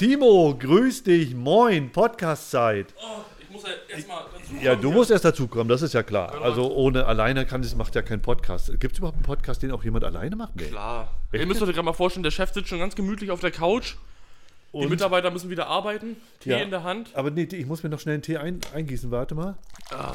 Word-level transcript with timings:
Timo, 0.00 0.56
grüß 0.58 1.02
dich, 1.02 1.34
moin, 1.34 1.92
Podcast-Zeit. 1.92 2.94
Oh, 3.02 3.20
ich 3.38 3.50
muss 3.50 3.64
ja 3.64 3.68
erstmal 3.94 4.22
dazu. 4.32 4.54
Ja, 4.64 4.74
du 4.74 4.90
musst 4.90 5.10
erst 5.10 5.26
dazu 5.26 5.46
kommen, 5.46 5.68
das 5.68 5.82
ist 5.82 5.92
ja 5.92 6.02
klar. 6.02 6.40
Also 6.40 6.72
ohne 6.72 7.04
alleine 7.04 7.44
kann 7.44 7.60
es 7.60 7.76
macht 7.76 7.94
ja 7.94 8.00
kein 8.00 8.22
Podcast. 8.22 8.68
Gibt 8.80 8.94
es 8.94 8.98
überhaupt 9.00 9.16
einen 9.16 9.24
Podcast, 9.26 9.62
den 9.62 9.72
auch 9.72 9.84
jemand 9.84 10.06
alleine 10.06 10.36
macht? 10.36 10.56
Nee. 10.56 10.68
Klar. 10.68 11.10
Ihr 11.32 11.44
müsst 11.44 11.60
euch 11.60 11.68
gerade 11.68 11.82
mal 11.82 11.92
vorstellen, 11.92 12.22
der 12.22 12.30
Chef 12.30 12.50
sitzt 12.50 12.70
schon 12.70 12.78
ganz 12.78 12.96
gemütlich 12.96 13.30
auf 13.30 13.40
der 13.40 13.50
Couch. 13.50 13.96
Die 14.72 14.78
Und- 14.78 14.88
Mitarbeiter 14.88 15.30
müssen 15.30 15.50
wieder 15.50 15.66
arbeiten. 15.66 16.16
Tee 16.38 16.48
Ja. 16.52 16.56
in 16.60 16.70
der 16.70 16.82
Hand. 16.82 17.10
Aber 17.12 17.30
nee, 17.30 17.42
ich 17.52 17.66
muss 17.66 17.82
mir 17.82 17.90
noch 17.90 18.00
schnell 18.00 18.14
einen 18.14 18.22
Tee 18.22 18.38
ein, 18.38 18.58
eingießen, 18.72 19.10
warte 19.10 19.34
mal. 19.34 19.58
Da 19.90 20.14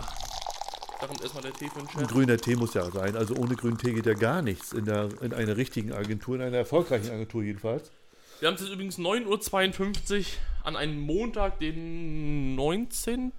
kommt 1.06 1.22
erstmal 1.22 1.44
der 1.44 1.54
Tee 1.54 1.68
für 1.70 1.78
den 1.82 1.90
Ein 1.90 2.00
Chef. 2.00 2.08
grüner 2.08 2.38
Tee 2.38 2.56
muss 2.56 2.74
ja 2.74 2.90
sein. 2.90 3.16
Also 3.16 3.36
ohne 3.36 3.56
grünen 3.56 3.78
Tee 3.78 3.94
geht 3.94 4.08
ja 4.08 4.16
gar 4.16 4.42
nichts 4.42 4.74
in, 4.74 4.86
der, 4.86 5.10
in 5.22 5.32
einer 5.32 5.58
richtigen 5.58 5.94
Agentur, 5.94 6.38
in 6.38 6.42
einer 6.42 6.58
erfolgreichen 6.58 7.12
Agentur 7.12 7.44
jedenfalls. 7.44 7.92
Wir 8.40 8.48
haben 8.50 8.56
es 8.56 8.62
jetzt 8.62 8.72
übrigens 8.72 8.98
9.52 9.00 10.20
Uhr 10.20 10.26
an 10.64 10.76
einem 10.76 11.00
Montag, 11.00 11.60
den 11.60 12.56
19. 12.56 13.32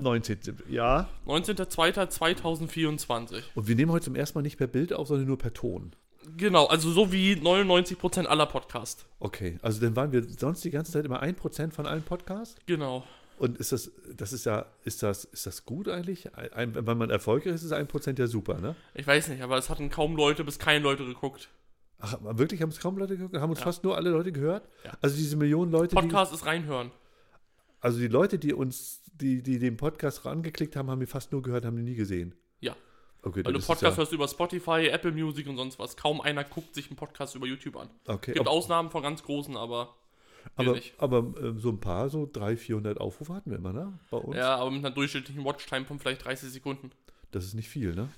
19. 0.00 0.38
Ja. 0.68 1.08
19.02.2024. 1.26 3.42
Und 3.54 3.66
wir 3.66 3.76
nehmen 3.76 3.92
heute 3.92 4.04
zum 4.04 4.14
ersten 4.14 4.36
Mal 4.36 4.42
nicht 4.42 4.58
per 4.58 4.66
Bild 4.66 4.92
auf, 4.92 5.08
sondern 5.08 5.26
nur 5.26 5.38
per 5.38 5.54
Ton. 5.54 5.96
Genau, 6.36 6.66
also 6.66 6.90
so 6.90 7.12
wie 7.12 7.32
99% 7.32 8.26
aller 8.26 8.44
Podcasts. 8.44 9.06
Okay, 9.20 9.58
also 9.62 9.80
dann 9.80 9.96
waren 9.96 10.12
wir 10.12 10.22
sonst 10.22 10.62
die 10.64 10.70
ganze 10.70 10.92
Zeit 10.92 11.06
immer 11.06 11.22
1% 11.22 11.72
von 11.72 11.86
allen 11.86 12.02
Podcasts. 12.02 12.56
Genau. 12.66 13.04
Und 13.38 13.56
ist 13.56 13.72
das, 13.72 13.90
das 14.14 14.34
ist 14.34 14.44
ja, 14.44 14.66
ist 14.84 15.02
das, 15.02 15.24
ist 15.24 15.46
das 15.46 15.64
gut 15.64 15.88
eigentlich? 15.88 16.36
Ein, 16.36 16.74
wenn 16.74 16.98
man 16.98 17.08
erfolgreich 17.08 17.54
ist, 17.54 17.62
ist 17.62 17.72
1% 17.72 18.18
ja 18.18 18.26
super, 18.26 18.60
ne? 18.60 18.76
Ich 18.92 19.06
weiß 19.06 19.28
nicht, 19.28 19.42
aber 19.42 19.56
es 19.56 19.70
hatten 19.70 19.88
kaum 19.88 20.14
Leute 20.14 20.44
bis 20.44 20.58
keine 20.58 20.80
Leute 20.80 21.06
geguckt. 21.06 21.48
Ach, 22.00 22.16
wirklich, 22.22 22.62
haben 22.62 22.70
es 22.70 22.80
kaum 22.80 22.96
Leute 22.98 23.16
gehört? 23.16 23.34
Haben 23.34 23.50
uns 23.50 23.60
fast 23.60 23.84
nur 23.84 23.96
alle 23.96 24.10
Leute 24.10 24.32
gehört? 24.32 24.68
Ja. 24.84 24.92
Also 25.00 25.16
diese 25.16 25.36
Millionen 25.36 25.70
Leute, 25.70 25.94
die, 25.94 26.00
Podcast 26.00 26.32
ist 26.32 26.46
reinhören. 26.46 26.90
also 27.80 27.98
die 27.98 28.08
Leute, 28.08 28.38
die 28.38 28.52
uns, 28.54 29.02
die, 29.12 29.42
die 29.42 29.58
den 29.58 29.76
Podcast 29.76 30.24
rangeklickt 30.24 30.76
haben, 30.76 30.90
haben 30.90 31.00
wir 31.00 31.08
fast 31.08 31.32
nur 31.32 31.42
gehört, 31.42 31.64
haben 31.64 31.76
die 31.76 31.82
nie 31.82 31.94
gesehen. 31.94 32.34
Ja. 32.60 32.74
Okay, 33.22 33.44
Weil 33.44 33.52
du 33.52 33.60
Podcast 33.60 33.96
ja, 33.96 33.98
hörst 33.98 34.12
über 34.12 34.26
Spotify, 34.28 34.86
Apple 34.88 35.12
Music 35.12 35.46
und 35.46 35.56
sonst 35.56 35.78
was. 35.78 35.96
Kaum 35.96 36.22
einer 36.22 36.42
guckt 36.44 36.74
sich 36.74 36.88
einen 36.88 36.96
Podcast 36.96 37.34
über 37.34 37.46
YouTube 37.46 37.76
an. 37.76 37.90
okay, 38.06 38.32
Gibt 38.32 38.46
ob- 38.46 38.52
Ausnahmen 38.52 38.90
von 38.90 39.02
ganz 39.02 39.22
großen, 39.22 39.56
aber 39.56 39.94
wir 40.56 40.66
aber, 40.68 40.72
nicht. 40.72 40.94
aber 40.98 41.18
äh, 41.38 41.52
so 41.58 41.68
ein 41.68 41.80
paar, 41.80 42.08
so 42.08 42.26
300, 42.32 42.58
400 42.58 42.98
Aufrufe 43.00 43.34
hatten 43.34 43.50
wir 43.50 43.58
immer, 43.58 43.74
ne? 43.74 43.98
Bei 44.10 44.16
uns. 44.16 44.36
Ja, 44.36 44.56
aber 44.56 44.70
mit 44.70 44.82
einer 44.84 44.94
durchschnittlichen 44.94 45.44
Watchtime 45.44 45.84
von 45.84 45.98
vielleicht 45.98 46.24
30 46.24 46.50
Sekunden. 46.50 46.90
Das 47.30 47.44
ist 47.44 47.52
nicht 47.52 47.68
viel, 47.68 47.94
ne? 47.94 48.08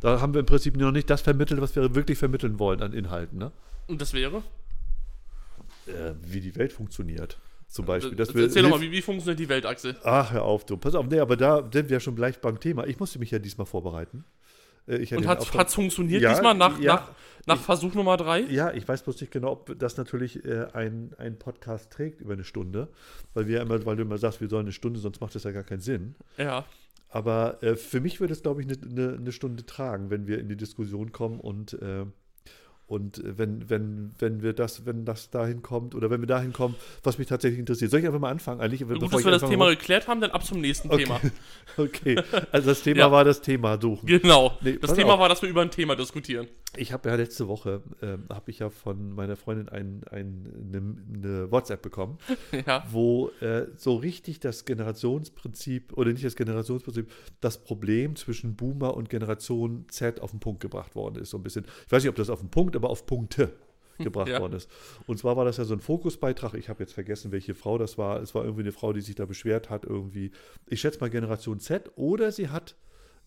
Da 0.00 0.20
haben 0.20 0.34
wir 0.34 0.40
im 0.40 0.46
Prinzip 0.46 0.76
noch 0.76 0.92
nicht 0.92 1.08
das 1.10 1.22
vermittelt, 1.22 1.60
was 1.60 1.74
wir 1.74 1.94
wirklich 1.94 2.18
vermitteln 2.18 2.58
wollen 2.58 2.82
an 2.82 2.92
Inhalten, 2.92 3.38
ne? 3.38 3.52
Und 3.86 4.00
das 4.00 4.12
wäre? 4.12 4.42
Äh, 5.86 6.12
wie 6.22 6.40
die 6.40 6.54
Welt 6.56 6.72
funktioniert. 6.72 7.38
Zum 7.68 7.84
Beispiel. 7.84 8.16
dass 8.16 8.30
Äh, 8.30 8.34
wir 8.34 8.42
Erzähl 8.44 8.62
doch 8.62 8.70
mal, 8.70 8.80
wie, 8.80 8.90
wie 8.90 9.02
funktioniert 9.02 9.38
die 9.38 9.48
Weltachse? 9.48 9.96
Ach, 10.04 10.32
hör 10.32 10.42
auf, 10.42 10.64
du. 10.66 10.76
Pass 10.76 10.94
auf, 10.94 11.06
nee, 11.06 11.18
aber 11.18 11.36
da 11.36 11.68
sind 11.72 11.88
wir 11.90 12.00
schon 12.00 12.16
gleich 12.16 12.40
beim 12.40 12.60
Thema. 12.60 12.86
Ich 12.86 12.98
musste 12.98 13.18
mich 13.18 13.30
ja 13.30 13.38
diesmal 13.38 13.66
vorbereiten. 13.66 14.24
Äh, 14.86 14.96
Ich 14.98 15.14
Und 15.14 15.26
hat 15.26 15.40
es 15.40 15.74
funktioniert 15.74 16.22
Ja, 16.22 16.32
diesmal 16.32 16.54
nach, 16.54 16.78
ja. 16.80 16.94
nach, 16.94 17.10
nach 17.46 17.60
Versuch 17.60 17.94
Nummer 17.94 18.16
3? 18.16 18.40
Ja, 18.42 18.72
ich 18.72 18.86
weiß 18.86 19.02
bloß 19.02 19.20
nicht 19.20 19.32
genau, 19.32 19.52
ob 19.52 19.78
das 19.78 19.96
natürlich 19.96 20.44
äh, 20.44 20.66
ein, 20.72 21.12
ein 21.18 21.38
Podcast 21.38 21.92
trägt 21.92 22.20
über 22.20 22.34
eine 22.34 22.44
Stunde. 22.44 22.88
Weil 23.34 23.46
wir 23.48 23.60
immer, 23.60 23.84
weil 23.84 23.96
du 23.96 24.02
immer 24.02 24.18
sagst, 24.18 24.40
wir 24.40 24.48
sollen 24.48 24.66
eine 24.66 24.72
Stunde, 24.72 25.00
sonst 25.00 25.20
macht 25.20 25.34
das 25.34 25.44
ja 25.44 25.50
gar 25.52 25.64
keinen 25.64 25.80
Sinn. 25.80 26.14
Ja. 26.38 26.64
Aber 27.16 27.62
äh, 27.62 27.76
für 27.76 28.00
mich 28.02 28.20
würde 28.20 28.34
es, 28.34 28.42
glaube 28.42 28.60
ich, 28.60 28.68
eine 28.68 28.76
ne, 28.76 29.18
ne 29.18 29.32
Stunde 29.32 29.64
tragen, 29.64 30.10
wenn 30.10 30.26
wir 30.26 30.38
in 30.38 30.50
die 30.50 30.56
Diskussion 30.56 31.12
kommen 31.12 31.40
und, 31.40 31.72
äh, 31.80 32.04
und 32.86 33.18
äh, 33.18 33.38
wenn, 33.38 33.68
wenn, 33.68 34.12
wenn 34.18 34.42
wir 34.42 34.52
das, 34.52 34.86
wenn 34.86 35.04
das 35.04 35.30
dahin 35.30 35.62
kommt 35.62 35.94
oder 35.94 36.08
wenn 36.10 36.20
wir 36.20 36.26
dahin 36.26 36.52
kommen, 36.52 36.76
was 37.02 37.18
mich 37.18 37.26
tatsächlich 37.26 37.58
interessiert. 37.58 37.90
Soll 37.90 38.00
ich 38.00 38.06
einfach 38.06 38.20
mal 38.20 38.30
anfangen? 38.30 38.60
Eigentlich, 38.60 38.80
Gut, 38.80 39.00
bevor 39.00 39.18
dass 39.18 39.24
wir 39.24 39.32
das 39.32 39.48
Thema 39.48 39.68
geklärt 39.70 40.06
haben, 40.06 40.20
dann 40.20 40.30
ab 40.30 40.44
zum 40.44 40.60
nächsten 40.60 40.88
Okay. 40.90 41.04
Thema. 41.04 41.20
Okay, 41.78 42.16
also 42.52 42.68
das 42.68 42.82
Thema 42.82 43.00
Ja. 43.00 43.12
war 43.12 43.24
das 43.24 43.42
Thema 43.42 43.78
suchen. 43.78 44.06
Genau. 44.06 44.56
Nee, 44.62 44.78
das 44.80 44.94
Thema 44.94 45.14
auf. 45.14 45.20
war, 45.20 45.28
dass 45.28 45.42
wir 45.42 45.48
über 45.48 45.60
ein 45.60 45.70
Thema 45.70 45.94
diskutieren. 45.94 46.46
Ich 46.74 46.92
habe 46.92 47.08
ja 47.08 47.16
letzte 47.16 47.48
Woche, 47.48 47.82
ähm, 48.02 48.24
habe 48.30 48.50
ich 48.50 48.60
ja 48.60 48.70
von 48.70 49.12
meiner 49.14 49.36
Freundin 49.36 49.68
ein, 49.68 50.02
ein, 50.10 50.52
eine, 50.58 50.96
eine 51.14 51.50
WhatsApp 51.50 51.82
bekommen, 51.82 52.18
ja. 52.66 52.84
wo 52.90 53.30
äh, 53.40 53.66
so 53.76 53.96
richtig 53.96 54.40
das 54.40 54.64
Generationsprinzip, 54.64 55.92
oder 55.94 56.12
nicht 56.12 56.24
das 56.24 56.36
Generationsprinzip, 56.36 57.10
das 57.40 57.58
Problem 57.62 58.16
zwischen 58.16 58.56
Boomer 58.56 58.94
und 58.94 59.08
Generation 59.10 59.86
Z 59.88 60.20
auf 60.20 60.30
den 60.30 60.40
Punkt 60.40 60.60
gebracht 60.60 60.94
worden 60.94 61.16
ist. 61.16 61.30
So 61.30 61.36
ein 61.38 61.42
bisschen. 61.42 61.66
Ich 61.86 61.92
weiß 61.92 62.02
nicht, 62.02 62.10
ob 62.10 62.16
das 62.16 62.30
auf 62.30 62.40
den 62.40 62.50
Punkt, 62.50 62.75
aber 62.76 62.90
auf 62.90 63.06
Punkte 63.06 63.52
gebracht 63.98 64.28
Ja. 64.28 64.40
worden 64.40 64.52
ist. 64.54 64.70
Und 65.06 65.18
zwar 65.18 65.36
war 65.36 65.44
das 65.44 65.56
ja 65.56 65.64
so 65.64 65.74
ein 65.74 65.80
Fokusbeitrag. 65.80 66.54
Ich 66.54 66.68
habe 66.68 66.82
jetzt 66.82 66.92
vergessen, 66.92 67.32
welche 67.32 67.54
Frau 67.54 67.78
das 67.78 67.96
war. 67.98 68.20
Es 68.20 68.34
war 68.34 68.44
irgendwie 68.44 68.62
eine 68.62 68.72
Frau, 68.72 68.92
die 68.92 69.00
sich 69.00 69.14
da 69.14 69.24
beschwert 69.26 69.70
hat, 69.70 69.84
irgendwie. 69.84 70.30
Ich 70.66 70.80
schätze 70.80 71.00
mal 71.00 71.10
Generation 71.10 71.60
Z, 71.60 71.90
oder 71.96 72.30
sie 72.30 72.48
hat 72.50 72.76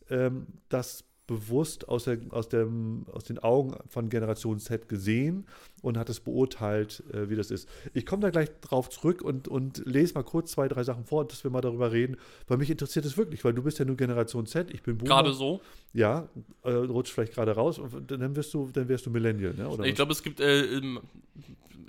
ähm, 0.09 0.47
das 0.69 1.03
bewusst 1.29 1.87
aus, 1.87 2.05
der, 2.05 2.17
aus, 2.31 2.49
dem, 2.49 3.05
aus 3.11 3.23
den 3.23 3.37
Augen 3.37 3.75
von 3.87 4.09
Generation 4.09 4.57
Z 4.59 4.89
gesehen 4.89 5.45
und 5.83 5.95
hat 5.95 6.09
es 6.09 6.19
beurteilt, 6.19 7.03
äh, 7.13 7.29
wie 7.29 7.35
das 7.35 7.51
ist. 7.51 7.69
Ich 7.93 8.07
komme 8.07 8.23
da 8.23 8.31
gleich 8.31 8.49
drauf 8.61 8.89
zurück 8.89 9.21
und, 9.21 9.47
und 9.47 9.83
lese 9.85 10.15
mal 10.15 10.23
kurz 10.23 10.51
zwei, 10.51 10.67
drei 10.67 10.83
Sachen 10.83 11.05
vor, 11.05 11.27
dass 11.27 11.43
wir 11.43 11.51
mal 11.51 11.61
darüber 11.61 11.91
reden, 11.91 12.17
weil 12.47 12.57
mich 12.57 12.71
interessiert 12.71 13.05
es 13.05 13.15
wirklich, 13.15 13.45
weil 13.45 13.53
du 13.53 13.61
bist 13.61 13.77
ja 13.77 13.85
nur 13.85 13.95
Generation 13.95 14.47
Z, 14.47 14.73
ich 14.73 14.81
bin 14.81 14.97
Boomer. 14.97 15.09
Gerade 15.09 15.33
so. 15.33 15.61
Ja, 15.93 16.27
äh, 16.63 16.71
rutscht 16.71 17.13
vielleicht 17.13 17.35
gerade 17.35 17.51
raus 17.51 17.77
und 17.77 18.09
dann 18.09 18.35
wirst 18.35 18.53
du, 18.53 18.69
dann 18.73 18.89
wärst 18.89 19.05
du 19.05 19.11
Millennial, 19.11 19.53
ne? 19.53 19.69
Oder 19.69 19.85
Ich 19.85 19.95
glaube, 19.95 20.11
es 20.11 20.23
gibt, 20.23 20.39
äh, 20.39 20.81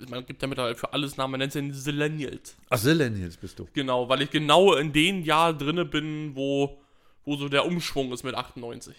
man 0.09 0.25
gibt 0.25 0.41
mittlerweile 0.41 0.75
für 0.75 0.93
alles 0.93 1.17
Namen, 1.17 1.31
man 1.31 1.39
nennt 1.39 1.53
sie 1.53 1.71
Zillennials. 1.71 2.55
Ach, 2.69 2.83
Millennials 2.83 3.37
bist 3.37 3.57
du. 3.57 3.67
Genau, 3.73 4.07
weil 4.07 4.21
ich 4.21 4.29
genau 4.29 4.75
in 4.75 4.93
den 4.93 5.23
Jahr 5.23 5.53
drinne 5.53 5.85
bin, 5.85 6.35
wo, 6.35 6.77
wo 7.25 7.35
so 7.35 7.49
der 7.49 7.65
Umschwung 7.65 8.11
ist 8.11 8.23
mit 8.23 8.35
98. 8.35 8.95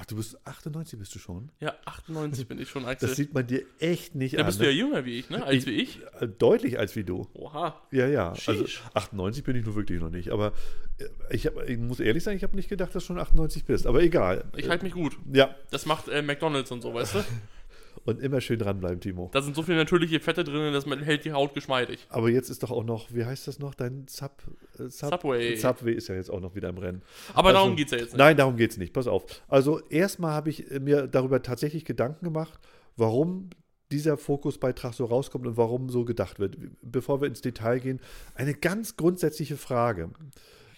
Ach, 0.00 0.06
du 0.06 0.16
bist 0.16 0.38
98 0.46 0.98
bist 0.98 1.14
du 1.14 1.18
schon? 1.18 1.50
Ja, 1.60 1.74
98 1.84 2.48
bin 2.48 2.58
ich 2.58 2.70
schon, 2.70 2.86
Axel. 2.86 3.06
Das 3.06 3.16
sieht 3.18 3.34
man 3.34 3.46
dir 3.46 3.62
echt 3.80 4.14
nicht 4.14 4.34
da 4.34 4.40
an. 4.40 4.46
bist 4.46 4.58
du 4.58 4.64
ne? 4.64 4.70
ja 4.70 4.74
jünger 4.74 5.04
wie 5.04 5.18
ich, 5.18 5.28
ne? 5.28 5.44
Als 5.44 5.66
wie 5.66 5.72
ich. 5.72 6.00
Äh, 6.20 6.26
Deutlich 6.26 6.78
als 6.78 6.96
wie 6.96 7.04
du. 7.04 7.28
Oha. 7.34 7.82
Ja, 7.90 8.06
ja. 8.06 8.30
Also 8.30 8.66
Sheesh. 8.66 8.82
98 8.94 9.44
bin 9.44 9.56
ich 9.56 9.66
nur 9.66 9.74
wirklich 9.74 10.00
noch 10.00 10.08
nicht. 10.08 10.30
Aber 10.30 10.54
äh, 10.96 11.04
ich, 11.34 11.46
hab, 11.46 11.68
ich 11.68 11.76
muss 11.76 12.00
ehrlich 12.00 12.24
sagen, 12.24 12.34
ich 12.38 12.42
habe 12.42 12.56
nicht 12.56 12.70
gedacht, 12.70 12.94
dass 12.94 13.02
du 13.02 13.08
schon 13.08 13.18
98 13.18 13.66
bist. 13.66 13.86
Aber 13.86 14.02
egal. 14.02 14.44
Ich 14.56 14.70
halte 14.70 14.84
mich 14.84 14.94
gut. 14.94 15.18
Ja, 15.30 15.54
Das 15.70 15.84
macht 15.84 16.08
äh, 16.08 16.22
McDonalds 16.22 16.70
und 16.70 16.80
so, 16.80 16.94
weißt 16.94 17.16
du? 17.16 17.24
und 18.04 18.20
immer 18.20 18.40
schön 18.40 18.58
dranbleiben, 18.58 19.00
Timo. 19.00 19.30
Da 19.32 19.42
sind 19.42 19.54
so 19.56 19.62
viele 19.62 19.76
natürliche 19.78 20.20
Fette 20.20 20.44
drin, 20.44 20.72
das 20.72 20.86
hält 20.86 21.24
die 21.24 21.32
Haut 21.32 21.54
geschmeidig. 21.54 22.06
Aber 22.08 22.30
jetzt 22.30 22.48
ist 22.50 22.62
doch 22.62 22.70
auch 22.70 22.84
noch, 22.84 23.12
wie 23.12 23.24
heißt 23.24 23.46
das 23.48 23.58
noch, 23.58 23.74
dein 23.74 24.06
Sub, 24.08 24.32
äh, 24.78 24.88
Sub 24.88 25.10
Subway. 25.10 25.56
Subway 25.56 25.92
ist 25.94 26.08
ja 26.08 26.14
jetzt 26.14 26.30
auch 26.30 26.40
noch 26.40 26.54
wieder 26.54 26.68
im 26.68 26.78
Rennen. 26.78 27.02
Aber 27.34 27.48
Also- 27.48 27.60
darum 27.60 27.76
geht's 27.76 27.92
ja 27.92 27.98
jetzt 27.98 28.12
nicht. 28.12 28.18
Nein, 28.18 28.36
darum 28.36 28.56
geht 28.56 28.70
es 28.70 28.76
nicht. 28.78 28.92
Pass 28.92 29.06
auf. 29.06 29.24
Also 29.48 29.80
erstmal 29.88 30.32
habe 30.32 30.50
ich 30.50 30.64
mir 30.80 31.06
darüber 31.06 31.42
tatsächlich 31.42 31.84
Gedanken 31.84 32.24
gemacht, 32.24 32.58
warum 32.96 33.50
dieser 33.92 34.16
Fokusbeitrag 34.16 34.94
so 34.94 35.04
rauskommt 35.04 35.46
und 35.46 35.56
warum 35.56 35.88
so 35.90 36.04
gedacht 36.04 36.38
wird. 36.38 36.56
Bevor 36.80 37.20
wir 37.20 37.26
ins 37.28 37.40
Detail 37.40 37.80
gehen, 37.80 38.00
eine 38.34 38.54
ganz 38.54 38.96
grundsätzliche 38.96 39.56
Frage, 39.56 40.10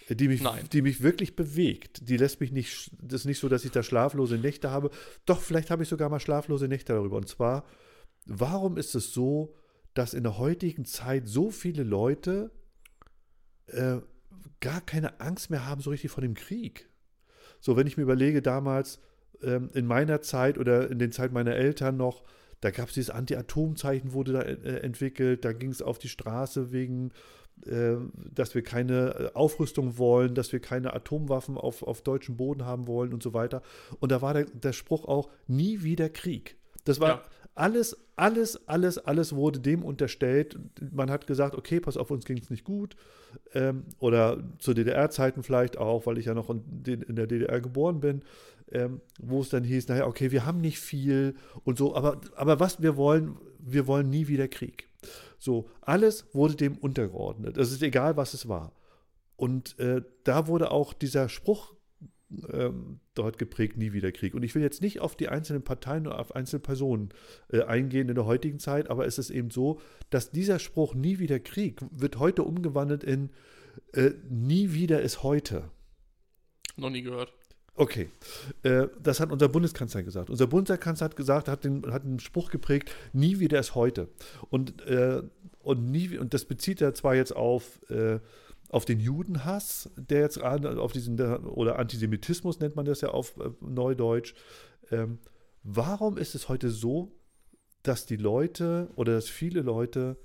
die 0.08 0.28
mich, 0.28 0.42
Nein. 0.42 0.64
die 0.72 0.82
mich 0.82 1.02
wirklich 1.02 1.36
bewegt. 1.36 2.08
Die 2.08 2.16
lässt 2.16 2.40
mich 2.40 2.52
nicht, 2.52 2.90
das 3.00 3.22
ist 3.22 3.26
nicht 3.26 3.38
so, 3.38 3.48
dass 3.48 3.64
ich 3.64 3.70
da 3.70 3.82
schlaflose 3.82 4.36
Nächte 4.36 4.70
habe. 4.70 4.90
Doch, 5.26 5.40
vielleicht 5.40 5.70
habe 5.70 5.82
ich 5.82 5.88
sogar 5.88 6.08
mal 6.08 6.20
schlaflose 6.20 6.68
Nächte 6.68 6.92
darüber. 6.92 7.16
Und 7.16 7.28
zwar, 7.28 7.64
warum 8.26 8.76
ist 8.76 8.94
es 8.94 9.12
so, 9.12 9.54
dass 9.94 10.14
in 10.14 10.22
der 10.22 10.38
heutigen 10.38 10.84
Zeit 10.84 11.28
so 11.28 11.50
viele 11.50 11.82
Leute 11.82 12.50
äh, 13.66 13.98
gar 14.60 14.80
keine 14.80 15.20
Angst 15.20 15.50
mehr 15.50 15.66
haben, 15.66 15.80
so 15.80 15.90
richtig 15.90 16.10
vor 16.10 16.22
dem 16.22 16.34
Krieg? 16.34 16.88
So, 17.60 17.76
wenn 17.76 17.86
ich 17.86 17.96
mir 17.96 18.02
überlege, 18.02 18.42
damals 18.42 19.00
ähm, 19.42 19.70
in 19.74 19.86
meiner 19.86 20.20
Zeit 20.22 20.58
oder 20.58 20.90
in 20.90 20.98
den 20.98 21.12
Zeit 21.12 21.32
meiner 21.32 21.54
Eltern 21.54 21.96
noch, 21.96 22.24
da 22.60 22.70
gab 22.70 22.88
es 22.88 22.94
dieses 22.94 23.10
Anti-Atom-Zeichen, 23.10 24.12
wurde 24.12 24.32
da 24.32 24.42
äh, 24.42 24.80
entwickelt, 24.80 25.44
da 25.44 25.52
ging 25.52 25.70
es 25.70 25.82
auf 25.82 25.98
die 25.98 26.08
Straße 26.08 26.72
wegen, 26.72 27.12
dass 28.34 28.54
wir 28.54 28.62
keine 28.62 29.14
äh, 29.14 29.30
Aufrüstung 29.34 29.98
wollen, 29.98 30.34
dass 30.34 30.52
wir 30.52 30.60
keine 30.60 30.92
Atomwaffen 30.94 31.56
auf, 31.56 31.82
auf 31.82 32.02
deutschem 32.02 32.36
Boden 32.36 32.64
haben 32.64 32.86
wollen 32.86 33.12
und 33.12 33.22
so 33.22 33.34
weiter. 33.34 33.62
Und 34.00 34.10
da 34.10 34.20
war 34.20 34.34
der, 34.34 34.44
der 34.46 34.72
Spruch 34.72 35.04
auch, 35.06 35.30
nie 35.46 35.82
wieder 35.82 36.08
Krieg. 36.08 36.56
Das 36.84 36.98
war 36.98 37.08
Ja. 37.08 37.22
alles, 37.54 37.96
alles, 38.16 38.66
alles, 38.68 38.98
alles 38.98 39.34
wurde 39.34 39.60
dem 39.60 39.84
unterstellt. 39.84 40.58
Man 40.92 41.10
hat 41.10 41.26
gesagt, 41.28 41.54
okay, 41.54 41.78
pass 41.78 41.96
auf, 41.96 42.10
uns 42.10 42.24
ging 42.24 42.38
es 42.38 42.50
nicht 42.50 42.64
gut. 42.64 42.96
Ähm, 43.54 43.84
oder 44.00 44.42
zu 44.58 44.74
DDR-Zeiten 44.74 45.42
vielleicht 45.44 45.78
auch, 45.78 46.04
weil 46.06 46.18
ich 46.18 46.26
ja 46.26 46.34
noch 46.34 46.50
in, 46.50 46.62
in 46.84 47.14
der 47.16 47.26
DDR 47.28 47.60
geboren 47.60 48.00
bin, 48.00 48.22
ähm, 48.72 49.00
wo 49.20 49.40
es 49.40 49.50
dann 49.50 49.64
hieß, 49.64 49.86
naja, 49.88 50.06
okay, 50.06 50.32
wir 50.32 50.44
haben 50.44 50.60
nicht 50.60 50.80
viel 50.80 51.34
und 51.64 51.78
so, 51.78 51.94
aber, 51.94 52.20
aber 52.34 52.58
was 52.58 52.82
wir 52.82 52.96
wollen, 52.96 53.36
wir 53.60 53.86
wollen 53.86 54.10
nie 54.10 54.26
wieder 54.28 54.48
Krieg. 54.48 54.88
So, 55.42 55.68
alles 55.80 56.32
wurde 56.32 56.54
dem 56.54 56.78
untergeordnet. 56.78 57.58
Es 57.58 57.72
ist 57.72 57.82
egal, 57.82 58.16
was 58.16 58.32
es 58.32 58.46
war. 58.46 58.70
Und 59.34 59.76
äh, 59.80 60.02
da 60.22 60.46
wurde 60.46 60.70
auch 60.70 60.92
dieser 60.92 61.28
Spruch 61.28 61.74
ähm, 62.52 63.00
dort 63.14 63.38
geprägt, 63.38 63.76
nie 63.76 63.92
wieder 63.92 64.12
Krieg. 64.12 64.34
Und 64.34 64.44
ich 64.44 64.54
will 64.54 64.62
jetzt 64.62 64.82
nicht 64.82 65.00
auf 65.00 65.16
die 65.16 65.28
einzelnen 65.28 65.64
Parteien 65.64 66.06
oder 66.06 66.20
auf 66.20 66.36
einzelne 66.36 66.60
Personen 66.60 67.08
äh, 67.48 67.62
eingehen 67.62 68.08
in 68.08 68.14
der 68.14 68.24
heutigen 68.24 68.60
Zeit, 68.60 68.88
aber 68.88 69.04
es 69.04 69.18
ist 69.18 69.30
eben 69.30 69.50
so, 69.50 69.80
dass 70.10 70.30
dieser 70.30 70.60
Spruch 70.60 70.94
nie 70.94 71.18
wieder 71.18 71.40
Krieg 71.40 71.80
wird 71.90 72.20
heute 72.20 72.44
umgewandelt 72.44 73.02
in 73.02 73.30
äh, 73.94 74.12
nie 74.30 74.74
wieder 74.74 75.02
ist 75.02 75.24
heute. 75.24 75.72
Noch 76.76 76.90
nie 76.90 77.02
gehört. 77.02 77.34
Okay, 77.74 78.10
äh, 78.64 78.88
das 79.02 79.18
hat 79.18 79.32
unser 79.32 79.48
Bundeskanzler 79.48 80.02
gesagt. 80.02 80.28
Unser 80.28 80.46
Bundeskanzler 80.46 81.06
hat 81.06 81.16
gesagt, 81.16 81.48
hat 81.48 81.64
den, 81.64 81.90
hat 81.90 82.04
einen 82.04 82.20
Spruch 82.20 82.50
geprägt, 82.50 82.94
nie 83.12 83.38
wieder 83.38 83.58
ist 83.58 83.74
heute. 83.74 84.08
Und, 84.50 84.82
äh, 84.82 85.22
und, 85.60 85.90
nie, 85.90 86.18
und 86.18 86.34
das 86.34 86.44
bezieht 86.44 86.82
er 86.82 86.92
zwar 86.92 87.14
jetzt 87.14 87.34
auf, 87.34 87.80
äh, 87.90 88.20
auf 88.68 88.84
den 88.84 89.00
Judenhass, 89.00 89.90
der 89.96 90.20
jetzt 90.20 90.40
auf 90.42 90.92
diesen, 90.92 91.18
oder 91.20 91.78
Antisemitismus 91.78 92.60
nennt 92.60 92.76
man 92.76 92.84
das 92.84 93.00
ja 93.00 93.08
auf 93.08 93.34
Neudeutsch. 93.60 94.34
Ähm, 94.90 95.18
warum 95.62 96.18
ist 96.18 96.34
es 96.34 96.48
heute 96.50 96.68
so, 96.68 97.12
dass 97.82 98.06
die 98.06 98.16
Leute 98.16 98.90
oder 98.96 99.14
dass 99.14 99.28
viele 99.28 99.62
Leute 99.62 100.18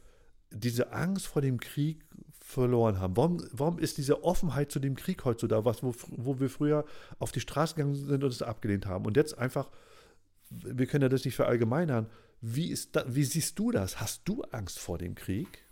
diese 0.52 0.92
Angst 0.92 1.28
vor 1.28 1.42
dem 1.42 1.60
Krieg 1.60 2.06
verloren 2.48 3.02
haben. 3.02 3.18
Warum, 3.18 3.46
warum 3.52 3.78
ist 3.78 3.98
diese 3.98 4.24
Offenheit 4.24 4.72
zu 4.72 4.80
dem 4.80 4.96
Krieg 4.96 5.26
heute 5.26 5.42
so 5.42 5.48
da, 5.48 5.66
was, 5.66 5.84
wo, 5.84 5.94
wo 6.08 6.40
wir 6.40 6.50
früher 6.50 6.86
auf 7.20 7.34
die 7.34 7.42
Straße 7.42 7.76
gegangen 7.76 7.96
sind 7.96 8.24
und 8.24 8.32
es 8.32 8.42
abgelehnt 8.42 8.86
haben? 8.86 9.06
Und 9.06 9.18
jetzt 9.18 9.38
einfach, 9.38 9.70
wir 10.50 10.88
können 10.88 11.02
ja 11.02 11.10
das 11.10 11.26
nicht 11.26 11.36
verallgemeinern. 11.36 12.10
Wie, 12.40 12.70
ist 12.72 12.96
da, 12.96 13.04
wie 13.06 13.26
siehst 13.26 13.60
du 13.60 13.72
das? 13.72 14.00
Hast 14.00 14.22
du 14.24 14.44
Angst 14.44 14.80
vor 14.80 14.98
dem 14.98 15.14
Krieg? 15.14 15.66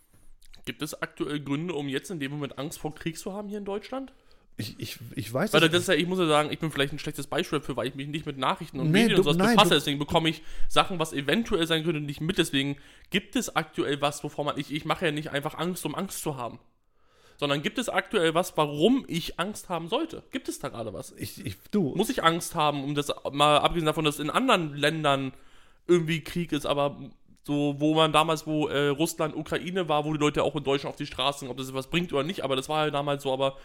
Gibt 0.66 0.82
es 0.82 1.02
aktuell 1.02 1.40
Gründe, 1.40 1.74
um 1.76 1.88
jetzt 1.88 2.12
in 2.12 2.20
dem 2.20 2.34
Moment 2.34 2.60
Angst 2.60 2.80
vor 2.80 2.94
Krieg 2.94 3.18
zu 3.18 3.32
haben 3.32 3.48
hier 3.48 3.60
in 3.60 3.66
Deutschland? 3.66 4.12
Ich, 4.58 4.76
ich, 4.80 4.98
ich 5.16 5.34
weiß 5.34 5.52
Weil 5.52 5.68
das 5.68 5.74
ist 5.82 5.88
ja, 5.90 5.96
ich 5.96 6.08
muss 6.08 6.18
ja 6.18 6.28
sagen, 6.28 6.50
ich 6.50 6.60
bin 6.60 6.72
vielleicht 6.72 6.94
ein 6.94 7.00
schlechtes 7.00 7.28
Beispiel 7.28 7.60
dafür, 7.60 7.76
weil 7.76 7.88
ich 7.90 7.96
mich 7.96 8.08
nicht 8.08 8.26
mit 8.26 8.38
Nachrichten 8.38 8.80
und 8.80 8.88
Nee, 8.90 9.04
Medien 9.04 9.10
du- 9.10 9.18
und 9.18 9.24
sowas 9.26 9.38
nein, 9.38 9.56
befasse. 9.56 9.70
du- 9.72 9.76
Deswegen 9.76 10.00
bekomme 10.00 10.30
ich 10.30 10.42
Sachen, 10.70 10.98
was 10.98 11.12
eventuell 11.12 11.68
sein 11.68 11.84
könnte, 11.84 12.00
nicht 12.00 12.22
mit. 12.22 12.38
Deswegen 12.38 12.78
gibt 13.10 13.36
es 13.36 13.54
aktuell 13.56 14.00
was, 14.02 14.24
wovor 14.24 14.46
man. 14.46 14.58
Ich, 14.58 14.72
ich 14.74 14.86
mache 14.86 15.06
ja 15.06 15.12
nicht 15.12 15.32
einfach 15.32 15.56
Angst, 15.58 15.86
um 15.86 15.94
Angst 15.94 16.22
zu 16.22 16.38
haben. 16.38 16.60
Sondern 17.38 17.62
gibt 17.64 17.78
es 17.80 17.90
aktuell 17.90 18.34
was, 18.34 18.56
warum 18.56 19.04
ich 19.10 19.38
Angst 19.42 19.68
haben 19.68 19.90
sollte? 19.90 20.24
Gibt 20.32 20.48
es 20.48 20.60
da 20.60 20.70
gerade 20.70 20.94
was? 20.94 21.14
Ich, 21.18 21.46
ich, 21.46 21.58
du, 21.72 21.94
Muss 21.94 22.10
ich 22.10 22.24
Angst 22.24 22.56
haben, 22.56 22.82
um 22.86 22.96
das 22.96 23.12
mal 23.34 23.58
abgesehen 23.58 23.86
davon, 23.88 24.06
dass 24.06 24.20
in 24.20 24.30
anderen 24.30 24.74
Ländern 24.74 25.34
irgendwie 25.86 26.22
Krieg 26.24 26.54
ist, 26.54 26.66
aber 26.66 26.98
so, 27.44 27.76
wo 27.78 27.94
man 27.94 28.14
damals, 28.14 28.48
wo 28.48 28.70
äh, 28.70 28.88
Russland, 28.88 29.36
Ukraine 29.36 29.88
war, 29.90 30.06
wo 30.06 30.14
die 30.14 30.20
Leute 30.20 30.44
auch 30.44 30.56
in 30.56 30.64
Deutschland 30.64 30.94
auf 30.94 30.98
die 30.98 31.06
Straßen, 31.06 31.48
ob 31.50 31.58
das 31.58 31.74
was 31.74 31.90
bringt 31.90 32.12
oder 32.14 32.24
nicht, 32.24 32.42
aber 32.44 32.56
das 32.56 32.70
war 32.70 32.80
halt 32.80 32.94
damals 32.94 33.22
so, 33.24 33.34
aber 33.34 33.58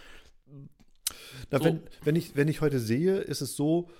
na, 1.51 1.59
so. 1.59 1.65
wenn, 1.65 1.83
wenn, 2.05 2.17
ich, 2.17 2.37
wenn 2.37 2.49
ich 2.49 2.61
heute 2.61 2.79
sehe, 2.79 3.19
ist 3.19 3.41
es 3.41 3.57
so, 3.57 3.91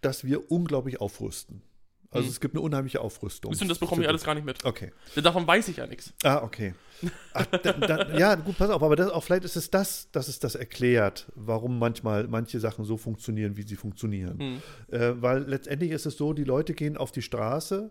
dass 0.00 0.24
wir 0.24 0.50
unglaublich 0.50 1.00
aufrüsten. 1.00 1.62
Also 2.10 2.26
Mhm. 2.26 2.30
es 2.30 2.40
gibt 2.40 2.54
eine 2.54 2.60
unheimliche 2.62 3.00
Aufrüstung. 3.00 3.52
Ihr, 3.52 3.68
das 3.68 3.78
bekomme 3.78 4.02
ich 4.02 4.08
alles 4.08 4.24
gar 4.24 4.34
nicht 4.34 4.44
mit. 4.44 4.64
Okay. 4.64 4.92
Davon 5.16 5.46
weiß 5.46 5.68
ich 5.68 5.78
ja 5.78 5.86
nichts. 5.86 6.12
Ah, 6.22 6.42
okay. 6.42 6.74
Ach, 7.34 7.46
da, 7.46 7.72
da, 7.72 8.16
ja, 8.16 8.34
gut, 8.36 8.56
pass 8.56 8.70
auf, 8.70 8.82
aber 8.82 8.96
das, 8.96 9.10
auch 9.10 9.22
vielleicht 9.22 9.44
ist 9.44 9.56
es 9.56 9.70
das, 9.70 10.08
dass 10.12 10.28
es 10.28 10.38
das 10.38 10.54
erklärt, 10.54 11.30
warum 11.34 11.78
manchmal 11.78 12.26
manche 12.28 12.58
Sachen 12.60 12.84
so 12.84 12.96
funktionieren, 12.96 13.56
wie 13.56 13.64
sie 13.64 13.76
funktionieren. 13.76 14.38
Hm. 14.38 14.62
Äh, 14.88 15.20
weil 15.20 15.42
letztendlich 15.42 15.90
ist 15.90 16.06
es 16.06 16.16
so, 16.16 16.32
die 16.32 16.44
Leute 16.44 16.74
gehen 16.74 16.96
auf 16.96 17.12
die 17.12 17.22
Straße 17.22 17.90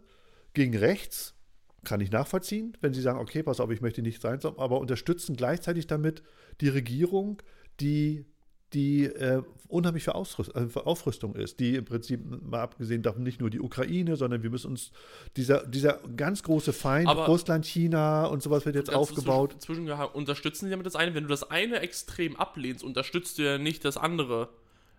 gegen 0.53 0.75
rechts, 0.75 1.35
kann 1.83 2.01
ich 2.01 2.09
nachvollziehen, 2.11 2.75
wenn 2.81 2.93
sie 2.93 3.01
sagen, 3.01 3.19
okay, 3.19 3.43
pass 3.43 3.59
auf, 3.59 3.69
ich 3.69 3.81
möchte 3.81 4.01
nicht 4.01 4.21
sein, 4.21 4.39
aber 4.43 4.79
unterstützen 4.79 5.35
gleichzeitig 5.35 5.85
damit 5.85 6.23
die 6.61 6.69
Regierung, 6.69 7.41
die 7.79 8.25
die 8.73 9.05
äh, 9.05 9.41
unheimlich 9.67 10.03
für, 10.03 10.15
Ausrüst, 10.15 10.55
äh, 10.55 10.67
für 10.67 10.85
Aufrüstung 10.85 11.35
ist, 11.35 11.59
die 11.59 11.75
im 11.75 11.85
Prinzip, 11.85 12.21
mal 12.43 12.61
abgesehen 12.61 13.01
davon, 13.01 13.23
nicht 13.23 13.39
nur 13.39 13.49
die 13.49 13.59
Ukraine, 13.59 14.15
sondern 14.15 14.43
wir 14.43 14.49
müssen 14.49 14.71
uns, 14.71 14.91
dieser, 15.37 15.65
dieser 15.65 15.99
ganz 16.15 16.43
große 16.43 16.73
Feind, 16.73 17.07
Aber- 17.07 17.25
Russland, 17.25 17.65
China 17.65 18.25
und 18.25 18.43
sowas 18.43 18.65
wird 18.65 18.75
jetzt 18.75 18.93
aufgebaut. 18.93 19.55
Zwischen, 19.59 19.89
unterstützen 19.89 20.65
sie 20.65 20.71
damit 20.71 20.85
das 20.85 20.95
eine? 20.95 21.13
Wenn 21.13 21.23
du 21.23 21.29
das 21.29 21.49
eine 21.49 21.79
extrem 21.79 22.35
ablehnst, 22.35 22.83
unterstützt 22.83 23.37
du 23.37 23.43
ja 23.43 23.57
nicht 23.57 23.85
das 23.85 23.97
andere 23.97 24.49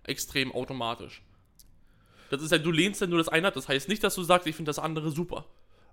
extrem 0.04 0.52
automatisch. 0.52 1.22
Das 2.30 2.42
ist 2.42 2.50
ja, 2.50 2.58
du 2.58 2.70
lehnst 2.72 3.00
ja 3.00 3.06
nur 3.06 3.18
das 3.18 3.28
eine 3.28 3.48
ab. 3.48 3.54
Das 3.54 3.68
heißt 3.68 3.88
nicht, 3.88 4.02
dass 4.02 4.14
du 4.14 4.22
sagst, 4.22 4.46
ich 4.46 4.56
finde 4.56 4.70
das 4.70 4.78
andere 4.78 5.10
super. 5.10 5.46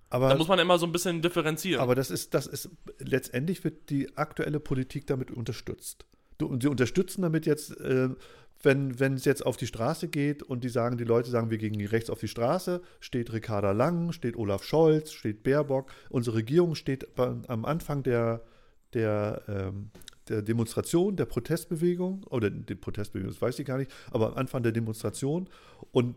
Da 0.09 0.17
Aber, 0.17 0.35
muss 0.35 0.47
man 0.47 0.59
immer 0.59 0.77
so 0.77 0.85
ein 0.85 0.91
bisschen 0.91 1.21
differenzieren. 1.21 1.81
aber 1.81 1.95
das 1.95 2.11
ist, 2.11 2.33
das 2.33 2.45
ist, 2.45 2.69
letztendlich 2.99 3.63
wird 3.63 3.89
die 3.89 4.15
aktuelle 4.15 4.59
Politik 4.59 5.07
damit 5.07 5.31
unterstützt. 5.31 6.05
Und 6.47 6.63
sie 6.63 6.69
unterstützen 6.69 7.21
damit 7.21 7.45
jetzt, 7.45 7.79
äh, 7.79 8.09
wenn 8.63 9.13
es 9.13 9.25
jetzt 9.25 9.45
auf 9.45 9.57
die 9.57 9.67
Straße 9.67 10.07
geht 10.07 10.41
und 10.41 10.63
die 10.63 10.69
sagen, 10.69 10.97
die 10.97 11.03
Leute 11.03 11.29
sagen, 11.29 11.49
wir 11.49 11.57
gehen 11.57 11.79
rechts 11.85 12.09
auf 12.09 12.19
die 12.19 12.29
Straße, 12.29 12.81
steht 13.01 13.33
Ricarda 13.33 13.71
Lang, 13.71 14.13
steht 14.13 14.37
Olaf 14.37 14.63
Scholz, 14.63 15.11
steht 15.11 15.43
Baerbock. 15.43 15.91
Unsere 16.09 16.37
Regierung 16.37 16.75
steht 16.75 17.07
am 17.17 17.65
Anfang 17.65 18.03
der, 18.03 18.41
der, 18.93 19.41
ähm, 19.47 19.89
der 20.29 20.41
Demonstration, 20.41 21.17
der 21.17 21.25
Protestbewegung, 21.25 22.23
oder 22.29 22.49
die 22.49 22.75
Protestbewegung, 22.75 23.33
das 23.33 23.41
weiß 23.41 23.59
ich 23.59 23.65
gar 23.65 23.77
nicht, 23.77 23.91
aber 24.11 24.27
am 24.27 24.35
Anfang 24.35 24.63
der 24.63 24.71
Demonstration 24.71 25.49
und, 25.91 26.15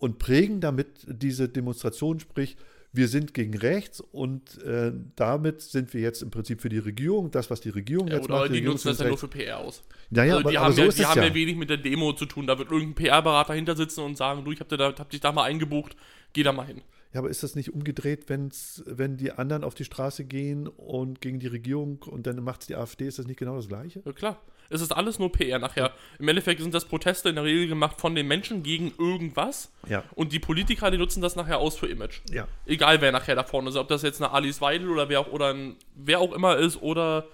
und 0.00 0.18
prägen 0.18 0.60
damit 0.60 1.06
diese 1.06 1.48
Demonstration, 1.48 2.18
sprich, 2.18 2.56
wir 2.94 3.08
sind 3.08 3.34
gegen 3.34 3.58
rechts 3.58 4.00
und 4.00 4.62
äh, 4.62 4.92
damit 5.16 5.60
sind 5.60 5.92
wir 5.92 6.00
jetzt 6.00 6.22
im 6.22 6.30
Prinzip 6.30 6.60
für 6.60 6.68
die 6.68 6.78
Regierung, 6.78 7.32
das, 7.32 7.50
was 7.50 7.60
die 7.60 7.70
Regierung 7.70 8.06
ja, 8.06 8.14
jetzt 8.14 8.26
oder 8.26 8.38
macht. 8.38 8.48
die 8.50 8.52
Regierung 8.54 8.74
nutzen 8.74 8.88
das 8.88 8.98
ja 9.00 9.08
nur 9.08 9.18
für 9.18 9.26
PR 9.26 9.58
aus. 9.58 9.82
Naja, 10.10 10.36
also 10.36 10.48
die 10.48 10.56
aber, 10.56 10.66
haben, 10.66 10.72
aber 10.72 10.74
so 10.74 10.82
ja, 10.82 10.90
die 10.90 11.06
haben 11.06 11.20
ja. 11.22 11.28
ja 11.28 11.34
wenig 11.34 11.56
mit 11.56 11.70
der 11.70 11.78
Demo 11.78 12.12
zu 12.12 12.26
tun. 12.26 12.46
Da 12.46 12.56
wird 12.56 12.70
irgendein 12.70 12.94
PR-Berater 12.94 13.54
hinter 13.54 13.74
sitzen 13.74 14.00
und 14.00 14.16
sagen, 14.16 14.44
du, 14.44 14.52
ich 14.52 14.60
hab, 14.60 14.68
da, 14.68 14.94
hab 14.96 15.10
dich 15.10 15.20
da 15.20 15.32
mal 15.32 15.42
eingebucht, 15.42 15.96
geh 16.34 16.44
da 16.44 16.52
mal 16.52 16.66
hin. 16.66 16.82
Ja, 17.12 17.20
aber 17.20 17.30
ist 17.30 17.42
das 17.42 17.56
nicht 17.56 17.72
umgedreht, 17.74 18.28
wenn's, 18.28 18.84
wenn 18.86 19.16
die 19.16 19.32
anderen 19.32 19.64
auf 19.64 19.74
die 19.74 19.84
Straße 19.84 20.24
gehen 20.24 20.68
und 20.68 21.20
gegen 21.20 21.40
die 21.40 21.46
Regierung 21.48 22.02
und 22.02 22.26
dann 22.28 22.42
macht 22.44 22.62
es 22.62 22.66
die 22.68 22.76
AfD, 22.76 23.06
ist 23.06 23.18
das 23.18 23.26
nicht 23.26 23.38
genau 23.38 23.56
das 23.56 23.68
Gleiche? 23.68 24.02
Ja, 24.04 24.12
klar. 24.12 24.40
Es 24.74 24.80
ist 24.80 24.92
alles 24.92 25.18
nur 25.18 25.30
PR 25.32 25.58
nachher. 25.58 25.92
Im 26.18 26.28
Endeffekt 26.28 26.60
sind 26.60 26.74
das 26.74 26.84
Proteste 26.84 27.28
in 27.28 27.36
der 27.36 27.44
Regel 27.44 27.68
gemacht 27.68 28.00
von 28.00 28.14
den 28.14 28.26
Menschen 28.26 28.62
gegen 28.62 28.92
irgendwas. 28.98 29.70
Ja. 29.88 30.02
Und 30.14 30.32
die 30.32 30.40
Politiker, 30.40 30.90
die 30.90 30.98
nutzen 30.98 31.22
das 31.22 31.36
nachher 31.36 31.58
aus 31.58 31.76
für 31.76 31.86
Image. 31.86 32.20
Ja. 32.30 32.48
Egal 32.66 33.00
wer 33.00 33.12
nachher 33.12 33.36
da 33.36 33.44
vorne 33.44 33.70
ist. 33.70 33.76
Ob 33.76 33.88
das 33.88 34.02
jetzt 34.02 34.20
eine 34.20 34.32
Alice 34.32 34.60
Weidel 34.60 34.88
oder 34.90 35.08
wer 35.08 35.20
auch, 35.20 35.28
oder 35.32 35.54
ein, 35.54 35.76
wer 35.94 36.18
auch 36.20 36.32
immer 36.32 36.56
ist 36.56 36.82
oder 36.82 37.26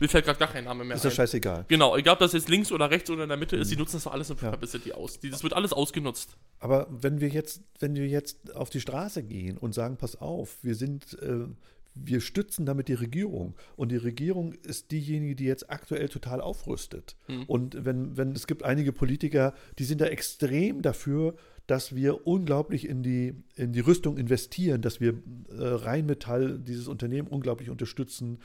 mir 0.00 0.08
fällt 0.08 0.24
gerade 0.24 0.38
gar 0.38 0.48
kein 0.48 0.64
Name 0.64 0.82
mehr 0.84 0.96
Ist 0.96 1.04
ein. 1.06 1.12
scheißegal. 1.12 1.66
Genau, 1.68 1.96
egal 1.96 2.14
ob 2.14 2.18
das 2.18 2.32
jetzt 2.32 2.48
links 2.48 2.72
oder 2.72 2.90
rechts 2.90 3.10
oder 3.10 3.22
in 3.24 3.28
der 3.28 3.38
Mitte 3.38 3.56
ist, 3.56 3.70
die 3.70 3.76
nutzen 3.76 3.96
das 3.96 4.04
doch 4.04 4.12
alles 4.12 4.28
für 4.32 4.44
Ja. 4.44 4.50
Publicity 4.50 4.92
aus. 4.92 5.20
Die, 5.20 5.30
das 5.30 5.42
wird 5.42 5.52
alles 5.52 5.72
ausgenutzt. 5.72 6.36
Aber 6.58 6.86
wenn 6.90 7.20
wir 7.20 7.28
jetzt, 7.28 7.62
wenn 7.80 7.94
wir 7.94 8.06
jetzt 8.06 8.54
auf 8.56 8.70
die 8.70 8.80
Straße 8.80 9.22
gehen 9.22 9.56
und 9.58 9.72
sagen, 9.74 9.96
pass 9.96 10.16
auf, 10.20 10.56
wir 10.62 10.74
sind, 10.74 11.16
äh, 11.22 11.46
wir 11.94 12.20
stützen 12.20 12.66
damit 12.66 12.88
die 12.88 12.94
Regierung 12.94 13.54
und 13.76 13.92
die 13.92 13.96
Regierung 13.96 14.52
ist 14.52 14.90
diejenige, 14.90 15.36
die 15.36 15.44
jetzt 15.44 15.70
aktuell 15.70 16.08
total 16.08 16.40
aufrüstet. 16.40 17.16
Und 17.46 17.84
wenn, 17.84 18.16
wenn 18.16 18.32
es 18.32 18.46
gibt 18.46 18.62
einige 18.64 18.92
Politiker, 18.92 19.54
die 19.78 19.84
sind 19.84 20.00
da 20.00 20.06
extrem 20.06 20.82
dafür, 20.82 21.34
dass 21.66 21.94
wir 21.94 22.26
unglaublich 22.26 22.86
in 22.88 23.02
die, 23.02 23.34
in 23.56 23.72
die 23.72 23.80
Rüstung 23.80 24.18
investieren, 24.18 24.82
dass 24.82 25.00
wir 25.00 25.14
äh, 25.48 25.54
Rheinmetall, 25.56 26.58
dieses 26.58 26.88
Unternehmen, 26.88 27.28
unglaublich 27.28 27.70
unterstützen 27.70 28.40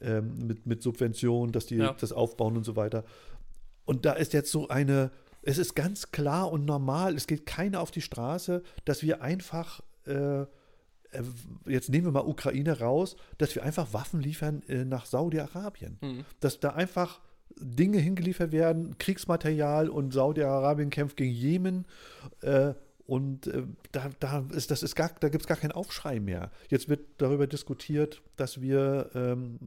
ähm, 0.00 0.46
mit, 0.46 0.66
mit 0.66 0.82
Subventionen, 0.82 1.52
dass 1.52 1.66
die 1.66 1.76
Ja. 1.76 1.92
das 1.92 2.12
aufbauen 2.12 2.56
und 2.56 2.64
so 2.64 2.74
weiter. 2.74 3.04
Und 3.84 4.06
da 4.06 4.14
ist 4.14 4.32
jetzt 4.32 4.50
so 4.50 4.68
eine, 4.68 5.10
es 5.42 5.58
ist 5.58 5.74
ganz 5.76 6.10
klar 6.10 6.50
und 6.50 6.64
normal, 6.64 7.14
es 7.14 7.26
geht 7.26 7.46
keiner 7.46 7.80
auf 7.80 7.90
die 7.90 8.00
Straße, 8.00 8.62
dass 8.86 9.02
wir 9.02 9.22
einfach, 9.22 9.82
äh, 10.06 10.46
jetzt 11.66 11.88
nehmen 11.88 12.06
wir 12.06 12.12
mal 12.12 12.26
Ukraine 12.26 12.78
raus, 12.80 13.16
dass 13.38 13.54
wir 13.54 13.62
einfach 13.62 13.92
Waffen 13.92 14.20
liefern 14.20 14.62
äh, 14.68 14.84
nach 14.84 15.06
Saudi-Arabien. 15.06 15.98
Mhm. 16.00 16.24
Dass 16.40 16.60
da 16.60 16.70
einfach 16.70 17.20
Dinge 17.58 17.98
hingeliefert 17.98 18.52
werden, 18.52 18.98
Kriegsmaterial 18.98 19.88
und 19.88 20.12
Saudi-Arabien 20.12 20.90
kämpft 20.90 21.16
gegen 21.16 21.32
Jemen. 21.32 21.86
Äh, 22.40 22.74
und 23.06 23.48
äh, 23.48 23.64
da, 23.92 24.10
da, 24.18 24.46
ist, 24.52 24.70
das 24.70 24.82
ist 24.82 24.94
gar, 24.94 25.10
da 25.20 25.28
gibt 25.28 25.42
es 25.42 25.46
gar 25.46 25.58
keinen 25.58 25.72
Aufschrei 25.72 26.20
mehr. 26.20 26.50
Jetzt 26.70 26.88
wird 26.88 27.00
darüber 27.18 27.46
diskutiert, 27.46 28.22
dass 28.36 28.62
wir 28.62 29.10
ähm, 29.14 29.58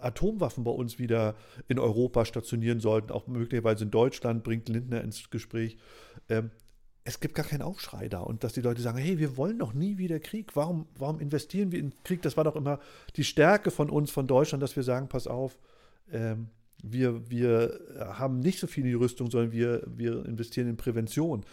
Atomwaffen 0.00 0.64
bei 0.64 0.70
uns 0.70 0.98
wieder 0.98 1.34
in 1.68 1.78
Europa 1.78 2.24
stationieren 2.24 2.80
sollten, 2.80 3.12
auch 3.12 3.26
möglicherweise 3.26 3.84
in 3.84 3.90
Deutschland, 3.90 4.44
bringt 4.44 4.68
Lindner 4.70 5.02
ins 5.02 5.28
Gespräch. 5.28 5.76
Ähm, 6.30 6.50
es 7.06 7.20
gibt 7.20 7.36
gar 7.36 7.46
keinen 7.46 7.62
Aufschrei 7.62 8.08
da 8.08 8.18
und 8.18 8.42
dass 8.42 8.52
die 8.52 8.60
Leute 8.60 8.82
sagen, 8.82 8.98
hey, 8.98 9.18
wir 9.18 9.36
wollen 9.36 9.60
doch 9.60 9.72
nie 9.72 9.96
wieder 9.96 10.18
Krieg. 10.18 10.56
Warum, 10.56 10.86
warum 10.98 11.20
investieren 11.20 11.70
wir 11.70 11.78
in 11.78 11.92
Krieg? 12.02 12.20
Das 12.22 12.36
war 12.36 12.42
doch 12.42 12.56
immer 12.56 12.80
die 13.14 13.22
Stärke 13.22 13.70
von 13.70 13.90
uns, 13.90 14.10
von 14.10 14.26
Deutschland, 14.26 14.60
dass 14.60 14.74
wir 14.74 14.82
sagen, 14.82 15.08
pass 15.08 15.28
auf, 15.28 15.56
ähm, 16.12 16.48
wir, 16.82 17.30
wir 17.30 17.78
haben 18.00 18.40
nicht 18.40 18.58
so 18.58 18.66
viel 18.66 18.84
in 18.84 18.90
die 18.90 18.96
Rüstung, 18.96 19.30
sondern 19.30 19.52
wir, 19.52 19.82
wir 19.86 20.26
investieren 20.26 20.68
in 20.68 20.76
Prävention. 20.76 21.44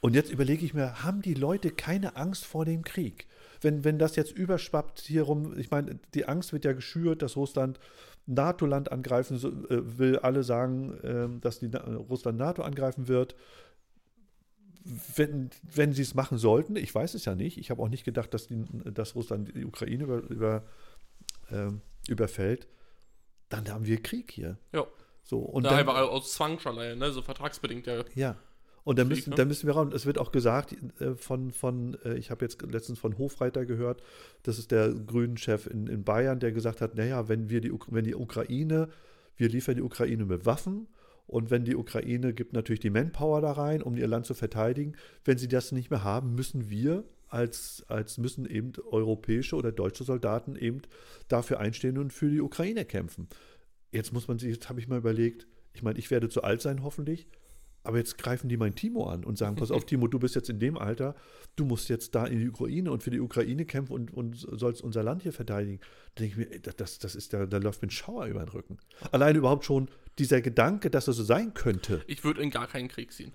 Und 0.00 0.14
jetzt 0.14 0.30
überlege 0.30 0.64
ich 0.64 0.74
mir, 0.74 1.02
haben 1.02 1.20
die 1.20 1.34
Leute 1.34 1.70
keine 1.70 2.14
Angst 2.14 2.44
vor 2.44 2.64
dem 2.64 2.84
Krieg? 2.84 3.26
Wenn, 3.60 3.82
wenn 3.82 3.98
das 3.98 4.14
jetzt 4.14 4.30
überschwappt 4.30 5.00
hier 5.00 5.24
rum, 5.24 5.58
ich 5.58 5.72
meine, 5.72 5.98
die 6.14 6.26
Angst 6.26 6.52
wird 6.52 6.64
ja 6.64 6.72
geschürt, 6.72 7.22
dass 7.22 7.36
Russland 7.36 7.80
NATO-Land 8.26 8.92
angreifen 8.92 9.36
äh, 9.70 9.98
will, 9.98 10.18
alle 10.20 10.44
sagen, 10.44 10.96
ähm, 11.02 11.40
dass 11.40 11.58
die, 11.58 11.70
Russland 11.74 12.38
NATO 12.38 12.62
angreifen 12.62 13.08
wird. 13.08 13.34
Wenn, 14.84 15.50
wenn 15.62 15.92
sie 15.92 16.02
es 16.02 16.14
machen 16.14 16.38
sollten, 16.38 16.76
ich 16.76 16.94
weiß 16.94 17.14
es 17.14 17.24
ja 17.24 17.34
nicht, 17.34 17.58
ich 17.58 17.70
habe 17.70 17.82
auch 17.82 17.88
nicht 17.88 18.04
gedacht, 18.04 18.32
dass, 18.32 18.46
die, 18.46 18.64
dass 18.92 19.14
Russland 19.14 19.54
die 19.54 19.64
Ukraine 19.64 20.04
über, 20.04 20.18
über, 20.28 20.64
ähm, 21.50 21.82
überfällt, 22.08 22.66
dann 23.48 23.68
haben 23.70 23.86
wir 23.86 24.02
Krieg 24.02 24.30
hier. 24.30 24.58
Ja. 24.72 24.86
So, 25.24 25.40
und 25.40 25.64
da 25.64 25.70
dann, 25.70 25.80
einfach 25.80 25.96
aus 25.96 26.32
Zwang 26.32 26.58
schon 26.58 26.76
ne? 26.76 27.12
So 27.12 27.20
vertragsbedingt, 27.20 27.86
ja. 27.86 28.02
ja. 28.14 28.36
Und 28.84 28.98
da 28.98 29.04
müssen, 29.04 29.30
ne? 29.30 29.36
da 29.36 29.44
müssen 29.44 29.66
wir 29.66 29.74
raus. 29.74 29.92
Es 29.92 30.06
wird 30.06 30.16
auch 30.16 30.32
gesagt 30.32 30.74
äh, 31.00 31.14
von, 31.14 31.50
von 31.50 31.98
äh, 32.04 32.14
ich 32.14 32.30
habe 32.30 32.46
jetzt 32.46 32.62
letztens 32.62 32.98
von 32.98 33.18
Hofreiter 33.18 33.66
gehört, 33.66 34.02
das 34.44 34.58
ist 34.58 34.70
der 34.70 34.88
Grünen-Chef 34.88 35.66
in, 35.66 35.86
in 35.86 36.04
Bayern, 36.04 36.40
der 36.40 36.52
gesagt 36.52 36.80
hat, 36.80 36.94
naja, 36.94 37.28
wenn 37.28 37.50
wir 37.50 37.60
die, 37.60 37.70
wenn 37.88 38.04
die 38.04 38.14
Ukraine, 38.14 38.88
wir 39.36 39.50
liefern 39.50 39.74
die 39.74 39.82
Ukraine 39.82 40.24
mit 40.24 40.46
Waffen 40.46 40.88
und 41.28 41.50
wenn 41.50 41.64
die 41.64 41.76
Ukraine 41.76 42.32
gibt 42.32 42.54
natürlich 42.54 42.80
die 42.80 42.90
Manpower 42.90 43.42
da 43.42 43.52
rein, 43.52 43.82
um 43.82 43.96
ihr 43.96 44.06
Land 44.08 44.24
zu 44.24 44.32
verteidigen, 44.32 44.94
wenn 45.24 45.36
sie 45.36 45.46
das 45.46 45.72
nicht 45.72 45.90
mehr 45.90 46.02
haben, 46.02 46.34
müssen 46.34 46.70
wir 46.70 47.04
als, 47.28 47.84
als 47.88 48.16
müssen 48.16 48.46
eben 48.46 48.72
europäische 48.90 49.54
oder 49.54 49.70
deutsche 49.70 50.04
Soldaten 50.04 50.56
eben 50.56 50.80
dafür 51.28 51.60
einstehen 51.60 51.98
und 51.98 52.14
für 52.14 52.30
die 52.30 52.40
Ukraine 52.40 52.86
kämpfen. 52.86 53.28
Jetzt 53.92 54.14
muss 54.14 54.26
man 54.26 54.38
sich, 54.38 54.50
jetzt 54.50 54.70
habe 54.70 54.80
ich 54.80 54.88
mal 54.88 54.96
überlegt, 54.96 55.46
ich 55.74 55.82
meine, 55.82 55.98
ich 55.98 56.10
werde 56.10 56.30
zu 56.30 56.42
alt 56.42 56.62
sein 56.62 56.82
hoffentlich, 56.82 57.28
aber 57.82 57.98
jetzt 57.98 58.16
greifen 58.16 58.48
die 58.48 58.56
mein 58.56 58.74
Timo 58.74 59.04
an 59.04 59.22
und 59.22 59.36
sagen, 59.36 59.56
pass 59.56 59.70
auf, 59.70 59.84
Timo, 59.84 60.08
du 60.08 60.18
bist 60.18 60.34
jetzt 60.34 60.48
in 60.48 60.58
dem 60.58 60.78
Alter, 60.78 61.14
du 61.56 61.66
musst 61.66 61.90
jetzt 61.90 62.14
da 62.14 62.26
in 62.26 62.38
die 62.38 62.48
Ukraine 62.48 62.90
und 62.90 63.02
für 63.02 63.10
die 63.10 63.20
Ukraine 63.20 63.66
kämpfen 63.66 63.92
und, 63.92 64.14
und 64.14 64.34
sollst 64.34 64.82
unser 64.82 65.02
Land 65.02 65.22
hier 65.22 65.32
verteidigen. 65.34 65.80
Da 66.14 66.24
denke 66.24 66.42
ich 66.42 66.50
mir, 66.50 66.60
das, 66.60 66.98
das 66.98 67.14
ist 67.14 67.34
da, 67.34 67.44
da 67.44 67.58
läuft 67.58 67.82
mir 67.82 67.88
ein 67.88 67.90
Schauer 67.90 68.26
über 68.26 68.40
den 68.40 68.48
Rücken. 68.48 68.78
Allein 69.12 69.36
überhaupt 69.36 69.66
schon 69.66 69.88
dieser 70.18 70.40
Gedanke, 70.40 70.90
dass 70.90 71.06
das 71.06 71.16
so 71.16 71.24
sein 71.24 71.54
könnte. 71.54 72.02
Ich 72.06 72.24
würde 72.24 72.42
in 72.42 72.50
gar 72.50 72.66
keinen 72.66 72.88
Krieg 72.88 73.12
ziehen. 73.12 73.32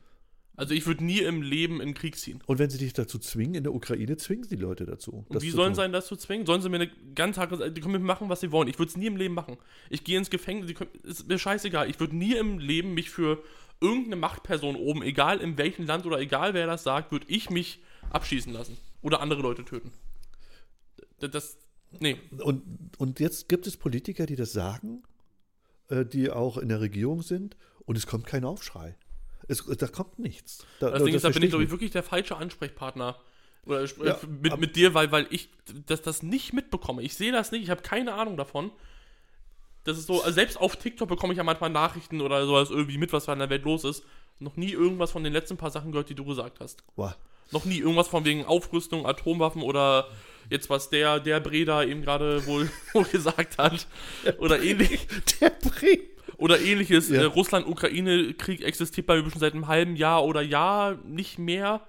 Also 0.55 0.75
ich 0.75 0.85
würde 0.85 1.03
nie 1.03 1.19
im 1.19 1.41
Leben 1.41 1.81
in 1.81 1.95
Krieg 1.95 2.15
ziehen. 2.15 2.39
Und 2.45 2.59
wenn 2.59 2.69
sie 2.69 2.77
dich 2.77 2.93
dazu 2.93 3.17
zwingen, 3.17 3.55
in 3.55 3.63
der 3.63 3.73
Ukraine 3.73 4.17
zwingen 4.17 4.43
sie 4.43 4.55
die 4.55 4.61
Leute 4.61 4.85
dazu. 4.85 5.25
Und 5.27 5.41
wie 5.41 5.49
sollen 5.49 5.73
sie 5.73 5.81
einen 5.81 5.93
dazu 5.93 6.15
zwingen? 6.15 6.45
Sollen 6.45 6.61
sie 6.61 6.69
mir 6.69 6.75
eine 6.75 6.91
ganz 7.15 7.37
harte, 7.37 7.71
die 7.71 7.81
können 7.81 7.93
mir 7.93 7.99
machen, 7.99 8.29
was 8.29 8.41
sie 8.41 8.51
wollen. 8.51 8.67
Ich 8.67 8.77
würde 8.77 8.89
es 8.89 8.97
nie 8.97 9.07
im 9.07 9.17
Leben 9.17 9.33
machen. 9.33 9.57
Ich 9.89 10.03
gehe 10.03 10.17
ins 10.17 10.29
Gefängnis, 10.29 10.75
können, 10.75 10.91
ist 11.01 11.27
mir 11.27 11.39
scheißegal. 11.39 11.89
Ich 11.89 11.99
würde 11.99 12.15
nie 12.15 12.35
im 12.35 12.59
Leben 12.59 12.93
mich 12.93 13.09
für 13.09 13.41
irgendeine 13.81 14.15
Machtperson 14.17 14.75
oben, 14.75 15.01
egal 15.01 15.39
in 15.39 15.57
welchem 15.57 15.87
Land 15.87 16.05
oder 16.05 16.19
egal 16.19 16.53
wer 16.53 16.67
das 16.67 16.83
sagt, 16.83 17.11
würde 17.11 17.25
ich 17.29 17.49
mich 17.49 17.79
abschießen 18.11 18.53
lassen. 18.53 18.77
Oder 19.01 19.21
andere 19.21 19.41
Leute 19.41 19.65
töten. 19.65 19.91
Das, 21.19 21.31
das 21.31 21.57
nee. 21.99 22.17
Und, 22.37 22.61
und 22.99 23.19
jetzt 23.19 23.49
gibt 23.49 23.65
es 23.65 23.75
Politiker, 23.75 24.27
die 24.27 24.35
das 24.35 24.53
sagen, 24.53 25.01
die 25.89 26.29
auch 26.31 26.57
in 26.57 26.69
der 26.69 26.81
Regierung 26.81 27.21
sind, 27.21 27.55
und 27.85 27.97
es 27.97 28.07
kommt 28.07 28.25
kein 28.25 28.45
Aufschrei. 28.45 28.95
Es, 29.47 29.65
da 29.65 29.87
kommt 29.87 30.19
nichts. 30.19 30.65
Da, 30.79 30.89
Das 30.91 31.03
Ding 31.03 31.13
ist, 31.13 31.23
da 31.25 31.29
bin 31.29 31.43
ich, 31.43 31.49
glaube 31.49 31.63
ich, 31.65 31.69
wirklich 31.71 31.91
der 31.91 32.03
falsche 32.03 32.37
Ansprechpartner. 32.37 33.17
Oder 33.65 33.83
sp- 33.87 34.03
Ja, 34.07 34.19
mit, 34.41 34.57
mit 34.57 34.75
dir, 34.75 34.93
weil, 34.93 35.11
weil 35.11 35.27
ich 35.29 35.49
das, 35.85 36.01
das 36.01 36.23
nicht 36.23 36.53
mitbekomme. 36.53 37.01
Ich 37.01 37.15
sehe 37.15 37.31
das 37.31 37.51
nicht, 37.51 37.63
ich 37.63 37.69
habe 37.69 37.81
keine 37.81 38.13
Ahnung 38.13 38.37
davon. 38.37 38.71
Das 39.83 39.97
ist 39.97 40.07
so, 40.07 40.21
also 40.21 40.31
selbst 40.33 40.57
auf 40.57 40.77
TikTok 40.77 41.09
bekomme 41.09 41.33
ich 41.33 41.37
ja 41.37 41.43
manchmal 41.43 41.69
Nachrichten 41.69 42.21
oder 42.21 42.45
sowas 42.45 42.69
irgendwie 42.69 42.97
mit, 42.97 43.11
was 43.11 43.25
da 43.25 43.33
in 43.33 43.39
der 43.39 43.49
Welt 43.49 43.63
los 43.65 43.83
ist. 43.83 44.03
Noch 44.39 44.55
nie 44.55 44.71
irgendwas 44.71 45.11
von 45.11 45.23
den 45.23 45.33
letzten 45.33 45.57
paar 45.57 45.71
Sachen 45.71 45.91
gehört, 45.91 46.09
die 46.09 46.15
du 46.15 46.23
gesagt 46.25 46.59
hast. 46.61 46.83
Boah. 46.95 47.15
Noch 47.53 47.65
nie 47.65 47.77
irgendwas 47.77 48.07
von 48.07 48.25
wegen 48.25 48.45
Aufrüstung, 48.45 49.05
Atomwaffen 49.05 49.61
oder 49.61 50.09
jetzt 50.49 50.69
was 50.69 50.89
der, 50.89 51.19
der 51.19 51.39
Breda 51.39 51.83
eben 51.83 52.01
gerade 52.01 52.45
wohl, 52.45 52.69
wohl 52.93 53.05
gesagt 53.05 53.57
hat. 53.57 53.87
Oder 54.39 54.61
ähnlich. 54.61 55.07
Der 55.39 55.51
Brief. 55.51 56.01
Oder 56.37 56.59
ähnliches. 56.59 57.09
Ja. 57.09 57.21
Äh, 57.21 57.25
Russland-Ukraine-Krieg 57.25 58.63
existiert 58.63 59.07
bei 59.07 59.21
mir 59.21 59.29
schon 59.29 59.39
seit 59.39 59.53
einem 59.53 59.67
halben 59.67 59.95
Jahr 59.95 60.25
oder 60.25 60.41
Jahr, 60.41 60.95
nicht 61.05 61.39
mehr. 61.39 61.81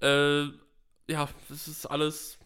Äh, 0.00 0.42
ja, 1.08 1.28
das 1.48 1.66
ist 1.66 1.86
alles. 1.86 2.38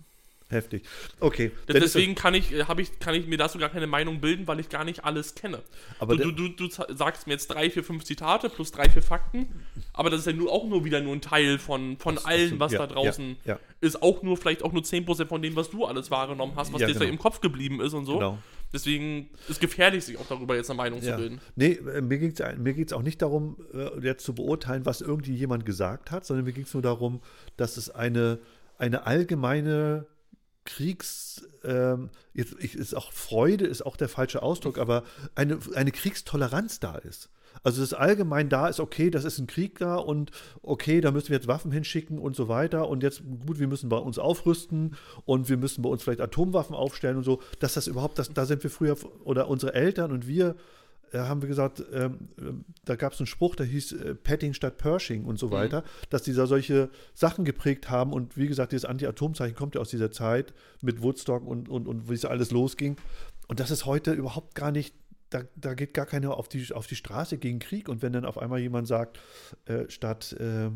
Heftig. 0.54 0.84
Okay. 1.20 1.50
Deswegen 1.68 2.14
kann 2.14 2.34
ich, 2.34 2.52
äh, 2.52 2.64
ich, 2.78 2.99
kann 2.99 3.14
ich 3.14 3.26
mir 3.26 3.37
dazu 3.37 3.58
gar 3.58 3.68
keine 3.68 3.87
Meinung 3.87 4.20
bilden, 4.20 4.46
weil 4.46 4.61
ich 4.61 4.68
gar 4.68 4.84
nicht 4.84 5.04
alles 5.04 5.34
kenne. 5.34 5.62
aber 5.99 6.16
du, 6.16 6.30
du, 6.30 6.49
du, 6.49 6.68
du 6.68 6.94
sagst 6.94 7.26
mir 7.26 7.34
jetzt 7.34 7.49
drei, 7.49 7.70
vier, 7.70 7.84
fünf 7.84 8.04
Zitate 8.04 8.49
plus 8.49 8.70
drei, 8.70 8.88
vier 8.88 9.02
Fakten, 9.02 9.49
aber 9.92 10.11
das 10.11 10.20
ist 10.20 10.26
ja 10.26 10.32
nur, 10.32 10.52
auch 10.52 10.66
nur 10.66 10.84
wieder 10.84 11.00
nur 11.00 11.12
ein 11.12 11.20
Teil 11.20 11.58
von, 11.58 11.99
von 11.99 12.18
allen, 12.18 12.61
was 12.61 12.73
ja, 12.73 12.78
da 12.78 12.87
draußen 12.87 13.37
ja, 13.44 13.54
ja. 13.54 13.61
ist. 13.80 14.02
Auch 14.02 14.23
nur, 14.23 14.37
vielleicht 14.37 14.62
auch 14.62 14.73
nur 14.73 14.82
10% 14.82 15.26
von 15.26 15.42
dem, 15.42 15.56
was 15.56 15.70
du 15.70 15.84
alles 15.84 16.11
wahrgenommen 16.11 16.54
hast, 16.56 16.73
was 16.73 16.80
dir 16.80 16.87
genau. 16.87 17.04
im 17.04 17.18
Kopf 17.18 17.40
geblieben 17.40 17.80
ist 17.80 17.94
und 17.94 18.06
so. 18.06 18.14
Genau. 18.14 18.38
Deswegen 18.73 19.30
ist 19.49 19.61
gefährlich, 19.61 20.04
sich 20.04 20.18
auch 20.18 20.26
darüber 20.26 20.56
jetzt 20.56 20.68
eine 20.68 20.76
Meinung 20.76 21.00
zu 21.00 21.14
bilden. 21.14 21.40
Nee, 21.54 21.73
äh, 21.73 22.00
mir 22.00 22.18
ging 22.18 22.32
es 22.37 22.58
mir 22.58 22.75
geht's 22.75 22.92
auch 22.92 23.02
nicht 23.02 23.23
darum, 23.23 23.56
äh, 23.73 24.00
jetzt 24.04 24.25
zu 24.25 24.34
beurteilen, 24.34 24.84
was 24.84 25.00
irgendwie 25.00 25.34
jemand 25.34 25.64
gesagt 25.64 26.11
hat, 26.11 26.26
sondern 26.26 26.44
mir 26.44 26.52
ging 26.52 26.64
es 26.64 26.75
nur 26.75 26.82
darum, 26.82 27.20
dass 27.56 27.76
es 27.76 27.88
eine, 27.90 28.40
eine 28.76 29.06
allgemeine 29.06 30.06
Kriegs, 30.64 31.47
ähm, 31.62 32.11
jetzt 32.33 32.52
ist 32.52 32.94
auch 32.94 33.12
Freude, 33.12 33.66
ist 33.66 33.85
auch 33.85 33.97
der 33.97 34.09
falsche 34.09 34.42
Ausdruck, 34.42 34.78
aber 34.78 35.04
eine, 35.35 35.59
eine 35.75 35.92
Kriegstoleranz 35.92 36.80
da 36.80 36.97
ist. 36.97 37.28
Also 37.62 37.80
das 37.80 37.94
allgemein 37.94 38.49
da 38.49 38.68
ist, 38.68 38.80
okay, 38.80 39.11
das 39.11 39.25
ist 39.25 39.38
ein 39.38 39.47
Krieg 39.47 39.78
da 39.78 39.97
und 39.97 40.33
okay, 40.62 41.00
da 41.00 41.12
müssen 41.12 41.28
wir 41.28 41.37
jetzt 41.37 41.47
Waffen 41.47 41.71
hinschicken 41.71 42.18
und 42.18 42.35
so 42.35 42.49
weiter 42.49 42.88
und 42.88 43.02
jetzt, 43.02 43.23
gut, 43.47 43.59
wir 43.59 43.68
müssen 43.68 43.88
bei 43.88 43.97
uns 43.97 44.18
aufrüsten 44.18 44.97
und 45.25 45.49
wir 45.49 45.56
müssen 45.56 45.83
bei 45.83 45.88
uns 45.88 46.02
vielleicht 46.02 46.21
Atomwaffen 46.21 46.75
aufstellen 46.75 47.16
und 47.16 47.25
so, 47.25 47.40
dass 47.61 47.75
das 47.75 47.87
überhaupt, 47.87 48.18
das, 48.18 48.33
da 48.33 48.44
sind 48.44 48.62
wir 48.62 48.71
früher, 48.71 48.97
oder 49.25 49.49
unsere 49.49 49.75
Eltern 49.75 50.11
und 50.11 50.26
wir, 50.26 50.56
haben 51.23 51.42
wir 51.42 51.49
gesagt, 51.49 51.83
ähm, 51.92 52.28
ähm, 52.38 52.64
da 52.85 52.97
gab 52.97 53.12
es 53.12 53.21
einen 53.21 53.26
Spruch, 53.26 53.54
der 53.56 53.66
hieß 53.66 53.92
äh, 53.92 54.14
Petting 54.14 54.52
statt 54.52 54.78
Pershing 54.78 55.25
und 55.25 55.38
so 55.38 55.50
weiter, 55.50 55.85
dass 56.11 56.23
die 56.23 56.35
da 56.35 56.47
solche 56.47 56.90
Sachen 57.14 57.44
geprägt 57.44 57.90
haben. 57.90 58.12
Und 58.12 58.37
wie 58.37 58.49
gesagt, 58.49 58.73
dieses 58.73 58.85
Anti-Atom-Zeichen 58.85 59.54
kommt 59.54 59.75
ja 59.75 59.80
aus 59.80 59.90
dieser 59.90 60.11
Zeit 60.11 60.52
mit 60.83 61.02
Woodstock 61.02 61.47
und, 61.47 61.68
und, 61.68 61.87
und 61.87 62.09
wie 62.09 62.14
es 62.14 62.25
alles 62.25 62.50
losging. 62.50 62.97
Und 63.49 63.61
das 63.61 63.71
ist 63.71 63.87
heute 63.87 64.12
überhaupt 64.12 64.54
gar 64.54 64.73
nicht, 64.73 64.94
da, 65.30 65.42
da 65.56 65.75
geht 65.75 65.94
gar 65.94 66.06
keiner 66.06 66.37
auf 66.37 66.49
die, 66.49 66.73
auf 66.73 66.87
die 66.87 66.97
Straße 66.97 67.38
gegen 67.38 67.59
Krieg. 67.59 67.88
Und 67.88 68.02
wenn 68.02 68.12
dann 68.12 68.25
auf 68.25 68.38
einmal 68.38 68.61
jemand 68.61 68.88
sagt, 68.88 69.21
äh, 69.66 69.88
statt 69.88 70.35
äh, 70.40 70.71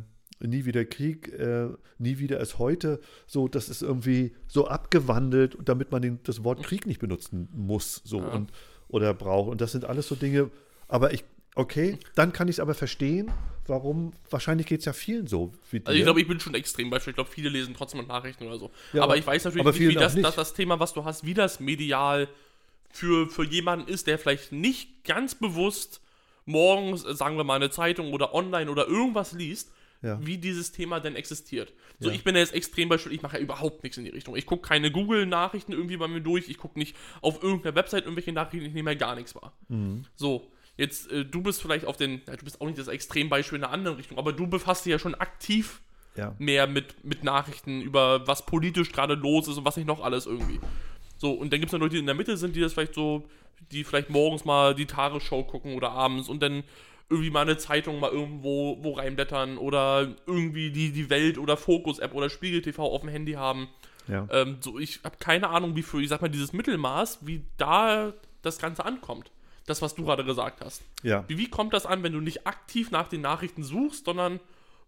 nie 0.46 0.64
wieder 0.64 0.84
Krieg, 0.84 1.32
äh, 1.32 1.68
nie 1.98 2.18
wieder 2.18 2.40
ist 2.40 2.58
heute, 2.58 3.00
so, 3.26 3.48
das 3.48 3.68
ist 3.68 3.82
irgendwie 3.82 4.34
so 4.46 4.68
abgewandelt, 4.68 5.58
damit 5.64 5.90
man 5.90 6.02
den, 6.02 6.20
das 6.22 6.44
Wort 6.44 6.62
Krieg 6.62 6.86
nicht 6.86 7.00
benutzen 7.00 7.48
muss, 7.52 8.02
so. 8.04 8.20
Ja. 8.20 8.28
und 8.28 8.52
oder 8.88 9.14
braucht. 9.14 9.50
Und 9.50 9.60
das 9.60 9.72
sind 9.72 9.84
alles 9.84 10.08
so 10.08 10.14
Dinge, 10.14 10.50
aber 10.88 11.12
ich, 11.12 11.24
okay, 11.54 11.98
dann 12.14 12.32
kann 12.32 12.48
ich 12.48 12.56
es 12.56 12.60
aber 12.60 12.74
verstehen, 12.74 13.30
warum, 13.66 14.12
wahrscheinlich 14.30 14.66
geht 14.66 14.80
es 14.80 14.86
ja 14.86 14.92
vielen 14.92 15.26
so. 15.26 15.52
Also 15.84 15.92
ich 15.98 16.02
glaube, 16.02 16.20
ich 16.20 16.28
bin 16.28 16.40
schon 16.40 16.54
extrem 16.54 16.90
Beispiel. 16.90 17.10
Ich 17.12 17.16
glaube, 17.16 17.30
viele 17.30 17.50
lesen 17.50 17.74
trotzdem 17.76 18.06
Nachrichten 18.06 18.46
oder 18.46 18.58
so. 18.58 18.70
Ja, 18.92 19.02
aber 19.02 19.12
aber- 19.12 19.16
ich 19.18 19.26
weiß 19.26 19.44
natürlich 19.44 19.64
nicht, 19.66 19.78
wie 19.80 19.94
das, 19.94 20.14
nicht. 20.14 20.26
das, 20.26 20.36
das 20.36 20.54
Thema, 20.54 20.80
was 20.80 20.94
du 20.94 21.04
hast, 21.04 21.24
wie 21.24 21.34
das 21.34 21.60
medial 21.60 22.28
für, 22.90 23.28
für 23.28 23.44
jemanden 23.44 23.88
ist, 23.88 24.06
der 24.06 24.18
vielleicht 24.18 24.52
nicht 24.52 25.04
ganz 25.04 25.34
bewusst 25.34 26.00
morgens, 26.46 27.02
sagen 27.02 27.36
wir 27.36 27.44
mal, 27.44 27.56
eine 27.56 27.70
Zeitung 27.70 28.12
oder 28.14 28.34
online 28.34 28.70
oder 28.70 28.86
irgendwas 28.88 29.32
liest, 29.32 29.70
Ja. 30.00 30.18
wie 30.24 30.38
dieses 30.38 30.70
Thema 30.70 31.00
denn 31.00 31.16
existiert. 31.16 31.72
So, 31.98 32.08
Ja. 32.08 32.14
ich 32.14 32.22
bin 32.22 32.34
ja 32.36 32.40
jetzt 32.40 32.54
extrem 32.54 32.88
Beispiel, 32.88 33.12
ich 33.12 33.22
mache 33.22 33.36
ja 33.36 33.42
überhaupt 33.42 33.82
nichts 33.82 33.98
in 33.98 34.04
die 34.04 34.10
Richtung. 34.10 34.36
Ich 34.36 34.46
gucke 34.46 34.66
keine 34.68 34.92
Google-Nachrichten 34.92 35.72
irgendwie 35.72 35.96
bei 35.96 36.06
mir 36.06 36.20
durch, 36.20 36.48
ich 36.48 36.56
gucke 36.58 36.78
nicht 36.78 36.94
auf 37.20 37.42
irgendeiner 37.42 37.74
Website 37.74 38.04
irgendwelche 38.04 38.32
Nachrichten, 38.32 38.66
ich 38.66 38.74
nehme 38.74 38.92
ja 38.92 38.96
gar 38.98 39.16
nichts 39.16 39.34
wahr. 39.34 39.52
Mhm. 39.68 40.04
So, 40.14 40.46
jetzt, 40.76 41.10
äh, 41.10 41.24
du 41.24 41.42
bist 41.42 41.60
vielleicht 41.60 41.84
auf 41.84 41.96
den, 41.96 42.22
ja, 42.28 42.36
du 42.36 42.44
bist 42.44 42.60
auch 42.60 42.66
nicht 42.66 42.78
das 42.78 42.86
Extrembeispiel 42.86 43.58
in 43.58 43.64
einer 43.64 43.72
anderen 43.72 43.96
Richtung, 43.96 44.18
aber 44.18 44.32
du 44.32 44.46
befasst 44.46 44.84
dich 44.84 44.92
ja 44.92 44.98
schon 45.00 45.14
aktiv 45.16 45.80
mehr 46.38 46.66
mit, 46.66 47.04
mit 47.04 47.22
Nachrichten 47.24 47.80
über 47.80 48.26
was 48.26 48.44
politisch 48.46 48.90
gerade 48.92 49.14
los 49.14 49.46
ist 49.48 49.56
und 49.58 49.64
was 49.64 49.76
nicht 49.76 49.86
noch 49.86 50.02
alles 50.02 50.26
irgendwie. 50.26 50.60
So, 51.16 51.32
und 51.32 51.52
dann 51.52 51.60
gibt 51.60 51.70
es 51.70 51.72
dann 51.72 51.80
Leute, 51.80 51.94
die 51.94 52.00
in 52.00 52.06
der 52.06 52.14
Mitte 52.14 52.36
sind, 52.36 52.54
die 52.56 52.60
das 52.60 52.72
vielleicht 52.72 52.94
so, 52.94 53.28
die 53.72 53.82
vielleicht 53.84 54.10
morgens 54.10 54.44
mal 54.44 54.74
die 54.74 54.86
Tagesschau 54.86 55.42
gucken 55.44 55.74
oder 55.74 55.90
abends 55.90 56.28
und 56.28 56.40
dann 56.42 56.62
irgendwie 57.10 57.30
mal 57.30 57.42
eine 57.42 57.56
Zeitung 57.56 58.00
mal 58.00 58.10
irgendwo 58.10 58.78
wo 58.82 58.92
reinblättern 58.92 59.56
oder 59.58 60.14
irgendwie 60.26 60.70
die, 60.70 60.92
die 60.92 61.08
Welt 61.10 61.38
oder 61.38 61.56
Fokus-App 61.56 62.14
oder 62.14 62.28
Spiegel 62.28 62.62
TV 62.62 62.84
auf 62.84 63.00
dem 63.00 63.10
Handy 63.10 63.32
haben. 63.32 63.68
ja. 64.08 64.26
Ähm, 64.30 64.58
so, 64.60 64.78
ich 64.78 65.00
habe 65.04 65.16
keine 65.18 65.48
Ahnung, 65.48 65.74
wie 65.76 65.82
für, 65.82 66.02
ich 66.02 66.08
sag 66.08 66.20
mal, 66.20 66.28
dieses 66.28 66.52
Mittelmaß, 66.52 67.26
wie 67.26 67.44
da 67.56 68.12
das 68.42 68.58
Ganze 68.58 68.84
ankommt. 68.84 69.30
Das, 69.66 69.82
was 69.82 69.94
du 69.94 70.04
gerade 70.04 70.24
gesagt 70.24 70.62
hast. 70.62 70.82
ja. 71.02 71.24
Wie, 71.28 71.36
wie 71.36 71.50
kommt 71.50 71.74
das 71.74 71.84
an, 71.84 72.02
wenn 72.02 72.14
du 72.14 72.20
nicht 72.20 72.46
aktiv 72.46 72.90
nach 72.90 73.08
den 73.08 73.20
Nachrichten 73.20 73.62
suchst, 73.62 74.06
sondern 74.06 74.40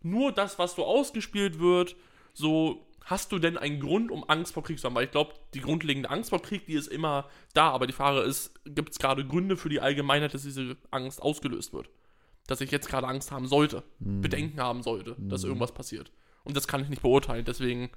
nur 0.03 0.33
das, 0.33 0.59
was 0.59 0.75
so 0.75 0.87
ausgespielt 0.87 1.59
wird, 1.59 1.97
so 2.33 2.87
hast 3.05 3.33
du 3.33 3.39
denn 3.39 3.59
einen 3.59 3.81
Grund, 3.81 4.11
um 4.11 4.25
Angst 4.29 4.55
vor 4.55 4.63
Krieg 4.63 4.79
zu 4.79 4.87
haben? 4.87 4.95
Weil 4.95 5.05
ich 5.05 5.11
glaube, 5.11 5.35
die 5.53 5.61
grundlegende 5.61 6.09
Angst 6.09 6.31
vor 6.31 6.41
Krieg, 6.41 6.65
die 6.67 6.75
ist 6.75 6.87
immer 6.87 7.29
da, 7.53 7.71
aber 7.71 7.87
die 7.87 7.93
Frage 7.93 8.21
ist, 8.21 8.55
gibt 8.65 8.93
es 8.93 8.99
gerade 8.99 9.27
Gründe 9.27 9.59
für 9.59 9.69
die 9.69 9.81
Allgemeinheit, 9.81 10.33
dass 10.33 10.45
diese 10.45 10.77
Angst 10.91 11.21
ausgelöst 11.21 11.75
wird? 11.75 11.91
Dass 12.51 12.61
ich 12.61 12.71
jetzt 12.71 12.89
gerade 12.89 13.07
Angst 13.07 13.31
haben 13.31 13.47
sollte, 13.47 13.83
Bedenken 14.01 14.61
haben 14.61 14.83
sollte, 14.83 15.15
dass 15.19 15.45
irgendwas 15.45 15.73
passiert. 15.73 16.11
Und 16.45 16.57
das 16.57 16.67
kann 16.69 16.83
ich 16.83 16.89
nicht 16.89 17.01
beurteilen, 17.03 17.45
deswegen, 17.47 17.91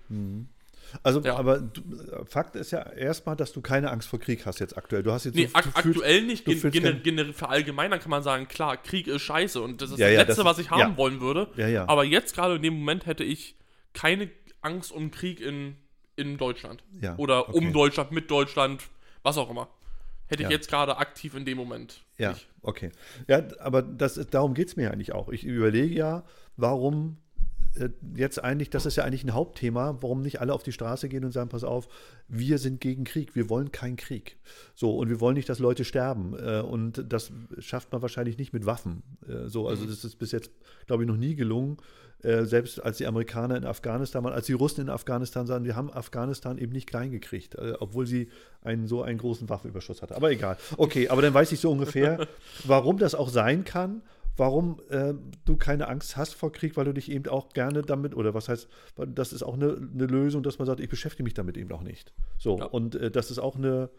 Also, 1.01 1.21
Ja. 1.21 1.37
aber 1.37 1.59
du, 1.59 1.81
Fakt 2.25 2.55
ist 2.55 2.69
ja 2.69 2.81
erstmal, 2.87 3.35
dass 3.35 3.51
du 3.51 3.61
keine 3.61 3.89
Angst 3.89 4.07
vor 4.07 4.19
Krieg 4.19 4.45
hast 4.45 4.59
jetzt 4.59 4.77
aktuell. 4.77 5.01
Du 5.01 5.11
hast 5.11 5.23
jetzt 5.23 5.33
Nee, 5.33 5.47
so- 5.47 5.55
ak 5.55 5.63
du 5.63 5.71
fühlst- 5.71 5.87
aktuell 6.01 6.21
nicht. 6.23 6.45
Gen 6.45 7.01
gener 7.01 7.33
verallgemeinern 7.33 7.99
kann 7.99 8.11
man 8.11 8.21
sagen, 8.21 8.47
klar, 8.47 8.77
Krieg 8.77 9.07
ist 9.07 9.23
scheiße 9.23 9.59
und 9.59 9.81
das 9.81 9.89
ist 9.89 9.97
Ja, 9.97 10.05
das 10.05 10.13
ja, 10.13 10.19
Letzte, 10.19 10.35
das 10.35 10.45
was 10.45 10.59
ich 10.59 10.69
haben 10.69 10.95
wollen 10.97 11.19
würde. 11.19 11.49
Aber 11.87 12.03
jetzt 12.03 12.35
gerade 12.35 12.57
in 12.57 12.61
dem 12.61 12.75
Moment 12.75 13.07
hätte 13.07 13.23
ich 13.23 13.55
keine 13.93 14.29
Angst 14.61 14.91
um 14.91 15.09
Krieg 15.09 15.39
in, 15.41 15.77
in 16.15 16.37
Deutschland. 16.37 16.83
Oder 17.17 17.49
okay. 17.49 17.57
um 17.57 17.73
Deutschland, 17.73 18.11
mit 18.11 18.29
Deutschland, 18.29 18.83
was 19.23 19.37
auch 19.39 19.49
immer. 19.49 19.69
Hätte 20.27 20.43
ich 20.43 20.49
jetzt 20.49 20.69
gerade 20.69 20.97
aktiv 20.97 21.33
in 21.33 21.43
dem 21.45 21.57
Moment. 21.57 22.02
Ja, 22.17 22.31
nicht. 22.31 22.47
okay. 22.61 22.91
Ja, 23.27 23.43
aber 23.59 23.81
das, 23.81 24.15
darum 24.29 24.53
geht 24.53 24.67
es 24.69 24.75
mir 24.75 24.91
eigentlich 24.91 25.13
auch. 25.13 25.29
Ich 25.29 25.43
überlege 25.45 25.95
ja, 25.95 26.23
warum 26.57 27.17
äh, 27.75 27.89
jetzt 28.15 28.43
eigentlich, 28.43 28.69
das 28.69 28.85
ist 28.85 28.97
ja 28.97 29.03
eigentlich 29.03 29.23
ein 29.23 29.33
Hauptthema, 29.33 29.97
warum 30.01 30.21
nicht 30.21 30.39
alle 30.39 30.53
auf 30.53 30.61
die 30.63 30.71
Straße 30.71 31.09
gehen 31.09 31.25
und 31.25 31.31
sagen, 31.31 31.49
pass 31.49 31.63
auf, 31.63 31.87
wir 32.27 32.59
sind 32.59 32.81
gegen 32.81 33.03
Krieg, 33.03 33.35
wir 33.35 33.49
wollen 33.49 33.71
keinen 33.71 33.95
Krieg. 33.95 34.37
So, 34.75 34.95
und 34.95 35.09
wir 35.09 35.19
wollen 35.19 35.35
nicht, 35.35 35.49
dass 35.49 35.59
Leute 35.59 35.83
sterben. 35.85 36.35
Äh, 36.37 36.61
Und 36.61 37.03
das 37.11 37.31
schafft 37.59 37.91
man 37.91 38.01
wahrscheinlich 38.01 38.37
nicht 38.37 38.53
mit 38.53 38.65
Waffen. 38.65 39.01
Äh, 39.27 39.47
So, 39.49 39.67
also 39.67 39.85
das 39.85 40.03
ist 40.05 40.17
bis 40.17 40.31
jetzt, 40.31 40.51
glaube 40.85 41.03
ich, 41.03 41.07
noch 41.07 41.17
nie 41.17 41.35
gelungen. 41.35 41.77
Äh, 42.23 42.45
Selbst 42.45 42.81
als 42.83 42.97
die 42.97 43.05
Amerikaner 43.05 43.55
in 43.57 43.65
Afghanistan 43.65 44.23
waren, 44.23 44.33
als 44.33 44.45
die 44.45 44.53
Russen 44.53 44.81
in 44.81 44.89
Afghanistan 44.89 45.45
sahen, 45.45 45.63
die 45.63 45.73
haben 45.73 45.91
Afghanistan 45.91 46.57
eben 46.57 46.71
nicht 46.71 46.87
klein 46.87 47.11
gekriegt, 47.11 47.55
äh, 47.55 47.73
obwohl 47.79 48.07
sie 48.07 48.29
einen 48.61 48.87
so 48.87 49.01
einen 49.03 49.17
großen 49.19 49.49
Waffenüberschuss 49.49 50.01
hatte. 50.01 50.15
Aber 50.15 50.31
egal. 50.31 50.57
Okay, 50.77 51.09
aber 51.09 51.21
dann 51.21 51.33
weiß 51.33 51.51
ich 51.51 51.59
so 51.59 51.71
ungefähr, 51.71 52.27
warum 52.65 52.97
das 52.97 53.13
auch 53.13 53.29
sein 53.29 53.63
kann, 53.65 54.01
warum 54.37 54.79
äh, 54.89 55.13
du 55.45 55.57
keine 55.57 55.87
Angst 55.89 56.17
hast 56.17 56.33
vor 56.33 56.51
Krieg, 56.51 56.75
weil 56.77 56.85
du 56.85 56.93
dich 56.93 57.11
eben 57.11 57.27
auch 57.29 57.49
gerne 57.49 57.81
damit, 57.83 58.15
oder 58.15 58.33
was 58.33 58.49
heißt, 58.49 58.67
das 59.13 59.31
ist 59.33 59.43
auch 59.43 59.53
eine, 59.53 59.75
eine 59.93 60.05
Lösung, 60.07 60.41
dass 60.43 60.57
man 60.59 60.65
sagt, 60.65 60.79
ich 60.79 60.89
beschäftige 60.89 61.23
mich 61.23 61.33
damit 61.35 61.57
eben 61.57 61.71
auch 61.71 61.83
nicht. 61.83 62.13
So, 62.39 62.57
Ja. 62.57 62.65
und 62.65 62.95
äh, 62.95 63.11
das 63.11 63.29
ist 63.31 63.37
auch 63.39 63.55
eine, 63.57 63.89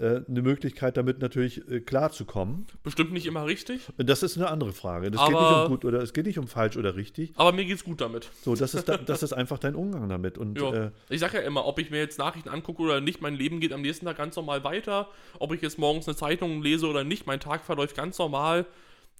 eine 0.00 0.42
Möglichkeit, 0.42 0.96
damit 0.96 1.20
natürlich 1.20 1.68
äh, 1.70 1.80
klarzukommen. 1.80 2.66
Bestimmt 2.82 3.12
nicht 3.12 3.26
immer 3.26 3.46
richtig, 3.46 3.80
Das 3.98 4.22
ist 4.22 4.36
eine 4.36 4.48
andere 4.48 4.72
Frage. 4.72 5.10
Das 5.10 5.20
geht 5.20 5.30
nicht 5.30 5.38
Aber- 5.38 5.64
um 5.64 5.70
gut 5.70 5.84
oder 5.84 6.00
es 6.02 6.12
geht 6.12 6.26
nicht 6.26 6.38
um 6.38 6.48
falsch 6.48 6.76
oder 6.76 6.96
richtig. 6.96 7.32
aber 7.36 7.52
mir 7.52 7.64
geht's 7.64 7.84
gut 7.84 8.00
damit. 8.00 8.30
So, 8.42 8.54
das 8.56 8.74
ist, 8.74 8.88
da, 8.88 8.96
das 8.96 9.22
ist 9.22 9.32
einfach 9.32 9.58
dein 9.58 9.74
Umgang 9.74 10.08
damit. 10.08 10.38
Und 10.38 10.60
äh, 10.60 10.90
ich 11.08 11.20
sage 11.20 11.38
ja 11.38 11.42
immer, 11.42 11.66
ob 11.66 11.78
ich 11.78 11.90
mir 11.90 11.98
jetzt 11.98 12.18
Nachrichten 12.18 12.48
angucke 12.48 12.82
oder 12.82 13.00
nicht, 13.00 13.20
mein 13.20 13.34
Leben 13.34 13.60
geht 13.60 13.72
am 13.72 13.82
nächsten 13.82 14.06
Tag 14.06 14.16
ganz 14.16 14.36
normal 14.36 14.64
weiter. 14.64 15.08
Ob 15.38 15.52
ich 15.52 15.60
jetzt 15.60 15.78
morgens 15.78 16.08
eine 16.08 16.16
Zeitung 16.16 16.62
lese 16.62 16.86
oder 16.86 17.04
nicht, 17.04 17.26
mein 17.26 17.40
Tag 17.40 17.64
verläuft 17.64 17.96
ganz 17.96 18.18
normal. 18.18 18.66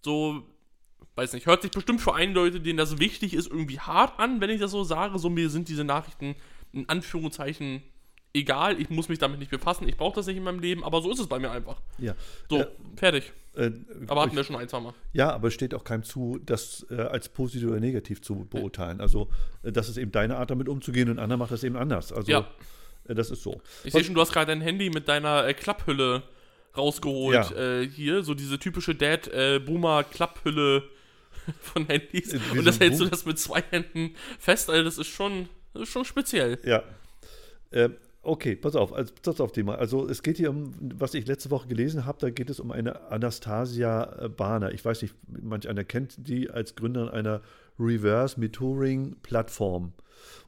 So, 0.03 0.43
weiß 1.17 1.35
nicht, 1.35 1.47
hört 1.47 1.63
sich 1.63 1.71
bestimmt 1.71 2.01
für 2.01 2.15
einige 2.15 2.39
Leute, 2.41 2.61
denen 2.61 2.79
das 2.79 2.99
wichtig 2.99 3.35
ist, 3.35 3.51
irgendwie 3.51 3.79
hart 3.81 4.19
an, 4.19 4.41
wenn 4.41 4.49
ich 4.51 4.61
das 4.61 4.71
so 4.71 4.85
sage. 4.85 5.19
So, 5.19 5.29
mir 5.29 5.51
sind 5.51 5.69
diese 5.69 5.85
Nachrichten 5.85 6.37
in 6.73 6.89
Anführungszeichen 6.89 7.83
egal. 8.33 8.81
Ich 8.81 8.91
muss 8.91 9.09
mich 9.09 9.19
damit 9.19 9.39
nicht 9.39 9.51
befassen. 9.51 9.89
Ich 9.89 9.97
brauche 9.97 10.15
das 10.17 10.27
nicht 10.27 10.37
in 10.37 10.43
meinem 10.43 10.61
Leben, 10.61 10.85
aber 10.85 11.03
so 11.03 11.11
ist 11.11 11.19
es 11.21 11.27
bei 11.27 11.39
mir 11.39 11.51
einfach. 11.51 11.81
ja. 11.99 12.15
So, 12.49 12.59
Äh, 12.61 12.67
fertig. 12.97 13.33
äh, 13.57 13.71
Aber 14.07 14.21
hatten 14.23 14.31
ich- 14.31 14.37
wir 14.37 14.45
schon 14.45 14.57
ein, 14.57 14.69
zwei 14.69 14.81
Mal. 14.81 14.95
Ja, 15.13 15.33
aber 15.33 15.49
es 15.49 15.55
steht 15.55 15.75
auch 15.75 15.85
keinem 15.85 16.03
zu, 16.05 16.39
das 16.45 16.87
äh, 16.91 16.95
als 17.01 17.29
positiv 17.29 17.69
oder 17.69 17.81
negativ 17.81 18.23
zu 18.23 18.47
beurteilen. 18.49 19.01
Also, 19.01 19.29
äh, 19.63 19.73
das 19.73 19.89
ist 19.89 19.97
eben 19.97 20.13
deine 20.13 20.37
Art, 20.37 20.51
damit 20.51 20.69
umzugehen 20.69 21.09
und 21.11 21.19
einer 21.19 21.37
macht 21.37 21.51
das 21.51 21.65
eben 21.65 21.77
anders. 21.77 22.13
Also, 22.13 22.31
Ja. 22.31 22.49
äh, 23.09 23.15
das 23.15 23.31
ist 23.31 23.43
so. 23.43 23.61
Ich 23.85 23.93
sehe 23.93 24.05
schon, 24.05 24.15
du 24.15 24.21
hast 24.21 24.33
gerade 24.33 24.47
dein 24.47 24.61
Handy 24.61 24.91
mit 24.91 25.09
deiner 25.09 25.47
äh, 25.47 25.55
Klapphülle 25.55 26.23
rausgeholt. 26.77 27.51
Ja. 27.57 27.81
Hier, 27.81 28.23
so 28.23 28.33
diese 28.35 28.57
typische 28.61 28.95
Dad-Boomer-Klapphülle 28.95 30.85
von 31.61 31.87
Handys. 31.87 32.35
Und 32.53 32.65
das 32.65 32.79
hältst 32.81 33.01
du 33.01 33.05
Boom- 33.05 33.11
das 33.11 33.25
mit 33.27 33.39
zwei 33.39 33.63
Händen 33.71 34.15
fest. 34.39 34.71
Also 34.71 34.85
das 34.85 34.99
ist 34.99 35.09
schon, 35.09 35.49
das 35.73 35.83
ist 35.85 35.89
schon 35.89 36.05
speziell. 36.05 36.59
Ja. 36.65 36.83
Äh, 37.71 37.91
okay, 38.23 38.57
pass 38.57 38.77
auf, 38.77 38.93
also, 38.93 39.13
pass 39.23 39.41
auf 39.41 39.53
Thema. 39.53 39.77
Also 39.77 40.09
es 40.09 40.23
geht 40.23 40.37
hier 40.37 40.51
um, 40.51 40.73
was 40.81 41.15
ich 41.15 41.27
letzte 41.27 41.51
Woche 41.51 41.69
gelesen 41.69 42.05
habe, 42.05 42.19
da 42.21 42.31
geht 42.31 42.51
es 42.51 42.61
um 42.61 42.71
eine 42.71 43.11
Anastasia 43.11 44.29
Bahner. 44.37 44.73
Ich 44.73 44.85
weiß 44.85 45.03
nicht, 45.03 45.15
manch 45.27 45.69
einer 45.69 45.85
kennt 45.85 46.29
die 46.29 46.51
als 46.51 46.75
Gründerin 46.75 47.09
einer 47.09 47.43
Reverse 47.79 48.39
Metouring 48.39 49.17
Plattform. 49.23 49.93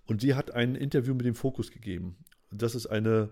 Und 0.06 0.20
sie 0.20 0.34
hat 0.34 0.52
ein 0.52 0.74
Interview 0.74 1.14
mit 1.14 1.24
dem 1.24 1.34
Fokus 1.34 1.70
gegeben. 1.70 2.16
Das 2.50 2.74
ist 2.74 2.86
eine, 2.86 3.30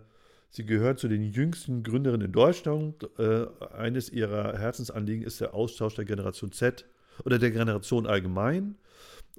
sie 0.48 0.64
gehört 0.64 0.98
zu 0.98 1.08
den 1.08 1.22
jüngsten 1.22 1.82
Gründerinnen 1.82 2.26
in 2.26 2.32
Deutschland. 2.32 3.08
Äh, 3.18 3.46
eines 3.74 4.08
ihrer 4.08 4.56
Herzensanliegen 4.56 5.24
ist 5.24 5.40
der 5.40 5.54
Austausch 5.54 5.96
der 5.96 6.06
Generation 6.06 6.52
Z 6.52 6.86
oder 7.24 7.38
der 7.38 7.50
Generation 7.50 8.06
allgemein. 8.06 8.76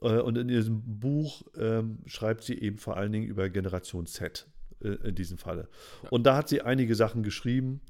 Äh, 0.02 0.20
Und 0.20 0.38
in 0.38 0.48
diesem 0.48 1.00
Buch 1.00 1.44
ähm, 1.58 2.00
schreibt 2.06 2.44
sie 2.44 2.60
eben 2.60 2.78
vor 2.78 2.98
allen 2.98 3.12
Dingen 3.12 3.28
über 3.28 3.50
Generation 3.50 4.06
Z 4.06 4.46
äh, 4.84 5.08
in 5.10 5.16
diesem 5.16 5.38
Falle. 5.38 5.68
Und 6.10 6.24
da 6.24 6.36
hat 6.36 6.50
sie 6.50 6.62
einige 6.62 6.96
Sachen 6.96 7.24
geschrieben, 7.24 7.82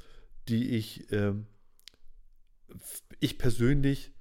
die 0.48 0.70
ich, 0.78 1.12
f- 1.12 3.04
ich 3.20 3.38
persönlich 3.38 4.12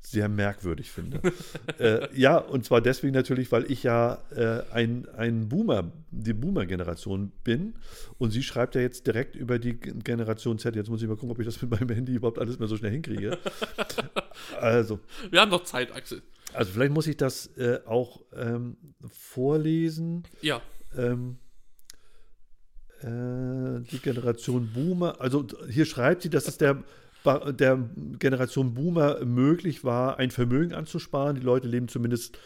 sehr 0.00 0.28
merkwürdig 0.28 0.90
finde. 0.90 1.20
äh, 1.78 2.08
ja, 2.18 2.38
und 2.38 2.64
zwar 2.64 2.80
deswegen 2.80 3.12
natürlich, 3.14 3.50
weil 3.52 3.70
ich 3.70 3.82
ja 3.82 4.22
äh, 4.30 4.62
ein, 4.72 5.08
ein 5.10 5.48
Boomer, 5.48 5.92
die 6.10 6.32
Boomer-Generation 6.32 7.32
bin. 7.44 7.74
Und 8.16 8.30
sie 8.30 8.42
schreibt 8.42 8.74
ja 8.76 8.80
jetzt 8.80 9.06
direkt 9.06 9.34
über 9.36 9.58
die 9.58 9.74
Generation 9.74 10.58
Z. 10.58 10.76
Jetzt 10.76 10.88
muss 10.88 11.02
ich 11.02 11.08
mal 11.08 11.16
gucken, 11.16 11.32
ob 11.32 11.38
ich 11.40 11.46
das 11.46 11.60
mit 11.60 11.70
meinem 11.72 11.90
Handy 11.90 12.14
überhaupt 12.14 12.38
alles 12.38 12.58
mehr 12.58 12.68
so 12.68 12.76
schnell 12.76 12.92
hinkriege. 12.92 13.38
also, 14.60 15.00
Wir 15.30 15.40
haben 15.40 15.50
doch 15.50 15.64
Zeit, 15.64 15.92
Axel. 15.92 16.22
also 16.54 16.72
vielleicht 16.72 16.92
muss 16.92 17.06
ich 17.08 17.16
das 17.16 17.48
äh, 17.58 17.80
auch 17.84 18.22
ähm, 18.34 18.76
vorlesen. 19.10 20.22
Ja. 20.42 20.62
Ähm, 20.96 21.38
äh, 23.02 23.80
die 23.90 23.98
Generation 23.98 24.70
Boomer, 24.72 25.20
also 25.20 25.46
hier 25.68 25.84
schreibt 25.84 26.22
sie, 26.22 26.30
dass 26.30 26.48
es 26.48 26.58
der, 26.58 26.82
der 27.24 27.78
Generation 28.18 28.74
Boomer 28.74 29.24
möglich 29.24 29.84
war, 29.84 30.18
ein 30.18 30.30
Vermögen 30.30 30.72
anzusparen. 30.72 31.36
Die 31.36 31.42
Leute 31.42 31.68
leben 31.68 31.88
zumindest 31.88 32.38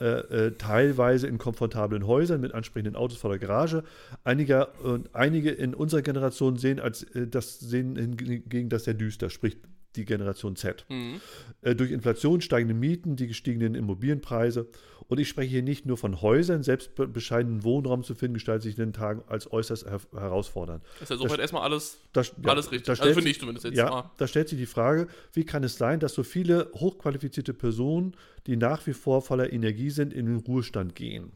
äh, 0.00 0.46
äh, 0.46 0.52
teilweise 0.52 1.26
in 1.26 1.38
komfortablen 1.38 2.06
Häusern 2.06 2.40
mit 2.40 2.54
ansprechenden 2.54 2.94
Autos 2.94 3.18
vor 3.18 3.30
der 3.30 3.40
Garage. 3.40 3.82
Einige, 4.22 4.68
äh, 4.84 4.98
einige 5.12 5.50
in 5.50 5.74
unserer 5.74 6.02
Generation 6.02 6.56
sehen, 6.56 6.78
als, 6.78 7.02
äh, 7.02 7.26
das 7.26 7.58
sehen 7.58 7.96
hingegen 7.96 8.68
das 8.68 8.84
sehr 8.84 8.94
düster, 8.94 9.28
sprich 9.28 9.56
die 9.96 10.04
Generation 10.04 10.56
Z. 10.56 10.84
Mhm. 10.88 11.20
Äh, 11.60 11.74
durch 11.74 11.90
Inflation, 11.90 12.40
steigende 12.40 12.74
Mieten, 12.74 13.16
die 13.16 13.26
gestiegenen 13.26 13.74
Immobilienpreise. 13.74 14.66
Und 15.08 15.18
ich 15.20 15.28
spreche 15.28 15.50
hier 15.50 15.62
nicht 15.62 15.84
nur 15.84 15.98
von 15.98 16.22
Häusern, 16.22 16.62
selbst 16.62 16.94
be- 16.94 17.06
bescheidenen 17.06 17.64
Wohnraum 17.64 18.02
zu 18.02 18.14
finden, 18.14 18.34
gestaltet 18.34 18.62
sich 18.62 18.78
in 18.78 18.84
den 18.86 18.92
Tagen 18.92 19.22
als 19.26 19.50
äußerst 19.52 19.84
her 19.84 20.00
herausfordernd. 20.12 20.82
Ist 21.00 21.10
ja 21.10 21.16
soweit 21.16 21.38
erstmal 21.40 21.62
alles, 21.62 21.98
Da, 22.12 22.22
alles 22.44 22.70
richtig. 22.72 22.88
also 22.88 23.12
finde 23.12 23.28
ich 23.30 23.38
zumindest 23.38 23.64
jetzt 23.66 23.76
Ja, 23.76 23.90
mal. 23.90 24.10
da 24.16 24.26
stellt 24.26 24.48
sich 24.48 24.58
die 24.58 24.66
Frage, 24.66 25.08
wie 25.34 25.44
kann 25.44 25.64
es 25.64 25.76
sein, 25.76 26.00
dass 26.00 26.14
so 26.14 26.22
viele 26.22 26.70
hochqualifizierte 26.74 27.52
Personen, 27.52 28.16
die 28.46 28.56
nach 28.56 28.86
wie 28.86 28.94
vor 28.94 29.20
voller 29.22 29.52
Energie 29.52 29.90
sind, 29.90 30.14
in 30.14 30.26
den 30.26 30.36
Ruhestand 30.36 30.94
gehen? 30.94 31.32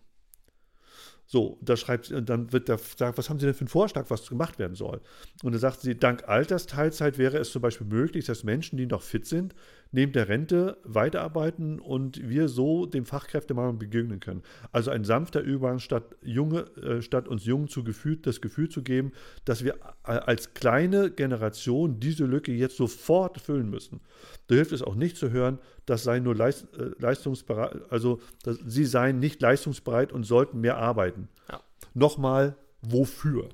So, 1.29 1.59
da 1.61 1.77
schreibt 1.77 2.13
und 2.13 2.29
dann 2.29 2.53
wird 2.53 2.69
da 2.69 2.77
gesagt, 2.77 3.19
was 3.19 3.29
haben 3.29 3.41
Sie 3.41 3.47
denn 3.47 3.55
für 3.55 3.63
einen 3.63 3.69
Vorschlag, 3.69 4.11
was 4.11 4.29
gemacht 4.29 4.59
werden 4.61 4.77
soll? 4.77 5.01
Und 5.43 5.53
dann 5.53 5.61
sagt 5.61 5.81
sie, 5.81 5.97
dank 5.97 6.29
Altersteilzeit 6.29 7.19
wäre 7.19 7.39
es 7.39 7.51
zum 7.51 7.63
Beispiel 7.63 7.87
möglich, 7.87 8.27
dass 8.27 8.45
Menschen, 8.45 8.77
die 8.77 8.87
noch 8.87 9.03
fit 9.03 9.27
sind, 9.27 9.55
neben 9.91 10.13
der 10.13 10.29
Rente 10.29 10.79
weiterarbeiten 10.85 11.81
und 11.81 12.29
wir 12.29 12.49
so 12.49 12.87
dem 12.87 13.05
Fachkräftemangel 13.07 13.75
begegnen 13.75 14.21
können. 14.21 14.43
Also 14.71 14.91
ein 14.91 15.05
sanfter 15.05 15.41
Übergang, 15.41 15.79
statt, 15.81 16.17
junge, 16.23 16.61
äh, 16.77 17.03
statt 17.03 17.27
uns 17.29 17.45
Jungen 17.45 17.69
zu 17.69 17.83
Gefühl, 17.83 18.17
das 18.19 18.41
Gefühl 18.41 18.69
zu 18.69 18.83
geben, 18.83 19.13
dass 19.45 19.65
wir 19.65 19.77
a- 20.05 20.19
als 20.19 20.55
kleine 20.55 21.11
Generation 21.11 21.99
diese 21.99 22.25
Lücke 22.25 22.53
jetzt 22.53 22.77
sofort 22.77 23.41
füllen 23.41 23.69
müssen. 23.69 24.01
Da 24.47 24.55
hilft 24.55 24.73
es 24.73 24.83
auch 24.83 24.95
nicht 24.95 25.17
zu 25.17 25.31
hören, 25.31 25.59
das 25.87 26.03
sei 26.03 26.19
nur 26.19 26.35
leist, 26.35 26.67
äh, 26.77 26.91
leistungsbereit, 26.99 27.81
also 27.91 28.21
dass, 28.43 28.59
sie 28.67 28.85
seien 28.85 29.19
nicht 29.19 29.41
leistungsbereit 29.41 30.13
und 30.13 30.25
sollten 30.25 30.61
mehr 30.61 30.77
arbeiten. 30.77 31.29
Ja. 31.49 31.61
Nochmal, 31.95 32.57
wofür? 32.83 33.49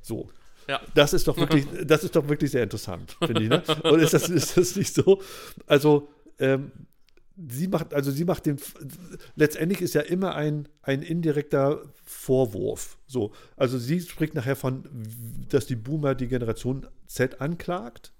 So. 0.00 0.30
Ja. 0.68 0.80
Das 0.94 1.12
ist 1.12 1.28
doch 1.28 1.36
wirklich, 1.38 1.66
das 1.84 2.04
ist 2.04 2.16
doch 2.16 2.28
wirklich 2.28 2.50
sehr 2.50 2.62
interessant, 2.62 3.16
finde 3.20 3.42
ich. 3.42 3.48
Ne? 3.48 3.62
Und 3.82 4.00
ist 4.00 4.14
das, 4.14 4.28
ist 4.28 4.56
das 4.56 4.76
nicht 4.76 4.94
so? 4.94 5.20
Also, 5.66 6.08
ähm, 6.38 6.70
sie 7.48 7.68
macht, 7.68 7.94
also 7.94 8.10
sie 8.10 8.24
macht 8.24 8.46
den, 8.46 8.58
letztendlich 9.34 9.80
ist 9.80 9.94
ja 9.94 10.02
immer 10.02 10.34
ein, 10.34 10.68
ein 10.82 11.02
indirekter 11.02 11.82
Vorwurf. 12.04 12.98
So, 13.06 13.32
also 13.56 13.78
sie 13.78 14.00
spricht 14.00 14.34
nachher 14.34 14.56
von, 14.56 14.84
dass 15.48 15.66
die 15.66 15.76
Boomer 15.76 16.14
die 16.14 16.28
Generation 16.28 16.86
Z 17.06 17.40
anklagt. 17.40 18.11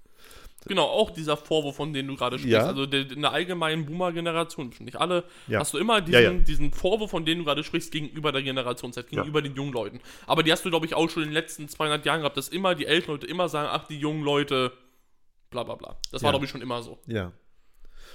Genau, 0.65 0.83
auch 0.83 1.11
dieser 1.11 1.35
Vorwurf, 1.37 1.75
von 1.75 1.93
dem 1.93 2.07
du 2.07 2.15
gerade 2.15 2.37
sprichst. 2.37 2.53
Ja. 2.53 2.65
Also 2.67 2.85
der, 2.85 3.09
in 3.11 3.21
der 3.21 3.31
allgemeinen 3.31 3.85
Boomer-Generation, 3.85 4.73
nicht 4.79 4.95
alle, 4.95 5.23
Ja. 5.47 5.59
hast 5.59 5.73
du 5.73 5.77
immer 5.77 6.01
diesen, 6.01 6.21
Ja, 6.21 6.31
diesen 6.31 6.71
Vorwurf, 6.71 7.11
von 7.11 7.25
dem 7.25 7.39
du 7.39 7.43
gerade 7.45 7.63
sprichst, 7.63 7.91
gegenüber 7.91 8.31
der 8.31 8.43
Generation 8.43 8.93
Z, 8.93 9.07
gegenüber 9.09 9.41
den 9.41 9.55
jungen 9.55 9.73
Leuten. 9.73 9.99
Aber 10.27 10.43
die 10.43 10.51
hast 10.51 10.63
du, 10.65 10.69
glaube 10.69 10.85
ich, 10.85 10.93
auch 10.93 11.09
schon 11.09 11.23
in 11.23 11.29
den 11.29 11.33
letzten 11.33 11.67
200 11.67 12.05
Jahren 12.05 12.19
gehabt, 12.21 12.37
dass 12.37 12.49
immer 12.49 12.75
die 12.75 12.85
älteren 12.85 13.15
Leute 13.15 13.27
immer 13.27 13.49
sagen, 13.49 13.69
ach, 13.71 13.87
die 13.87 13.97
jungen 13.99 14.23
Leute, 14.23 14.71
bla 15.49 15.63
bla 15.63 15.75
bla. 15.75 15.97
Das 16.11 16.23
war, 16.23 16.31
glaube 16.31 16.45
ich, 16.45 16.51
schon 16.51 16.61
immer 16.61 16.81
so. 16.81 16.99
Ja. 17.07 17.31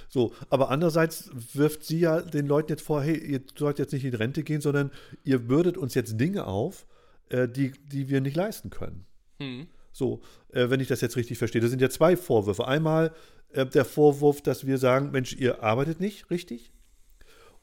So, 0.07 0.33
aber 0.49 0.69
andererseits 0.69 1.29
wirft 1.53 1.83
sie 1.83 1.99
ja 1.99 2.21
den 2.21 2.47
Leuten 2.47 2.71
jetzt 2.71 2.81
vor, 2.81 3.03
hey, 3.03 3.15
ihr 3.17 3.41
sollt 3.55 3.77
jetzt 3.79 3.93
nicht 3.93 4.05
in 4.05 4.15
Rente 4.15 4.43
gehen, 4.43 4.61
sondern 4.61 4.91
ihr 5.23 5.37
bürdet 5.39 5.77
uns 5.77 5.93
jetzt 5.93 6.19
Dinge 6.19 6.47
auf, 6.47 6.87
äh, 7.29 7.47
die, 7.47 7.73
die 7.91 8.09
wir 8.09 8.21
nicht 8.21 8.35
leisten 8.35 8.71
können. 8.71 9.05
Hm. 9.39 9.67
So, 9.99 10.21
äh, 10.53 10.69
wenn 10.69 10.79
ich 10.79 10.87
das 10.87 11.01
jetzt 11.01 11.17
richtig 11.17 11.37
verstehe. 11.37 11.61
Das 11.61 11.69
sind 11.69 11.81
ja 11.81 11.89
zwei 11.89 12.15
Vorwürfe. 12.15 12.65
Einmal 12.65 13.13
äh, 13.51 13.65
der 13.65 13.83
Vorwurf, 13.83 14.41
dass 14.41 14.65
wir 14.65 14.77
sagen, 14.77 15.11
Mensch, 15.11 15.33
ihr 15.33 15.61
arbeitet 15.61 15.99
nicht 15.99 16.31
richtig. 16.31 16.71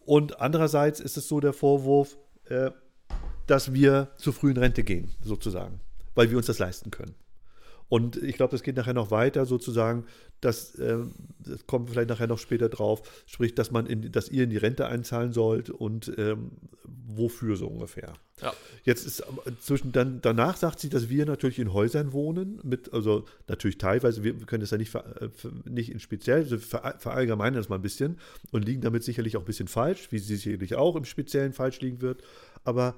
Und 0.05 0.39
andererseits 0.39 1.01
ist 1.01 1.17
es 1.17 1.29
so 1.29 1.41
der 1.41 1.55
Vorwurf, 1.55 2.19
äh, 2.45 2.71
dass 3.47 3.73
wir 3.73 4.09
zu 4.17 4.33
früh 4.33 4.51
in 4.51 4.59
Rente 4.59 4.85
gehen, 4.85 5.11
sozusagen, 5.23 5.81
weil 6.15 6.31
wir 6.31 6.37
uns 6.37 6.47
das 6.47 6.59
leisten 6.59 6.91
können. 6.91 7.15
Und 7.89 8.17
ich 8.17 8.37
glaube, 8.37 8.51
das 8.51 8.63
geht 8.63 8.77
nachher 8.77 8.95
noch 8.95 9.11
weiter, 9.11 9.47
sozusagen, 9.47 10.07
dass, 10.41 10.75
äh, 10.75 10.99
das 11.39 11.67
kommt 11.67 11.89
vielleicht 11.91 12.09
nachher 12.09 12.27
noch 12.27 12.39
später 12.39 12.69
drauf, 12.69 13.25
sprich, 13.27 13.55
dass 13.55 13.71
man 13.71 13.87
in, 13.87 14.11
dass 14.11 14.29
ihr 14.29 14.45
in 14.45 14.51
die 14.51 14.57
Rente 14.57 14.87
einzahlen 14.87 15.33
sollt 15.33 15.71
und 15.71 16.13
ähm, 16.19 16.51
wofür 16.85 17.57
so 17.57 17.69
ungefähr. 17.69 18.15
Ja. 18.43 18.53
Jetzt 18.85 19.07
ist 19.07 19.25
zwischen 19.61 19.93
dann, 19.93 20.21
danach 20.21 20.57
sagt 20.57 20.81
sie, 20.81 20.91
dass 20.91 21.09
wir 21.09 21.25
natürlich 21.25 21.59
in 21.59 21.73
Häusern 21.73 22.13
wohnen, 22.13 22.61
mit, 22.65 22.93
also 22.93 23.25
natürlich 23.49 23.79
teilweise, 23.79 24.25
wir 24.25 24.35
können 24.35 24.61
das 24.61 24.73
ja 24.73 24.79
nicht, 24.79 24.91
ver, 24.91 25.23
äh, 25.23 25.29
ver- 25.31 25.53
nicht 25.65 25.91
in 25.91 26.01
speziell, 26.01 26.39
also 26.39 26.59
ver, 26.59 26.97
verallgemeinern 26.99 27.55
das 27.55 27.69
mal 27.69 27.77
ein 27.77 27.83
bisschen 27.83 28.19
und 28.51 28.65
liegen 28.65 28.83
damit 28.83 29.05
sicherlich 29.05 29.37
auch 29.37 29.43
ein 29.43 29.47
bisschen 29.47 29.69
falsch, 29.69 30.09
wie 30.11 30.19
sie 30.19 30.37
sicherlich 30.37 30.75
auch 30.75 30.97
im 30.97 31.05
Speziellen 31.05 31.53
falsch 31.53 31.81
liegen 31.81 32.03
wird. 32.03 32.23
Aber 32.65 32.97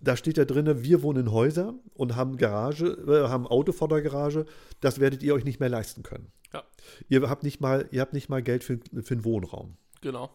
da 0.00 0.16
steht 0.16 0.36
ja 0.36 0.44
drin, 0.44 0.82
wir 0.82 1.02
wohnen 1.02 1.26
in 1.26 1.32
Häusern 1.32 1.80
und 1.94 2.16
haben 2.16 2.36
Garage, 2.36 2.86
äh, 2.86 3.28
haben 3.28 3.46
Auto 3.46 3.72
vor 3.72 3.88
der 3.88 4.02
Garage, 4.02 4.46
das 4.80 5.00
werdet 5.00 5.22
ihr 5.22 5.34
euch 5.34 5.44
nicht 5.44 5.60
mehr 5.60 5.68
leisten 5.68 6.02
können. 6.02 6.30
Ja. 6.52 6.62
Ihr 7.08 7.28
habt 7.28 7.42
nicht 7.42 7.60
mal, 7.60 7.88
ihr 7.90 8.00
habt 8.00 8.12
nicht 8.12 8.28
mal 8.28 8.42
Geld 8.42 8.62
für, 8.64 8.78
für 9.02 9.14
einen 9.14 9.24
Wohnraum. 9.24 9.76
Genau. 10.00 10.30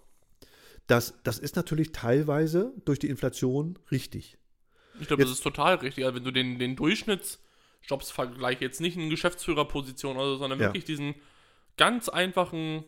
Das, 0.87 1.13
das 1.23 1.39
ist 1.39 1.55
natürlich 1.55 1.91
teilweise 1.91 2.73
durch 2.85 2.99
die 2.99 3.07
Inflation 3.09 3.77
richtig. 3.91 4.37
Ich 4.99 5.07
glaube, 5.07 5.23
das 5.23 5.31
ist 5.31 5.41
total 5.41 5.75
richtig. 5.75 6.03
Also 6.05 6.17
wenn 6.17 6.23
du 6.23 6.31
den, 6.31 6.59
den 6.59 6.75
Durchschnittsjobs 6.75 8.11
vergleichst, 8.11 8.61
jetzt 8.61 8.81
nicht 8.81 8.97
in 8.97 9.09
Geschäftsführerposition 9.09 10.17
oder 10.17 10.31
so, 10.31 10.37
sondern 10.37 10.59
Ja. 10.59 10.67
wirklich 10.67 10.85
diesen 10.85 11.15
ganz 11.77 12.09
einfachen 12.09 12.83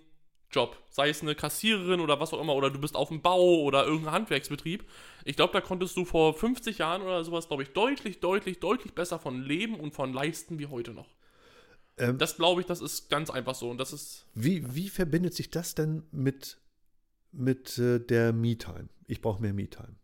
Job, 0.53 0.77
sei 0.89 1.09
es 1.09 1.21
eine 1.21 1.35
Kassiererin 1.35 1.99
oder 1.99 2.19
was 2.19 2.33
auch 2.33 2.39
immer, 2.41 2.55
oder 2.55 2.69
du 2.69 2.79
bist 2.79 2.95
auf 2.95 3.09
dem 3.09 3.21
Bau 3.21 3.61
oder 3.61 3.85
irgendein 3.85 4.13
Handwerksbetrieb. 4.13 4.85
Ich 5.25 5.35
glaube, 5.35 5.53
da 5.53 5.61
konntest 5.61 5.97
du 5.97 6.05
vor 6.05 6.33
50 6.33 6.77
Jahren 6.77 7.01
oder 7.01 7.23
sowas, 7.23 7.47
glaube 7.47 7.63
ich, 7.63 7.69
deutlich, 7.69 8.19
deutlich, 8.19 8.59
deutlich 8.59 8.93
besser 8.93 9.19
von 9.19 9.41
leben 9.41 9.75
und 9.79 9.93
von 9.93 10.13
leisten 10.13 10.59
wie 10.59 10.67
heute 10.67 10.91
noch. 10.93 11.09
Ähm, 11.97 12.17
Das 12.17 12.37
glaube 12.37 12.61
ich, 12.61 12.67
das 12.67 12.81
ist 12.81 13.09
ganz 13.09 13.29
einfach 13.29 13.55
so. 13.55 13.69
Und 13.69 13.77
das 13.77 13.93
ist, 13.93 14.25
Wie, 14.33 14.73
wie 14.75 14.89
verbindet 14.89 15.33
sich 15.33 15.49
das 15.49 15.75
denn 15.75 16.03
mit, 16.11 16.57
mit 17.31 17.77
äh, 17.77 17.99
der 17.99 18.33
Me-Time? 18.33 18.89
Ich 19.07 19.21
brauche 19.21 19.41
mehr 19.41 19.53
Me-Time. 19.53 19.95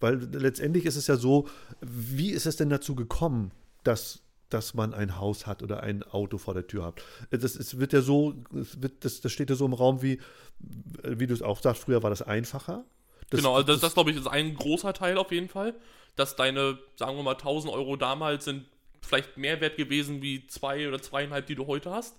Weil 0.00 0.16
letztendlich 0.34 0.86
ist 0.86 0.96
es 0.96 1.06
ja 1.06 1.16
so, 1.16 1.48
wie 1.80 2.30
ist 2.30 2.46
es 2.46 2.56
denn 2.56 2.68
dazu 2.68 2.94
gekommen, 2.94 3.52
dass, 3.84 4.22
dass 4.54 4.72
man 4.72 4.94
ein 4.94 5.18
Haus 5.18 5.46
hat 5.46 5.62
oder 5.62 5.82
ein 5.82 6.02
Auto 6.02 6.38
vor 6.38 6.54
der 6.54 6.66
Tür 6.66 6.84
hat? 6.84 7.02
Das 7.30 7.56
es 7.56 7.78
wird 7.78 7.92
ja 7.92 8.00
so, 8.00 8.34
wird, 8.50 9.04
das, 9.04 9.20
das 9.20 9.32
steht 9.32 9.50
ja 9.50 9.56
so 9.56 9.66
im 9.66 9.72
Raum 9.72 10.00
wie, 10.00 10.20
wie 11.02 11.26
du 11.26 11.34
es 11.34 11.42
auch 11.42 11.60
sagst, 11.60 11.82
früher 11.82 12.02
war 12.02 12.10
das 12.10 12.22
einfacher. 12.22 12.84
Das, 13.30 13.40
genau, 13.40 13.54
also 13.54 13.66
das, 13.66 13.80
das 13.80 13.94
glaube 13.94 14.10
ich, 14.10 14.16
ist 14.16 14.26
ein 14.26 14.54
großer 14.54 14.92
Teil 14.92 15.18
auf 15.18 15.32
jeden 15.32 15.48
Fall. 15.48 15.74
Dass 16.16 16.36
deine, 16.36 16.78
sagen 16.96 17.16
wir 17.16 17.22
mal, 17.24 17.32
1000 17.32 17.72
Euro 17.72 17.96
damals 17.96 18.44
sind 18.44 18.66
vielleicht 19.02 19.36
mehr 19.36 19.60
wert 19.60 19.76
gewesen 19.76 20.22
wie 20.22 20.46
zwei 20.46 20.86
oder 20.88 21.02
zweieinhalb, 21.02 21.46
die 21.46 21.56
du 21.56 21.66
heute 21.66 21.90
hast. 21.90 22.16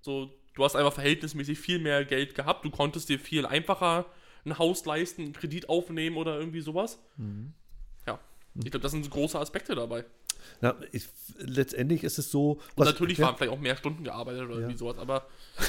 So, 0.00 0.30
du 0.54 0.64
hast 0.64 0.74
einfach 0.74 0.92
verhältnismäßig 0.92 1.58
viel 1.58 1.78
mehr 1.78 2.04
Geld 2.04 2.34
gehabt. 2.34 2.64
Du 2.64 2.70
konntest 2.70 3.08
dir 3.08 3.18
viel 3.18 3.46
einfacher 3.46 4.06
ein 4.44 4.58
Haus 4.58 4.84
leisten, 4.84 5.22
einen 5.22 5.32
Kredit 5.32 5.68
aufnehmen 5.68 6.16
oder 6.16 6.38
irgendwie 6.38 6.60
sowas. 6.60 6.98
Ja, 8.06 8.18
ich 8.54 8.70
glaube, 8.70 8.80
das 8.80 8.92
sind 8.92 9.08
große 9.08 9.38
Aspekte 9.38 9.74
dabei. 9.74 10.04
Na, 10.60 10.74
ich, 10.92 11.08
letztendlich 11.38 12.04
ist 12.04 12.18
es 12.18 12.30
so. 12.30 12.58
Und 12.76 12.84
natürlich 12.86 13.18
ja, 13.18 13.26
waren 13.26 13.36
vielleicht 13.36 13.52
auch 13.52 13.58
mehr 13.60 13.76
Stunden 13.76 14.04
gearbeitet 14.04 14.42
oder 14.42 14.56
irgendwie 14.56 14.76
sowas, 14.76 14.98
aber 14.98 15.26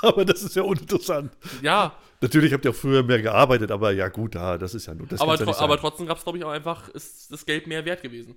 Aber 0.00 0.24
das 0.24 0.42
ist 0.44 0.54
ja 0.54 0.62
uninteressant. 0.62 1.32
ja, 1.60 1.92
Natürlich 2.20 2.52
habt 2.52 2.64
ihr 2.64 2.70
auch 2.70 2.74
früher 2.76 3.02
mehr 3.02 3.20
gearbeitet, 3.20 3.70
aber 3.72 3.90
ja 3.92 4.08
gut, 4.08 4.34
da, 4.36 4.56
das 4.58 4.74
ist 4.74 4.86
ja 4.86 4.94
nur 4.94 5.06
das. 5.08 5.20
aber, 5.20 5.32
ja 5.32 5.38
tro 5.38 5.46
nicht 5.46 5.54
sein. 5.56 5.64
aber 5.64 5.76
trotzdem 5.78 6.06
gab 6.06 6.18
es, 6.18 6.22
glaube 6.22 6.38
ich, 6.38 6.44
auch 6.44 6.50
einfach, 6.50 6.88
ist 6.90 7.32
das 7.32 7.44
Geld 7.46 7.66
mehr 7.66 7.84
wert 7.84 8.02
gewesen. 8.02 8.36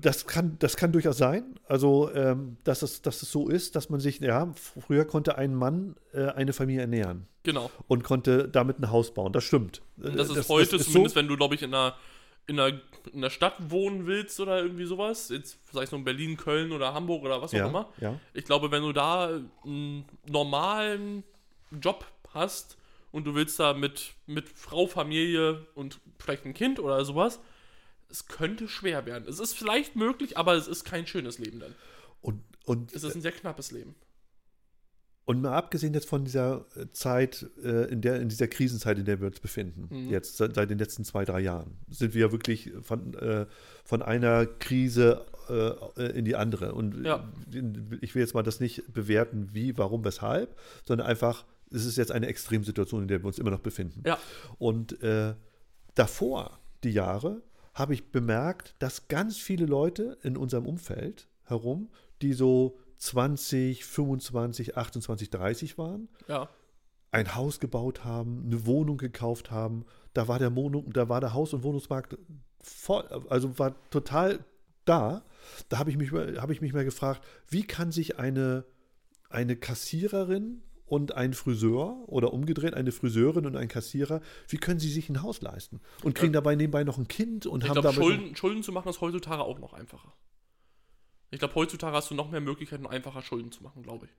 Das 0.00 0.24
kann, 0.26 0.56
das 0.60 0.76
kann 0.76 0.92
durchaus 0.92 1.16
sein. 1.18 1.56
Also, 1.66 2.12
ähm, 2.14 2.58
dass, 2.62 2.82
es, 2.82 3.02
dass 3.02 3.22
es 3.22 3.32
so 3.32 3.48
ist, 3.48 3.74
dass 3.74 3.90
man 3.90 3.98
sich, 3.98 4.20
ja, 4.20 4.52
früher 4.86 5.04
konnte 5.04 5.36
ein 5.36 5.52
Mann 5.54 5.96
äh, 6.12 6.26
eine 6.28 6.52
Familie 6.52 6.82
ernähren 6.82 7.26
Genau. 7.42 7.68
und 7.88 8.04
konnte 8.04 8.48
damit 8.48 8.78
ein 8.78 8.92
Haus 8.92 9.12
bauen. 9.12 9.32
Das 9.32 9.42
stimmt. 9.42 9.82
Und 9.96 10.16
das 10.16 10.30
Äh, 10.30 10.38
ist 10.38 10.48
heute, 10.48 10.76
ist 10.76 10.84
zumindest 10.92 11.14
so, 11.14 11.20
wenn 11.20 11.26
du, 11.26 11.36
glaube 11.36 11.56
ich, 11.56 11.62
in 11.62 11.74
einer, 11.74 11.96
in, 12.48 12.58
einer, 12.58 12.80
in 13.12 13.18
einer 13.18 13.30
Stadt 13.30 13.54
wohnen 13.70 14.06
willst 14.06 14.40
oder 14.40 14.60
irgendwie 14.60 14.86
sowas, 14.86 15.28
jetzt 15.28 15.58
sei 15.70 15.82
es 15.82 15.92
nur 15.92 16.00
in 16.00 16.04
Berlin, 16.04 16.36
Köln 16.36 16.72
oder 16.72 16.94
Hamburg 16.94 17.22
oder 17.22 17.40
was 17.40 17.52
auch 17.52 17.58
ja, 17.58 17.68
immer. 17.68 17.92
ja. 18.00 18.18
Ich 18.34 18.44
glaube, 18.44 18.70
wenn 18.70 18.82
du 18.82 18.92
da 18.92 19.40
einen 19.64 20.06
normalen 20.26 21.22
Job 21.70 22.06
hast 22.32 22.78
und 23.12 23.24
du 23.24 23.34
willst 23.34 23.60
da 23.60 23.74
mit, 23.74 24.14
mit 24.26 24.48
Frau, 24.48 24.86
Familie 24.86 25.66
und 25.74 26.00
vielleicht 26.18 26.46
ein 26.46 26.54
Kind 26.54 26.80
oder 26.80 27.04
sowas, 27.04 27.38
es 28.08 28.26
könnte 28.26 28.66
schwer 28.66 29.04
werden. 29.04 29.28
Es 29.28 29.38
ist 29.38 29.54
vielleicht 29.54 29.94
möglich, 29.94 30.38
aber 30.38 30.54
es 30.54 30.66
ist 30.66 30.84
kein 30.84 31.06
schönes 31.06 31.38
Leben 31.38 31.60
dann. 31.60 31.74
Und, 32.22 32.42
und, 32.64 32.94
Es 32.94 33.04
ist 33.04 33.14
ein 33.14 33.20
sehr 33.20 33.32
knappes 33.32 33.70
Leben. 33.70 33.94
Und 35.28 35.42
mal 35.42 35.52
abgesehen 35.52 35.92
jetzt 35.92 36.08
von 36.08 36.24
dieser 36.24 36.64
äh, 36.74 36.86
Zeit, 36.92 37.46
äh, 37.62 37.84
in, 37.92 38.00
der, 38.00 38.20
in 38.20 38.28
dieser 38.30 38.48
Krisenzeit, 38.48 38.98
in 38.98 39.04
der 39.04 39.20
wir 39.20 39.26
uns 39.26 39.40
befinden, 39.40 39.88
Mhm. 39.90 40.08
jetzt 40.08 40.38
seit, 40.38 40.54
seit 40.54 40.70
den 40.70 40.78
letzten 40.78 41.04
zwei, 41.04 41.24
drei 41.26 41.40
Jahren, 41.40 41.76
sind 41.90 42.14
wir 42.14 42.22
ja 42.22 42.32
wirklich 42.32 42.72
von, 42.82 43.12
äh, 43.14 43.44
von 43.84 44.00
einer 44.02 44.46
Krise 44.46 45.26
äh, 45.50 46.18
in 46.18 46.24
die 46.24 46.34
andere. 46.34 46.74
Und 46.74 47.04
Ja. 47.04 47.28
ich 48.00 48.14
will 48.14 48.22
jetzt 48.22 48.34
mal 48.34 48.42
das 48.42 48.58
nicht 48.60 48.92
bewerten, 48.92 49.50
wie, 49.52 49.76
warum, 49.76 50.02
weshalb, 50.04 50.56
sondern 50.86 51.06
einfach, 51.06 51.44
es 51.70 51.84
ist 51.84 51.96
jetzt 51.98 52.10
eine 52.12 52.26
Extremsituation, 52.26 53.02
in 53.02 53.08
der 53.08 53.20
wir 53.22 53.26
uns 53.26 53.38
immer 53.38 53.50
noch 53.50 53.60
befinden. 53.60 54.02
Ja. 54.06 54.18
Und 54.58 55.02
äh, 55.02 55.34
davor, 55.94 56.58
die 56.84 56.90
Jahre, 56.90 57.42
habe 57.74 57.92
ich 57.94 58.10
bemerkt, 58.10 58.74
dass 58.78 59.08
ganz 59.08 59.36
viele 59.36 59.66
Leute 59.66 60.16
in 60.22 60.36
unserem 60.38 60.64
Umfeld 60.66 61.28
herum, 61.44 61.90
die 62.22 62.32
so 62.32 62.78
20, 62.98 63.84
25, 63.84 64.76
28, 64.76 65.30
30 65.30 65.78
waren, 65.78 66.08
Ja. 66.26 66.48
ein 67.10 67.34
Haus 67.34 67.60
gebaut 67.60 68.04
haben, 68.04 68.44
eine 68.46 68.66
Wohnung 68.66 68.98
gekauft 68.98 69.50
haben. 69.50 69.84
Da 70.14 70.28
war 70.28 70.38
der 70.38 70.54
Wohnung, 70.54 70.92
da 70.92 71.08
war 71.08 71.20
der 71.20 71.32
Haus- 71.32 71.54
und 71.54 71.62
Wohnungsmarkt 71.62 72.18
voll, 72.60 73.04
also 73.28 73.58
war 73.58 73.74
total 73.90 74.44
da. 74.84 75.22
Da 75.68 75.78
habe 75.78 75.90
ich 75.90 75.96
mich, 75.96 76.12
habe 76.12 76.52
ich 76.52 76.60
mich 76.60 76.72
mal 76.72 76.84
gefragt, 76.84 77.22
wie 77.48 77.62
kann 77.62 77.92
sich 77.92 78.18
eine, 78.18 78.64
eine 79.30 79.56
Kassiererin 79.56 80.62
und 80.86 81.14
ein 81.14 81.34
Friseur 81.34 82.02
oder 82.08 82.32
umgedreht 82.32 82.74
eine 82.74 82.92
Friseurin 82.92 83.46
und 83.46 83.56
ein 83.56 83.68
Kassierer, 83.68 84.20
wie 84.48 84.56
können 84.56 84.80
sie 84.80 84.90
sich 84.90 85.08
ein 85.08 85.22
Haus 85.22 85.40
leisten 85.42 85.80
und 86.02 86.14
kriegen 86.14 86.32
dabei 86.32 86.56
nebenbei 86.56 86.82
noch 86.82 86.98
ein 86.98 87.08
Kind 87.08 87.46
und 87.46 87.62
Ich 87.62 87.68
haben 87.68 87.74
glaube, 87.80 87.94
dabei 87.94 88.02
Schulden, 88.02 88.36
Schulden 88.36 88.62
zu 88.62 88.72
machen 88.72 88.88
ist 88.88 89.00
heutzutage 89.00 89.42
auch 89.42 89.58
noch 89.58 89.74
einfacher. 89.74 90.12
Ich 91.30 91.38
glaube, 91.38 91.54
heutzutage 91.54 91.94
hast 91.96 92.10
du 92.10 92.14
noch 92.14 92.30
mehr 92.30 92.40
Möglichkeiten, 92.40 92.86
einfacher 92.86 93.22
Schulden 93.22 93.52
zu 93.52 93.62
machen, 93.62 93.82
glaube 93.82 94.06
ich. 94.06 94.12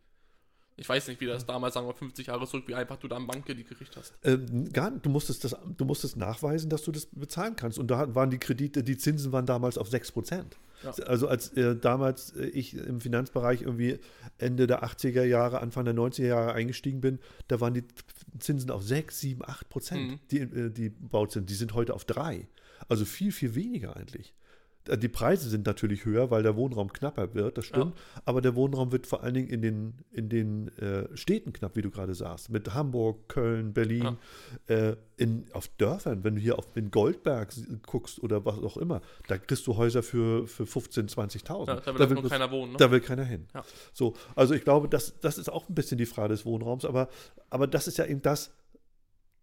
Ich 0.77 0.87
weiß 0.87 1.09
nicht, 1.09 1.19
wie 1.19 1.25
das 1.25 1.45
damals, 1.45 1.73
sagen 1.73 1.87
wir 1.87 1.93
50 1.93 2.27
Jahre 2.27 2.47
zurück, 2.47 2.63
wie 2.67 2.75
einfach 2.75 2.95
du 2.97 3.09
da 3.09 3.17
einen 3.17 3.27
Bankkredit 3.27 3.67
gekriegt 3.67 3.97
hast. 3.97 4.13
Ähm, 4.23 4.71
gar, 4.71 4.91
du, 4.91 5.09
musstest 5.09 5.43
das, 5.43 5.53
du 5.77 5.83
musstest 5.83 6.15
nachweisen, 6.15 6.69
dass 6.69 6.83
du 6.83 6.93
das 6.93 7.07
bezahlen 7.07 7.57
kannst. 7.57 7.77
Und 7.79 7.91
da 7.91 8.15
waren 8.15 8.29
die 8.29 8.37
Kredite, 8.37 8.81
die 8.81 8.97
Zinsen 8.97 9.33
waren 9.33 9.45
damals 9.45 9.77
auf 9.77 9.89
6 9.89 10.13
Prozent. 10.13 10.57
Ja. 10.83 10.91
Also 11.05 11.27
als 11.27 11.49
äh, 11.57 11.75
damals 11.75 12.33
äh, 12.37 12.45
ich 12.45 12.75
im 12.75 13.01
Finanzbereich 13.01 13.63
irgendwie 13.63 13.99
Ende 14.37 14.67
der 14.67 14.85
80er 14.85 15.23
Jahre, 15.23 15.59
Anfang 15.59 15.83
der 15.83 15.93
90er 15.95 16.27
Jahre 16.27 16.53
eingestiegen 16.53 17.01
bin, 17.01 17.19
da 17.49 17.59
waren 17.59 17.73
die 17.73 17.83
Zinsen 18.39 18.71
auf 18.71 18.81
6, 18.81 19.19
7, 19.19 19.41
8 19.45 19.67
Prozent, 19.67 20.11
Mhm. 20.11 20.19
die, 20.31 20.39
äh, 20.39 20.69
die 20.69 20.87
Bauzinsen. 20.87 21.47
Die 21.47 21.55
sind 21.55 21.73
heute 21.73 21.93
auf 21.93 22.05
3. 22.05 22.47
Also 22.87 23.03
viel, 23.03 23.33
viel 23.33 23.53
weniger 23.55 23.97
eigentlich. 23.97 24.33
Äh, 24.89 24.97
Die 24.97 25.07
Preise 25.07 25.49
sind 25.49 25.65
natürlich 25.65 26.05
höher, 26.05 26.29
weil 26.31 26.43
der 26.43 26.55
Wohnraum 26.55 26.91
knapper 26.91 27.33
wird, 27.33 27.57
das 27.57 27.65
stimmt. 27.65 27.95
Aber 28.25 28.41
der 28.41 28.55
Wohnraum 28.55 28.91
wird 28.91 29.07
vor 29.07 29.23
allen 29.23 29.33
Dingen 29.35 29.47
in 29.49 29.61
den, 29.61 29.93
in 30.11 30.29
den 30.29 30.67
äh, 30.79 31.07
Städten 31.15 31.53
knapp, 31.53 31.75
wie 31.75 31.81
du 31.81 31.89
gerade 31.89 32.13
sagst. 32.15 32.49
Mit 32.49 32.73
Hamburg, 32.73 33.29
Köln, 33.29 33.73
Berlin, 33.73 34.17
äh, 34.67 34.95
in, 35.17 35.45
auf 35.53 35.67
Dörfern, 35.77 36.23
wenn 36.23 36.35
du 36.35 36.41
hier 36.41 36.57
auf, 36.57 36.65
in 36.75 36.91
Goldberg 36.91 37.53
guckst 37.85 38.21
oder 38.23 38.45
was 38.45 38.57
auch 38.59 38.77
immer, 38.77 39.01
da 39.27 39.37
kriegst 39.37 39.67
du 39.67 39.75
Häuser 39.77 40.01
für, 40.03 40.47
für 40.47 40.63
15.000, 40.63 41.13
20.000. 41.45 41.67
Ja, 41.67 41.75
da 41.81 41.95
will 42.09 42.15
nur 42.15 42.23
bloß- 42.25 42.29
keiner 42.29 42.51
wohnen. 42.51 42.71
Ne? 42.73 42.77
da 42.77 42.89
will 42.91 43.01
keiner 43.01 43.23
hin. 43.25 43.47
Ja. 43.53 43.63
So, 43.93 44.13
also 44.35 44.53
ich 44.53 44.63
glaube, 44.63 44.87
das, 44.89 45.19
das 45.19 45.37
ist 45.37 45.49
auch 45.49 45.67
ein 45.69 45.75
bisschen 45.75 45.97
die 45.97 46.05
Frage 46.05 46.29
des 46.29 46.45
Wohnraums, 46.45 46.85
aber, 46.85 47.09
aber 47.49 47.67
das 47.67 47.87
ist 47.87 47.97
ja 47.97 48.05
eben 48.05 48.21
das, 48.21 48.51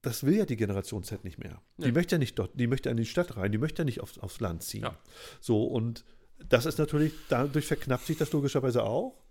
das 0.06 0.24
will 0.24 0.36
ja 0.36 0.46
die 0.46 0.56
Generation 0.56 1.02
Z 1.02 1.24
nicht 1.24 1.38
mehr. 1.38 1.60
Die 1.78 1.86
Nee. 1.86 1.92
möchte 1.92 2.14
ja 2.14 2.18
nicht 2.18 2.38
dort, 2.38 2.52
die 2.54 2.66
möchte 2.68 2.90
in 2.90 2.96
die 2.96 3.06
Stadt 3.06 3.36
rein, 3.36 3.50
die 3.50 3.58
möchte 3.58 3.82
ja 3.82 3.84
nicht 3.84 4.00
aufs, 4.00 4.18
aufs 4.18 4.40
Land 4.40 4.62
ziehen. 4.62 4.84
Ja. 4.84 4.96
So, 5.40 5.64
und 5.64 6.04
das 6.48 6.64
ist 6.64 6.78
natürlich, 6.78 7.12
dadurch 7.28 7.66
verknappt 7.66 8.06
sich 8.06 8.16
das 8.16 8.32
logischerweise 8.32 8.84
auch. 8.84 9.24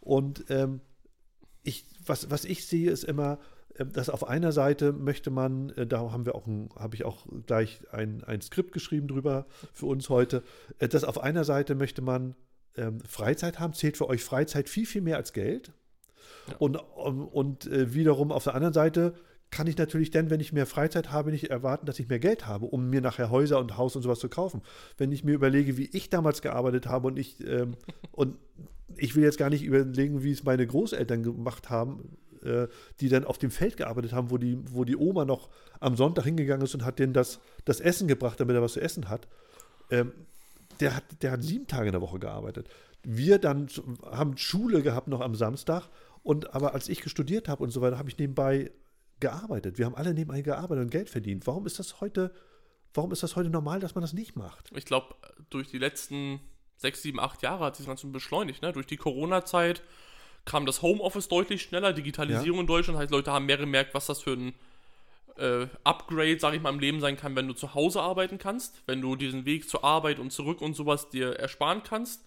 Und 0.00 0.44
ähm, 0.48 0.80
ich, 1.62 1.84
was, 2.06 2.30
was 2.30 2.44
ich 2.44 2.66
sehe, 2.66 2.90
ist 2.90 3.04
immer, 3.04 3.38
äh, 3.74 3.84
dass 3.84 4.08
auf 4.08 4.26
einer 4.26 4.52
Seite 4.52 4.92
möchte 4.92 5.30
man, 5.30 5.70
äh, 5.70 5.86
da 5.86 5.98
haben 6.10 6.24
wir 6.24 6.34
auch 6.34 6.46
habe 6.76 6.94
ich 6.94 7.04
auch 7.04 7.26
gleich 7.46 7.82
ein, 7.92 8.24
ein 8.24 8.40
Skript 8.40 8.72
geschrieben 8.72 9.08
drüber 9.08 9.46
für 9.74 9.86
uns 9.86 10.08
heute, 10.08 10.42
äh, 10.78 10.88
dass 10.88 11.04
auf 11.04 11.22
einer 11.22 11.44
Seite 11.44 11.74
möchte 11.74 12.00
man 12.00 12.34
ähm, 12.76 13.00
Freizeit 13.00 13.60
haben, 13.60 13.74
zählt 13.74 13.98
für 13.98 14.08
euch 14.08 14.24
Freizeit 14.24 14.68
viel, 14.68 14.86
viel 14.86 15.02
mehr 15.02 15.18
als 15.18 15.32
Geld. 15.34 15.72
Ja. 16.48 16.56
Und, 16.56 16.76
und, 16.76 17.22
und 17.26 17.66
äh, 17.66 17.92
wiederum 17.92 18.32
auf 18.32 18.44
der 18.44 18.54
anderen 18.54 18.72
Seite 18.74 19.14
kann 19.52 19.66
ich 19.66 19.76
natürlich 19.76 20.10
dann, 20.10 20.30
wenn 20.30 20.40
ich 20.40 20.52
mehr 20.52 20.66
Freizeit 20.66 21.12
habe, 21.12 21.30
nicht 21.30 21.50
erwarten, 21.50 21.86
dass 21.86 21.98
ich 22.00 22.08
mehr 22.08 22.18
Geld 22.18 22.46
habe, 22.46 22.64
um 22.66 22.88
mir 22.88 23.02
nachher 23.02 23.30
Häuser 23.30 23.60
und 23.60 23.76
Haus 23.76 23.94
und 23.94 24.02
sowas 24.02 24.18
zu 24.18 24.30
kaufen. 24.30 24.62
Wenn 24.96 25.12
ich 25.12 25.24
mir 25.24 25.34
überlege, 25.34 25.76
wie 25.76 25.90
ich 25.92 26.08
damals 26.08 26.40
gearbeitet 26.40 26.86
habe 26.86 27.08
und 27.08 27.18
ich 27.18 27.46
ähm, 27.46 27.74
und 28.12 28.38
ich 28.96 29.14
will 29.14 29.22
jetzt 29.22 29.38
gar 29.38 29.50
nicht 29.50 29.62
überlegen, 29.62 30.22
wie 30.22 30.32
es 30.32 30.42
meine 30.42 30.66
Großeltern 30.66 31.22
gemacht 31.22 31.70
haben, 31.70 32.16
äh, 32.42 32.66
die 33.00 33.10
dann 33.10 33.24
auf 33.24 33.38
dem 33.38 33.50
Feld 33.50 33.76
gearbeitet 33.76 34.12
haben, 34.12 34.30
wo 34.30 34.38
die, 34.38 34.58
wo 34.70 34.84
die 34.84 34.96
Oma 34.96 35.24
noch 35.26 35.50
am 35.80 35.96
Sonntag 35.96 36.24
hingegangen 36.24 36.64
ist 36.64 36.74
und 36.74 36.84
hat 36.84 36.98
denen 36.98 37.12
das, 37.12 37.38
das 37.66 37.80
Essen 37.80 38.08
gebracht, 38.08 38.40
damit 38.40 38.56
er 38.56 38.62
was 38.62 38.72
zu 38.72 38.80
essen 38.80 39.10
hat. 39.10 39.28
Ähm, 39.90 40.12
der, 40.80 40.96
hat 40.96 41.04
der 41.20 41.32
hat 41.32 41.42
sieben 41.42 41.66
Tage 41.66 41.86
in 41.86 41.92
der 41.92 42.00
Woche 42.00 42.18
gearbeitet. 42.18 42.68
Wir 43.02 43.38
dann 43.38 43.68
haben 44.10 44.38
Schule 44.38 44.80
gehabt 44.82 45.08
noch 45.08 45.20
am 45.20 45.34
Samstag 45.34 45.88
und 46.22 46.54
aber 46.54 46.72
als 46.72 46.88
ich 46.88 47.08
studiert 47.10 47.48
habe 47.48 47.62
und 47.62 47.70
so 47.70 47.82
weiter, 47.82 47.98
habe 47.98 48.08
ich 48.08 48.16
nebenbei 48.16 48.70
gearbeitet. 49.22 49.78
Wir 49.78 49.86
haben 49.86 49.94
alle 49.94 50.12
nebenbei 50.12 50.42
gearbeitet 50.42 50.84
und 50.84 50.90
Geld 50.90 51.08
verdient. 51.08 51.46
Warum 51.46 51.64
ist 51.64 51.78
das 51.78 52.02
heute, 52.02 52.34
warum 52.92 53.10
ist 53.12 53.22
das 53.22 53.36
heute 53.36 53.48
normal, 53.48 53.80
dass 53.80 53.94
man 53.94 54.02
das 54.02 54.12
nicht 54.12 54.36
macht? 54.36 54.70
Ich 54.76 54.84
glaube, 54.84 55.14
durch 55.48 55.68
die 55.68 55.78
letzten 55.78 56.40
sechs, 56.76 57.00
sieben, 57.00 57.18
acht 57.18 57.40
Jahre 57.42 57.64
hat 57.64 57.76
sich 57.76 57.86
das 57.86 57.90
Ganze 57.90 58.06
beschleunigt. 58.08 58.60
Ne? 58.60 58.72
Durch 58.72 58.86
die 58.86 58.98
Corona-Zeit 58.98 59.82
kam 60.44 60.66
das 60.66 60.82
Homeoffice 60.82 61.28
deutlich 61.28 61.62
schneller, 61.62 61.92
Digitalisierung 61.92 62.58
ja. 62.58 62.60
in 62.62 62.66
Deutschland, 62.66 62.98
heißt, 62.98 63.12
Leute 63.12 63.32
haben 63.32 63.46
mehr 63.46 63.56
gemerkt, 63.56 63.94
was 63.94 64.06
das 64.06 64.20
für 64.20 64.32
ein 64.32 64.54
äh, 65.36 65.68
Upgrade, 65.84 66.38
sage 66.38 66.56
ich 66.56 66.62
mal, 66.62 66.70
im 66.70 66.80
Leben 66.80 67.00
sein 67.00 67.16
kann, 67.16 67.36
wenn 67.36 67.46
du 67.46 67.54
zu 67.54 67.74
Hause 67.74 68.02
arbeiten 68.02 68.38
kannst, 68.38 68.82
wenn 68.86 69.00
du 69.00 69.16
diesen 69.16 69.46
Weg 69.46 69.68
zur 69.68 69.84
Arbeit 69.84 70.18
und 70.18 70.32
zurück 70.32 70.60
und 70.60 70.74
sowas 70.74 71.08
dir 71.08 71.38
ersparen 71.38 71.82
kannst. 71.82 72.24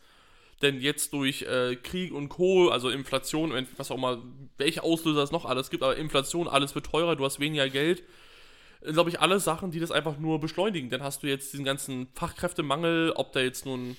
Denn 0.61 0.79
jetzt 0.79 1.11
durch 1.13 1.41
äh, 1.43 1.75
Krieg 1.75 2.13
und 2.13 2.29
Co., 2.29 2.69
also 2.69 2.89
Inflation, 2.89 3.53
was 3.75 3.91
auch 3.91 3.97
immer, 3.97 4.23
welche 4.57 4.83
Auslöser 4.83 5.21
es 5.21 5.31
noch 5.31 5.45
alles 5.45 5.69
gibt, 5.69 5.83
aber 5.83 5.97
Inflation, 5.97 6.47
alles 6.47 6.75
wird 6.75 6.85
teurer, 6.85 7.15
du 7.15 7.25
hast 7.25 7.39
weniger 7.39 7.69
Geld. 7.69 8.03
Glaube 8.81 9.09
ich, 9.09 9.19
alle 9.19 9.39
Sachen, 9.39 9.71
die 9.71 9.79
das 9.79 9.91
einfach 9.91 10.17
nur 10.17 10.39
beschleunigen. 10.39 10.89
Dann 10.89 11.01
hast 11.01 11.23
du 11.23 11.27
jetzt 11.27 11.51
diesen 11.51 11.65
ganzen 11.65 12.07
Fachkräftemangel, 12.13 13.11
ob 13.15 13.33
der 13.33 13.43
jetzt 13.43 13.65
nun, 13.65 13.97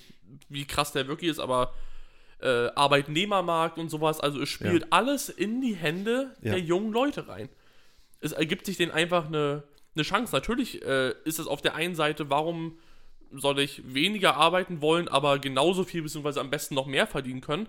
wie 0.49 0.65
krass 0.65 0.93
der 0.93 1.09
wirklich 1.09 1.31
ist, 1.31 1.41
aber 1.41 1.75
äh, 2.41 2.69
Arbeitnehmermarkt 2.75 3.79
und 3.79 3.91
sowas. 3.91 4.21
Also 4.21 4.41
es 4.41 4.49
spielt 4.49 4.83
ja. 4.83 4.89
alles 4.91 5.29
in 5.29 5.61
die 5.61 5.75
Hände 5.75 6.37
ja. 6.41 6.53
der 6.53 6.61
jungen 6.61 6.93
Leute 6.93 7.29
rein. 7.29 7.49
Es 8.21 8.33
ergibt 8.33 8.67
sich 8.67 8.77
denen 8.77 8.93
einfach 8.93 9.27
eine, 9.27 9.65
eine 9.95 10.05
Chance. 10.05 10.35
Natürlich 10.35 10.83
äh, 10.83 11.15
ist 11.25 11.39
es 11.39 11.47
auf 11.47 11.63
der 11.63 11.75
einen 11.75 11.95
Seite, 11.95 12.31
warum 12.31 12.79
soll 13.33 13.59
ich 13.61 13.83
weniger 13.93 14.37
arbeiten 14.37 14.81
wollen, 14.83 15.09
aber 15.09 15.39
genauso 15.39 15.85
viel 15.85 16.03
beziehungsweise 16.03 16.41
am 16.41 16.51
besten 16.51 16.75
noch 16.75 16.87
mehr 16.87 17.07
verdienen 17.07 17.41
können. 17.41 17.69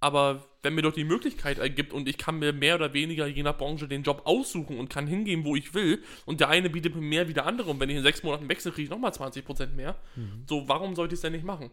Aber 0.00 0.44
wenn 0.62 0.74
mir 0.74 0.82
doch 0.82 0.92
die 0.92 1.04
Möglichkeit 1.04 1.58
ergibt 1.58 1.92
und 1.92 2.08
ich 2.08 2.18
kann 2.18 2.38
mir 2.38 2.52
mehr 2.52 2.76
oder 2.76 2.92
weniger 2.92 3.26
je 3.26 3.42
nach 3.42 3.56
Branche 3.56 3.88
den 3.88 4.04
Job 4.04 4.22
aussuchen 4.24 4.78
und 4.78 4.88
kann 4.88 5.08
hingehen, 5.08 5.44
wo 5.44 5.56
ich 5.56 5.74
will, 5.74 6.02
und 6.24 6.40
der 6.40 6.48
eine 6.48 6.70
bietet 6.70 6.94
mir 6.94 7.00
mehr 7.00 7.28
wie 7.28 7.34
der 7.34 7.46
andere, 7.46 7.70
und 7.70 7.80
wenn 7.80 7.90
ich 7.90 7.96
in 7.96 8.02
sechs 8.02 8.22
Monaten 8.22 8.48
wechsle, 8.48 8.70
kriege 8.70 8.84
ich 8.84 8.90
nochmal 8.90 9.10
20% 9.10 9.74
mehr. 9.74 9.96
Mhm. 10.14 10.44
So, 10.48 10.68
warum 10.68 10.94
sollte 10.94 11.14
ich 11.14 11.18
es 11.18 11.22
denn 11.22 11.32
nicht 11.32 11.44
machen? 11.44 11.70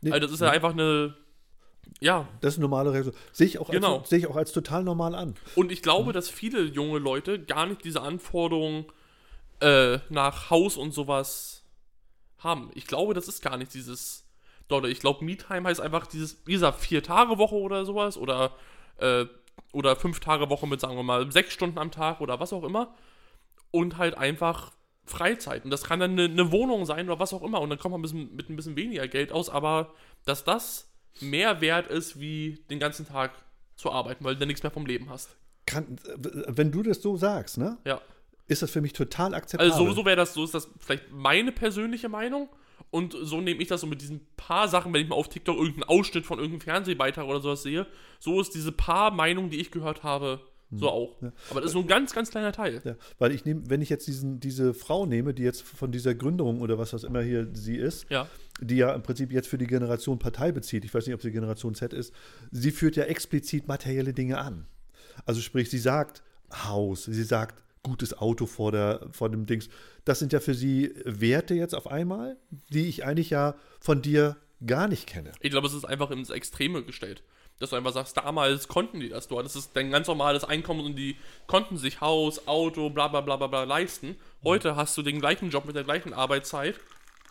Nee, 0.00 0.10
also 0.10 0.26
das 0.26 0.34
ist 0.34 0.40
ja 0.40 0.50
einfach 0.50 0.72
eine, 0.72 1.14
ja. 2.00 2.28
Das 2.40 2.54
ist 2.54 2.58
eine 2.58 2.68
normale 2.68 2.92
Reaktion. 2.92 3.14
Sehe 3.32 3.46
ich, 3.46 3.58
auch 3.58 3.70
genau. 3.70 3.98
als, 3.98 4.10
sehe 4.10 4.18
ich 4.18 4.26
auch 4.26 4.36
als 4.36 4.52
total 4.52 4.82
normal 4.82 5.14
an. 5.14 5.34
Und 5.54 5.70
ich 5.70 5.82
glaube, 5.82 6.10
mhm. 6.10 6.12
dass 6.14 6.28
viele 6.28 6.62
junge 6.62 6.98
Leute 6.98 7.38
gar 7.38 7.66
nicht 7.66 7.84
diese 7.84 8.02
Anforderungen 8.02 8.86
äh, 9.60 9.98
nach 10.08 10.50
Haus 10.50 10.76
und 10.76 10.92
sowas 10.92 11.57
haben. 12.38 12.70
Ich 12.74 12.86
glaube, 12.86 13.14
das 13.14 13.28
ist 13.28 13.42
gar 13.42 13.56
nicht 13.56 13.74
dieses. 13.74 14.24
Dort, 14.68 14.86
ich 14.86 15.00
glaube, 15.00 15.24
Meetime 15.24 15.66
heißt 15.66 15.80
einfach 15.80 16.06
dieses, 16.06 16.44
dieser 16.44 16.74
Vier-Tage-Woche 16.74 17.54
oder 17.54 17.86
sowas 17.86 18.18
oder, 18.18 18.54
äh, 18.98 19.24
oder 19.72 19.96
Fünf-Tage-Woche 19.96 20.66
mit, 20.66 20.80
sagen 20.80 20.96
wir 20.96 21.02
mal, 21.02 21.32
sechs 21.32 21.54
Stunden 21.54 21.78
am 21.78 21.90
Tag 21.90 22.20
oder 22.20 22.38
was 22.38 22.52
auch 22.52 22.64
immer. 22.64 22.94
Und 23.70 23.96
halt 23.96 24.16
einfach 24.16 24.72
Freizeit. 25.06 25.64
Und 25.64 25.70
das 25.70 25.84
kann 25.84 26.00
dann 26.00 26.12
eine, 26.12 26.24
eine 26.24 26.52
Wohnung 26.52 26.84
sein 26.84 27.08
oder 27.08 27.18
was 27.18 27.32
auch 27.32 27.42
immer. 27.42 27.60
Und 27.60 27.70
dann 27.70 27.78
kommt 27.78 27.92
man 27.92 28.00
ein 28.00 28.02
bisschen, 28.02 28.36
mit 28.36 28.50
ein 28.50 28.56
bisschen 28.56 28.76
weniger 28.76 29.08
Geld 29.08 29.32
aus. 29.32 29.48
Aber 29.48 29.94
dass 30.26 30.44
das 30.44 30.90
mehr 31.20 31.60
wert 31.60 31.88
ist, 31.88 32.20
wie 32.20 32.62
den 32.70 32.78
ganzen 32.78 33.06
Tag 33.06 33.32
zu 33.76 33.90
arbeiten, 33.90 34.24
weil 34.24 34.36
du 34.36 34.46
nichts 34.46 34.62
mehr 34.62 34.72
vom 34.72 34.86
Leben 34.86 35.08
hast. 35.08 35.36
Kann, 35.66 35.98
wenn 36.06 36.70
du 36.72 36.82
das 36.82 37.02
so 37.02 37.16
sagst, 37.16 37.58
ne? 37.58 37.78
Ja. 37.84 38.00
Ist 38.48 38.62
das 38.62 38.70
für 38.70 38.80
mich 38.80 38.92
total 38.92 39.34
akzeptabel. 39.34 39.70
Also 39.70 39.84
sowieso 39.84 40.04
wäre 40.04 40.16
das, 40.16 40.34
so 40.34 40.42
ist 40.42 40.54
das 40.54 40.68
vielleicht 40.80 41.12
meine 41.12 41.52
persönliche 41.52 42.08
Meinung. 42.08 42.48
Und 42.90 43.14
so 43.20 43.40
nehme 43.40 43.60
ich 43.60 43.68
das 43.68 43.82
so 43.82 43.86
mit 43.86 44.00
diesen 44.00 44.26
paar 44.36 44.66
Sachen, 44.68 44.92
wenn 44.94 45.02
ich 45.02 45.08
mal 45.08 45.16
auf 45.16 45.28
TikTok 45.28 45.58
irgendeinen 45.58 45.84
Ausschnitt 45.84 46.24
von 46.24 46.38
irgendeinem 46.38 46.62
Fernsehbeitrag 46.62 47.26
oder 47.26 47.40
sowas 47.40 47.62
sehe, 47.62 47.86
so 48.18 48.40
ist 48.40 48.54
diese 48.54 48.72
paar 48.72 49.10
Meinungen, 49.10 49.50
die 49.50 49.60
ich 49.60 49.70
gehört 49.70 50.02
habe, 50.02 50.40
so 50.70 50.86
hm. 50.86 50.92
auch. 50.92 51.22
Ja. 51.22 51.32
Aber 51.50 51.60
das 51.60 51.70
ist 51.70 51.74
nur 51.74 51.84
ein 51.84 51.88
ganz, 51.88 52.14
ganz 52.14 52.30
kleiner 52.30 52.52
Teil. 52.52 52.80
Ja. 52.84 52.94
Weil 53.18 53.32
ich 53.32 53.44
nehme, 53.44 53.68
wenn 53.68 53.82
ich 53.82 53.88
jetzt 53.88 54.06
diesen, 54.06 54.40
diese 54.40 54.74
Frau 54.74 55.06
nehme, 55.06 55.34
die 55.34 55.42
jetzt 55.42 55.62
von 55.62 55.92
dieser 55.92 56.14
Gründerung 56.14 56.60
oder 56.60 56.78
was 56.78 56.90
das 56.90 57.04
immer 57.04 57.22
hier 57.22 57.48
sie 57.52 57.76
ist, 57.76 58.06
ja. 58.10 58.26
die 58.60 58.76
ja 58.76 58.94
im 58.94 59.02
Prinzip 59.02 59.32
jetzt 59.32 59.48
für 59.48 59.58
die 59.58 59.66
Generation 59.66 60.18
Partei 60.18 60.52
bezieht, 60.52 60.84
ich 60.84 60.92
weiß 60.92 61.06
nicht, 61.06 61.14
ob 61.14 61.22
sie 61.22 61.30
Generation 61.30 61.74
Z 61.74 61.92
ist, 61.92 62.14
sie 62.50 62.70
führt 62.70 62.96
ja 62.96 63.04
explizit 63.04 63.68
materielle 63.68 64.12
Dinge 64.12 64.38
an. 64.38 64.66
Also 65.26 65.40
sprich, 65.40 65.68
sie 65.70 65.78
sagt 65.78 66.22
Haus, 66.50 67.04
sie 67.04 67.24
sagt 67.24 67.62
gutes 67.82 68.16
Auto 68.16 68.46
vor, 68.46 68.72
der, 68.72 69.08
vor 69.10 69.28
dem 69.28 69.46
Dings. 69.46 69.68
Das 70.04 70.18
sind 70.18 70.32
ja 70.32 70.40
für 70.40 70.54
sie 70.54 70.94
Werte 71.04 71.54
jetzt 71.54 71.74
auf 71.74 71.86
einmal, 71.86 72.36
die 72.68 72.88
ich 72.88 73.04
eigentlich 73.04 73.30
ja 73.30 73.54
von 73.80 74.02
dir 74.02 74.36
gar 74.66 74.88
nicht 74.88 75.06
kenne. 75.06 75.32
Ich 75.40 75.50
glaube, 75.50 75.66
es 75.66 75.74
ist 75.74 75.84
einfach 75.84 76.10
ins 76.10 76.30
Extreme 76.30 76.82
gestellt 76.82 77.22
dass 77.58 77.70
du 77.70 77.76
einfach 77.76 77.92
sagst, 77.92 78.16
damals 78.16 78.68
konnten 78.68 79.00
die 79.00 79.08
das. 79.08 79.28
Du 79.28 79.38
hattest 79.38 79.56
es 79.56 79.72
dein 79.72 79.90
ganz 79.90 80.06
normales 80.06 80.44
Einkommen 80.44 80.84
und 80.84 80.96
die 80.96 81.16
konnten 81.46 81.76
sich 81.76 82.00
Haus, 82.00 82.46
Auto, 82.46 82.90
bla 82.90 83.08
bla 83.08 83.20
bla 83.20 83.36
bla, 83.36 83.48
bla 83.48 83.64
leisten. 83.64 84.16
Heute 84.44 84.76
hast 84.76 84.96
du 84.96 85.02
den 85.02 85.20
gleichen 85.20 85.50
Job 85.50 85.64
mit 85.64 85.74
der 85.74 85.84
gleichen 85.84 86.12
Arbeitszeit 86.12 86.76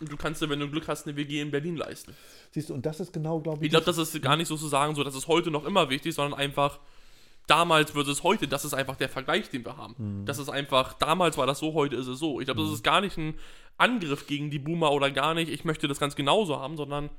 und 0.00 0.12
du 0.12 0.16
kannst 0.16 0.42
dir, 0.42 0.50
wenn 0.50 0.60
du 0.60 0.68
Glück 0.68 0.86
hast, 0.86 1.06
eine 1.06 1.16
WG 1.16 1.40
in 1.40 1.50
Berlin 1.50 1.76
leisten. 1.76 2.14
Siehst 2.52 2.68
du, 2.68 2.74
und 2.74 2.84
das 2.84 3.00
ist 3.00 3.12
genau, 3.12 3.40
glaube 3.40 3.58
ich. 3.58 3.64
Ich 3.64 3.70
glaube, 3.70 3.86
das 3.86 3.98
ist 3.98 4.20
gar 4.22 4.36
nicht 4.36 4.48
so 4.48 4.56
zu 4.56 4.68
sagen, 4.68 4.94
so, 4.94 5.02
das 5.02 5.14
ist 5.14 5.28
heute 5.28 5.50
noch 5.50 5.64
immer 5.64 5.88
wichtig, 5.88 6.14
sondern 6.14 6.38
einfach 6.38 6.78
damals 7.48 7.90
versus 7.90 8.22
heute, 8.22 8.46
das 8.46 8.64
ist 8.64 8.74
einfach 8.74 8.96
der 8.96 9.08
Vergleich, 9.08 9.50
den 9.50 9.64
wir 9.64 9.76
haben. 9.76 9.94
Mhm. 9.98 10.26
Das 10.26 10.38
ist 10.38 10.48
einfach, 10.48 10.92
damals 10.94 11.36
war 11.36 11.46
das 11.46 11.58
so, 11.58 11.74
heute 11.74 11.96
ist 11.96 12.06
es 12.06 12.18
so. 12.18 12.40
Ich 12.40 12.46
glaube, 12.46 12.60
das 12.60 12.68
mhm. 12.68 12.74
ist 12.74 12.84
gar 12.84 13.00
nicht 13.00 13.16
ein 13.16 13.34
Angriff 13.76 14.26
gegen 14.26 14.50
die 14.50 14.58
Boomer 14.58 14.92
oder 14.92 15.10
gar 15.10 15.34
nicht, 15.34 15.50
ich 15.50 15.64
möchte 15.64 15.88
das 15.88 15.98
ganz 15.98 16.14
genauso 16.14 16.60
haben, 16.60 16.76
sondern 16.76 17.10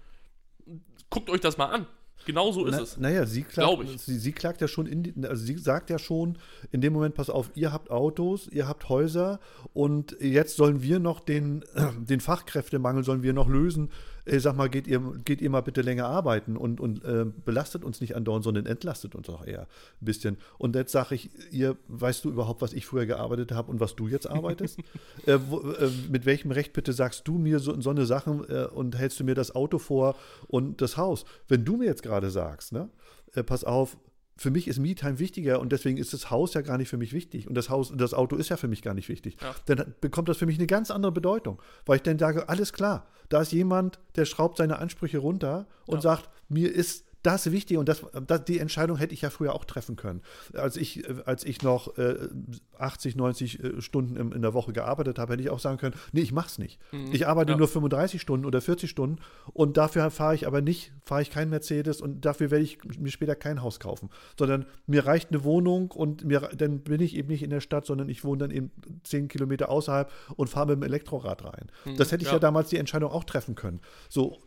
guckt 1.10 1.30
euch 1.30 1.42
das 1.42 1.58
mal 1.58 1.68
an. 1.68 1.88
Genau 2.26 2.52
so 2.52 2.66
ist 2.66 2.76
Na, 2.76 2.82
es. 2.82 2.98
Naja, 2.98 3.26
sie 3.26 3.44
klagt, 3.44 4.00
sie, 4.00 4.20
sie, 4.20 4.32
klagt 4.34 4.62
ja 4.62 4.68
schon, 4.68 4.86
in, 4.86 5.26
also 5.26 5.44
sie 5.44 5.58
sagt 5.58 5.90
ja 5.90 5.98
schon 5.98 6.38
in 6.72 6.82
dem 6.82 6.94
Moment, 6.94 7.16
pass 7.16 7.30
auf, 7.30 7.50
ihr 7.56 7.72
habt 7.72 7.90
Autos, 7.90 8.48
ihr 8.50 8.68
habt 8.68 8.90
Häuser 8.90 9.40
und 9.74 10.18
jetzt 10.20 10.58
sollen 10.58 10.84
wir 10.84 11.00
noch 11.00 11.22
den, 11.22 11.64
den 11.98 12.20
Fachkräftemangel 12.20 13.04
sollen 13.04 13.24
wir 13.24 13.34
noch 13.34 13.48
lösen 13.48 13.90
äh, 14.26 14.40
sag 14.40 14.56
mal, 14.56 14.70
geht 14.70 14.88
ihr, 14.88 15.02
geht 15.26 15.42
ihr 15.42 15.50
mal 15.50 15.62
bitte 15.62 15.82
länger 15.82 16.06
arbeiten 16.06 16.58
und, 16.58 16.80
und 16.80 17.04
äh, 17.04 17.26
belastet 17.46 17.84
uns 17.84 18.02
nicht 18.02 18.16
andauernd, 18.16 18.44
sondern 18.44 18.66
entlastet 18.66 19.16
uns 19.16 19.30
auch 19.30 19.46
eher 19.46 19.62
ein 19.62 20.06
bisschen. 20.06 20.38
Und 20.58 20.76
jetzt 20.76 20.92
sage 20.92 21.16
ich, 21.16 21.30
ihr, 21.52 21.78
weißt 21.88 22.26
du 22.26 22.30
überhaupt, 22.30 22.62
was 22.62 22.74
ich 22.74 22.86
früher 22.86 23.06
gearbeitet 23.06 23.52
habe 23.52 23.72
und 23.72 23.80
was 23.80 23.96
du 23.96 24.08
jetzt 24.08 24.30
arbeitest? 24.30 24.80
äh, 25.26 25.38
wo, 25.48 25.60
äh, 25.60 25.90
mit 26.10 26.26
welchem 26.26 26.52
Recht 26.52 26.74
bitte 26.74 26.94
sagst 26.94 27.28
du 27.28 27.38
mir 27.38 27.60
so, 27.60 27.80
so 27.80 27.90
eine 27.90 28.06
Sachen 28.06 28.50
äh, 28.50 28.66
und 28.66 28.98
hältst 28.98 29.20
du 29.20 29.24
mir 29.24 29.36
das 29.36 29.56
Auto 29.56 29.80
vor 29.80 30.16
und 30.48 30.82
das 30.82 30.98
Haus? 30.98 31.26
Wenn 31.48 31.66
du 31.66 31.78
mir 31.78 31.86
jetzt 31.86 32.04
gerade 32.04 32.30
sagst, 32.30 32.72
ne, 32.74 32.90
äh, 33.36 33.44
pass 33.44 33.64
auf, 33.64 33.98
für 34.40 34.52
mich 34.52 34.68
ist 34.70 34.80
Me-Time 34.80 35.20
wichtiger 35.20 35.60
und 35.60 35.72
deswegen 35.74 35.98
ist 35.98 36.14
das 36.14 36.32
Haus 36.32 36.54
ja 36.54 36.62
gar 36.62 36.78
nicht 36.78 36.88
für 36.88 36.98
mich 36.98 37.12
wichtig. 37.12 37.48
Und 37.48 37.56
das 37.56 37.70
Haus, 37.70 37.92
das 37.94 38.14
Auto 38.14 38.38
ist 38.38 38.48
ja 38.48 38.56
für 38.56 38.70
mich 38.70 38.82
gar 38.82 38.94
nicht 38.94 39.10
wichtig. 39.10 39.36
Ja. 39.42 39.54
Dann 39.66 39.94
bekommt 40.00 40.30
das 40.30 40.38
für 40.38 40.46
mich 40.46 40.58
eine 40.58 40.68
ganz 40.68 40.92
andere 40.92 41.12
Bedeutung. 41.12 41.62
Weil 41.86 41.98
ich 41.98 42.04
dann 42.04 42.18
sage, 42.18 42.48
alles 42.48 42.72
klar, 42.72 43.06
da 43.28 43.42
ist 43.42 43.52
jemand, 43.52 44.00
der 44.16 44.24
schraubt 44.24 44.58
seine 44.58 44.80
Ansprüche 44.80 45.18
runter 45.18 45.68
und 45.88 45.96
ja. 45.96 46.02
sagt, 46.02 46.30
mir 46.48 46.74
ist 46.74 47.06
das 47.24 47.46
ist 47.46 47.52
wichtig 47.52 47.78
und 47.78 47.90
das, 47.90 48.06
das, 48.28 48.46
die 48.46 48.60
Entscheidung 48.60 48.98
hätte 48.98 49.14
ich 49.14 49.22
ja 49.22 49.30
früher 49.30 49.54
auch 49.54 49.66
treffen 49.66 49.96
können. 49.96 50.22
Als 50.54 50.78
ich, 50.78 51.04
als 51.26 51.44
ich 51.44 51.62
noch 51.62 51.98
äh, 51.98 52.30
80, 52.78 53.16
90 53.16 53.64
äh, 53.64 53.82
Stunden 53.82 54.16
in, 54.16 54.32
in, 54.32 54.42
der 54.42 54.54
Woche 54.54 54.72
gearbeitet 54.72 55.20
habe, 55.20 55.34
hätte 55.34 55.44
ich 55.44 55.50
auch 55.50 55.60
sagen 55.60 55.78
können, 55.78 55.96
nee, 56.14 56.22
ich 56.22 56.32
mach's 56.32 56.58
nicht. 56.58 56.80
Mhm. 56.92 57.10
Ich 57.12 57.28
arbeite 57.28 57.52
ja. 57.52 57.58
nur 57.58 57.68
35 57.68 58.22
Stunden 58.22 58.46
oder 58.46 58.62
40 58.62 58.90
Stunden 58.90 59.22
und 59.54 59.78
dafür 59.78 60.10
fahre 60.12 60.36
ich 60.36 60.48
aber 60.48 60.62
nicht, 60.62 60.94
fahre 61.04 61.22
ich 61.22 61.30
keinen 61.30 61.50
Mercedes 61.50 62.02
und 62.02 62.24
dafür 62.24 62.52
werde 62.52 62.64
ich 62.64 62.80
mir 62.98 63.12
später 63.12 63.36
kein 63.36 63.62
Haus 63.62 63.80
kaufen. 63.80 64.10
Sondern 64.38 64.66
mir 64.88 65.06
reicht 65.06 65.32
eine 65.32 65.44
Wohnung 65.44 65.92
und 65.92 66.24
mir, 66.24 66.40
dann 66.56 66.80
bin 66.82 67.02
ich 67.02 67.16
eben 67.16 67.28
nicht 67.28 67.44
in 67.44 67.50
der 67.50 67.62
Stadt, 67.62 67.86
sondern 67.86 68.08
ich 68.08 68.24
wohne 68.24 68.40
dann 68.40 68.52
eben 68.52 68.72
10 69.04 69.28
Kilometer 69.28 69.70
außerhalb 69.70 70.10
und 70.38 70.50
fahre 70.50 70.68
mit 70.68 70.78
dem 70.78 70.84
Elektrorad 70.84 71.44
rein. 71.44 71.68
Mhm. 71.86 71.98
Das 71.98 72.12
hätte 72.12 72.24
ich 72.24 72.30
ja. 72.30 72.36
ja 72.36 72.40
damals 72.40 72.70
die 72.70 72.78
Entscheidung 72.78 73.12
auch 73.12 73.26
treffen 73.26 73.56
können. 73.56 73.82
So, 74.08 74.38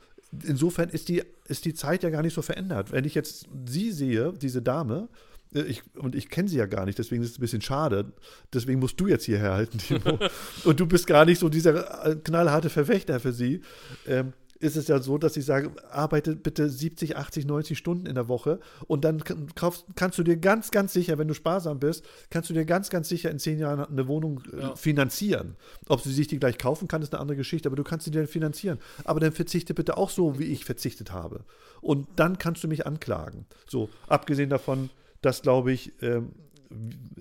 insofern 0.47 0.89
ist 0.89 1.09
die, 1.09 1.23
ist 1.47 1.65
die 1.65 1.75
Zeit 1.75 2.03
ja 2.03 2.11
gar 2.11 2.23
nicht 2.23 2.35
so 2.35 2.43
verändert. 2.43 2.93
Wenn 2.93 3.05
ich 3.05 3.15
jetzt 3.15 3.47
sie 3.67 3.91
sehe, 3.93 4.33
diese 4.41 4.63
Dame, 4.63 5.09
Äh, 5.55 5.63
Ich, 5.63 5.83
und 5.97 6.15
ich 6.15 6.29
kenne 6.31 6.49
sie 6.49 6.57
ja 6.57 6.67
gar 6.67 6.87
nicht, 6.87 6.99
deswegen 6.99 7.23
ist 7.23 7.31
es 7.33 7.39
ein 7.39 7.43
bisschen 7.43 7.61
schade. 7.61 8.13
Deswegen 8.55 8.81
musst 8.81 8.99
du 8.99 9.07
jetzt 9.07 9.25
hierher 9.27 9.53
halten, 9.53 9.79
Timo. 9.79 10.19
und 10.65 10.81
du 10.81 10.87
bist 10.87 11.07
gar 11.07 11.25
nicht 11.27 11.39
so 11.41 11.49
dieser 11.51 12.07
äh, 12.07 12.17
knallharte 12.17 12.71
Verfechter 12.71 13.21
für 13.21 13.33
sie. 13.33 13.61
Ähm, 14.07 14.33
ist 14.63 14.77
es 14.77 14.87
ja 14.89 15.01
so, 15.01 15.19
dass 15.19 15.37
ich 15.37 15.45
sage, 15.45 15.73
arbeite 15.91 16.37
bitte 16.37 16.71
70, 16.71 17.17
80, 17.17 17.47
90 17.47 17.77
Stunden 17.77 18.07
in 18.07 18.15
der 18.15 18.29
Woche 18.29 18.61
und 18.87 19.05
dann 19.05 19.23
kaufst, 19.55 19.85
kannst 19.97 20.19
du 20.19 20.23
dir 20.23 20.37
ganz, 20.37 20.71
ganz 20.71 20.93
sicher, 20.93 21.19
wenn 21.19 21.29
du 21.29 21.35
sparsam 21.35 21.81
bist, 21.81 22.05
kannst 22.31 22.49
du 22.49 22.55
dir 22.55 22.65
ganz, 22.65 22.89
ganz 22.89 23.09
sicher 23.09 23.31
in 23.31 23.39
zehn 23.39 23.59
Jahren 23.59 23.81
eine 23.85 24.07
Wohnung 24.09 24.43
äh, 24.53 24.61
Ja. 24.61 24.77
finanzieren. 24.77 25.57
Ob 25.89 26.01
sie 26.01 26.13
sich 26.13 26.29
die 26.29 26.39
gleich 26.39 26.59
kaufen 26.59 26.87
kann, 26.89 27.03
ist 27.03 27.13
eine 27.13 27.21
andere 27.21 27.37
Geschichte, 27.37 27.69
aber 27.69 27.77
du 27.77 27.83
kannst 27.85 28.05
sie 28.05 28.11
dir 28.13 28.27
finanzieren. 28.29 28.79
Aber 29.05 29.19
dann 29.21 29.33
verzichte 29.33 29.75
bitte 29.75 29.97
auch 29.97 30.11
so, 30.11 30.39
wie 30.39 30.45
ich 30.45 30.65
verzichtet 30.65 31.13
habe. 31.13 31.45
Und 31.81 32.07
dann 32.17 32.39
kannst 32.39 32.63
du 32.63 32.69
mich 32.69 32.87
anklagen. 32.87 33.47
So, 33.69 33.89
abgesehen 34.07 34.49
davon, 34.49 34.91
dass, 35.23 35.43
glaube 35.43 35.73
ich, 35.73 35.93
ähm, 36.03 36.31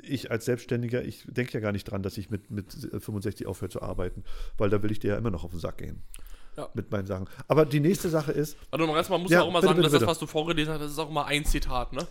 ich 0.02 0.32
als 0.32 0.46
Selbstständiger, 0.46 1.04
ich 1.04 1.26
denke 1.28 1.54
ja 1.54 1.60
gar 1.60 1.72
nicht 1.72 1.86
dran, 1.86 2.04
dass 2.04 2.18
ich 2.18 2.30
mit, 2.30 2.52
mit 2.52 2.72
65 2.72 3.48
aufhöre 3.48 3.70
zu 3.70 3.82
arbeiten, 3.82 4.24
weil 4.58 4.70
da 4.70 4.82
will 4.84 4.92
ich 4.92 5.00
dir 5.00 5.10
ja 5.10 5.18
immer 5.18 5.32
noch 5.32 5.44
auf 5.44 5.52
den 5.52 5.60
Sack 5.60 5.80
gehen. 5.80 6.04
Ja. 6.58 6.70
Mit 6.74 6.92
meinen 6.92 7.08
Sachen. 7.08 7.28
Aber 7.48 7.66
die 7.66 7.80
nächste 7.80 8.10
Sache 8.10 8.32
ist, 8.32 8.58
Also 8.72 8.86
man, 8.86 9.06
man 9.10 9.22
muss 9.22 9.32
Ja, 9.32 9.42
auch 9.42 9.48
immer 9.48 9.60
bitte, 9.60 9.68
sagen, 9.68 9.78
bitte, 9.78 9.84
dass 9.84 9.92
das, 9.94 10.00
bitte. 10.02 10.12
was 10.12 10.20
du 10.20 10.28
vorgelesen 10.28 10.74
hast, 10.74 10.82
das 10.82 10.92
ist 10.92 11.00
auch 11.00 11.10
immer 11.10 11.26
ein 11.26 11.46
Zitat, 11.46 11.94
ne? 11.94 12.06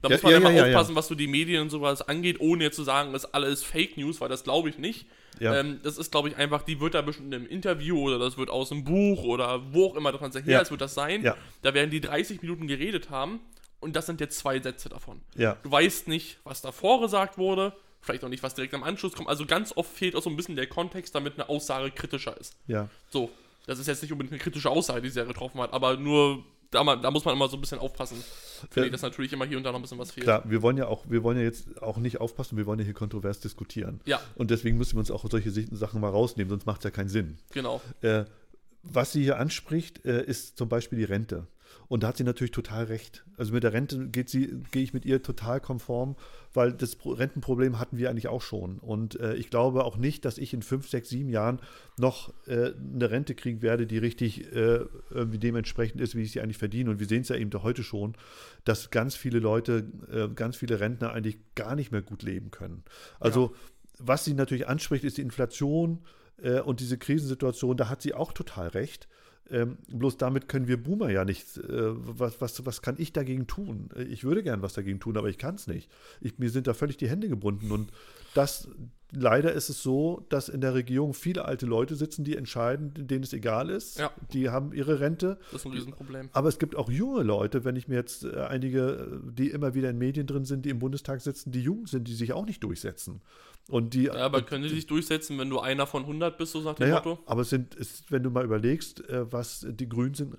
Da 0.00 0.08
Ja, 0.08 0.16
muss 0.16 0.22
man 0.22 0.32
ja, 0.32 0.38
immer 0.38 0.50
ja, 0.50 0.64
aufpassen, 0.64 0.96
was 0.96 1.06
so 1.08 1.14
die 1.14 1.28
Medien 1.28 1.62
und 1.62 1.70
sowas 1.70 2.02
angeht, 2.02 2.40
ohne 2.40 2.64
jetzt 2.64 2.76
zu 2.76 2.82
sagen, 2.84 3.12
das 3.12 3.24
ist 3.24 3.34
alles 3.34 3.62
Fake 3.62 3.96
News, 3.96 4.20
weil 4.20 4.28
das 4.28 4.42
glaube 4.44 4.68
ich 4.68 4.78
nicht. 4.78 5.06
Ähm, 5.40 5.80
das 5.82 5.96
ist, 5.98 6.10
glaube 6.10 6.28
ich, 6.28 6.36
einfach, 6.36 6.62
die 6.62 6.80
wird 6.80 6.94
da 6.94 7.02
bestimmt 7.02 7.32
im 7.34 7.46
Interview 7.46 8.00
oder 8.00 8.18
das 8.18 8.36
wird 8.36 8.50
aus 8.50 8.72
einem 8.72 8.84
Buch 8.84 9.22
oder 9.24 9.72
wo 9.72 9.86
auch 9.86 9.94
immer, 9.96 10.10
dass 10.12 10.20
man 10.20 10.32
sagt, 10.32 10.46
ja, 10.46 10.60
es 10.60 10.70
wird 10.70 10.80
das 10.80 10.94
sein. 10.94 11.22
Da 11.62 11.74
werden 11.74 11.90
die 11.90 12.00
30 12.00 12.42
Minuten 12.42 12.66
geredet 12.66 13.10
haben 13.10 13.40
und 13.80 13.94
das 13.94 14.06
sind 14.06 14.20
jetzt 14.20 14.38
zwei 14.38 14.58
Sätze 14.60 14.88
davon. 14.88 15.20
ja, 15.36 15.56
Du 15.62 15.70
weißt 15.70 16.08
nicht, 16.08 16.38
was 16.44 16.62
davor 16.62 17.00
gesagt 17.00 17.38
wurde, 17.38 17.72
vielleicht 18.00 18.24
auch 18.24 18.28
nicht, 18.28 18.42
was 18.42 18.54
direkt 18.54 18.74
am 18.74 18.82
Anschluss 18.82 19.12
kommt. 19.12 19.28
Also 19.28 19.46
ganz 19.46 19.72
oft 19.76 19.90
fehlt 19.92 20.16
auch 20.16 20.22
so 20.22 20.30
ein 20.30 20.36
bisschen 20.36 20.56
der 20.56 20.66
Kontext, 20.66 21.14
damit 21.14 21.34
eine 21.34 21.48
Aussage 21.48 21.90
kritischer 21.92 22.36
ist. 22.40 22.56
ja, 22.66 22.88
So, 23.10 23.30
das 23.66 23.78
ist 23.78 23.86
jetzt 23.86 24.02
nicht 24.02 24.12
unbedingt 24.12 24.32
eine 24.32 24.40
kritische 24.42 24.70
Aussage, 24.70 25.02
die 25.02 25.10
sie 25.10 25.18
ja 25.18 25.24
getroffen 25.24 25.60
hat, 25.60 25.72
aber 25.72 25.96
nur, 25.96 26.44
da, 26.70 26.82
da 26.96 27.10
muss 27.10 27.24
man 27.24 27.34
immer 27.34 27.48
so 27.48 27.56
ein 27.56 27.60
bisschen 27.60 27.78
aufpassen. 27.78 28.22
Finde 28.70 28.86
ich, 28.86 28.92
dass 28.92 29.02
natürlich 29.02 29.32
immer 29.32 29.44
hier 29.44 29.56
und 29.56 29.64
da 29.64 29.72
noch 29.72 29.78
ein 29.78 29.82
bisschen 29.82 29.98
was 29.98 30.12
fehlt. 30.12 30.24
klar, 30.24 30.42
wir 30.46 30.62
wollen 30.62 30.76
ja 30.76 30.86
auch, 30.86 31.04
wir 31.08 31.22
wollen 31.22 31.36
ja 31.36 31.42
jetzt 31.44 31.82
auch 31.82 31.96
nicht 31.96 32.20
aufpassen, 32.20 32.56
wir 32.56 32.66
wollen 32.66 32.78
ja 32.78 32.84
hier 32.84 32.94
kontrovers 32.94 33.40
diskutieren. 33.40 34.00
Ja, 34.04 34.20
Und 34.36 34.50
deswegen 34.50 34.78
müssen 34.78 34.94
wir 34.94 35.00
uns 35.00 35.10
auch 35.10 35.24
solche 35.28 35.50
Sachen 35.50 36.00
mal 36.00 36.10
rausnehmen, 36.10 36.50
sonst 36.50 36.66
macht 36.66 36.78
es 36.78 36.84
ja 36.84 36.90
keinen 36.90 37.08
Sinn. 37.08 37.38
genau. 37.52 37.80
Äh, 38.02 38.24
was 38.82 39.12
sie 39.12 39.22
hier 39.22 39.38
anspricht, 39.38 40.04
äh, 40.04 40.24
ist 40.24 40.56
zum 40.56 40.68
Beispiel 40.68 40.98
die 40.98 41.04
Rente. 41.04 41.46
Und 41.88 42.02
da 42.02 42.08
hat 42.08 42.16
sie 42.16 42.24
natürlich 42.24 42.52
total 42.52 42.84
recht. 42.84 43.24
Also 43.36 43.52
mit 43.52 43.62
der 43.62 43.72
Rente 43.72 44.08
geht 44.08 44.28
sie, 44.28 44.62
gehe 44.70 44.82
ich 44.82 44.94
mit 44.94 45.04
ihr 45.04 45.22
total 45.22 45.60
konform, 45.60 46.16
weil 46.52 46.72
das 46.72 46.96
Pro- 46.96 47.12
Rentenproblem 47.12 47.78
hatten 47.78 47.96
wir 47.96 48.10
eigentlich 48.10 48.28
auch 48.28 48.42
schon. 48.42 48.78
Und 48.78 49.18
äh, 49.20 49.34
ich 49.34 49.50
glaube 49.50 49.84
auch 49.84 49.96
nicht, 49.96 50.24
dass 50.24 50.38
ich 50.38 50.52
in 50.52 50.62
fünf, 50.62 50.88
sechs, 50.88 51.08
sieben 51.08 51.28
Jahren 51.30 51.60
noch 51.98 52.32
äh, 52.46 52.72
eine 52.72 53.10
Rente 53.10 53.34
kriegen 53.34 53.62
werde, 53.62 53.86
die 53.86 53.98
richtig 53.98 54.52
äh, 54.52 54.80
irgendwie 55.10 55.38
dementsprechend 55.38 56.00
ist, 56.00 56.14
wie 56.14 56.22
ich 56.22 56.32
sie 56.32 56.40
eigentlich 56.40 56.58
verdiene. 56.58 56.90
Und 56.90 57.00
wir 57.00 57.06
sehen 57.06 57.22
es 57.22 57.28
ja 57.28 57.36
eben 57.36 57.50
heute 57.62 57.82
schon, 57.82 58.16
dass 58.64 58.90
ganz 58.90 59.14
viele 59.14 59.38
Leute, 59.38 59.86
äh, 60.10 60.28
ganz 60.34 60.56
viele 60.56 60.80
Rentner 60.80 61.12
eigentlich 61.12 61.38
gar 61.54 61.74
nicht 61.74 61.90
mehr 61.90 62.02
gut 62.02 62.22
leben 62.22 62.50
können. 62.50 62.84
Also 63.18 63.54
was 63.98 64.24
sie 64.24 64.34
natürlich 64.34 64.68
anspricht, 64.68 65.04
ist 65.04 65.18
die 65.18 65.22
Inflation 65.22 66.00
äh, 66.42 66.60
und 66.60 66.80
diese 66.80 66.98
Krisensituation, 66.98 67.76
da 67.76 67.88
hat 67.88 68.02
sie 68.02 68.14
auch 68.14 68.32
total 68.32 68.68
recht. 68.68 69.08
Ähm, 69.50 69.76
bloß 69.88 70.16
damit 70.16 70.48
können 70.48 70.68
wir 70.68 70.82
Boomer 70.82 71.10
ja 71.10 71.24
nicht. 71.24 71.58
Äh, 71.58 71.62
was, 71.68 72.40
was, 72.40 72.64
was 72.64 72.80
kann 72.80 72.94
ich 72.98 73.12
dagegen 73.12 73.46
tun? 73.46 73.90
Äh, 73.94 74.04
Ich 74.04 74.24
würde 74.24 74.42
gern 74.42 74.62
was 74.62 74.72
dagegen 74.72 75.00
tun, 75.00 75.16
aber 75.16 75.28
ich 75.28 75.36
kann 75.36 75.56
es 75.56 75.66
nicht. 75.66 75.90
Ich, 76.20 76.38
mir 76.38 76.48
sind 76.48 76.66
da 76.66 76.74
völlig 76.74 76.96
die 76.96 77.08
Hände 77.08 77.28
gebunden. 77.28 77.70
Und 77.72 77.90
das, 78.34 78.68
leider 79.10 79.52
ist 79.52 79.68
es 79.68 79.82
so, 79.82 80.24
dass 80.28 80.48
in 80.48 80.60
der 80.60 80.74
Regierung 80.74 81.12
viele 81.12 81.44
alte 81.44 81.66
Leute 81.66 81.96
sitzen, 81.96 82.24
die 82.24 82.36
entscheiden, 82.36 82.94
denen 82.94 83.24
es 83.24 83.32
egal 83.32 83.68
ist. 83.68 83.98
Ja. 83.98 84.12
Die 84.32 84.48
haben 84.48 84.72
ihre 84.72 85.00
Rente. 85.00 85.38
Das 85.50 85.62
ist 85.62 85.66
ein 85.66 85.72
Riesenproblem. 85.72 86.30
Aber 86.32 86.48
es 86.48 86.58
gibt 86.58 86.76
auch 86.76 86.88
junge 86.88 87.22
Leute, 87.22 87.64
wenn 87.64 87.76
ich 87.76 87.88
mir 87.88 87.96
jetzt 87.96 88.24
äh, 88.24 88.36
einige, 88.42 89.20
die 89.24 89.50
immer 89.50 89.74
wieder 89.74 89.90
in 89.90 89.98
Medien 89.98 90.26
drin 90.26 90.44
sind, 90.44 90.64
die 90.64 90.70
im 90.70 90.78
Bundestag 90.78 91.20
sitzen, 91.20 91.50
die 91.50 91.62
jung 91.62 91.86
sind, 91.88 92.06
die 92.06 92.14
sich 92.14 92.32
auch 92.32 92.46
nicht 92.46 92.62
durchsetzen. 92.62 93.20
Und 93.68 93.94
die, 93.94 94.04
Ja, 94.04 94.14
aber 94.14 94.42
können 94.42 94.64
die 94.64 94.68
sich 94.70 94.86
durchsetzen, 94.88 95.38
wenn 95.38 95.48
du 95.48 95.60
einer 95.60 95.86
von 95.86 96.02
100 96.02 96.36
bist, 96.36 96.52
so 96.52 96.60
nach 96.62 96.74
dem 96.74 96.88
naja, 96.88 96.96
Motto? 96.96 97.20
aber 97.26 97.42
es 97.42 97.50
sind, 97.50 97.76
es, 97.76 98.02
wenn 98.10 98.22
du 98.24 98.30
mal 98.30 98.44
überlegst, 98.44 99.08
äh, 99.08 99.32
was 99.32 99.64
die 99.70 99.88
Grünen 99.88 100.14
sind, 100.14 100.34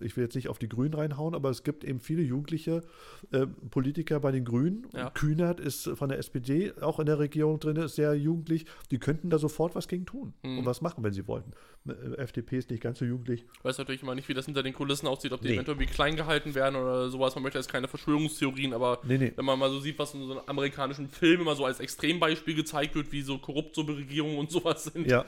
ich 0.00 0.16
will 0.16 0.22
jetzt 0.24 0.36
nicht 0.36 0.48
auf 0.48 0.58
die 0.60 0.68
Grünen 0.68 0.94
reinhauen, 0.94 1.34
aber 1.34 1.50
es 1.50 1.64
gibt 1.64 1.82
eben 1.82 1.98
viele 1.98 2.22
jugendliche 2.22 2.84
äh, 3.32 3.46
Politiker 3.70 4.20
bei 4.20 4.30
den 4.30 4.44
Grünen. 4.44 4.86
Ja. 4.94 5.10
Kühnert 5.10 5.58
ist 5.58 5.88
von 5.94 6.08
der 6.08 6.18
SPD 6.18 6.72
auch 6.80 7.00
in 7.00 7.06
der 7.06 7.18
Regierung 7.18 7.58
drin, 7.58 7.74
ist 7.76 7.96
sehr 7.96 8.14
jugendlich. 8.14 8.64
Die 8.92 8.98
könnten 8.98 9.28
da 9.28 9.38
sofort 9.38 9.74
was 9.74 9.88
gegen 9.88 10.06
tun 10.06 10.32
Mhm. 10.44 10.58
und 10.60 10.66
was 10.66 10.80
machen, 10.80 11.02
wenn 11.02 11.12
sie 11.12 11.26
wollten. 11.26 11.50
Äh, 11.88 12.16
FDP 12.18 12.58
ist 12.58 12.70
nicht 12.70 12.82
ganz 12.82 13.00
so 13.00 13.04
jugendlich. 13.04 13.44
Ich 13.58 13.64
weiß 13.64 13.78
natürlich 13.78 14.02
immer 14.02 14.14
nicht, 14.14 14.28
wie 14.28 14.34
das 14.34 14.44
hinter 14.46 14.62
den 14.62 14.72
Kulissen 14.72 15.08
aussieht, 15.08 15.32
ob 15.32 15.40
die 15.42 15.48
Nee. 15.48 15.54
eventuell 15.54 15.80
wie 15.80 15.86
klein 15.86 16.14
gehalten 16.14 16.54
werden 16.54 16.76
oder 16.76 17.10
sowas. 17.10 17.34
Man 17.34 17.42
möchte 17.42 17.58
jetzt 17.58 17.70
keine 17.72 17.88
Verschwörungstheorien, 17.88 18.72
aber 18.72 19.00
Nee, 19.04 19.18
nee. 19.18 19.32
wenn 19.34 19.44
man 19.44 19.58
mal 19.58 19.68
so 19.70 19.80
sieht, 19.80 19.98
was 19.98 20.14
in 20.14 20.24
so 20.26 20.32
einem 20.32 20.42
amerikanischen 20.46 21.08
Film 21.08 21.40
immer 21.40 21.56
so 21.56 21.64
als 21.64 21.80
Extrembeispiel 21.80 22.54
gezeigt 22.54 22.67
wird, 22.94 23.12
wie 23.12 23.22
so 23.22 23.38
korrupt 23.38 23.74
so 23.74 23.82
Regierungen 23.82 24.38
und 24.38 24.50
sowas 24.50 24.84
sind. 24.84 25.06
Ja, 25.10 25.24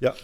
ja, 0.00 0.14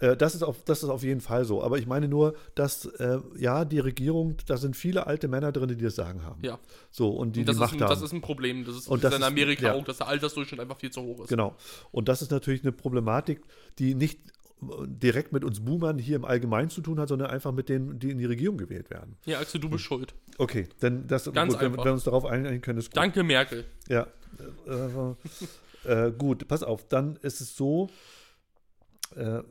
äh, 0.00 0.16
das, 0.16 0.34
ist 0.34 0.42
auf, 0.42 0.62
das 0.64 0.82
ist 0.82 0.88
auf 0.88 1.02
jeden 1.02 1.20
Fall 1.20 1.44
so. 1.44 1.62
Aber 1.62 1.78
ich 1.78 1.86
meine 1.86 2.08
nur, 2.08 2.34
dass 2.54 2.84
äh, 2.84 3.18
ja, 3.38 3.64
die 3.64 3.78
Regierung, 3.78 4.36
da 4.46 4.56
sind 4.56 4.76
viele 4.76 5.06
alte 5.06 5.28
Männer 5.28 5.52
drin, 5.52 5.68
die 5.68 5.76
das 5.76 5.94
Sagen 5.94 6.22
haben. 6.22 6.42
Ja. 6.44 6.58
So, 6.90 7.10
und 7.10 7.34
die 7.36 7.40
Und 7.40 7.48
das, 7.48 7.56
die 7.56 7.56
ist 7.56 7.60
Macht 7.60 7.74
ein, 7.74 7.80
haben. 7.82 7.88
das 7.90 8.02
ist 8.02 8.12
ein 8.12 8.20
Problem. 8.20 8.64
Das 8.64 8.76
ist, 8.76 8.88
Und 8.88 9.04
das 9.04 9.14
in 9.14 9.20
ist- 9.20 9.26
Amerika 9.26 9.66
ja. 9.68 9.72
auch, 9.74 9.84
dass 9.84 9.98
der 9.98 10.08
Altersdurchschnitt 10.08 10.60
einfach 10.60 10.78
viel 10.78 10.90
zu 10.90 11.02
hoch 11.02 11.20
ist. 11.20 11.28
Genau. 11.28 11.54
Und 11.92 12.08
das 12.08 12.22
ist 12.22 12.30
natürlich 12.30 12.62
eine 12.62 12.72
Problematik, 12.72 13.40
die 13.78 13.94
nicht 13.94 14.18
äh, 14.62 14.66
direkt 14.86 15.32
mit 15.32 15.44
uns 15.44 15.60
Boomern 15.64 15.98
hier 15.98 16.16
im 16.16 16.24
Allgemeinen 16.26 16.68
zu 16.70 16.82
tun 16.82 17.00
hat, 17.00 17.08
sondern 17.08 17.30
einfach 17.30 17.52
mit 17.52 17.68
denen, 17.70 17.98
die 17.98 18.10
in 18.10 18.18
die 18.18 18.26
Regierung 18.26 18.58
gewählt 18.58 18.90
werden. 18.90 19.16
Ja, 19.24 19.38
Axel, 19.40 19.60
du 19.60 19.68
bist 19.70 19.84
schuld. 19.84 20.14
Okay, 20.38 20.68
denn 20.82 21.06
das 21.06 21.24
Ganz 21.32 21.54
gut, 21.54 21.60
wenn, 21.62 21.66
einfach. 21.68 21.78
wenn 21.78 21.90
wir 21.90 21.92
uns 21.94 22.04
darauf 22.04 22.26
einigen 22.26 22.60
können, 22.60 22.78
ist 22.78 22.90
gut. 22.90 22.96
Danke, 22.98 23.22
Merkel. 23.22 23.64
Ja. 23.88 24.06
Äh, 24.66 25.14
äh, 25.86 26.12
gut, 26.16 26.48
pass 26.48 26.62
auf, 26.62 26.86
dann 26.88 27.16
ist 27.16 27.40
es 27.40 27.56
so, 27.56 27.88
äh, 29.14 29.42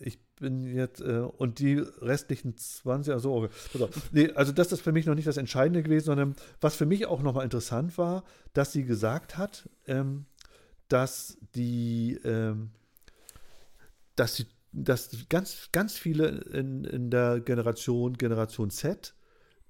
ich 0.00 0.18
bin 0.36 0.64
jetzt, 0.64 1.00
äh, 1.00 1.18
und 1.20 1.58
die 1.58 1.78
restlichen 1.78 2.56
20, 2.56 3.12
also, 3.12 3.34
okay, 3.34 3.54
pass 3.72 3.82
auf. 3.82 4.12
Nee, 4.12 4.32
also 4.32 4.52
das 4.52 4.72
ist 4.72 4.82
für 4.82 4.92
mich 4.92 5.06
noch 5.06 5.14
nicht 5.14 5.28
das 5.28 5.36
Entscheidende 5.36 5.82
gewesen, 5.82 6.06
sondern 6.06 6.36
was 6.60 6.74
für 6.74 6.86
mich 6.86 7.06
auch 7.06 7.22
nochmal 7.22 7.44
interessant 7.44 7.96
war, 7.98 8.24
dass 8.52 8.72
sie 8.72 8.84
gesagt 8.84 9.38
hat, 9.38 9.68
ähm, 9.86 10.26
dass 10.88 11.38
die, 11.54 12.18
ähm, 12.24 12.70
dass 14.16 14.36
sie, 14.36 14.46
dass 14.72 15.10
ganz, 15.28 15.68
ganz 15.72 15.96
viele 15.96 16.28
in, 16.28 16.84
in 16.84 17.10
der 17.10 17.40
Generation, 17.40 18.14
Generation 18.14 18.70
Z 18.70 19.14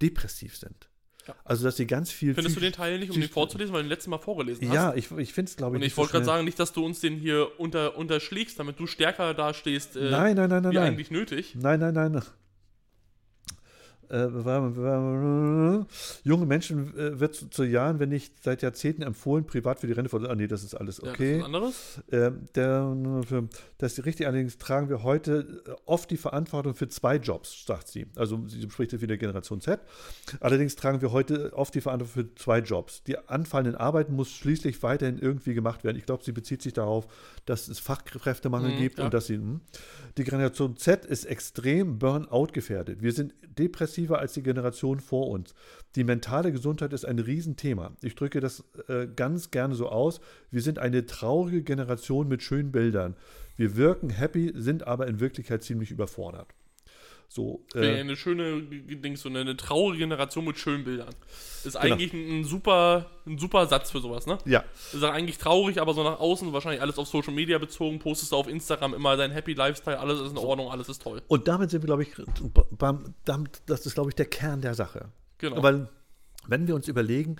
depressiv 0.00 0.56
sind. 0.56 0.88
Ja. 1.26 1.34
Also, 1.44 1.64
dass 1.64 1.76
sie 1.76 1.86
ganz 1.86 2.10
viel. 2.10 2.34
Findest 2.34 2.56
du 2.56 2.60
den 2.60 2.72
Teil 2.72 2.98
nicht, 2.98 3.10
um 3.12 3.20
den 3.20 3.28
vorzulesen, 3.28 3.72
weil 3.72 3.82
du 3.82 3.88
den 3.88 3.90
letzten 3.90 4.10
Mal 4.10 4.18
vorgelesen 4.18 4.68
hast? 4.68 4.74
ja, 4.74 4.94
ich, 4.94 5.10
ich 5.12 5.32
finde 5.32 5.50
es, 5.50 5.56
glaube 5.56 5.76
ich, 5.76 5.82
Und 5.82 5.86
ich 5.86 5.96
wollte 5.96 6.12
so 6.12 6.12
gerade 6.14 6.24
sagen, 6.26 6.44
nicht, 6.44 6.58
dass 6.58 6.72
du 6.72 6.84
uns 6.84 7.00
den 7.00 7.16
hier 7.16 7.48
unter, 7.58 7.96
unterschlägst, 7.96 8.58
damit 8.58 8.78
du 8.80 8.86
stärker 8.86 9.34
dastehst, 9.34 9.96
äh, 9.96 10.10
Nein, 10.10 10.36
nein, 10.36 10.50
nein, 10.50 10.62
nein, 10.62 10.72
wie 10.72 10.76
nein. 10.76 10.86
eigentlich 10.88 11.10
nötig. 11.10 11.54
Nein, 11.54 11.80
nein, 11.80 11.94
nein. 11.94 12.22
Äh, 14.12 14.28
junge 16.24 16.46
Menschen 16.46 16.96
äh, 16.96 17.18
wird 17.18 17.34
zu, 17.34 17.48
zu 17.48 17.64
Jahren, 17.64 17.98
wenn 17.98 18.10
nicht 18.10 18.42
seit 18.42 18.62
Jahrzehnten 18.62 19.02
empfohlen, 19.02 19.46
privat 19.46 19.80
für 19.80 19.86
die 19.86 19.92
Rente 19.94 20.10
vor. 20.10 20.22
Ah, 20.28 20.34
nee, 20.34 20.46
das 20.46 20.62
ist 20.64 20.74
alles 20.74 20.98
Ja, 20.98 21.04
das 21.04 21.12
ist 21.14 21.20
okay. 21.20 21.42
anderes. 21.42 22.00
Ähm, 22.10 22.40
der, 22.54 22.94
das 23.78 23.98
ist 23.98 24.04
richtig, 24.04 24.26
allerdings 24.26 24.58
tragen 24.58 24.88
wir 24.88 25.02
heute 25.02 25.62
äh, 25.66 25.70
oft 25.86 26.10
die 26.10 26.16
Verantwortung 26.16 26.74
für 26.74 26.88
zwei 26.88 27.16
Jobs, 27.16 27.64
sagt 27.66 27.88
sie. 27.88 28.06
Also 28.16 28.46
sie 28.48 28.62
spricht 28.62 28.92
jetzt 28.92 29.02
wieder 29.02 29.16
Generation 29.16 29.60
Z. 29.60 29.80
Allerdings 30.40 30.76
tragen 30.76 31.00
wir 31.00 31.12
heute 31.12 31.52
oft 31.54 31.74
die 31.74 31.80
Verantwortung 31.80 32.24
für 32.24 32.34
zwei 32.34 32.58
Jobs. 32.58 33.02
Die 33.04 33.16
anfallenden 33.28 33.74
Arbeiten 33.76 34.14
muss 34.14 34.30
schließlich 34.30 34.82
weiterhin 34.82 35.18
irgendwie 35.18 35.54
gemacht 35.54 35.84
werden. 35.84 35.96
Ich 35.96 36.06
glaube, 36.06 36.22
sie 36.24 36.32
bezieht 36.32 36.62
sich 36.62 36.72
darauf, 36.74 37.06
dass 37.46 37.68
es 37.68 37.78
Fachkräftemangel 37.78 38.72
Mhm, 38.72 38.76
gibt 38.76 38.98
ja. 38.98 39.04
und 39.06 39.14
dass 39.14 39.26
sie. 39.26 39.36
hm. 39.36 39.60
Die 40.18 40.24
Generation 40.24 40.76
Z 40.76 41.06
ist 41.06 41.24
extrem 41.24 41.98
Burnout 41.98 42.48
gefährdet. 42.52 43.02
Wir 43.02 43.12
sind 43.12 43.34
depressiver 44.02 44.18
als 44.18 44.32
die 44.32 44.42
Generation 44.42 45.00
vor 45.00 45.28
uns. 45.28 45.54
Die 45.96 46.04
mentale 46.04 46.52
Gesundheit 46.52 46.92
ist 46.92 47.04
ein 47.04 47.18
Riesenthema. 47.18 47.92
Ich 48.02 48.14
drücke 48.14 48.40
das 48.40 48.64
äh, 48.88 49.06
ganz 49.14 49.50
gerne 49.50 49.74
so 49.74 49.88
aus. 49.88 50.20
Wir 50.50 50.62
sind 50.62 50.78
eine 50.78 51.06
traurige 51.06 51.62
Generation 51.62 52.28
mit 52.28 52.42
schönen 52.42 52.72
Bildern. 52.72 53.16
Wir 53.56 53.76
wirken 53.76 54.10
happy, 54.10 54.52
sind 54.54 54.86
aber 54.86 55.06
in 55.06 55.20
Wirklichkeit 55.20 55.62
ziemlich 55.62 55.90
überfordert. 55.90 56.48
So, 57.34 57.64
äh, 57.74 58.00
eine 58.00 58.14
schöne 58.14 58.62
so 59.16 59.30
eine, 59.30 59.40
eine 59.40 59.56
traurige 59.56 60.00
Generation 60.00 60.44
mit 60.44 60.58
schönen 60.58 60.84
Bildern. 60.84 61.14
Ist 61.64 61.80
Genau. 61.80 61.94
eigentlich 61.94 62.12
ein, 62.12 62.40
ein 62.40 62.44
super, 62.44 63.06
ein 63.26 63.38
super 63.38 63.66
Satz 63.66 63.90
für 63.90 64.00
sowas, 64.00 64.26
ne? 64.26 64.36
ja, 64.44 64.62
Ist 64.92 65.02
auch 65.02 65.12
eigentlich 65.12 65.38
traurig, 65.38 65.80
aber 65.80 65.94
so 65.94 66.02
nach 66.04 66.20
außen 66.20 66.52
wahrscheinlich 66.52 66.82
alles 66.82 66.98
auf 66.98 67.08
Social 67.08 67.32
Media 67.32 67.56
bezogen, 67.56 67.98
postest 68.00 68.32
du 68.32 68.36
auf 68.36 68.48
Instagram 68.48 68.92
immer 68.92 69.16
dein 69.16 69.30
Happy 69.30 69.54
Lifestyle, 69.54 69.98
alles 69.98 70.20
ist 70.20 70.32
in 70.32 70.36
Ordnung, 70.36 70.70
alles 70.70 70.90
ist 70.90 71.00
toll. 71.00 71.22
und 71.26 71.48
damit 71.48 71.70
sind 71.70 71.82
wir, 71.82 71.86
glaube 71.86 72.02
ich, 72.02 72.10
beim, 72.76 73.14
damit, 73.24 73.62
das 73.64 73.86
ist, 73.86 73.94
glaube 73.94 74.10
ich, 74.10 74.14
der 74.14 74.26
Kern 74.26 74.60
der 74.60 74.74
Sache. 74.74 75.08
Genau. 75.38 75.62
Weil, 75.62 75.88
wenn 76.48 76.66
wir 76.66 76.74
uns 76.74 76.86
überlegen, 76.86 77.36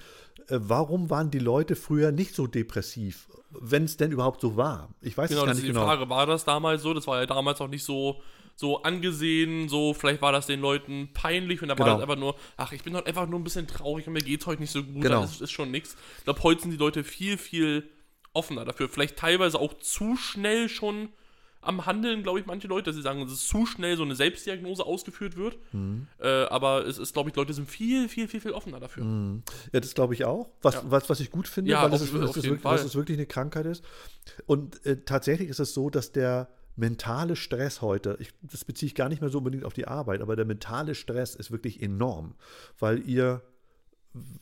äh, 0.48 0.56
warum 0.58 1.10
waren 1.10 1.30
die 1.30 1.38
Leute 1.38 1.76
früher 1.76 2.12
nicht 2.12 2.34
so 2.34 2.46
depressiv, 2.46 3.28
wenn 3.50 3.84
es 3.84 3.98
denn 3.98 4.10
überhaupt 4.10 4.40
so 4.40 4.56
war? 4.56 4.88
Ich 5.02 5.18
weiß 5.18 5.28
Genau, 5.28 5.42
es 5.42 5.44
gar 5.44 5.54
das 5.54 5.56
nicht 5.58 5.64
ist 5.64 5.68
die 5.68 5.72
genau. 5.74 5.84
Frage, 5.86 6.08
war 6.08 6.24
das 6.24 6.44
damals 6.46 6.80
so? 6.80 6.94
Das 6.94 7.06
war 7.06 7.20
ja 7.20 7.26
damals 7.26 7.60
auch 7.60 7.68
nicht 7.68 7.84
so, 7.84 8.22
so 8.62 8.82
angesehen, 8.84 9.68
so, 9.68 9.92
vielleicht 9.92 10.22
war 10.22 10.30
das 10.32 10.46
den 10.46 10.60
Leuten 10.60 11.10
peinlich 11.12 11.60
und 11.62 11.68
da 11.68 11.76
war 11.78 11.84
Genau. 11.84 11.96
das 11.98 12.02
einfach 12.08 12.16
nur, 12.18 12.36
ach, 12.56 12.72
ich 12.72 12.82
bin 12.84 12.94
halt 12.94 13.06
einfach 13.08 13.28
nur 13.28 13.40
ein 13.40 13.44
bisschen 13.44 13.66
traurig 13.66 14.06
und 14.06 14.12
mir 14.12 14.20
geht's 14.20 14.46
heute 14.46 14.62
nicht 14.62 14.70
so 14.70 14.82
gut, 14.84 15.02
Genau. 15.02 15.20
das 15.22 15.32
ist, 15.32 15.40
ist 15.42 15.50
schon 15.50 15.70
nichts. 15.72 15.96
Ich 16.18 16.24
glaube, 16.24 16.42
heute 16.44 16.62
sind 16.62 16.70
die 16.70 16.76
Leute 16.76 17.02
viel, 17.04 17.36
viel 17.38 17.90
offener 18.32 18.64
dafür. 18.64 18.88
Vielleicht 18.88 19.16
teilweise 19.18 19.58
auch 19.58 19.74
zu 19.74 20.16
schnell 20.16 20.68
schon 20.68 21.08
am 21.60 21.86
Handeln, 21.86 22.22
glaube 22.22 22.40
ich, 22.40 22.46
manche 22.46 22.66
Leute, 22.66 22.86
dass 22.86 22.96
sie 22.96 23.02
sagen, 23.02 23.20
dass 23.20 23.30
es 23.32 23.46
zu 23.46 23.66
schnell 23.66 23.96
so 23.96 24.02
eine 24.04 24.14
Selbstdiagnose 24.16 24.84
ausgeführt 24.84 25.36
wird. 25.36 25.58
Mhm. 25.72 26.06
Äh, 26.18 26.44
aber 26.44 26.86
es 26.86 26.98
ist, 26.98 27.12
glaube 27.12 27.30
ich, 27.30 27.36
Leute 27.36 27.52
sind 27.54 27.68
viel, 27.68 28.08
viel, 28.08 28.26
viel, 28.28 28.40
viel 28.40 28.52
offener 28.52 28.80
dafür. 28.80 29.04
Ja, 29.72 29.78
das 29.80 29.94
glaube 29.94 30.14
ich 30.14 30.24
auch. 30.24 30.48
Was, 30.62 30.74
Ja. 30.74 30.82
was, 30.86 31.08
was 31.10 31.20
ich 31.20 31.30
gut 31.30 31.46
finde, 31.48 31.70
Ja, 31.72 31.82
weil 31.84 31.92
es 31.94 32.00
ist, 32.02 32.08
ist 32.08 32.14
wirklich, 32.14 32.44
dass 32.62 32.62
Fall. 32.62 32.78
es 32.86 32.94
wirklich 32.94 33.16
eine 33.18 33.26
Krankheit 33.26 33.66
ist. 33.66 33.84
Und 34.46 34.84
äh, 34.86 35.02
tatsächlich 35.04 35.48
ist 35.48 35.58
es 35.60 35.74
so, 35.74 35.88
dass 35.90 36.10
der 36.12 36.48
mentale 36.82 37.36
Stress 37.36 37.80
heute, 37.80 38.16
ich, 38.18 38.30
das 38.42 38.64
beziehe 38.64 38.88
ich 38.88 38.96
gar 38.96 39.08
nicht 39.08 39.20
mehr 39.20 39.30
so 39.30 39.38
unbedingt 39.38 39.64
auf 39.64 39.72
die 39.72 39.86
Arbeit, 39.86 40.20
aber 40.20 40.34
der 40.34 40.44
mentale 40.44 40.96
Stress 40.96 41.36
ist 41.36 41.52
wirklich 41.52 41.80
enorm, 41.80 42.34
weil 42.80 43.08
ihr, 43.08 43.40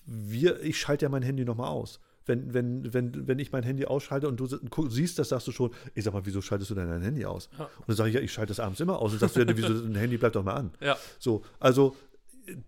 wir, 0.06 0.62
ich 0.62 0.80
schalte 0.80 1.04
ja 1.04 1.10
mein 1.10 1.22
Handy 1.22 1.44
nochmal 1.44 1.68
aus. 1.68 2.00
Wenn, 2.24 2.54
wenn, 2.54 2.94
wenn, 2.94 3.28
wenn 3.28 3.38
ich 3.38 3.52
mein 3.52 3.62
Handy 3.62 3.84
ausschalte 3.84 4.26
und 4.28 4.40
du 4.40 4.46
siehst 4.88 5.18
das, 5.18 5.30
sagst 5.30 5.48
du 5.48 5.52
schon, 5.52 5.70
ich 5.94 6.04
sag 6.04 6.14
mal, 6.14 6.24
wieso 6.24 6.40
schaltest 6.40 6.70
du 6.70 6.74
denn 6.74 6.88
dein 6.88 7.02
Handy 7.02 7.26
aus? 7.26 7.50
Ja. 7.58 7.64
Und 7.64 7.88
dann 7.88 7.96
sage 7.96 8.08
ich, 8.10 8.14
ja, 8.14 8.20
ich 8.22 8.32
schalte 8.32 8.50
das 8.50 8.60
abends 8.60 8.80
immer 8.80 8.98
aus. 9.00 9.12
Und 9.12 9.18
sagst 9.18 9.36
du, 9.36 9.40
ja, 9.40 9.56
wieso, 9.56 9.80
dein 9.80 9.96
Handy 9.96 10.16
bleibt 10.16 10.36
doch 10.36 10.44
mal 10.44 10.54
an. 10.54 10.70
Ja. 10.80 10.96
So, 11.18 11.42
also 11.58 11.96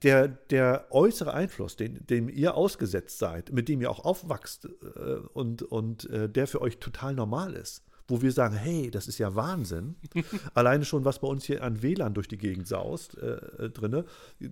der, 0.03 0.29
der 0.29 0.87
äußere 0.91 1.33
Einfluss, 1.33 1.77
den, 1.77 2.05
dem 2.07 2.29
ihr 2.29 2.55
ausgesetzt 2.55 3.19
seid, 3.19 3.53
mit 3.53 3.69
dem 3.69 3.81
ihr 3.81 3.91
auch 3.91 4.05
aufwachst 4.05 4.69
äh, 4.97 5.17
und, 5.33 5.63
und 5.63 6.11
äh, 6.11 6.29
der 6.29 6.47
für 6.47 6.61
euch 6.61 6.79
total 6.79 7.15
normal 7.15 7.55
ist, 7.55 7.85
wo 8.09 8.23
wir 8.23 8.33
sagen, 8.33 8.57
hey, 8.57 8.91
das 8.91 9.09
ist 9.09 9.19
ja 9.19 9.35
Wahnsinn. 9.35 9.97
Alleine 10.55 10.85
schon, 10.85 11.05
was 11.05 11.21
bei 11.21 11.29
uns 11.29 11.45
hier 11.45 11.63
an 11.63 11.83
WLAN 11.83 12.15
durch 12.15 12.29
die 12.29 12.39
Gegend 12.39 12.67
saust 12.67 13.17
äh, 13.19 13.35
äh, 13.37 13.71
drinne. 13.71 14.05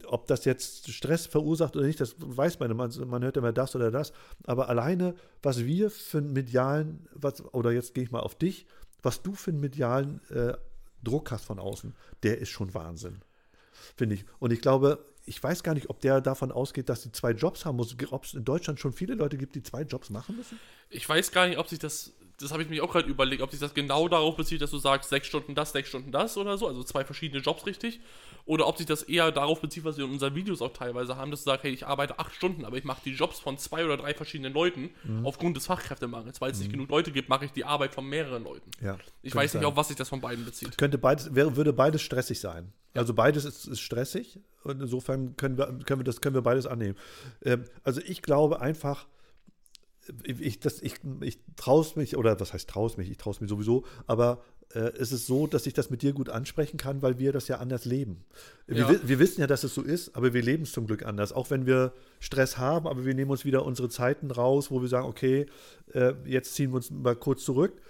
Ob 0.07 0.27
das 0.27 0.45
jetzt 0.45 0.91
Stress 0.91 1.27
verursacht 1.27 1.77
oder 1.77 1.87
nicht, 1.87 2.01
das 2.01 2.15
weiß 2.19 2.59
man. 2.61 2.77
Man, 2.77 2.93
man 3.07 3.23
hört 3.23 3.37
immer 3.37 3.53
das 3.53 3.75
oder 3.75 3.91
das. 3.91 4.13
Aber 4.45 4.69
alleine, 4.69 5.15
was 5.43 5.65
wir 5.65 5.91
für 5.91 6.19
einen 6.19 6.33
medialen, 6.33 7.09
was, 7.15 7.43
oder 7.53 7.73
jetzt 7.73 7.95
gehe 7.95 8.05
ich 8.05 8.11
mal 8.11 8.21
auf 8.21 8.35
dich, 8.35 8.67
was 9.03 9.23
du 9.23 9.35
für 9.35 9.51
einen 9.51 9.61
medialen 9.61 10.21
äh, 10.31 10.55
Druck 11.03 11.31
hast 11.31 11.45
von 11.45 11.59
außen, 11.59 11.95
der 12.23 12.39
ist 12.39 12.51
schon 12.51 12.75
Wahnsinn 12.75 13.23
finde 13.97 14.15
ich. 14.15 14.25
Und 14.39 14.53
ich 14.53 14.61
glaube, 14.61 15.05
ich 15.27 15.43
weiß 15.43 15.63
gar 15.63 15.75
nicht, 15.75 15.91
ob 15.91 16.01
der 16.01 16.21
davon 16.21 16.51
ausgeht, 16.51 16.89
dass 16.89 17.03
sie 17.03 17.13
zwei 17.13 17.33
Jobs 17.33 17.65
haben 17.65 17.77
muss. 17.77 17.95
Ob 18.11 18.25
es 18.25 18.35
in 18.35 18.45
Deutschland 18.45 18.81
schon 18.81 18.93
viele 18.93 19.15
Leute 19.15 19.37
gibt, 19.37 19.55
die 19.55 19.63
zwei 19.63 19.83
Jobs 19.83 20.11
machen 20.11 20.37
müssen? 20.37 20.59
Ich 20.89 21.09
weiß 21.09 21.33
gar 21.33 21.47
nicht, 21.47 21.59
ob 21.59 21.69
sich 21.69 21.79
das, 21.79 22.13
das 22.41 22.53
habe 22.53 22.63
ich 22.63 22.69
mich 22.69 22.81
auch 22.81 22.91
gerade 22.93 23.09
überlegt, 23.09 23.43
ob 23.43 23.51
sich 23.51 23.61
das 23.61 23.75
genau 23.75 24.09
darauf 24.09 24.37
bezieht, 24.37 24.61
dass 24.63 24.71
du 24.71 24.79
sagst, 24.79 25.11
sechs 25.11 25.27
Stunden 25.27 25.55
das, 25.55 25.73
sechs 25.73 25.89
Stunden 25.89 26.11
das 26.13 26.37
oder 26.37 26.57
so, 26.59 26.67
also 26.67 26.83
zwei 26.83 27.05
verschiedene 27.05 27.41
Jobs 27.43 27.67
richtig. 27.67 28.01
Oder 28.47 28.67
ob 28.67 28.79
sich 28.79 28.87
das 28.87 29.03
eher 29.03 29.31
darauf 29.31 29.61
bezieht, 29.61 29.85
was 29.85 29.97
wir 29.99 30.07
in 30.07 30.11
unseren 30.13 30.35
Videos 30.35 30.63
auch 30.63 30.73
teilweise 30.73 31.17
haben, 31.17 31.31
dass 31.31 31.45
du 31.45 31.51
sagst, 31.51 31.65
hey, 31.65 31.73
ich 31.73 31.87
arbeite 31.87 32.19
acht 32.19 32.35
Stunden, 32.35 32.65
aber 32.65 32.79
ich 32.79 32.85
mache 32.85 33.03
die 33.05 33.13
Jobs 33.13 33.39
von 33.39 33.59
zwei 33.59 33.85
oder 33.85 33.97
drei 33.97 34.15
verschiedenen 34.15 34.53
Leuten 34.53 34.91
Mhm. 35.05 35.27
aufgrund 35.27 35.57
des 35.57 35.67
Fachkräftemangels. 35.67 36.41
Weil 36.41 36.51
es 36.53 36.59
nicht 36.59 36.73
genug 36.73 36.89
Leute 36.91 37.13
gibt, 37.13 37.29
mache 37.29 37.45
ich 37.45 37.53
die 37.53 37.65
Arbeit 37.65 37.95
von 37.95 38.07
mehreren 38.07 38.43
Leuten. 38.45 38.71
Ja. 38.83 38.97
Ich 39.23 39.35
weiß 39.35 39.55
nicht, 39.55 39.63
sein. 39.63 39.71
auf 39.71 39.77
was 39.77 39.89
sich 39.89 39.97
das 39.97 40.09
von 40.09 40.21
beiden 40.21 40.45
bezieht. 40.45 40.77
Könnte 40.79 40.99
beides, 40.99 41.35
wäre, 41.35 41.55
würde 41.57 41.73
beides 41.73 42.03
stressig 42.03 42.41
sein. 42.41 42.73
Also 42.95 43.15
beides 43.15 43.45
ist, 43.45 43.67
ist 43.67 43.81
stressig 43.81 44.41
und 44.65 44.81
insofern 44.81 45.37
können 45.37 45.57
wir, 45.57 45.67
können 45.85 46.01
wir 46.01 46.05
das 46.05 46.21
können 46.21 46.35
wir 46.35 46.43
beides 46.43 46.67
annehmen. 46.67 46.97
Ähm, 47.45 47.65
also 47.85 48.01
ich 48.01 48.21
glaube 48.23 48.61
einfach, 48.61 49.07
ich, 50.25 50.61
das, 50.61 50.81
ich, 50.83 50.95
ich 51.21 51.39
traue 51.57 51.83
es 51.83 51.97
mich, 51.97 52.17
oder 52.17 52.39
was 52.41 52.53
heißt 52.53 52.69
traue 52.69 52.91
mich, 52.97 53.11
ich 53.11 53.17
traue 53.19 53.35
es 53.35 53.41
mir 53.41 53.49
sowieso, 53.49 53.85
aber 54.07 54.43
äh, 54.75 54.93
es 54.99 55.13
ist 55.13 55.27
so, 55.27 55.47
dass 55.47 55.67
ich 55.67 55.73
das 55.75 55.91
mit 55.91 56.03
dir 56.03 56.13
gut 56.13 56.29
ansprechen 56.31 56.77
kann, 56.77 57.03
weil 57.03 57.19
wir 57.19 57.33
das 57.33 57.49
ja 57.49 57.59
anders 57.59 57.85
leben. 57.85 58.25
Wir, 58.67 58.79
Ja. 58.79 58.89
wi- 58.91 59.01
wir 59.05 59.19
wissen 59.19 59.41
ja, 59.41 59.47
dass 59.47 59.65
es 59.65 59.75
so 59.75 59.83
ist, 59.83 60.17
aber 60.17 60.33
wir 60.33 60.43
leben 60.43 60.63
es 60.63 60.73
zum 60.73 60.87
Glück 60.87 61.05
anders. 61.05 61.33
Auch 61.33 61.51
wenn 61.51 61.67
wir 61.67 61.93
Stress 62.19 62.57
haben, 62.59 62.87
aber 62.87 63.05
wir 63.05 63.15
nehmen 63.15 63.31
uns 63.31 63.45
wieder 63.45 63.65
unsere 63.65 63.89
Zeiten 63.89 64.31
raus, 64.31 64.71
wo 64.71 64.81
wir 64.81 64.89
sagen, 64.89 65.07
okay, 65.07 65.47
äh, 65.93 66.15
jetzt 66.25 66.55
ziehen 66.55 66.71
wir 66.71 66.77
uns 66.77 66.91
mal 66.91 67.17
kurz 67.17 67.45
zurück. 67.45 67.81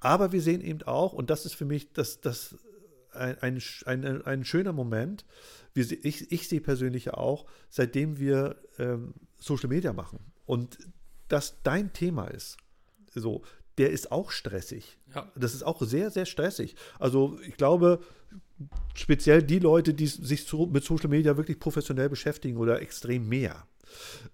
Aber 0.00 0.32
wir 0.32 0.42
sehen 0.42 0.60
eben 0.60 0.82
auch, 0.82 1.12
und 1.12 1.30
das 1.30 1.46
ist 1.46 1.54
für 1.54 1.64
mich 1.64 1.92
das, 1.92 2.20
das 2.20 2.56
ein, 3.12 3.38
ein, 3.40 3.62
ein, 3.86 4.22
ein 4.26 4.44
schöner 4.44 4.72
Moment. 4.72 5.24
Wir, 5.72 5.86
ich, 6.04 6.30
ich 6.30 6.48
sehe 6.48 6.60
persönlich 6.60 7.06
ja 7.06 7.14
auch, 7.14 7.46
seitdem 7.70 8.18
wir 8.18 8.56
ähm, 8.78 9.14
Social 9.38 9.68
Media 9.68 9.92
machen 9.92 10.18
und 10.46 10.78
das 11.28 11.56
dein 11.62 11.92
Thema 11.92 12.26
ist, 12.28 12.56
so, 13.14 13.42
der 13.78 13.90
ist 13.90 14.12
auch 14.12 14.30
stressig. 14.30 14.98
Ja. 15.14 15.30
Das 15.34 15.54
ist 15.54 15.62
auch 15.62 15.80
sehr, 15.82 16.10
sehr 16.10 16.26
stressig. 16.26 16.76
Also 16.98 17.38
ich 17.46 17.56
glaube, 17.56 18.00
speziell 18.94 19.42
die 19.42 19.58
Leute, 19.58 19.94
die 19.94 20.06
sich 20.06 20.44
so 20.44 20.66
mit 20.66 20.84
Social 20.84 21.08
Media 21.08 21.36
wirklich 21.36 21.58
professionell 21.58 22.08
beschäftigen 22.08 22.56
oder 22.56 22.80
extrem 22.80 23.28
mehr, 23.28 23.66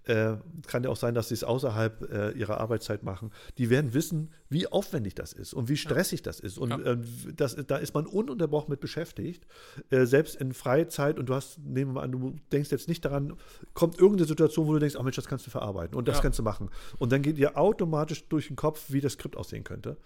äh, 0.05 0.33
kann 0.67 0.83
ja 0.83 0.89
auch 0.89 0.95
sein, 0.97 1.13
dass 1.13 1.29
sie 1.29 1.33
es 1.35 1.43
außerhalb 1.43 2.11
äh, 2.11 2.31
ihrer 2.31 2.59
Arbeitszeit 2.59 3.03
machen, 3.03 3.31
die 3.57 3.69
werden 3.69 3.93
wissen, 3.93 4.31
wie 4.49 4.67
aufwendig 4.67 5.15
das 5.15 5.33
ist 5.33 5.53
und 5.53 5.69
wie 5.69 5.77
stressig 5.77 6.21
das 6.21 6.39
ist. 6.39 6.57
Und 6.57 6.69
Ja. 6.71 6.77
äh, 6.79 6.97
das, 7.35 7.55
da 7.67 7.77
ist 7.77 7.93
man 7.93 8.05
ununterbrochen 8.05 8.69
mit 8.71 8.79
beschäftigt, 8.79 9.45
äh, 9.89 10.05
selbst 10.05 10.35
in 10.35 10.53
Freizeit 10.53 11.19
und 11.19 11.27
du 11.29 11.33
hast, 11.35 11.59
nehmen 11.59 11.91
wir 11.91 11.95
mal 11.95 12.03
an, 12.03 12.11
du 12.11 12.35
denkst 12.51 12.71
jetzt 12.71 12.87
nicht 12.87 13.05
daran, 13.05 13.33
kommt 13.73 13.97
irgendeine 13.99 14.27
Situation, 14.27 14.67
wo 14.67 14.73
du 14.73 14.79
denkst, 14.79 14.95
ach 14.97 15.03
Mensch, 15.03 15.15
das 15.15 15.27
kannst 15.27 15.45
du 15.47 15.51
verarbeiten 15.51 15.95
und 15.97 16.07
das 16.07 16.17
Ja. 16.17 16.21
kannst 16.23 16.39
du 16.39 16.43
machen. 16.43 16.69
Und 16.97 17.11
dann 17.11 17.21
geht 17.21 17.37
dir 17.37 17.57
automatisch 17.57 18.27
durch 18.27 18.47
den 18.47 18.55
Kopf, 18.55 18.85
wie 18.89 19.01
das 19.01 19.13
Skript 19.13 19.37
aussehen 19.37 19.63
könnte. 19.63 19.97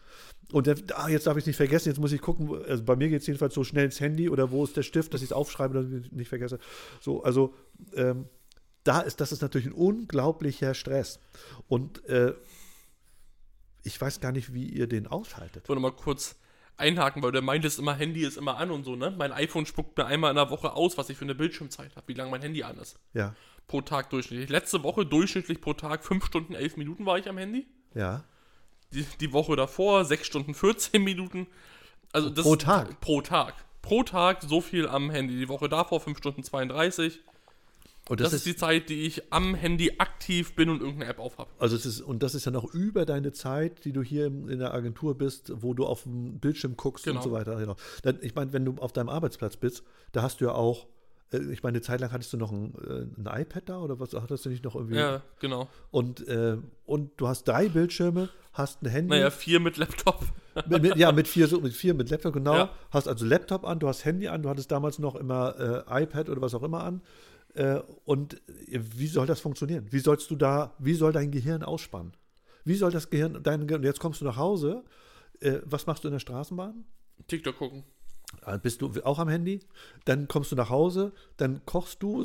Und 0.51 0.67
dann, 0.67 0.79
ah, 0.93 1.09
jetzt 1.09 1.25
darf 1.25 1.37
ich 1.37 1.43
es 1.43 1.47
nicht 1.47 1.57
vergessen, 1.57 1.89
jetzt 1.89 1.99
muss 1.99 2.11
ich 2.11 2.21
gucken, 2.21 2.49
also 2.67 2.83
bei 2.83 2.95
mir 2.95 3.09
geht 3.09 3.21
es 3.21 3.27
jedenfalls 3.27 3.53
so 3.55 3.63
schnell 3.63 3.85
ins 3.85 3.99
Handy 3.99 4.29
oder 4.29 4.51
wo 4.51 4.63
ist 4.63 4.77
der 4.77 4.83
Stift, 4.83 5.13
dass 5.13 5.21
ich 5.21 5.29
es 5.29 5.33
aufschreibe, 5.33 5.73
dass 5.73 5.85
ich 5.91 6.05
es 6.05 6.11
nicht 6.11 6.29
vergesse. 6.29 6.59
So, 7.01 7.23
also 7.23 7.53
ähm, 7.95 8.25
da 8.85 9.01
ist, 9.01 9.19
das 9.19 9.31
ist 9.31 9.41
natürlich 9.41 9.67
ein 9.67 9.73
unglaublicher 9.73 10.73
Stress. 10.73 11.19
Und 11.67 12.05
äh, 12.05 12.33
ich 13.83 13.99
weiß 13.99 14.19
gar 14.21 14.31
nicht, 14.31 14.53
wie 14.53 14.65
ihr 14.67 14.87
den 14.87 15.07
aushaltet. 15.07 15.63
Ich 15.63 15.69
wollte 15.69 15.81
mal 15.81 15.91
kurz 15.91 16.35
einhaken, 16.77 17.21
weil 17.23 17.31
du 17.31 17.41
meintest 17.41 17.79
immer, 17.79 17.93
Handy 17.93 18.21
ist 18.25 18.37
immer 18.37 18.57
an 18.57 18.71
und 18.71 18.83
so, 18.83 18.95
ne? 18.95 19.13
Mein 19.17 19.31
iPhone 19.31 19.65
spuckt 19.65 19.97
mir 19.97 20.05
einmal 20.05 20.31
in 20.31 20.35
der 20.35 20.49
Woche 20.49 20.73
aus, 20.73 20.97
was 20.97 21.09
ich 21.09 21.17
für 21.17 21.25
eine 21.25 21.35
Bildschirmzeit 21.35 21.95
habe, 21.95 22.07
wie 22.07 22.13
lange 22.13 22.31
mein 22.31 22.41
Handy 22.41 22.63
an 22.63 22.77
ist. 22.77 22.99
Ja, 23.13 23.35
Pro 23.67 23.81
Tag 23.81 24.11
durchschnittlich. 24.11 24.49
Letzte 24.49 24.83
Woche 24.83 25.05
durchschnittlich 25.05 25.59
pro 25.59 25.73
Tag 25.73 26.03
5 26.03 26.25
Stunden, 26.25 26.53
11 26.53 26.77
Minuten 26.77 27.05
war 27.05 27.17
ich 27.17 27.27
am 27.27 27.37
Handy. 27.37 27.65
ja. 27.93 28.23
Die, 28.93 29.03
die 29.19 29.33
Woche 29.33 29.55
davor 29.55 30.05
6 30.05 30.25
Stunden, 30.27 30.53
14 30.53 31.03
Minuten. 31.03 31.47
Also 32.13 32.29
das 32.29 32.45
Pro 32.45 32.55
Tag? 32.55 32.99
Pro 33.01 33.19
Tag. 33.21 33.55
Pro 33.81 34.03
Tag 34.03 34.43
so 34.43 34.61
viel 34.61 34.87
am 34.87 35.09
Handy. 35.09 35.35
Die 35.35 35.49
Woche 35.49 35.67
davor 35.67 35.99
5 35.99 36.17
Stunden 36.17 36.43
32. 36.43 37.19
Und 38.07 38.19
Das, 38.21 38.33
ist 38.33 38.45
die 38.45 38.55
Zeit, 38.55 38.89
die 38.89 39.01
ich 39.07 39.33
am 39.33 39.55
Handy 39.55 39.93
aktiv 39.97 40.55
bin 40.55 40.69
und 40.69 40.79
irgendeine 40.81 41.09
App 41.09 41.19
aufhab. 41.19 41.49
Also 41.57 41.75
es 41.75 41.85
ist, 41.87 42.01
und 42.01 42.21
das 42.21 42.35
ist 42.35 42.45
ja 42.45 42.51
noch 42.51 42.71
über 42.73 43.03
deine 43.05 43.31
Zeit, 43.31 43.83
die 43.83 43.93
du 43.93 44.03
hier 44.03 44.27
in 44.27 44.59
der 44.59 44.73
Agentur 44.75 45.17
bist, 45.17 45.51
wo 45.55 45.73
du 45.73 45.85
auf 45.87 46.03
dem 46.03 46.39
Bildschirm 46.39 46.77
guckst 46.77 47.05
Genau. 47.05 47.17
und 47.17 47.23
so 47.23 47.31
weiter. 47.31 47.55
Genau. 47.55 47.75
Dann, 48.03 48.19
ich 48.21 48.35
meine, 48.35 48.53
wenn 48.53 48.63
du 48.63 48.75
auf 48.77 48.93
deinem 48.93 49.09
Arbeitsplatz 49.09 49.57
bist, 49.57 49.83
da 50.11 50.21
hast 50.21 50.39
du 50.39 50.45
ja 50.45 50.51
auch, 50.51 50.85
äh, 51.33 51.39
ich 51.51 51.63
meine, 51.63 51.77
eine 51.77 51.81
Zeit 51.81 51.99
lang 51.99 52.11
hattest 52.11 52.31
du 52.31 52.37
noch 52.37 52.51
ein, 52.51 52.75
äh, 52.87 53.21
ein 53.27 53.41
iPad 53.41 53.69
da 53.69 53.79
oder 53.79 53.99
was 53.99 54.13
hattest 54.13 54.45
du 54.45 54.49
nicht 54.49 54.63
noch 54.63 54.75
irgendwie? 54.75 54.97
Ja, 54.97 55.23
genau. 55.39 55.67
Und, 55.89 56.27
äh, 56.27 56.57
und 56.85 57.09
du 57.17 57.27
hast 57.27 57.45
drei 57.47 57.69
Bildschirme, 57.69 58.29
hast 58.53 58.83
ein 58.83 58.89
Handy. 58.89 59.09
Naja, 59.15 59.31
vier 59.31 59.59
mit 59.59 59.77
Laptop. 59.77 60.23
Mit, 60.69 60.83
mit, 60.83 60.95
ja, 60.95 61.11
mit 61.11 61.27
vier, 61.27 61.49
so, 61.49 61.59
mit 61.59 61.73
vier, 61.73 61.93
mit 61.93 62.09
Laptop, 62.09 62.33
genau. 62.33 62.55
Ja. 62.55 62.69
Hast 62.89 63.09
also 63.09 63.25
Laptop 63.25 63.65
an, 63.65 63.77
du 63.79 63.89
hast 63.89 64.05
Handy 64.05 64.29
an, 64.29 64.41
du 64.41 64.47
hattest 64.47 64.71
damals 64.71 64.99
noch 64.99 65.15
immer 65.15 65.83
äh, 65.89 66.03
iPad 66.03 66.29
oder 66.29 66.39
was 66.41 66.53
auch 66.53 66.63
immer 66.63 66.81
an. 66.81 67.01
Äh, 67.55 67.79
und 68.03 68.35
äh, 68.47 68.79
wie 68.95 69.07
soll 69.07 69.25
das 69.25 69.39
funktionieren? 69.39 69.87
Wie 69.89 69.99
sollst 69.99 70.29
du 70.29 70.35
da, 70.35 70.75
wie 70.77 70.93
soll 70.93 71.13
dein 71.13 71.31
Gehirn 71.31 71.63
ausspannen? 71.63 72.13
Wie 72.65 72.75
soll 72.75 72.91
das 72.91 73.09
Gehirn, 73.09 73.41
dein 73.41 73.65
Gehirn, 73.65 73.83
jetzt 73.83 73.99
kommst 73.99 74.21
du 74.21 74.25
nach 74.25 74.37
Hause, 74.37 74.83
äh, 75.39 75.59
was 75.63 75.87
machst 75.87 76.03
du 76.03 76.09
in 76.09 76.13
der 76.13 76.19
Straßenbahn? 76.19 76.83
TikTok 77.27 77.57
gucken. 77.57 77.83
Ah, 78.41 78.57
Bist 78.57 78.81
du 78.81 78.91
auch 79.03 79.19
am 79.19 79.29
Handy? 79.29 79.61
Dann 80.03 80.27
kommst 80.27 80.51
du 80.51 80.55
nach 80.55 80.69
Hause, 80.69 81.13
dann 81.37 81.65
kochst 81.65 82.03
du 82.03 82.23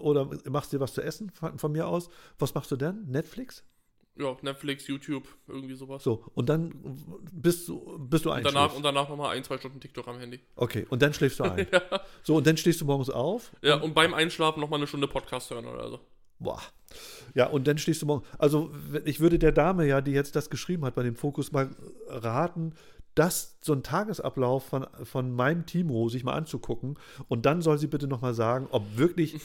oder 0.00 0.28
machst 0.50 0.72
dir 0.72 0.80
was 0.80 0.92
zu 0.92 1.00
essen 1.00 1.30
von, 1.30 1.58
von 1.58 1.72
mir 1.72 1.86
aus. 1.86 2.10
Was 2.38 2.54
machst 2.54 2.70
du 2.70 2.76
dann? 2.76 3.06
Netflix? 3.06 3.64
Ja, 4.18 4.36
Netflix, 4.42 4.86
YouTube, 4.86 5.26
irgendwie 5.48 5.74
sowas. 5.74 6.02
So, 6.04 6.24
und 6.34 6.48
dann 6.48 6.74
bist 7.32 7.66
du, 7.66 7.98
bist 7.98 8.26
du 8.26 8.30
und 8.30 8.36
einschläfst. 8.36 8.56
danach, 8.56 8.74
und 8.74 8.82
danach 8.82 9.08
nochmal 9.08 9.34
ein, 9.36 9.42
zwei 9.42 9.56
Stunden 9.56 9.80
TikTok 9.80 10.06
am 10.06 10.18
Handy. 10.18 10.40
Okay, 10.56 10.86
und 10.90 11.00
dann 11.00 11.14
schläfst 11.14 11.40
du 11.40 11.44
ein. 11.44 11.66
So, 12.22 12.36
und 12.36 12.46
dann 12.46 12.56
stehst 12.56 12.80
du 12.80 12.84
morgens 12.84 13.08
auf. 13.10 13.52
Ja, 13.62 13.76
und 13.76 13.94
beim 13.94 14.12
Einschlafen 14.14 14.60
nochmal 14.60 14.78
eine 14.78 14.86
Stunde 14.86 15.08
Podcast 15.08 15.50
hören 15.50 15.66
oder 15.66 15.88
so. 15.88 16.00
Boah. 16.38 16.60
Ja, 17.34 17.46
und 17.46 17.66
dann 17.66 17.78
stehst 17.78 18.02
du 18.02 18.06
morgens. 18.06 18.28
Also, 18.38 18.70
ich 19.04 19.20
würde 19.20 19.38
der 19.38 19.52
Dame 19.52 19.86
ja, 19.86 20.00
die 20.00 20.12
jetzt 20.12 20.36
das 20.36 20.50
geschrieben 20.50 20.84
hat 20.84 20.94
bei 20.94 21.02
dem 21.02 21.16
Fokus, 21.16 21.52
mal 21.52 21.70
raten, 22.08 22.74
das, 23.14 23.56
so 23.60 23.72
einen 23.72 23.82
Tagesablauf 23.82 24.64
von, 24.66 24.86
von 25.04 25.32
meinem 25.32 25.66
Timo 25.66 26.08
sich 26.08 26.24
mal 26.24 26.34
anzugucken 26.34 26.98
und 27.28 27.46
dann 27.46 27.62
soll 27.62 27.78
sie 27.78 27.86
bitte 27.86 28.06
nochmal 28.06 28.34
sagen, 28.34 28.68
ob 28.70 28.96
wirklich 28.96 29.36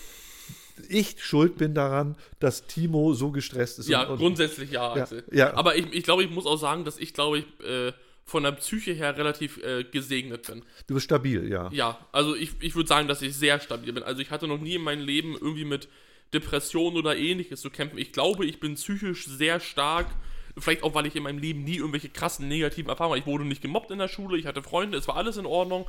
ich 0.90 1.24
schuld 1.24 1.58
bin 1.58 1.74
daran, 1.74 2.16
dass 2.40 2.68
Timo 2.68 3.14
so 3.14 3.32
gestresst 3.32 3.80
ist. 3.80 3.90
Ja, 3.90 4.04
und, 4.04 4.14
und, 4.14 4.18
grundsätzlich 4.20 4.72
ja, 4.72 4.96
Ja, 4.96 5.08
ja. 5.32 5.54
Aber 5.56 5.76
ich, 5.76 5.92
ich 5.92 6.04
glaube, 6.04 6.24
ich 6.24 6.30
muss 6.30 6.46
auch 6.46 6.58
sagen, 6.58 6.86
dass 6.86 6.98
ich, 6.98 7.14
glaube 7.14 7.40
ich, 7.40 7.46
äh, 7.66 7.94
von 8.26 8.44
der 8.44 8.52
Psyche 8.52 8.92
her 8.92 9.18
relativ 9.18 9.58
äh, 9.64 9.86
gesegnet 9.86 10.48
bin. 10.48 10.64
du 10.88 10.94
bist 10.96 11.06
stabil, 11.06 11.50
ja. 11.50 11.70
Ja, 11.72 11.98
also 12.12 12.36
ich, 12.36 12.52
ich 12.60 12.76
würde 12.76 12.88
sagen, 12.88 13.08
dass 13.08 13.22
ich 13.22 13.36
sehr 13.36 13.60
stabil 13.60 13.94
bin. 13.94 14.04
Also 14.04 14.22
ich 14.22 14.32
hatte 14.32 14.48
noch 14.48 14.60
nie 14.60 14.76
in 14.76 14.82
meinem 14.82 15.06
Leben 15.06 15.34
irgendwie 15.34 15.66
mit 15.66 15.88
Depressionen 16.34 16.98
oder 16.98 17.16
ähnliches 17.16 17.62
zu 17.62 17.70
kämpfen. 17.70 17.98
Ich 17.98 18.12
glaube, 18.12 18.46
ich 18.46 18.60
bin 18.60 18.76
psychisch 18.76 19.26
sehr 19.26 19.62
stark. 19.62 20.08
Vielleicht 20.60 20.84
auch, 20.84 20.94
weil 20.96 21.06
ich 21.06 21.16
in 21.16 21.24
meinem 21.24 21.40
Leben 21.40 21.64
nie 21.64 21.78
irgendwelche 21.78 22.10
krassen 22.10 22.48
negativen 22.48 22.90
Erfahrungen 22.90 23.20
hatte. 23.20 23.28
Ich 23.30 23.34
wurde 23.34 23.46
nicht 23.46 23.62
gemobbt 23.62 23.92
in 23.92 24.00
der 24.00 24.08
Schule, 24.08 24.38
ich 24.38 24.46
hatte 24.46 24.62
Freunde, 24.64 24.98
es 24.98 25.08
war 25.08 25.16
alles 25.18 25.38
in 25.38 25.46
Ordnung. 25.46 25.88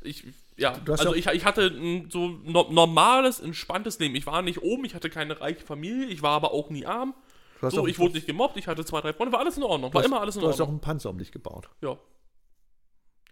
Ich, 0.00 0.24
ja, 0.56 0.76
Du 0.78 0.92
also 0.92 1.14
ich, 1.14 1.26
ich 1.26 1.44
hatte 1.44 1.66
ein 1.66 2.08
so 2.10 2.28
no 2.44 2.68
normales, 2.70 3.40
entspanntes 3.40 3.98
Leben. 3.98 4.14
Ich 4.14 4.26
war 4.26 4.42
nicht 4.42 4.62
oben, 4.62 4.84
ich 4.84 4.94
hatte 4.94 5.10
keine 5.10 5.40
reiche 5.40 5.60
Familie, 5.64 6.06
ich 6.06 6.22
war 6.22 6.32
aber 6.32 6.52
auch 6.52 6.70
nie 6.70 6.86
arm. 6.86 7.14
Du 7.60 7.68
So, 7.70 7.86
ich 7.88 7.98
wurde 7.98 8.14
nicht 8.14 8.26
gemobbt, 8.28 8.56
ich 8.56 8.68
hatte 8.68 8.84
zwei, 8.84 9.00
drei 9.00 9.12
Freunde, 9.12 9.32
war 9.32 9.40
alles 9.40 9.56
in 9.56 9.64
Ordnung. 9.64 9.92
War 9.92 10.00
du 10.02 10.04
hast, 10.04 10.12
immer 10.12 10.20
alles 10.20 10.36
in 10.36 10.42
Du 10.42 10.48
hast 10.48 10.56
auch 10.56 10.60
Ordnung. 10.60 10.74
einen 10.76 10.80
Panzer 10.80 11.10
um 11.10 11.18
dich 11.18 11.32
gebaut. 11.32 11.68
Ja. 11.82 11.98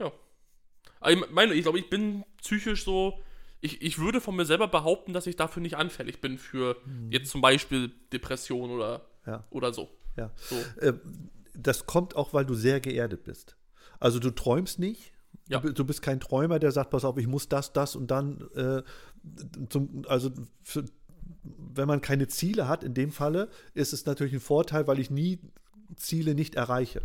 Ja. 0.01 0.11
Aber 1.01 1.13
ich 1.13 1.31
meine, 1.31 1.55
ich 1.55 1.63
glaube, 1.63 1.79
ich 1.79 1.89
bin 1.89 2.25
psychisch 2.43 2.85
so. 2.85 3.23
Ich, 3.61 3.81
ich 3.83 3.99
würde 3.99 4.21
von 4.21 4.37
mir 4.37 4.45
selber 4.45 4.69
behaupten, 4.69 5.13
dass 5.13 5.27
ich 5.27 5.37
dafür 5.37 5.63
nicht 5.63 5.77
anfällig 5.77 6.21
bin 6.21 6.39
für 6.39 6.77
jetzt 7.11 7.31
zum 7.31 7.41
Beispiel 7.41 7.91
Depression 8.13 8.71
oder, 8.71 9.07
Ja. 9.27 9.45
oder 9.51 9.73
so. 9.73 9.89
Ja. 10.17 10.31
so. 10.37 10.57
Äh, 10.81 10.95
das 11.55 11.87
kommt 11.87 12.17
auch, 12.17 12.33
weil 12.35 12.45
du 12.45 12.55
sehr 12.55 12.81
geerdet 12.81 13.25
bist. 13.25 13.57
Also 14.01 14.19
du 14.19 14.31
träumst 14.31 14.79
nicht. 14.79 15.13
Ja. 15.49 15.61
Du, 15.61 15.69
bi- 15.69 15.75
du 15.75 15.85
bist 15.85 16.03
kein 16.03 16.21
Träumer, 16.21 16.59
der 16.59 16.73
sagt, 16.73 16.91
pass 16.91 17.05
auf, 17.05 17.17
ich 17.19 17.27
muss 17.27 17.49
das, 17.49 17.73
das 17.73 17.97
und 17.97 18.11
dann. 18.11 18.47
Äh, 18.55 18.83
zum, 19.69 20.05
also 20.09 20.31
für, 20.63 20.85
wenn 21.43 21.89
man 21.89 22.01
keine 22.01 22.29
Ziele 22.29 22.69
hat, 22.69 22.85
in 22.85 22.95
dem 22.95 23.11
Falle, 23.11 23.49
ist 23.75 23.93
es 23.93 24.07
natürlich 24.07 24.35
ein 24.35 24.41
Vorteil, 24.41 24.87
weil 24.87 24.99
ich 24.99 25.11
nie 25.11 25.41
Ziele 25.97 26.35
nicht 26.35 26.55
erreiche. 26.57 27.03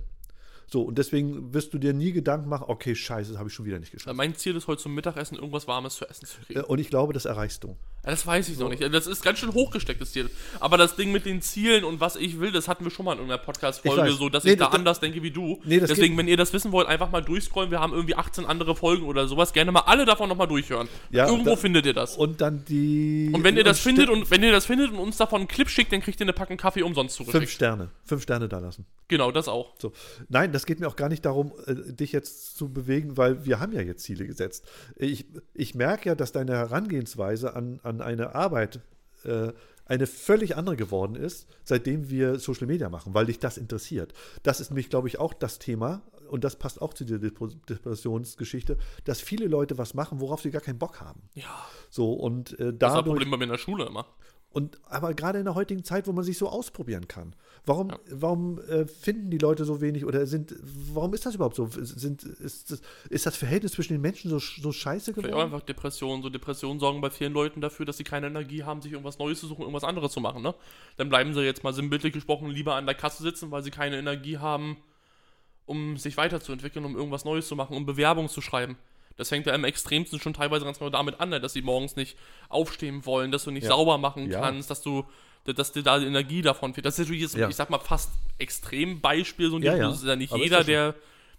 So, 0.68 0.84
und 0.84 0.98
deswegen 0.98 1.54
wirst 1.54 1.74
du 1.74 1.78
dir 1.78 1.94
nie 1.94 2.14
Gedanken 2.14 2.48
machen, 2.48 2.66
okay, 2.68 2.96
scheiße, 2.96 3.32
das 3.32 3.38
habe 3.40 3.50
ich 3.50 3.54
schon 3.56 3.66
wieder 3.66 3.78
nicht 3.80 3.92
geschafft. 3.92 4.16
Mein 4.16 4.36
Ziel 4.36 4.56
ist 4.56 4.68
heute 4.68 4.82
zum 4.82 4.96
Mittagessen 4.96 5.36
irgendwas 5.36 5.68
Warmes 5.68 5.96
zu 5.96 6.08
essen 6.08 6.26
zu 6.26 6.40
kriegen. 6.42 6.60
Äh, 6.62 6.64
Und 6.64 6.80
ich 6.80 6.90
glaube, 6.90 7.12
das 7.14 7.26
erreichst 7.26 7.64
du. 7.64 7.76
Das 8.04 8.26
weiß 8.26 8.50
ich 8.50 8.58
noch 8.58 8.70
nicht. 8.70 8.82
Das 8.82 9.06
ist 9.06 9.24
ganz 9.24 9.38
schön 9.38 9.54
hochgestecktes 9.54 10.12
Ziel. 10.12 10.30
Aber 10.60 10.78
das 10.78 10.96
Ding 10.96 11.12
mit 11.12 11.26
den 11.26 11.42
Zielen 11.42 11.84
und 11.84 12.00
was 12.00 12.16
ich 12.16 12.40
will, 12.40 12.52
das 12.52 12.68
hatten 12.68 12.84
wir 12.84 12.90
schon 12.92 13.06
mal 13.06 13.12
in 13.14 13.20
irgendeiner 13.20 13.40
Ich 13.42 13.46
Podcast-Folge, 13.46 14.12
so 14.14 14.28
dass 14.28 14.44
Nee, 14.44 14.54
ich 14.54 14.58
da 14.58 14.66
das- 14.66 14.74
anders 14.74 15.00
denke 15.00 15.22
wie 15.22 15.30
du. 15.30 15.62
Nee, 15.66 15.80
das 15.80 15.90
Deswegen, 15.90 16.18
wenn 16.18 16.28
ihr 16.28 16.36
das 16.38 16.52
wissen 16.52 16.72
wollt, 16.72 16.88
einfach 16.88 17.12
mal 17.12 17.22
durchscrollen. 17.22 17.70
Wir 17.70 17.80
haben 17.80 17.94
irgendwie 17.94 18.16
18 18.16 18.46
andere 18.46 18.76
Folgen 18.76 19.06
oder 19.06 19.28
sowas. 19.28 19.54
Gerne 19.54 19.72
mal 19.72 19.82
alle 19.82 20.06
davon 20.06 20.30
nochmal 20.30 20.48
durchhören. 20.48 20.88
Ja, 21.12 21.28
Irgendwo 21.28 21.52
da- 21.52 21.56
findet 21.58 21.86
ihr 21.86 21.94
das. 21.94 22.18
Und 22.18 22.42
dann 22.42 22.66
die. 22.66 23.30
Und 23.34 23.44
wenn 23.44 23.56
ihr 23.56 23.64
das 23.64 23.80
findet 23.80 24.10
und 24.10 24.32
wenn 24.32 24.42
ihr 24.42 24.52
das 24.52 24.66
findet 24.66 24.90
und 24.92 24.98
uns 24.98 25.18
davon 25.18 25.42
einen 25.42 25.48
Clip 25.48 25.70
schickt, 25.70 25.92
dann 25.94 26.02
kriegt 26.02 26.20
ihr 26.20 26.26
eine 26.26 26.34
Packung 26.34 26.58
Kaffee 26.58 26.82
umsonst 26.82 27.18
Fünf 27.18 27.28
zurückgeschickt. 27.30 27.56
Sterne. 27.56 27.90
Fünf 28.04 28.24
Sterne 28.24 28.50
da 28.50 28.58
lassen. 28.58 28.86
Genau, 29.10 29.32
das 29.32 29.48
auch. 29.48 29.74
So. 29.78 29.92
Nein, 30.30 30.54
das 30.54 30.66
geht 30.66 30.80
mir 30.80 30.88
auch 30.88 30.96
gar 30.96 31.10
nicht 31.10 31.26
darum, 31.26 31.52
äh, 31.68 31.76
dich 31.94 32.14
jetzt 32.14 32.56
zu 32.58 32.70
bewegen, 32.74 33.18
weil 33.18 33.46
wir 33.46 33.60
haben 33.60 33.74
ja 33.74 33.82
jetzt 33.82 34.04
Ziele 34.04 34.26
gesetzt. 34.26 34.66
Ich, 34.96 35.26
ich 35.54 35.76
merke 35.76 36.10
ja, 36.10 36.16
dass 36.16 36.32
deine 36.32 36.54
Herangehensweise 36.54 37.54
an, 37.56 37.80
an 37.84 37.91
eine 38.00 38.36
Arbeit 38.36 38.80
äh, 39.26 39.52
eine 39.86 40.08
völlig 40.08 40.56
andere 40.56 40.78
geworden 40.78 41.16
ist, 41.16 41.48
seitdem 41.66 42.10
wir 42.10 42.40
Social 42.40 42.66
Media 42.66 42.90
machen, 42.90 43.14
weil 43.14 43.26
dich 43.26 43.40
das 43.40 43.58
interessiert. 43.58 44.14
Das 44.42 44.62
ist 44.62 44.70
nämlich, 44.70 44.90
glaube 44.90 45.10
ich, 45.10 45.20
auch 45.20 45.34
das 45.34 45.60
Thema, 45.60 46.02
und 46.30 46.46
das 46.46 46.56
passt 46.56 46.82
auch 46.82 46.94
zu 46.94 47.04
der 47.04 47.20
Depressionsgeschichte, 47.20 48.78
dass 49.04 49.20
viele 49.20 49.48
Leute 49.48 49.78
was 49.78 49.94
machen, 49.94 50.22
worauf 50.22 50.42
sie 50.42 50.50
gar 50.50 50.62
keinen 50.62 50.80
Bock 50.80 51.02
haben. 51.02 51.24
Ja, 51.34 51.68
So, 51.90 52.14
und 52.14 52.54
äh, 52.54 52.58
das 52.58 52.70
ist 52.70 52.80
dadurch. 52.80 53.06
Problem 53.06 53.32
bei 53.32 53.38
mir 53.38 53.44
in 53.44 53.50
der 53.50 53.58
Schule 53.58 53.86
immer. 53.86 54.06
Und 54.54 54.82
aber 54.86 55.14
gerade 55.14 55.40
in 55.40 55.46
der 55.46 55.56
heutigen 55.56 55.86
Zeit, 55.86 56.08
wo 56.08 56.12
man 56.12 56.26
sich 56.26 56.38
so 56.38 56.50
ausprobieren 56.50 57.08
kann, 57.08 57.36
warum, 57.66 57.94
warum 58.10 58.60
äh, 58.60 58.86
finden 58.86 59.32
die 59.32 59.38
Leute 59.38 59.64
so 59.64 59.80
wenig 59.80 60.04
oder 60.06 60.26
sind, 60.26 60.54
warum 60.62 61.14
ist 61.14 61.26
das 61.26 61.36
überhaupt 61.36 61.56
so? 61.56 61.68
Sind, 61.68 62.24
ist, 62.24 62.70
das, 62.70 62.82
ist 63.10 63.26
das 63.26 63.38
Verhältnis 63.38 63.72
zwischen 63.72 63.94
den 63.94 64.02
Menschen 64.02 64.30
so, 64.30 64.40
so 64.40 64.74
scheiße 64.74 65.14
Vielleicht 65.14 65.28
auch 65.28 65.32
geworden? 65.32 65.54
einfach 65.54 65.66
Depressionen. 65.66 66.22
So 66.22 66.30
Depressionen 66.30 66.82
sorgen 66.82 67.00
bei 67.00 67.10
vielen 67.10 67.32
Leuten 67.32 67.62
dafür, 67.62 67.86
dass 67.86 67.96
sie 67.96 68.04
keine 68.04 68.28
Energie 68.28 68.64
haben, 68.64 68.82
sich 68.82 68.92
irgendwas 68.92 69.20
Neues 69.20 69.40
zu 69.40 69.48
suchen, 69.48 69.62
irgendwas 69.62 69.86
anderes 69.86 70.12
zu 70.12 70.20
machen. 70.20 70.44
Ne? 70.44 70.54
Dann 70.98 71.08
bleiben 71.08 71.34
sie 71.34 71.42
jetzt 71.42 71.64
mal 71.64 71.74
sinnbildlich 71.74 72.12
gesprochen 72.12 72.50
lieber 72.50 72.76
an 72.76 72.86
der 72.86 72.96
Kasse 72.96 73.24
sitzen, 73.24 73.52
weil 73.52 73.64
sie 73.64 73.72
keine 73.72 73.98
Energie 73.98 74.38
haben, 74.38 74.76
um 75.66 75.96
sich 75.96 76.18
weiterzuentwickeln, 76.18 76.84
um 76.84 76.98
irgendwas 76.98 77.24
Neues 77.24 77.48
zu 77.48 77.56
machen, 77.56 77.78
um 77.78 77.86
Bewerbungen 77.86 78.30
zu 78.30 78.42
schreiben. 78.42 78.78
Das 79.18 79.30
fängt 79.30 79.46
ja 79.46 79.54
im 79.54 79.64
Extremsten 79.66 80.20
schon 80.20 80.34
teilweise 80.34 80.66
ganz 80.66 80.80
genau 80.80 80.90
damit 80.90 81.20
an, 81.20 81.30
ne, 81.30 81.40
dass 81.40 81.54
sie 81.54 81.62
morgens 81.62 81.96
nicht 81.96 82.18
aufstehen 82.50 83.06
wollen, 83.06 83.32
dass 83.32 83.44
du 83.44 83.52
nicht 83.52 83.64
Ja. 83.64 83.70
sauber 83.70 83.98
machen 83.98 84.32
Ja. 84.32 84.40
kannst, 84.42 84.70
dass 84.70 84.82
du 84.82 85.06
dass 85.44 85.72
dir 85.72 85.82
da 85.82 85.98
die 85.98 86.06
Energie 86.06 86.44
davon 86.44 86.74
fehlt. 86.76 86.86
Das 86.86 86.94
ist 86.94 87.00
natürlich 87.00 87.24
jetzt, 87.24 87.36
Ja. 87.36 87.50
ich 87.50 87.56
sag 87.56 87.72
mal, 87.72 87.80
fast 87.80 88.12
Extrembeispiel. 88.38 89.50
So 89.50 89.56
ein 89.58 89.64
Ja, 89.64 89.76
ja. 89.76 89.88
Das 89.90 89.98
ist 90.02 90.08
ja 90.08 90.16
nicht 90.16 90.32
Aber 90.32 90.44
jeder, 90.44 90.64
der, 90.64 90.96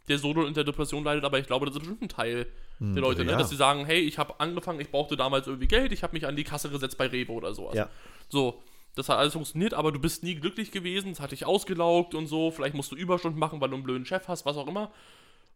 der 0.08 0.18
Solo 0.18 0.44
unter 0.44 0.64
Depression 0.64 1.04
leidet, 1.04 1.24
aber 1.24 1.38
ich 1.38 1.46
glaube, 1.46 1.66
das 1.66 1.74
ist 1.76 1.80
bestimmt 1.80 2.02
ein 2.02 2.08
Teil 2.08 2.46
der 2.80 3.00
Leute, 3.00 3.24
ne? 3.24 3.36
dass 3.36 3.48
sie 3.50 3.54
sagen, 3.54 3.86
hey, 3.86 4.00
ich 4.00 4.18
habe 4.18 4.40
angefangen, 4.40 4.80
ich 4.80 4.90
brauchte 4.90 5.16
damals 5.16 5.46
irgendwie 5.46 5.68
Geld, 5.68 5.92
ich 5.92 6.02
habe 6.02 6.14
mich 6.14 6.26
an 6.26 6.34
die 6.34 6.42
Kasse 6.42 6.68
gesetzt 6.68 6.98
bei 6.98 7.06
Rewe 7.06 7.30
oder 7.30 7.54
sowas. 7.54 7.76
Ja. 7.76 7.88
So, 8.28 8.60
das 8.96 9.08
hat 9.08 9.18
alles 9.18 9.34
funktioniert, 9.34 9.72
aber 9.72 9.92
du 9.92 10.00
bist 10.00 10.24
nie 10.24 10.34
glücklich 10.34 10.72
gewesen, 10.72 11.12
es 11.12 11.20
hat 11.20 11.30
dich 11.30 11.46
ausgelaugt 11.46 12.16
und 12.16 12.26
so, 12.26 12.50
vielleicht 12.50 12.74
musst 12.74 12.90
du 12.90 12.96
Überstunden 12.96 13.38
machen, 13.38 13.60
weil 13.60 13.68
du 13.68 13.76
einen 13.76 13.84
blöden 13.84 14.04
Chef 14.04 14.26
hast, 14.26 14.44
was 14.46 14.56
auch 14.56 14.66
immer. 14.66 14.90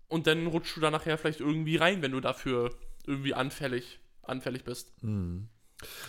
Und 0.09 0.27
dann 0.27 0.47
rutschst 0.47 0.77
du 0.77 0.81
da 0.81 0.91
nachher 0.91 1.19
vielleicht 1.19 1.41
irgendwie 1.41 1.77
rein, 1.77 2.03
wenn 2.03 2.13
du 2.13 2.21
dafür 2.21 2.71
irgendwie 3.07 3.35
anfällig, 3.35 4.01
anfällig 4.23 4.65
bist. 4.65 4.93
Mhm. 5.03 5.49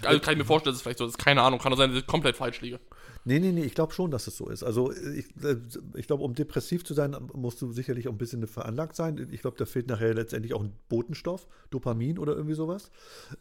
Also 0.04 0.20
kann 0.20 0.34
ich 0.34 0.38
mir 0.38 0.46
vorstellen, 0.46 0.74
dass 0.74 0.78
es 0.78 0.82
vielleicht 0.84 1.00
so 1.00 1.06
ist. 1.06 1.18
Keine 1.18 1.42
Ahnung, 1.42 1.60
kann 1.60 1.74
auch 1.74 1.78
sein, 1.78 1.90
dass 1.90 2.00
ich 2.00 2.08
komplett 2.08 2.38
falsch 2.38 2.62
liege. 2.62 2.80
Nee, 3.26 3.40
nee, 3.40 3.52
nee, 3.52 3.64
ich 3.64 3.76
glaube 3.76 3.94
schon, 3.94 4.10
dass 4.10 4.28
es 4.28 4.38
so 4.38 4.48
ist. 4.48 4.64
Also 4.64 4.94
ich, 4.94 5.26
äh, 5.44 5.58
ich 5.96 6.08
glaube, 6.08 6.24
um 6.24 6.34
depressiv 6.34 6.86
zu 6.86 6.94
sein, 6.94 7.16
musst 7.34 7.62
du 7.62 7.74
sicherlich 7.74 8.08
auch 8.08 8.14
ein 8.14 8.18
bisschen 8.18 8.48
veranlagt 8.48 8.96
sein. 8.96 9.28
Ich 9.32 9.42
glaube, 9.42 9.58
da 9.58 9.66
fehlt 9.66 9.88
nachher 9.88 10.14
letztendlich 10.14 10.54
auch 10.54 10.64
ein 10.64 10.72
Botenstoff, 10.88 11.48
Dopamin 11.70 12.18
oder 12.18 12.36
irgendwie 12.36 12.56
sowas. 12.56 12.90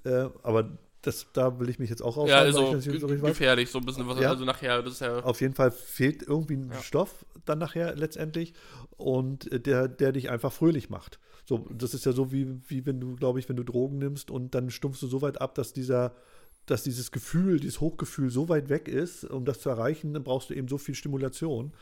Äh, 0.05 0.29
aber 0.43 0.77
das, 1.07 1.27
da 1.33 1.59
will 1.61 1.69
ich 1.69 1.79
mich 1.79 1.89
jetzt 1.91 2.03
auch 2.03 2.17
Ja, 2.17 2.23
aufhalten, 2.25 2.57
also 2.75 2.99
so 2.99 3.07
gefährlich, 3.09 3.71
so 3.71 3.79
ein 3.79 3.87
bisschen 3.87 4.07
was. 4.09 4.21
Ja. 4.21 4.31
Also 4.31 4.45
nachher, 4.45 4.83
das 4.83 4.95
ist 4.95 5.01
ja. 5.01 5.21
Auf 5.21 5.41
jeden 5.41 5.55
Fall 5.55 5.71
fehlt 5.71 6.23
irgendwie 6.23 6.55
ein 6.57 6.71
Ja. 6.73 6.83
Stoff 6.83 7.25
dann 7.45 7.59
nachher 7.59 7.95
letztendlich 7.95 8.55
und 8.97 9.49
der, 9.67 9.89
der 9.89 10.13
dich 10.13 10.31
einfach 10.31 10.53
fröhlich 10.53 10.91
macht. 10.91 11.19
So, 11.45 11.67
das 11.71 11.95
ist 11.95 12.05
ja 12.07 12.13
so 12.13 12.33
wie, 12.33 12.61
wie 12.69 12.87
wenn 12.87 13.01
du, 13.01 13.15
glaube 13.15 13.39
ich, 13.39 13.49
wenn 13.49 13.57
du 13.57 13.63
Drogen 13.63 13.99
nimmst 13.99 14.31
und 14.33 14.55
dann 14.55 14.71
stumpfst 14.71 15.01
du 15.03 15.07
so 15.07 15.23
weit 15.23 15.41
ab, 15.41 15.55
dass 15.55 15.73
dieser, 15.73 16.15
dass 16.67 16.83
dieses 16.83 17.13
Gefühl, 17.13 17.61
dieses 17.61 17.81
Hochgefühl 17.81 18.31
so 18.31 18.49
weit 18.49 18.69
weg 18.69 18.89
ist, 18.89 19.25
um 19.25 19.45
das 19.45 19.61
zu 19.61 19.69
erreichen, 19.71 20.13
dann 20.13 20.25
brauchst 20.25 20.51
du 20.51 20.55
eben 20.55 20.67
so 20.67 20.77
viel 20.79 20.97
Stimulation, 20.97 21.73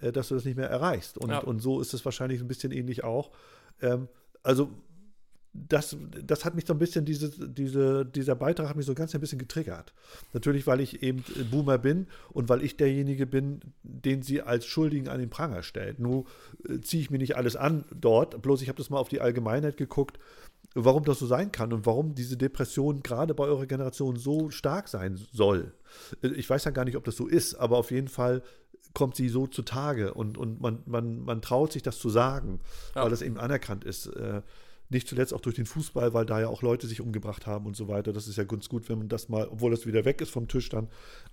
äh, 0.00 0.10
dass 0.10 0.28
du 0.28 0.34
das 0.36 0.46
nicht 0.46 0.56
mehr 0.56 0.70
erreichst. 0.70 1.18
Und, 1.18 1.30
Ja. 1.30 1.38
und 1.40 1.60
so 1.60 1.80
ist 1.82 1.92
es 1.92 2.02
wahrscheinlich 2.06 2.40
ein 2.40 2.48
bisschen 2.48 2.72
ähnlich 2.72 3.04
auch. 3.04 3.30
Ähm, 3.82 4.08
also 4.42 4.70
das, 5.52 5.96
das 6.24 6.44
hat 6.44 6.54
mich 6.54 6.64
so 6.66 6.72
ein 6.72 6.78
bisschen, 6.78 7.04
diese, 7.04 7.30
diese, 7.48 8.06
dieser 8.06 8.36
Beitrag 8.36 8.68
hat 8.68 8.76
mich 8.76 8.86
so 8.86 8.94
ganz 8.94 9.14
ein 9.14 9.20
bisschen 9.20 9.38
getriggert. 9.38 9.92
Natürlich, 10.32 10.66
weil 10.66 10.80
ich 10.80 11.02
eben 11.02 11.24
Boomer 11.50 11.78
bin 11.78 12.06
und 12.32 12.48
weil 12.48 12.62
ich 12.62 12.76
derjenige 12.76 13.26
bin, 13.26 13.60
den 13.82 14.22
sie 14.22 14.42
als 14.42 14.64
Schuldigen 14.66 15.08
an 15.08 15.18
den 15.18 15.30
Pranger 15.30 15.62
stellt. 15.62 15.98
Nur 15.98 16.26
äh, 16.68 16.80
ziehe 16.80 17.02
ich 17.02 17.10
mir 17.10 17.18
nicht 17.18 17.36
alles 17.36 17.56
an 17.56 17.84
dort, 17.92 18.40
bloß 18.42 18.62
ich 18.62 18.68
habe 18.68 18.78
das 18.78 18.90
mal 18.90 18.98
auf 18.98 19.08
die 19.08 19.20
Allgemeinheit 19.20 19.76
geguckt, 19.76 20.18
warum 20.74 21.04
das 21.04 21.18
so 21.18 21.26
sein 21.26 21.50
kann 21.50 21.72
und 21.72 21.84
warum 21.84 22.14
diese 22.14 22.36
Depression 22.36 23.02
gerade 23.02 23.34
bei 23.34 23.44
eurer 23.44 23.66
Generation 23.66 24.14
so 24.14 24.50
stark 24.50 24.86
sein 24.86 25.18
soll. 25.32 25.72
Äh, 26.22 26.28
Ich 26.28 26.48
weiß 26.48 26.64
ja 26.64 26.70
gar 26.70 26.84
nicht, 26.84 26.96
ob 26.96 27.04
das 27.04 27.16
so 27.16 27.26
ist, 27.26 27.56
aber 27.56 27.76
auf 27.76 27.90
jeden 27.90 28.08
Fall 28.08 28.42
kommt 28.94 29.16
sie 29.16 29.28
so 29.28 29.46
zutage 29.48 30.14
und, 30.14 30.38
und 30.38 30.60
man, 30.60 30.82
man, 30.86 31.20
man 31.24 31.42
traut 31.42 31.72
sich 31.72 31.82
das 31.82 31.98
zu 31.98 32.08
sagen, 32.08 32.60
Ja. 32.94 33.02
weil 33.02 33.10
das 33.10 33.22
eben 33.22 33.36
anerkannt 33.36 33.84
ist. 33.84 34.06
Nicht 34.90 35.08
zuletzt 35.08 35.32
auch 35.32 35.40
durch 35.40 35.54
den 35.54 35.66
Fußball, 35.66 36.12
weil 36.12 36.26
da 36.26 36.40
ja 36.40 36.48
auch 36.48 36.62
Leute 36.62 36.88
sich 36.88 37.00
umgebracht 37.00 37.46
haben 37.46 37.64
und 37.64 37.76
so 37.76 37.86
weiter. 37.86 38.12
Das 38.12 38.26
ist 38.26 38.36
ja 38.36 38.44
ganz 38.44 38.68
gut, 38.68 38.88
wenn 38.88 38.98
man 38.98 39.08
das 39.08 39.28
mal, 39.28 39.48
obwohl 39.48 39.70
das 39.70 39.86
wieder 39.86 40.04
weg 40.04 40.20
ist 40.20 40.30
vom 40.30 40.48
Tisch 40.48 40.68
dann. 40.68 40.88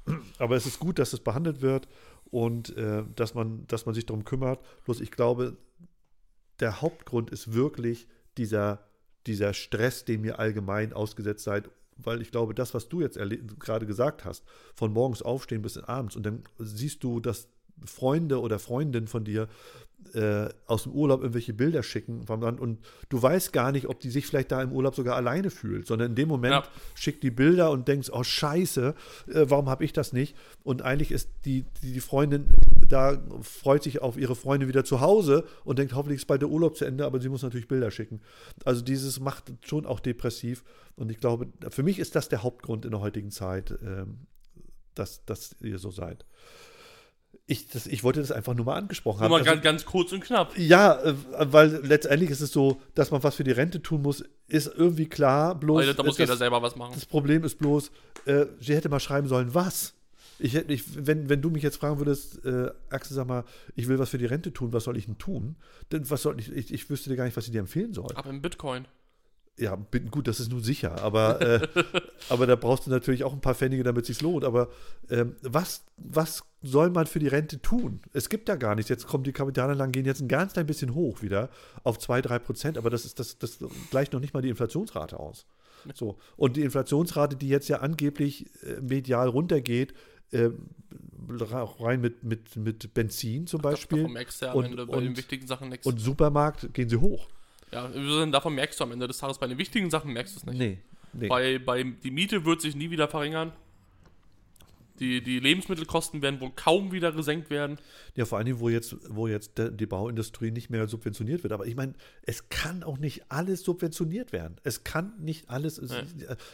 Aber 0.37 0.55
es 0.55 0.67
ist 0.67 0.79
gut, 0.79 0.99
dass 0.99 1.11
es 1.11 1.19
behandelt 1.19 1.61
wird 1.61 1.87
und 2.29 2.77
äh, 2.77 3.03
dass, 3.15 3.33
man, 3.33 3.65
dass 3.67 3.85
man 3.85 3.95
sich 3.95 4.05
darum 4.05 4.23
kümmert. 4.25 4.63
Bloß 4.85 5.01
ich 5.01 5.11
glaube, 5.11 5.57
der 6.59 6.81
Hauptgrund 6.81 7.31
ist 7.31 7.53
wirklich 7.53 8.07
dieser, 8.37 8.85
dieser 9.25 9.53
Stress, 9.53 10.05
dem 10.05 10.23
ihr 10.23 10.39
allgemein 10.39 10.93
ausgesetzt 10.93 11.43
seid. 11.43 11.69
Weil 11.97 12.21
ich 12.21 12.29
glaube, 12.29 12.53
das, 12.53 12.75
was 12.75 12.89
du 12.89 13.01
jetzt 13.01 13.17
gerade 13.59 13.87
gesagt 13.87 14.23
hast, 14.23 14.43
von 14.75 14.93
morgens 14.93 15.23
aufstehen 15.23 15.63
bis 15.63 15.79
abends 15.79 16.15
und 16.15 16.23
dann 16.27 16.43
siehst 16.59 17.03
du, 17.03 17.19
dass 17.19 17.49
Freunde 17.85 18.41
oder 18.41 18.59
Freundinnen 18.59 19.07
von 19.07 19.23
dir 19.23 19.47
äh, 20.13 20.47
aus 20.67 20.83
dem 20.83 20.93
Urlaub 20.93 21.21
irgendwelche 21.21 21.53
Bilder 21.53 21.83
schicken 21.83 22.25
vom 22.25 22.41
Land 22.41 22.59
und 22.59 22.79
du 23.09 23.21
weißt 23.21 23.51
gar 23.51 23.71
nicht, 23.71 23.87
ob 23.89 23.99
die 23.99 24.09
sich 24.09 24.25
vielleicht 24.25 24.51
da 24.51 24.61
im 24.61 24.71
Urlaub 24.71 24.95
sogar 24.95 25.15
alleine 25.15 25.49
fühlt, 25.49 25.87
sondern 25.87 26.11
in 26.11 26.15
dem 26.15 26.29
Moment 26.29 26.53
Ja. 26.53 26.63
schickt 26.95 27.23
die 27.23 27.31
Bilder 27.31 27.71
und 27.71 27.87
denkst, 27.87 28.09
oh 28.11 28.23
scheiße, 28.23 28.95
äh, 29.27 29.45
warum 29.47 29.69
habe 29.69 29.83
ich 29.83 29.93
das 29.93 30.13
nicht? 30.13 30.35
Und 30.63 30.81
eigentlich 30.81 31.11
ist 31.11 31.29
die, 31.45 31.65
die, 31.81 31.93
die 31.93 31.99
Freundin 31.99 32.45
da, 32.87 33.21
freut 33.41 33.83
sich 33.83 34.01
auf 34.01 34.17
ihre 34.17 34.35
Freunde 34.35 34.67
wieder 34.67 34.85
zu 34.85 35.01
Hause 35.01 35.43
und 35.65 35.77
denkt, 35.79 35.93
hoffentlich 35.93 36.21
ist 36.21 36.27
bald 36.27 36.41
der 36.41 36.49
Urlaub 36.49 36.77
zu 36.77 36.85
Ende, 36.85 37.05
aber 37.05 37.19
sie 37.19 37.29
muss 37.29 37.41
natürlich 37.41 37.67
Bilder 37.67 37.91
schicken. 37.91 38.21
Also 38.63 38.81
dieses 38.81 39.19
macht 39.19 39.51
schon 39.65 39.85
auch 39.85 39.99
depressiv 39.99 40.63
und 40.95 41.11
ich 41.11 41.17
glaube, 41.17 41.47
für 41.69 41.83
mich 41.83 41.99
ist 41.99 42.15
das 42.15 42.29
der 42.29 42.43
Hauptgrund 42.43 42.85
in 42.85 42.91
der 42.91 43.01
heutigen 43.01 43.31
Zeit, 43.31 43.77
ähm, 43.83 44.19
dass, 44.95 45.25
dass 45.25 45.55
ihr 45.61 45.79
so 45.79 45.91
seid. 45.91 46.25
Ich, 47.49 47.69
das, 47.69 47.87
ich 47.87 48.03
wollte 48.03 48.19
das 48.19 48.33
einfach 48.33 48.53
nur 48.53 48.65
mal 48.65 48.75
angesprochen 48.75 49.19
Nur 49.19 49.23
haben. 49.25 49.31
mal 49.31 49.37
Also- 49.39 49.51
ganz, 49.51 49.63
ganz 49.63 49.85
kurz 49.85 50.11
und 50.11 50.19
knapp. 50.21 50.57
ja, 50.57 51.01
äh, 51.01 51.13
weil 51.39 51.79
letztendlich 51.85 52.29
ist 52.29 52.41
es 52.41 52.51
so, 52.51 52.81
dass 52.93 53.09
man 53.09 53.23
was 53.23 53.35
für 53.35 53.45
die 53.45 53.51
Rente 53.51 53.81
tun 53.81 54.01
muss, 54.01 54.23
ist 54.47 54.67
irgendwie 54.75 55.05
klar. 55.07 55.55
Bloß 55.55 55.79
Alter, 55.81 55.93
da 55.93 56.03
muss 56.03 56.17
jeder 56.17 56.35
selber 56.35 56.61
was 56.61 56.75
machen. 56.75 56.91
das 56.93 57.05
Problem 57.05 57.45
ist 57.45 57.57
bloß, 57.57 57.89
äh, 58.25 58.47
sie 58.59 58.75
hätte 58.75 58.89
mal 58.89 58.99
schreiben 58.99 59.27
sollen, 59.29 59.53
was. 59.53 59.93
Ich 60.39 60.53
hätte, 60.55 60.71
ich, 60.73 60.83
wenn, 61.07 61.29
wenn 61.29 61.41
du 61.41 61.49
mich 61.49 61.63
jetzt 61.63 61.77
fragen 61.77 61.97
würdest, 61.99 62.45
äh, 62.45 62.69
Axel, 62.89 63.15
sag 63.15 63.27
mal, 63.27 63.43
ich 63.75 63.87
will 63.87 63.97
was 63.97 64.09
für 64.09 64.17
die 64.19 64.25
Rente 64.25 64.51
tun, 64.53 64.73
was 64.73 64.83
soll 64.83 64.97
ich 64.97 65.05
denn 65.05 65.17
tun? 65.17 65.55
Denn 65.91 66.07
was 66.09 66.21
soll 66.21 66.39
ich, 66.39 66.51
ich, 66.51 66.71
ich 66.73 66.89
wüsste 66.89 67.09
dir 67.09 67.15
gar 67.15 67.23
nicht, 67.23 67.37
was 67.37 67.45
ich 67.45 67.51
dir 67.51 67.59
empfehlen 67.61 67.93
soll. 67.93 68.09
Aber 68.13 68.29
im 68.29 68.41
Bitcoin. 68.41 68.85
Ja, 69.59 69.75
gut, 70.11 70.27
das 70.27 70.39
ist 70.39 70.51
nun 70.51 70.61
sicher, 70.61 71.01
aber, 71.01 71.41
äh, 71.41 71.67
aber 72.29 72.45
da 72.45 72.55
brauchst 72.55 72.85
du 72.85 72.91
natürlich 72.91 73.23
auch 73.23 73.33
ein 73.33 73.41
paar 73.41 73.55
Pfennige, 73.55 73.83
damit 73.83 74.03
es 74.03 74.07
sich 74.07 74.21
lohnt. 74.21 74.45
Aber 74.45 74.69
ähm, 75.09 75.35
was, 75.41 75.83
was 75.97 76.43
soll 76.61 76.91
man 76.91 77.07
für 77.07 77.17
die 77.17 77.27
Rente 77.27 77.59
tun? 77.59 78.01
Es 78.13 78.29
gibt 78.29 78.49
da 78.49 78.55
gar 78.55 78.75
nichts. 78.75 78.89
Jetzt 78.89 79.07
kommen 79.07 79.23
die 79.23 79.31
Kapitalanlagen, 79.31 79.91
gehen 79.91 80.05
jetzt 80.05 80.21
ein 80.21 80.27
ganz 80.27 80.53
klein 80.53 80.67
bisschen 80.67 80.93
hoch 80.93 81.23
wieder 81.23 81.49
auf 81.83 81.97
2, 81.97 82.21
3 82.21 82.39
Prozent, 82.39 82.77
aber 82.77 82.91
das, 82.91 83.03
ist, 83.05 83.19
das, 83.19 83.39
das 83.39 83.57
gleicht 83.89 84.13
noch 84.13 84.19
nicht 84.19 84.33
mal 84.35 84.41
die 84.41 84.49
Inflationsrate 84.49 85.19
aus. 85.19 85.47
So. 85.95 86.17
Und 86.35 86.55
die 86.55 86.61
Inflationsrate, 86.61 87.35
die 87.35 87.47
jetzt 87.47 87.67
ja 87.67 87.77
angeblich 87.79 88.45
äh, 88.63 88.79
medial 88.81 89.27
runtergeht, 89.27 89.93
äh, 90.31 90.49
rein 91.79 92.01
mit, 92.01 92.23
mit, 92.23 92.55
mit 92.55 92.93
Benzin 92.93 93.47
zum 93.47 93.61
Beispiel 93.61 94.03
ja 94.41 94.51
am 94.51 94.57
und- 94.57 94.65
und- 94.89 95.15
und 95.85 95.99
Supermarkt 95.99 96.73
gehen 96.73 96.89
sie 96.89 96.97
hoch. 96.97 97.27
Ja, 97.71 97.87
davon 98.27 98.55
merkst 98.55 98.79
du 98.79 98.83
am 98.83 98.91
Ende 98.91 99.07
des 99.07 99.17
Tages 99.17 99.37
bei 99.37 99.47
den 99.47 99.57
wichtigen 99.57 99.89
Sachen 99.89 100.13
merkst 100.13 100.35
du 100.35 100.39
es 100.39 100.45
nicht. 100.45 100.57
Nee. 100.57 100.77
nee. 101.13 101.27
Bei, 101.27 101.59
bei, 101.59 101.83
die 101.83 102.11
Miete 102.11 102.45
wird 102.45 102.61
sich 102.61 102.75
nie 102.75 102.89
wieder 102.89 103.07
verringern. 103.07 103.51
Die, 104.99 105.21
die 105.21 105.39
Lebensmittelkosten 105.39 106.21
werden 106.21 106.39
wohl 106.39 106.51
kaum 106.55 106.91
wieder 106.91 107.11
gesenkt 107.11 107.49
werden. 107.49 107.77
Ja, 108.15 108.25
vor 108.25 108.39
allem, 108.39 108.59
wo 108.59 108.69
jetzt, 108.69 108.95
wo 109.09 109.27
jetzt 109.27 109.53
die 109.57 109.85
Bauindustrie 109.85 110.51
nicht 110.51 110.69
mehr 110.69 110.87
subventioniert 110.87 111.43
wird. 111.43 111.53
Aber 111.53 111.67
ich 111.67 111.75
meine, 111.75 111.93
es 112.23 112.49
kann 112.49 112.83
auch 112.83 112.97
nicht 112.97 113.31
alles 113.31 113.63
subventioniert 113.63 114.31
werden. 114.31 114.55
Es 114.63 114.83
kann 114.83 115.13
nicht 115.19 115.49
alles. 115.49 115.77
Es, 115.77 115.91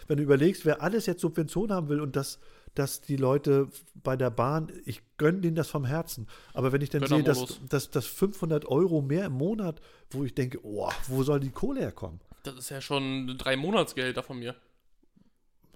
Wenn 0.08 0.18
du 0.18 0.24
überlegst, 0.24 0.66
wer 0.66 0.82
alles 0.82 1.06
jetzt 1.06 1.22
Subvention 1.22 1.72
haben 1.72 1.88
will 1.88 2.02
und 2.02 2.16
dass, 2.16 2.39
dass 2.76 3.02
die 3.02 3.16
Leute 3.16 3.70
bei 3.96 4.18
der 4.18 4.30
Bahn, 4.30 4.72
ich 4.86 5.02
gönne 5.18 5.41
denen 5.41 5.56
das 5.56 5.70
vom 5.70 5.86
Herzen. 5.86 6.28
Aber 6.54 6.72
wenn 6.72 6.82
ich 6.82 6.89
dann 6.89 7.06
sehe, 7.08 7.24
dass, 7.24 7.60
dass, 7.70 7.89
dass 7.91 8.06
500 8.06 8.66
Euro 8.66 9.02
mehr 9.02 9.26
im 9.26 9.34
Monat, 9.34 9.80
wo 10.12 10.24
ich 10.24 10.36
denke, 10.36 10.60
oh, 10.64 10.91
wo 11.08 11.24
soll 11.24 11.39
die 11.39 11.52
Kohle 11.52 11.82
herkommen? 11.82 12.20
Das 12.44 12.56
ist 12.56 12.70
ja 12.70 12.82
schon 12.82 13.38
drei 13.38 13.56
Monatsgehälter 13.56 14.22
von 14.22 14.39
mir. 14.39 14.56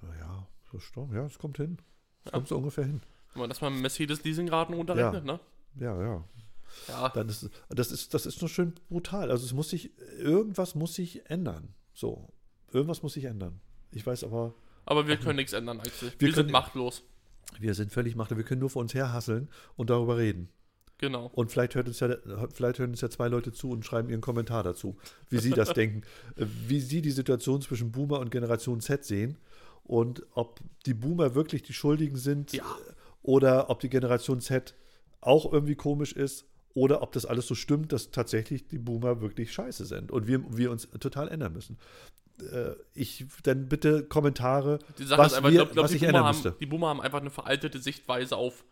Naja, 0.01 0.47
das 0.71 0.83
stimmt. 0.83 1.13
Ja, 1.13 1.25
es 1.25 1.39
kommt 1.39 1.57
hin. 1.57 1.77
Kommt 2.31 2.47
so 2.47 2.57
ungefähr 2.57 2.85
hin. 2.85 3.01
Wenn 3.33 3.41
man 3.41 3.49
das 3.49 3.61
mal 3.61 3.69
mit 3.69 3.81
Mercedes-Leasingraten 3.81 4.73
runterrechnet, 4.75 5.25
ne? 5.25 5.39
Ja, 5.79 6.01
ja. 6.01 6.23
Ja. 6.87 7.09
Dann 7.09 7.29
ist, 7.29 7.49
das, 7.69 7.91
ist, 7.91 8.13
das 8.13 8.25
ist 8.25 8.41
nur 8.41 8.49
schön 8.49 8.73
brutal. 8.89 9.31
Also 9.31 9.45
es 9.45 9.53
muss 9.53 9.69
sich, 9.69 9.91
irgendwas 10.19 10.75
muss 10.75 10.95
sich 10.95 11.29
ändern. 11.29 11.69
So, 11.93 12.29
irgendwas 12.71 13.01
muss 13.03 13.13
sich 13.13 13.25
ändern. 13.25 13.59
Ich 13.91 14.05
weiß 14.05 14.23
aber, 14.25 14.53
Aber 14.85 15.07
wir 15.07 15.17
können 15.17 15.37
nichts 15.37 15.53
ändern, 15.53 15.79
Axel. 15.79 16.11
Wir, 16.19 16.27
Wir 16.27 16.33
sind 16.33 16.43
können- 16.45 16.51
machtlos. 16.51 17.03
wir 17.59 17.73
sind 17.73 17.91
völlig 17.91 18.15
machtlos. 18.15 18.37
Wir 18.37 18.43
können 18.45 18.59
nur 18.61 18.69
vor 18.69 18.81
uns 18.81 18.93
herhasseln 18.93 19.49
und 19.75 19.89
darüber 19.89 20.17
reden. 20.17 20.49
Genau. 20.99 21.27
Und 21.33 21.51
vielleicht, 21.51 21.75
hört 21.75 21.87
uns 21.87 21.99
ja, 21.99 22.15
vielleicht 22.53 22.79
hören 22.79 22.89
uns 22.89 23.01
ja 23.01 23.09
zwei 23.09 23.27
Leute 23.27 23.51
zu 23.53 23.69
und 23.69 23.85
schreiben 23.85 24.09
ihren 24.09 24.21
Kommentar 24.21 24.63
dazu, 24.63 24.97
wie 25.29 25.37
sie 25.37 25.51
das 25.51 25.69
denken, 25.73 26.01
wie 26.35 26.79
sie 26.79 27.01
die 27.03 27.11
Situation 27.11 27.61
zwischen 27.61 27.91
Boomer 27.91 28.19
und 28.19 28.31
Generation 28.31 28.81
Z 28.81 29.05
sehen 29.05 29.37
und 29.87 30.23
ob 30.33 30.59
die 30.85 30.93
Boomer 30.93 31.33
wirklich 31.35 31.63
die 31.63 31.73
Schuldigen 31.73 32.17
sind 32.17 32.53
Ja. 32.53 32.63
oder 33.23 33.69
ob 33.69 33.79
die 33.79 33.89
Generation 33.89 34.41
Z 34.41 34.75
auch 35.21 35.51
irgendwie 35.51 35.75
komisch 35.75 36.13
ist 36.13 36.45
oder 36.73 37.01
ob 37.01 37.11
das 37.13 37.25
alles 37.25 37.47
so 37.47 37.55
stimmt, 37.55 37.91
dass 37.91 38.11
tatsächlich 38.11 38.67
die 38.67 38.77
Boomer 38.77 39.21
wirklich 39.21 39.51
scheiße 39.51 39.85
sind 39.85 40.11
und 40.11 40.27
wir, 40.27 40.43
wir 40.55 40.69
uns 40.71 40.87
total 40.99 41.27
ändern 41.29 41.53
müssen. 41.53 41.77
Äh, 42.51 42.71
Ich, 42.93 43.25
dann 43.43 43.67
bitte 43.67 44.03
Kommentare, 44.03 44.77
was, 44.99 45.33
einfach, 45.33 45.49
wir, 45.49 45.57
glaub, 45.57 45.71
glaub, 45.71 45.85
was 45.85 45.91
ich 45.93 46.01
Boomer 46.01 46.09
ändern 46.09 46.23
haben, 46.25 46.35
müsste. 46.35 46.55
die 46.59 46.65
Boomer 46.67 46.87
haben 46.89 47.01
einfach 47.01 47.19
eine 47.21 47.31
veraltete 47.31 47.79
Sichtweise 47.79 48.35
auf, 48.37 48.63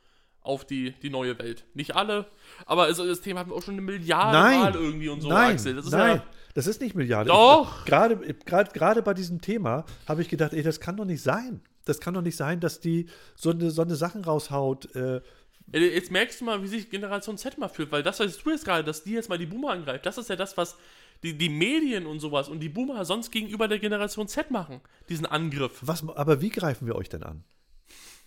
auf 0.45 0.65
die, 0.65 0.91
die 1.01 1.09
neue 1.09 1.37
Welt. 1.39 1.65
Nicht 1.73 1.95
alle, 1.95 2.27
aber 2.65 2.83
also 2.83 3.05
das 3.05 3.21
Thema 3.21 3.41
haben 3.41 3.51
wir 3.51 3.55
auch 3.55 3.63
schon 3.63 3.75
eine 3.75 3.81
Milliarde 3.81 4.37
Nein. 4.37 4.59
Mal 4.59 4.75
irgendwie 4.75 5.09
und 5.09 5.21
so, 5.21 5.29
nein, 5.29 5.53
Axel. 5.53 5.75
Das 5.75 5.85
ist 5.85 5.91
nein, 5.91 6.17
ja. 6.17 6.23
das 6.53 6.67
ist 6.67 6.81
nicht 6.81 6.95
Milliarde. 6.95 7.29
Doch. 7.29 7.85
Gerade, 7.85 9.01
bei 9.01 9.13
diesem 9.13 9.41
Thema 9.41 9.85
habe 10.07 10.21
ich 10.21 10.29
gedacht, 10.29 10.53
ey, 10.53 10.63
das 10.63 10.79
kann 10.79 10.97
doch 10.97 11.05
nicht 11.05 11.21
sein. 11.21 11.61
Das 11.85 11.99
kann 11.99 12.13
doch 12.13 12.21
nicht 12.21 12.35
sein, 12.35 12.59
dass 12.59 12.79
die 12.79 13.07
so 13.35 13.51
eine, 13.51 13.69
so 13.71 13.81
eine 13.81 13.95
Sachen 13.95 14.23
raushaut. 14.23 14.95
Äh, 14.95 15.21
Jetzt 15.71 16.11
merkst 16.11 16.41
du 16.41 16.45
mal, 16.45 16.61
wie 16.61 16.67
sich 16.67 16.89
Generation 16.89 17.37
Z 17.37 17.57
mal 17.57 17.69
fühlt, 17.69 17.91
weil 17.91 18.03
das, 18.03 18.19
was 18.19 18.37
du 18.37 18.51
jetzt 18.51 18.65
gerade, 18.65 18.83
dass 18.83 19.03
die 19.03 19.13
jetzt 19.13 19.29
mal 19.29 19.37
die 19.37 19.47
Boomer 19.47 19.71
angreift, 19.71 20.05
das 20.05 20.17
ist 20.17 20.29
ja 20.29 20.35
das, 20.35 20.57
was 20.57 20.77
die, 21.23 21.37
die 21.37 21.49
Medien 21.49 22.05
und 22.05 22.19
sowas 22.19 22.49
und 22.49 22.59
die 22.59 22.69
Boomer 22.69 23.03
sonst 23.03 23.31
gegenüber 23.31 23.67
der 23.67 23.79
Generation 23.79 24.27
Z 24.27 24.51
machen, 24.51 24.81
diesen 25.09 25.25
Angriff. 25.25 25.79
was, 25.81 26.07
aber 26.07 26.41
wie 26.41 26.49
greifen 26.49 26.85
wir 26.87 26.95
euch 26.95 27.09
denn 27.09 27.23
an? 27.23 27.43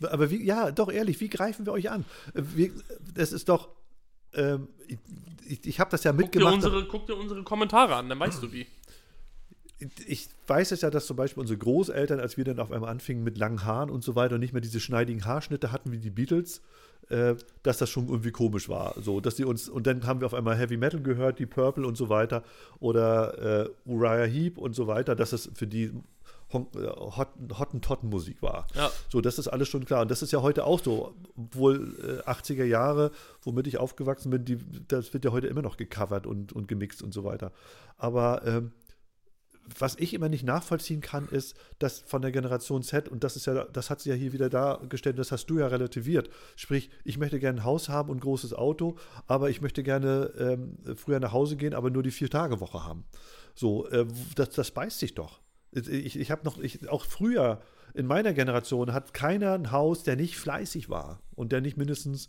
Aber 0.03 0.31
wie, 0.31 0.45
ja, 0.45 0.71
doch 0.71 0.91
ehrlich, 0.91 1.21
wie 1.21 1.29
greifen 1.29 1.67
wir 1.67 1.73
euch 1.73 1.91
an? 1.91 2.05
Äh, 2.35 2.43
Wir, 2.55 2.71
das 3.15 3.33
ist 3.33 3.49
doch, 3.49 3.69
ähm, 4.35 4.69
ich, 5.47 5.67
ich, 5.67 5.81
habe 5.81 5.91
das 5.91 6.05
ja 6.05 6.13
Guck 6.13 6.19
dir, 6.19 6.25
mitgemacht. 6.25 6.55
unsere, 6.55 6.87
guck 6.87 7.07
dir 7.07 7.17
unsere 7.17 7.43
Kommentare 7.43 7.97
an, 7.97 8.09
dann 8.09 8.21
weißt 8.21 8.43
du 8.43 8.53
wie. 8.53 8.67
ich 10.07 10.29
weiß 10.47 10.73
es 10.73 10.81
ja, 10.83 10.91
dass 10.91 11.07
zum 11.07 11.17
Beispiel 11.17 11.41
unsere 11.41 11.59
Großeltern, 11.59 12.21
als 12.21 12.37
wir 12.37 12.45
dann 12.45 12.59
auf 12.59 12.73
einmal 12.73 12.91
anfingen 12.91 13.25
mit 13.25 13.39
langen 13.39 13.65
Haaren 13.65 13.91
und 13.91 14.03
so 14.05 14.15
weiter 14.15 14.35
und 14.35 14.41
nicht 14.41 14.53
mehr 14.53 14.61
diese 14.61 14.81
schneidigen 14.81 15.25
Haarschnitte 15.25 15.73
hatten 15.73 15.93
wie 15.93 15.99
die 15.99 16.11
Beatles, 16.11 16.63
äh, 17.09 17.37
dass 17.63 17.79
das 17.79 17.89
schon 17.89 18.09
irgendwie 18.09 18.33
komisch 18.33 18.69
war. 18.69 18.95
So, 19.01 19.21
dass 19.21 19.37
die 19.37 19.45
uns, 19.45 19.69
und 19.69 19.87
dann 19.87 20.07
haben 20.07 20.21
wir 20.21 20.27
auf 20.27 20.35
einmal 20.35 20.57
Heavy 20.57 20.77
Metal 20.77 21.01
gehört, 21.01 21.39
die 21.39 21.47
Purple 21.47 21.87
und 21.87 21.97
so 21.97 22.09
weiter, 22.09 22.43
oder 22.81 23.67
äh, 23.67 23.71
Uriah 23.87 24.27
Heep 24.27 24.59
und 24.59 24.75
so 24.75 24.87
weiter, 24.87 25.17
dass 25.17 25.33
es 25.33 25.51
für 25.55 25.67
die 25.67 25.93
Hottentotten-Musik 26.53 28.43
war. 28.43 28.67
Ja. 28.75 28.91
So, 29.09 29.21
das 29.21 29.39
ist 29.39 29.49
alles 29.49 29.69
schon 29.69 29.85
klar. 29.85 30.03
Und 30.03 30.11
das 30.11 30.23
ist 30.23 30.33
ja 30.33 30.43
heute 30.43 30.65
auch 30.65 30.83
so. 30.83 31.15
Obwohl 31.37 32.23
äh, 32.27 32.29
80er 32.29 32.65
Jahre, 32.65 33.11
womit 33.43 33.67
ich 33.67 33.79
aufgewachsen 33.79 34.31
bin, 34.31 34.45
die, 34.45 34.59
das 34.89 35.13
wird 35.13 35.25
ja 35.25 35.33
heute 35.33 35.47
immer 35.47 35.63
noch 35.63 35.77
gecovert 35.77 36.27
und, 36.27 36.53
und 36.53 36.69
gemixt 36.69 37.03
und 37.03 37.13
so 37.13 37.25
weiter. 37.25 37.53
Aber 37.97 38.47
ähm, 38.47 38.73
was 39.79 39.97
ich 39.99 40.15
immer 40.15 40.29
nicht 40.29 40.45
nachvollziehen 40.45 41.01
kann, 41.01 41.29
ist, 41.29 41.57
dass 41.79 42.01
von 42.01 42.23
der 42.23 42.33
Generation 42.33 42.83
Z, 42.83 43.09
und 43.09 43.25
das 43.25 43.37
ist 43.37 43.47
ja, 43.47 43.65
das 43.65 43.91
hat 43.91 44.01
sie 44.01 44.11
ja 44.11 44.15
hier 44.15 44.33
wieder 44.33 44.49
dargestellt, 44.49 45.19
das 45.19 45.33
hast 45.33 45.47
du 45.47 45.59
ja 45.59 45.67
relativiert. 45.67 46.31
Sprich, 46.57 46.91
ich 47.05 47.19
möchte 47.19 47.39
gerne 47.39 47.61
ein 47.61 47.65
Haus 47.65 47.89
haben 47.89 48.11
und 48.11 48.19
ein 48.19 48.21
großes 48.21 48.55
Auto, 48.55 48.97
aber 49.27 49.51
ich 49.51 49.61
möchte 49.61 49.83
gerne 49.83 50.33
ähm, 50.39 50.79
früher 50.97 51.21
nach 51.21 51.33
Hause 51.33 51.57
gehen, 51.57 51.75
aber 51.75 51.91
nur 51.91 52.03
die 52.03 52.11
Vier-Tage-Woche 52.11 52.85
haben. 52.85 53.05
So, 53.55 53.87
äh, 53.89 54.07
das, 54.35 54.51
das 54.51 54.71
beißt 54.71 54.99
sich 54.99 55.15
doch. 55.15 55.41
Ich, 55.73 56.19
ich 56.19 56.31
habe 56.31 56.45
noch, 56.45 56.59
ich, 56.59 56.89
auch 56.89 57.05
früher 57.05 57.61
in 57.95 58.07
meiner 58.07 58.33
Generation 58.33 58.93
hat 58.93 59.15
keiner 59.15 59.55
ein 59.55 59.73
Haus, 59.73 60.03
der 60.03 60.17
nicht 60.17 60.37
fleißig 60.37 60.89
war 60.89 61.21
und 61.35 61.53
der 61.53 61.61
nicht 61.61 61.77
mindestens 61.77 62.29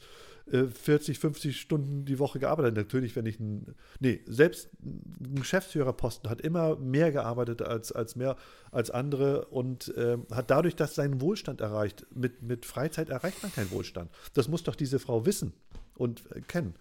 äh, 0.52 0.66
40, 0.66 1.20
50 1.20 1.60
Stunden 1.60 2.06
die 2.06 2.20
Woche 2.20 2.40
gearbeitet 2.40 2.72
hat. 2.72 2.86
Natürlich, 2.86 3.16
wenn 3.16 3.26
ich 3.26 3.40
ein, 3.40 3.76
nee, 4.00 4.22
selbst 4.26 4.70
ein 4.82 5.36
Geschäftsführerposten 5.36 6.30
hat 6.30 6.42
immer 6.42 6.76
mehr 6.78 7.12
gearbeitet 7.12 7.62
als, 7.62 7.92
als 7.92 8.16
mehr 8.16 8.36
als 8.72 8.90
andere 8.90 9.46
und 9.46 9.94
ähm, 9.96 10.26
hat 10.32 10.50
dadurch 10.50 10.76
das 10.76 10.96
seinen 10.96 11.22
Wohlstand 11.22 11.62
erreicht. 11.62 12.06
Mit, 12.14 12.42
mit 12.42 12.66
Freizeit 12.66 13.10
erreicht 13.10 13.44
man 13.44 13.54
keinen 13.54 13.72
Wohlstand. 13.72 14.12
Das 14.34 14.48
muss 14.48 14.64
doch 14.64 14.76
diese 14.76 15.00
Frau 15.00 15.26
wissen 15.26 15.54
und 15.96 16.24
äh, 16.32 16.42
kennen. 16.42 16.74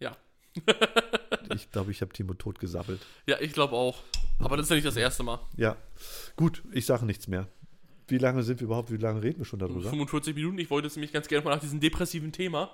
Ja. 0.00 0.16
Ich 1.54 1.70
glaube, 1.70 1.90
ich 1.90 2.00
habe 2.00 2.12
Timo 2.12 2.34
tot 2.34 2.58
gesabbelt. 2.58 3.00
Ja, 3.26 3.36
ich 3.40 3.52
glaube 3.52 3.74
auch. 3.74 4.02
Aber 4.38 4.56
das 4.56 4.66
ist 4.66 4.70
ja 4.70 4.76
nicht 4.76 4.86
das 4.86 4.96
erste 4.96 5.22
Mal. 5.22 5.40
Ja, 5.56 5.76
gut, 6.36 6.62
ich 6.72 6.86
sage 6.86 7.06
nichts 7.06 7.28
mehr. 7.28 7.48
Wie 8.08 8.18
lange 8.18 8.42
sind 8.42 8.60
wir 8.60 8.66
überhaupt, 8.66 8.90
wie 8.92 8.96
lange 8.96 9.22
reden 9.22 9.38
wir 9.38 9.46
schon 9.46 9.58
darüber? 9.58 9.88
45 9.88 10.34
Minuten. 10.34 10.58
Ich 10.58 10.70
wollte 10.70 10.88
jetzt 10.88 10.96
nämlich 10.96 11.12
ganz 11.12 11.28
gerne 11.28 11.44
mal 11.44 11.54
nach 11.54 11.60
diesem 11.60 11.80
depressiven 11.80 12.32
Thema 12.32 12.70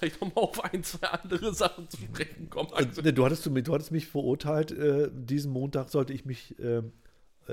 vielleicht 0.00 0.20
nochmal 0.20 0.44
auf 0.44 0.64
ein, 0.64 0.82
zwei 0.82 1.08
andere 1.08 1.54
Sachen 1.54 1.88
zu 1.88 1.98
sprechen 1.98 2.50
kommen. 2.50 2.70
Also, 2.72 3.02
du, 3.02 3.24
hattest, 3.24 3.46
du, 3.46 3.50
du 3.50 3.74
hattest 3.74 3.92
mich 3.92 4.06
verurteilt, 4.06 4.72
äh, 4.72 5.10
diesen 5.12 5.52
Montag 5.52 5.90
sollte 5.90 6.12
ich 6.12 6.24
mich, 6.24 6.58
äh, 6.58 6.78
äh, 6.78 6.82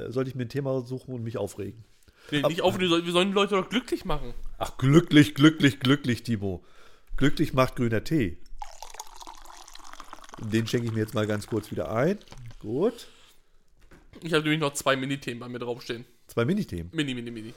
sollte 0.10 0.30
ich 0.30 0.36
mir 0.36 0.44
ein 0.44 0.50
Thema 0.50 0.82
suchen 0.82 1.14
und 1.14 1.24
mich 1.24 1.38
aufregen. 1.38 1.84
Nee, 2.32 2.42
nicht 2.42 2.62
auf, 2.62 2.78
wir 2.78 2.90
sollen 2.90 3.06
wir 3.06 3.14
sollen 3.14 3.30
die 3.30 3.34
Leute 3.34 3.56
doch 3.56 3.70
glücklich 3.70 4.04
machen. 4.04 4.34
Ach, 4.58 4.78
glücklich, 4.78 5.34
glücklich, 5.34 5.80
glücklich, 5.80 6.24
Timo. 6.24 6.64
Glücklich 7.16 7.54
macht 7.54 7.78
grüner 7.78 8.04
Tee. 8.04 8.38
Den 10.40 10.68
schenke 10.68 10.88
ich 10.88 10.94
mir 10.94 11.00
jetzt 11.00 11.14
mal 11.14 11.28
ganz 11.28 11.48
kurz 11.48 11.72
wieder 11.72 11.92
ein. 11.92 12.20
Gut. 12.60 13.08
Ich 14.22 14.34
habe 14.34 14.44
nämlich 14.44 14.60
noch 14.60 14.74
zwei 14.74 14.96
Mini-Themen 14.96 15.40
bei 15.40 15.50
mir 15.50 15.60
draufstehen. 15.60 16.06
Zwei 16.28 16.46
Minithemen. 16.46 16.90
Mini, 16.94 17.14
mini, 17.14 17.32
mini. 17.32 17.54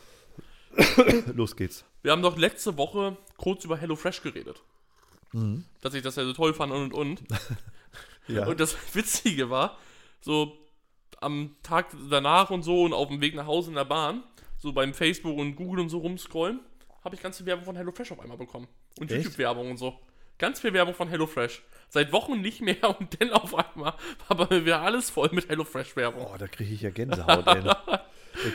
Los 1.35 1.57
geht's. 1.57 1.85
Wir 2.03 2.13
haben 2.13 2.23
doch 2.23 2.39
letzte 2.39 2.77
Woche 2.77 3.17
kurz 3.37 3.65
über 3.65 3.77
HelloFresh 3.77 4.23
geredet. 4.23 4.63
Dass 5.81 5.95
ich 5.95 6.03
das 6.03 6.17
ja 6.17 6.25
so 6.25 6.33
toll 6.33 6.55
fand 6.55 6.73
und 6.73 6.93
und 6.93 6.95
und. 6.95 7.23
Ja. 8.29 8.47
Und 8.47 8.61
das 8.61 8.77
Witzige 8.95 9.51
war, 9.51 9.77
so 10.21 10.57
am 11.21 11.57
Tag 11.65 11.89
danach 12.11 12.51
und 12.51 12.63
so 12.63 12.85
und 12.85 12.93
auf 12.93 13.09
dem 13.09 13.21
Weg 13.21 13.35
nach 13.35 13.47
Hause 13.47 13.71
in 13.71 13.75
der 13.75 13.85
Bahn, 13.85 14.23
so 14.57 14.73
beim 14.73 14.95
Facebook 14.95 15.37
und 15.37 15.57
Google 15.57 15.81
und 15.81 15.89
so 15.89 15.99
rumscrollen, 15.99 16.61
habe 17.03 17.17
ich 17.17 17.23
ganz 17.23 17.39
viel 17.39 17.47
Werbung 17.47 17.65
von 17.65 17.75
HelloFresh 17.75 18.13
auf 18.13 18.21
einmal 18.21 18.37
bekommen. 18.37 18.69
Und? 19.01 19.11
YouTube-Werbung 19.11 19.71
und 19.73 19.79
so. 19.79 19.99
Ganz 20.39 20.61
viel 20.61 20.73
Werbung 20.73 20.95
von 20.95 21.09
HelloFresh. 21.09 21.63
Seit 21.93 22.13
Wochen 22.13 22.41
nicht 22.41 22.61
mehr 22.61 22.97
und 22.99 23.21
dann 23.21 23.33
auf 23.33 23.53
einmal 23.55 23.95
war 24.29 24.37
bei 24.37 24.55
mir 24.55 24.65
wieder 24.65 24.81
alles 24.81 25.11
voll 25.11 25.29
mit 25.33 25.49
HelloFresh-Werbung. 25.49 26.25
oh, 26.25 26.37
da 26.39 26.47
kriege 26.47 26.73
ich 26.73 26.83
ja 26.83 26.91
Gänsehaut, 26.91 27.47
ey. 27.49 27.63
Da 27.65 28.05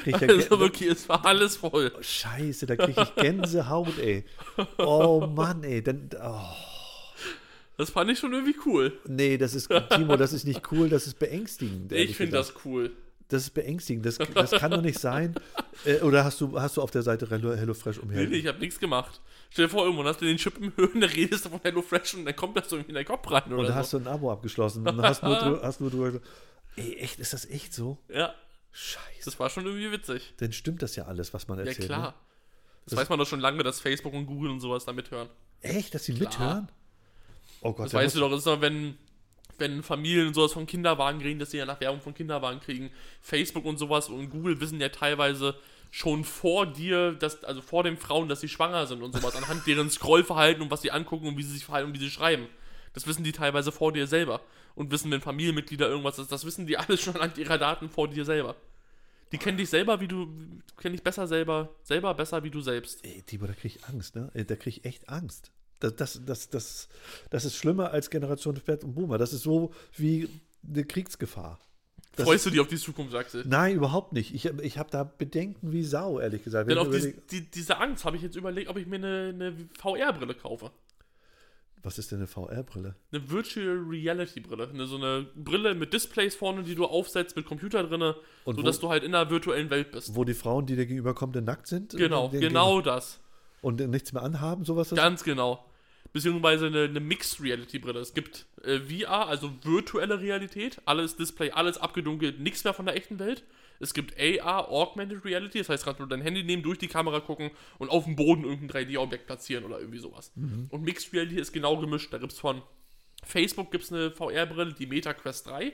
krieg 0.04 0.16
ich 0.16 0.22
ja 0.22 0.28
Also 0.30 0.60
wirklich, 0.60 0.90
es 0.90 1.10
war 1.10 1.26
alles 1.26 1.58
voll. 1.58 1.92
Scheiße, 2.00 2.66
da 2.66 2.78
kriege 2.78 3.02
ich 3.02 3.16
Gänsehaut, 3.16 4.00
ey. 4.00 4.24
Oh 4.78 5.28
Mann, 5.28 5.64
ey. 5.66 5.84
Dann, 5.84 6.10
oh. 6.18 6.40
Das 7.78 7.90
fand 7.90 8.10
ich 8.10 8.20
schon 8.20 8.32
irgendwie 8.32 8.56
cool. 8.66 8.98
Nee, 9.06 9.38
das 9.38 9.54
ist, 9.54 9.70
Timo, 9.94 10.16
das 10.16 10.32
ist 10.32 10.46
nicht 10.46 10.72
cool, 10.72 10.88
das 10.88 11.06
ist 11.06 11.20
beängstigend. 11.20 11.92
Ich 11.92 12.16
finde 12.16 12.38
das 12.38 12.54
cool. 12.64 12.92
Das 13.30 13.41
ist 13.41 13.51
beängstigend, 13.55 14.05
das, 14.05 14.17
das 14.19 14.51
kann 14.51 14.69
doch 14.71 14.82
nicht 14.82 14.99
sein. 14.99 15.34
Äh, 15.84 16.01
oder 16.01 16.23
hast 16.23 16.39
du, 16.41 16.59
hast 16.61 16.78
du 16.78 16.82
auf 16.84 16.91
der 16.91 17.01
Seite 17.01 17.28
Hello, 17.30 17.55
HelloFresh 17.55 17.97
umher? 17.97 18.21
Nee, 18.21 18.28
nee, 18.28 18.36
ich 18.38 18.47
habe 18.47 18.59
nichts 18.59 18.80
gemacht. 18.80 19.19
Stell 19.49 19.65
dir 19.65 19.69
vor, 19.71 19.84
irgendwann 19.86 20.05
hast 20.07 20.21
du 20.21 20.26
den 20.26 20.38
Chip 20.38 20.57
im 20.59 20.71
Höhen, 20.76 21.01
da 21.01 21.07
redest 21.07 21.45
du 21.45 21.49
von 21.49 21.59
HelloFresh 21.61 22.13
und 22.15 22.26
dann 22.26 22.36
kommt 22.36 22.55
das 22.55 22.69
so 22.69 22.78
in 22.78 22.93
deinen 22.93 23.05
Kopf 23.05 23.30
rein 23.32 23.43
oder 23.47 23.57
Und 23.57 23.63
da 23.65 23.69
so. 23.69 23.76
hast 23.76 23.93
du 23.93 23.97
ein 23.97 24.07
Abo 24.07 24.32
abgeschlossen 24.32 24.88
und 24.88 25.01
hast 25.01 25.23
nur, 25.23 25.61
hast 25.63 25.82
nur 25.82 25.89
drüber. 25.89 26.19
Ey, 26.76 26.97
echt, 26.97 27.19
ist 27.19 27.34
das 27.34 27.45
echt 27.49 27.73
so? 27.73 27.97
ja, 28.09 28.34
Scheiße. 28.71 29.26
das 29.26 29.39
war 29.39 29.49
schon 29.49 29.65
irgendwie 29.65 29.91
witzig. 29.91 30.34
Dann 30.38 30.51
stimmt 30.53 30.82
das 30.82 30.95
ja 30.95 31.05
alles, 31.05 31.34
was 31.34 31.47
man 31.47 31.57
Ja, 31.59 31.65
erzählt. 31.65 31.88
klar. 31.88 32.07
Ne? 32.09 32.13
Das, 32.88 32.99
weiß 32.99 33.09
man 33.09 33.17
doch 33.17 33.26
schon 33.28 33.39
lange, 33.39 33.63
dass 33.63 33.80
Facebook 33.80 34.13
und 34.13 34.28
Google 34.28 34.51
und 34.51 34.59
sowas 34.59 34.86
da 34.86 34.93
mithören. 34.93 35.30
Echt, 35.61 35.95
dass 35.95 36.03
sie 36.05 36.13
mithören? 36.13 36.69
Oh 37.61 37.71
Gott, 37.73 37.86
Das 37.86 37.93
da 37.93 37.97
weißt 37.99 38.15
du 38.15 38.19
doch, 38.19 38.30
das 38.30 38.39
ist 38.39 38.47
doch, 38.47 38.61
wenn, 38.61 38.97
wenn 39.58 39.84
Familien 39.84 40.34
sowas 40.34 40.53
von 40.53 40.66
Kinderwagen 40.66 41.20
kriegen, 41.20 41.39
dass 41.39 41.51
sie 41.51 41.58
ja 41.58 41.66
nach 41.66 41.80
Werbung 41.80 42.01
von 42.01 42.14
Kinderwagen 42.14 42.60
kriegen. 42.60 42.91
Facebook 43.22 43.66
und 43.66 43.78
sowas 43.78 44.10
und 44.10 44.30
Google 44.30 44.60
wissen 44.60 44.80
ja 44.80 44.89
teilweise 44.89 45.56
schon 45.91 46.24
vor 46.24 46.66
dir, 46.66 47.14
dass, 47.14 47.43
also 47.43 47.62
vor 47.62 47.84
den 47.84 47.97
Frauen, 47.97 48.28
dass 48.28 48.41
sie 48.41 48.49
schwanger 48.49 48.86
sind 48.86 49.01
und 49.01 49.14
sowas, 49.14 49.36
anhand 49.36 49.66
deren 49.66 49.89
Scrollverhalten 49.89 50.62
und 50.62 50.70
was 50.70 50.82
sie 50.82 50.91
angucken 50.91 51.28
und 51.28 51.38
wie 51.38 51.43
sie 51.43 51.53
sich 51.53 51.66
verhalten 51.66 51.89
und 51.89 51.95
wie 51.95 52.03
sie 52.03 52.10
schreiben. 52.10 52.47
Das 52.93 53.08
wissen 53.08 53.24
die 53.24 53.32
teilweise 53.32 53.72
vor 53.72 53.93
dir 53.93 54.08
selber. 54.08 54.41
Und 54.76 54.91
wissen, 54.91 55.10
wenn 55.10 55.22
Familienmitglieder 55.22 55.88
irgendwas 55.88 56.20
ist, 56.20 56.32
das 56.32 56.45
wissen 56.45 56.68
die 56.68 56.78
alles 56.78 57.01
schon 57.01 57.16
anhand 57.16 57.38
ihrer 57.38 57.58
Daten 57.58 57.89
vor 57.89 58.10
dir 58.10 58.26
selber. 58.26 58.56
Die 59.32 59.38
kennen 59.38 59.58
dich 59.58 59.70
selber, 59.70 59.99
wie 60.01 60.08
du, 60.08 60.28
kennen 60.78 60.93
dich 60.93 61.03
besser 61.03 61.28
selber, 61.28 61.70
selber 61.84 62.14
besser 62.14 62.43
wie 62.43 62.49
du 62.51 62.62
selbst. 62.62 63.03
Ey, 63.06 63.22
Timo, 63.22 63.47
da 63.47 63.53
krieg 63.53 63.76
ich 63.76 63.86
Angst, 63.86 64.16
ne? 64.16 64.30
Ey, 64.34 64.45
Da 64.45 64.56
krieg 64.56 64.78
ich 64.78 64.86
echt 64.86 65.10
Angst. 65.10 65.51
Das, 65.80 65.95
das, 65.95 66.21
das, 66.26 66.49
das, 66.49 66.89
das 67.30 67.45
ist 67.45 67.55
schlimmer 67.55 67.91
als 67.91 68.09
Generation 68.09 68.55
Fett 68.57 68.84
und 68.84 68.93
Boomer. 68.95 69.17
Das 69.17 69.34
ist 69.34 69.43
so 69.43 69.73
wie 69.97 70.30
eine 70.67 70.84
Kriegsgefahr. 70.86 71.59
Das 72.15 72.26
Freust 72.26 72.45
du 72.45 72.49
dich 72.49 72.61
auf 72.61 72.67
die 72.67 72.78
Zukunft, 72.78 73.13
Axel? 73.13 73.43
Nein, 73.45 73.76
überhaupt 73.76 74.13
nicht. 74.13 74.34
Ich, 74.34 74.45
ich 74.45 74.78
habe 74.78 74.89
da 74.89 75.03
Bedenken 75.03 75.73
wie 75.73 75.84
Sau, 75.84 76.17
ehrlich 76.19 76.43
gesagt. 76.45 76.69
Denn 76.71 76.78
auf 76.78 76.89
die, 76.89 77.13
die, 77.30 77.41
diese 77.51 77.78
Angst 77.78 78.05
habe 78.05 78.15
ich 78.15 78.23
jetzt 78.23 78.38
überlegt, 78.38 78.69
ob 78.69 78.78
ich 78.78 78.88
mir 78.88 78.95
eine, 78.95 79.32
eine 79.34 79.53
VR-Brille 79.78 80.34
kaufe. 80.34 80.71
was 81.84 81.99
ist 81.99 82.11
denn 82.13 82.19
eine 82.19 82.28
VR-Brille? 82.28 82.95
Eine 83.11 83.30
Virtual 83.30 83.78
Reality 83.89 84.39
Brille. 84.39 84.69
Eine, 84.69 84.88
so 84.88 84.95
eine 84.95 85.28
Brille 85.36 85.76
mit 85.76 85.93
Displays 85.93 86.36
vorne, 86.36 86.63
die 86.63 86.73
du 86.76 86.86
aufsetzt, 86.86 87.36
mit 87.36 87.45
Computer 87.45 87.84
drinne, 87.84 88.15
Und 88.45 88.55
sodass 88.55 88.78
wo- 88.78 88.88
du 88.88 88.89
halt 88.91 89.03
in 89.03 89.13
einer 89.13 89.30
virtuellen 89.30 89.69
Welt 89.69 89.91
bist. 89.91 90.15
Wo 90.15 90.23
die 90.23 90.34
Frauen, 90.36 90.65
die 90.65 90.78
dir 90.78 90.86
gegenüberkommen, 90.86 91.43
nackt 91.43 91.67
sind? 91.67 91.91
Genau, 91.97 92.30
genau 92.30 92.80
das. 92.80 93.19
Und 93.66 93.80
nichts 93.89 94.13
mehr 94.13 94.22
anhaben, 94.22 94.63
sowas? 94.63 94.91
Ganz 94.91 95.24
genau. 95.24 95.66
Beziehungsweise 96.13 96.68
eine, 96.68 96.84
eine 96.84 96.99
Mixed 96.99 97.41
Reality 97.41 97.80
Brille. 97.80 97.99
Es 97.99 98.13
gibt 98.13 98.45
äh, 98.63 98.78
VR, 98.78 99.28
also 99.28 99.51
virtuelle 99.63 100.22
Realität, 100.22 100.80
alles 100.86 101.16
Display, 101.16 101.49
alles 101.49 101.80
abgedunkelt, 101.80 102.39
nichts 102.39 102.63
mehr 102.63 102.76
von 102.76 102.86
der 102.86 102.95
echten 102.95 103.18
Welt. 103.18 103.43
Es 103.80 103.95
gibt 103.95 104.13
AR, 104.20 104.70
Augmented 104.70 105.26
Reality, 105.26 105.57
das 105.57 105.70
heißt, 105.70 105.84
kannst 105.84 105.99
du 105.99 106.05
dein 106.05 106.22
Handy 106.22 106.43
nehmen, 106.43 106.61
durch 106.61 106.78
die 106.78 106.88
Kamera 106.88 107.22
gucken 107.22 107.49
und 107.80 107.89
auf 107.89 108.03
dem 108.03 108.16
Boden 108.16 108.43
irgendein 108.43 108.86
3D-Objekt 108.86 109.26
platzieren 109.26 109.66
oder 109.66 109.80
irgendwie 109.80 109.97
sowas. 109.97 110.32
Und 110.70 110.84
Mixed 110.84 111.11
Reality 111.11 111.39
ist 111.39 111.51
genau 111.51 111.76
gemischt. 111.78 112.13
Da 112.13 112.20
gibt 112.20 112.34
es 112.34 112.39
von 112.39 112.61
Facebook 113.24 113.72
gibt's 113.72 113.91
eine 113.91 114.11
VR-Brille, 114.11 114.74
die 114.74 114.86
Meta 114.86 115.16
Quest 115.16 115.47
3. 115.47 115.74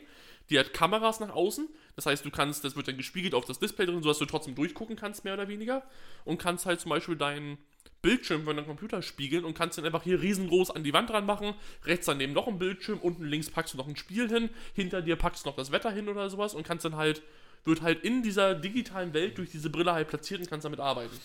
Die 0.52 0.60
hat 0.60 0.74
Kameras 0.74 1.20
nach 1.20 1.30
außen. 1.30 1.68
Das 1.96 2.06
heißt, 2.06 2.26
du 2.26 2.30
kannst, 2.30 2.64
das 2.64 2.76
wird 2.76 2.88
dann 2.88 2.98
gespiegelt 2.98 3.34
auf 3.34 3.46
das 3.46 3.60
Display 3.60 3.86
drin, 3.86 4.04
sodass 4.04 4.20
du 4.20 4.26
trotzdem 4.26 4.54
durchgucken 4.54 4.96
kannst, 4.96 5.24
mehr 5.24 5.34
oder 5.34 5.48
weniger. 5.48 5.84
Und 6.26 6.38
kannst 6.38 6.66
halt 6.66 6.82
zum 6.82 6.90
Beispiel 6.90 7.16
deinen 7.16 7.58
Bildschirm 8.02 8.44
von 8.44 8.56
deinem 8.56 8.66
Computer 8.66 9.02
spiegeln 9.02 9.46
und 9.46 9.54
kannst 9.54 9.78
den 9.78 9.86
einfach 9.86 10.04
hier 10.04 10.22
riesengroß 10.22 10.72
an 10.72 10.84
die 10.84 10.94
Wand 10.94 11.10
dran 11.10 11.26
machen. 11.26 11.54
Rechts 11.86 12.08
daneben 12.08 12.34
noch 12.34 12.48
ein 12.48 12.60
Bildschirm, 12.60 13.00
unten 13.00 13.24
links 13.24 13.50
packst 13.50 13.74
du 13.74 13.78
noch 13.78 13.88
ein 13.88 13.96
Spiel 13.96 14.28
hin, 14.28 14.50
hinter 14.74 15.02
dir 15.02 15.16
packst 15.16 15.46
du 15.46 15.50
noch 15.50 15.56
das 15.56 15.72
Wetter 15.72 15.92
hin 15.92 16.10
oder 16.10 16.30
sowas 16.30 16.54
und 16.54 16.66
kannst 16.66 16.84
dann 16.84 16.96
halt, 16.96 17.22
wird 17.64 17.82
halt 17.82 18.04
in 18.04 18.24
dieser 18.24 18.56
digitalen 18.56 19.14
Welt 19.14 19.38
durch 19.38 19.52
diese 19.52 19.70
Brille 19.70 19.94
halt 19.94 20.08
platziert 20.08 20.42
und 20.42 20.50
kannst 20.50 20.66
damit 20.66 20.80
arbeiten. 20.80 21.18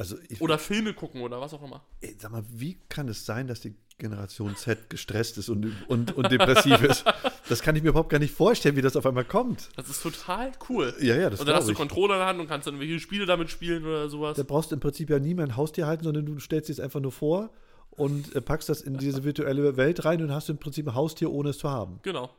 Also, 0.00 0.16
ich, 0.30 0.40
Oder 0.40 0.56
Filme 0.56 0.94
gucken 0.94 1.20
oder 1.20 1.42
was 1.42 1.52
auch 1.52 1.62
immer. 1.62 1.84
ey, 2.00 2.16
sag 2.18 2.32
mal, 2.32 2.42
wie 2.48 2.78
kann 2.88 3.06
es 3.08 3.26
sein, 3.26 3.46
dass 3.46 3.60
die 3.60 3.74
Generation 3.98 4.56
Z 4.56 4.88
gestresst 4.88 5.36
ist 5.36 5.50
und, 5.50 5.76
und, 5.88 6.16
und 6.16 6.32
depressiv 6.32 6.82
ist? 6.82 7.04
Das 7.50 7.60
kann 7.60 7.76
ich 7.76 7.82
mir 7.82 7.90
überhaupt 7.90 8.08
gar 8.08 8.18
nicht 8.18 8.32
vorstellen, 8.34 8.76
wie 8.76 8.80
das 8.80 8.96
auf 8.96 9.04
einmal 9.04 9.26
kommt. 9.26 9.68
Das 9.76 9.90
ist 9.90 10.02
total 10.02 10.52
cool. 10.70 10.94
Ja, 11.00 11.16
ja, 11.16 11.28
das 11.28 11.40
Und 11.40 11.48
dann 11.48 11.56
hast 11.56 11.66
du 11.66 11.72
ich. 11.72 11.76
Controller 11.76 12.14
in 12.14 12.20
der 12.20 12.28
Hand 12.28 12.40
und 12.40 12.48
kannst 12.48 12.66
dann 12.66 12.76
irgendwelche 12.76 12.98
Spiele 12.98 13.26
damit 13.26 13.50
spielen 13.50 13.84
oder 13.84 14.08
sowas. 14.08 14.38
Da 14.38 14.42
brauchst 14.42 14.70
du 14.70 14.76
im 14.76 14.80
Prinzip 14.80 15.10
ja 15.10 15.18
nie 15.18 15.34
mehr 15.34 15.44
ein 15.44 15.56
Haustier 15.56 15.86
halten, 15.86 16.04
sondern 16.04 16.24
du 16.24 16.38
stellst 16.38 16.70
dir 16.70 16.72
es 16.72 16.80
einfach 16.80 17.00
nur 17.00 17.12
vor 17.12 17.50
und 17.90 18.34
äh, 18.34 18.40
packst 18.40 18.70
das 18.70 18.80
in 18.80 18.96
diese 18.96 19.22
virtuelle 19.22 19.76
Welt 19.76 20.02
rein 20.06 20.22
und 20.22 20.32
hast 20.32 20.48
im 20.48 20.56
Prinzip 20.56 20.88
ein 20.88 20.94
Haustier, 20.94 21.30
ohne 21.30 21.50
es 21.50 21.58
zu 21.58 21.68
haben. 21.68 21.98
Genau. 22.02 22.30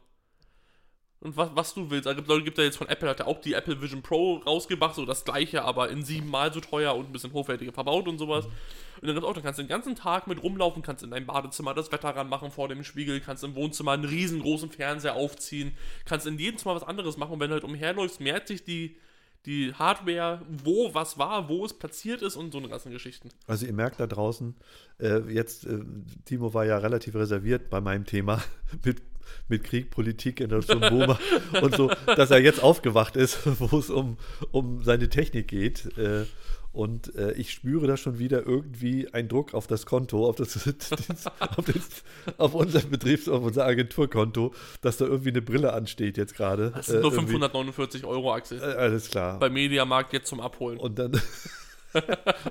Und 1.22 1.38
was, 1.38 1.51
was 1.53 1.74
du 1.76 1.91
willst. 1.91 2.07
Also 2.07 2.19
Leute 2.26 2.43
gibt 2.43 2.57
ja 2.57 2.63
jetzt 2.63 2.78
von 2.78 2.88
Apple, 2.88 3.07
hat 3.07 3.19
ja 3.19 3.28
auch 3.28 3.39
die 3.39 3.53
Apple 3.53 3.80
Vision 3.80 4.01
Pro 4.01 4.38
rausgebracht, 4.38 4.95
so 4.95 5.05
das 5.05 5.24
gleiche, 5.24 5.63
aber 5.63 5.89
in 5.89 6.03
siebenmal 6.03 6.51
so 6.51 6.61
teuer 6.61 6.95
und 6.95 7.09
ein 7.09 7.11
bisschen 7.11 7.32
hochwertiger 7.32 7.72
verbaut 7.72 8.07
und 8.07 8.17
sowas. 8.17 8.45
Und 8.45 9.07
dann 9.07 9.13
gibt's 9.13 9.30
auch, 9.30 9.34
dann 9.34 9.43
kannst 9.43 9.59
du 9.59 9.63
den 9.63 9.69
ganzen 9.69 9.95
Tag 9.95 10.26
mit 10.26 10.41
rumlaufen, 10.41 10.82
kannst 10.82 11.03
in 11.03 11.11
deinem 11.11 11.28
Badezimmer 11.28 11.76
das 11.76 11.91
Wetter 11.91 12.09
ranmachen 12.09 12.49
vor 12.49 12.69
dem 12.69 12.84
Spiegel, 12.84 13.19
kannst 13.19 13.43
im 13.43 13.53
Wohnzimmer 13.53 13.91
einen 13.91 14.05
riesengroßen 14.05 14.72
Fernseher 14.72 15.15
aufziehen, 15.15 15.74
kannst 16.05 16.26
in 16.26 16.39
jedem 16.39 16.57
Zimmer 16.57 16.74
was 16.74 16.84
anderes 16.84 17.17
machen 17.17 17.34
und 17.34 17.39
wenn 17.39 17.49
du 17.49 17.53
halt 17.53 17.63
umherläufst, 17.63 18.19
merkt 18.19 18.47
sich 18.47 18.63
die, 18.63 18.97
die 19.45 19.74
Hardware, 19.74 20.41
wo 20.47 20.93
was 20.93 21.17
war, 21.17 21.49
wo 21.49 21.65
es 21.65 21.74
platziert 21.74 22.22
ist 22.24 22.36
und 22.36 22.51
so 22.51 22.57
eine 22.57 22.69
ganzen 22.69 22.91
Geschichten. 22.91 23.30
Also 23.47 23.65
ihr 23.65 23.74
merkt 23.74 23.99
da 23.99 24.07
draußen, 24.07 24.55
äh, 24.99 25.19
jetzt, 25.32 25.65
äh, 25.65 25.80
Timo 26.26 26.53
war 26.53 26.65
ja 26.65 26.78
relativ 26.78 27.15
reserviert 27.15 27.69
bei 27.69 27.82
meinem 27.82 28.05
Thema 28.05 28.41
mit, 28.86 29.01
mit 29.47 29.63
Krieg, 29.63 29.89
Politik, 29.91 30.38
Generation 30.38 30.79
Boomer 30.82 31.19
und 31.61 31.75
so, 31.75 31.91
dass 32.05 32.32
er 32.32 32.39
jetzt 32.39 32.61
aufgewacht 32.63 33.15
ist, 33.15 33.39
wo 33.59 33.77
es 33.79 33.89
um, 33.89 34.17
um 34.51 34.84
seine 34.84 35.09
Technik 35.09 35.47
geht. 35.47 35.97
Äh, 35.97 36.25
und 36.73 37.13
äh, 37.15 37.34
ich 37.34 37.51
spüre 37.51 37.86
da 37.86 37.97
schon 37.97 38.17
wieder 38.17 38.45
irgendwie 38.47 39.13
einen 39.13 39.27
Druck 39.27 39.53
auf 39.53 39.67
das 39.67 39.86
Konto, 39.86 40.25
auf, 40.29 40.38
das, 40.38 40.55
auf, 41.39 41.65
das, 41.65 42.03
auf 42.38 42.53
unser 42.53 42.79
Betriebs-, 42.79 43.27
auf 43.27 43.43
unser 43.43 43.65
Agenturkonto, 43.65 44.53
dass 44.79 44.95
da 44.95 45.03
irgendwie 45.05 45.32
eine 45.32 45.41
Brille 45.41 45.73
ansteht 45.73 46.15
jetzt 46.15 46.34
gerade. 46.34 46.71
Das 46.73 46.86
sind 46.86 47.01
nur 47.01 47.11
Äh, 47.11 47.15
irgendwie- 47.15 47.32
549 47.34 48.05
Euro, 48.05 48.34
Axel. 48.34 48.59
Äh, 48.59 48.63
alles 48.63 49.09
klar. 49.09 49.38
Beim 49.39 49.51
Mediamarkt 49.51 50.13
jetzt 50.13 50.27
zum 50.29 50.39
Abholen. 50.39 50.77
Und 50.77 50.97
dann. 50.97 51.11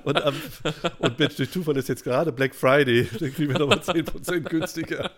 und, 0.03 0.21
am, 0.23 0.35
und 0.99 1.17
Mensch, 1.17 1.37
durch 1.37 1.49
Zufall 1.49 1.75
ist 1.77 1.89
jetzt 1.89 2.03
gerade 2.03 2.31
Black 2.31 2.53
Friday. 2.53 3.09
Dann 3.19 3.33
kriegen 3.33 3.51
wir 3.53 3.57
nochmal 3.57 3.79
10% 3.79 4.41
günstiger. 4.41 5.09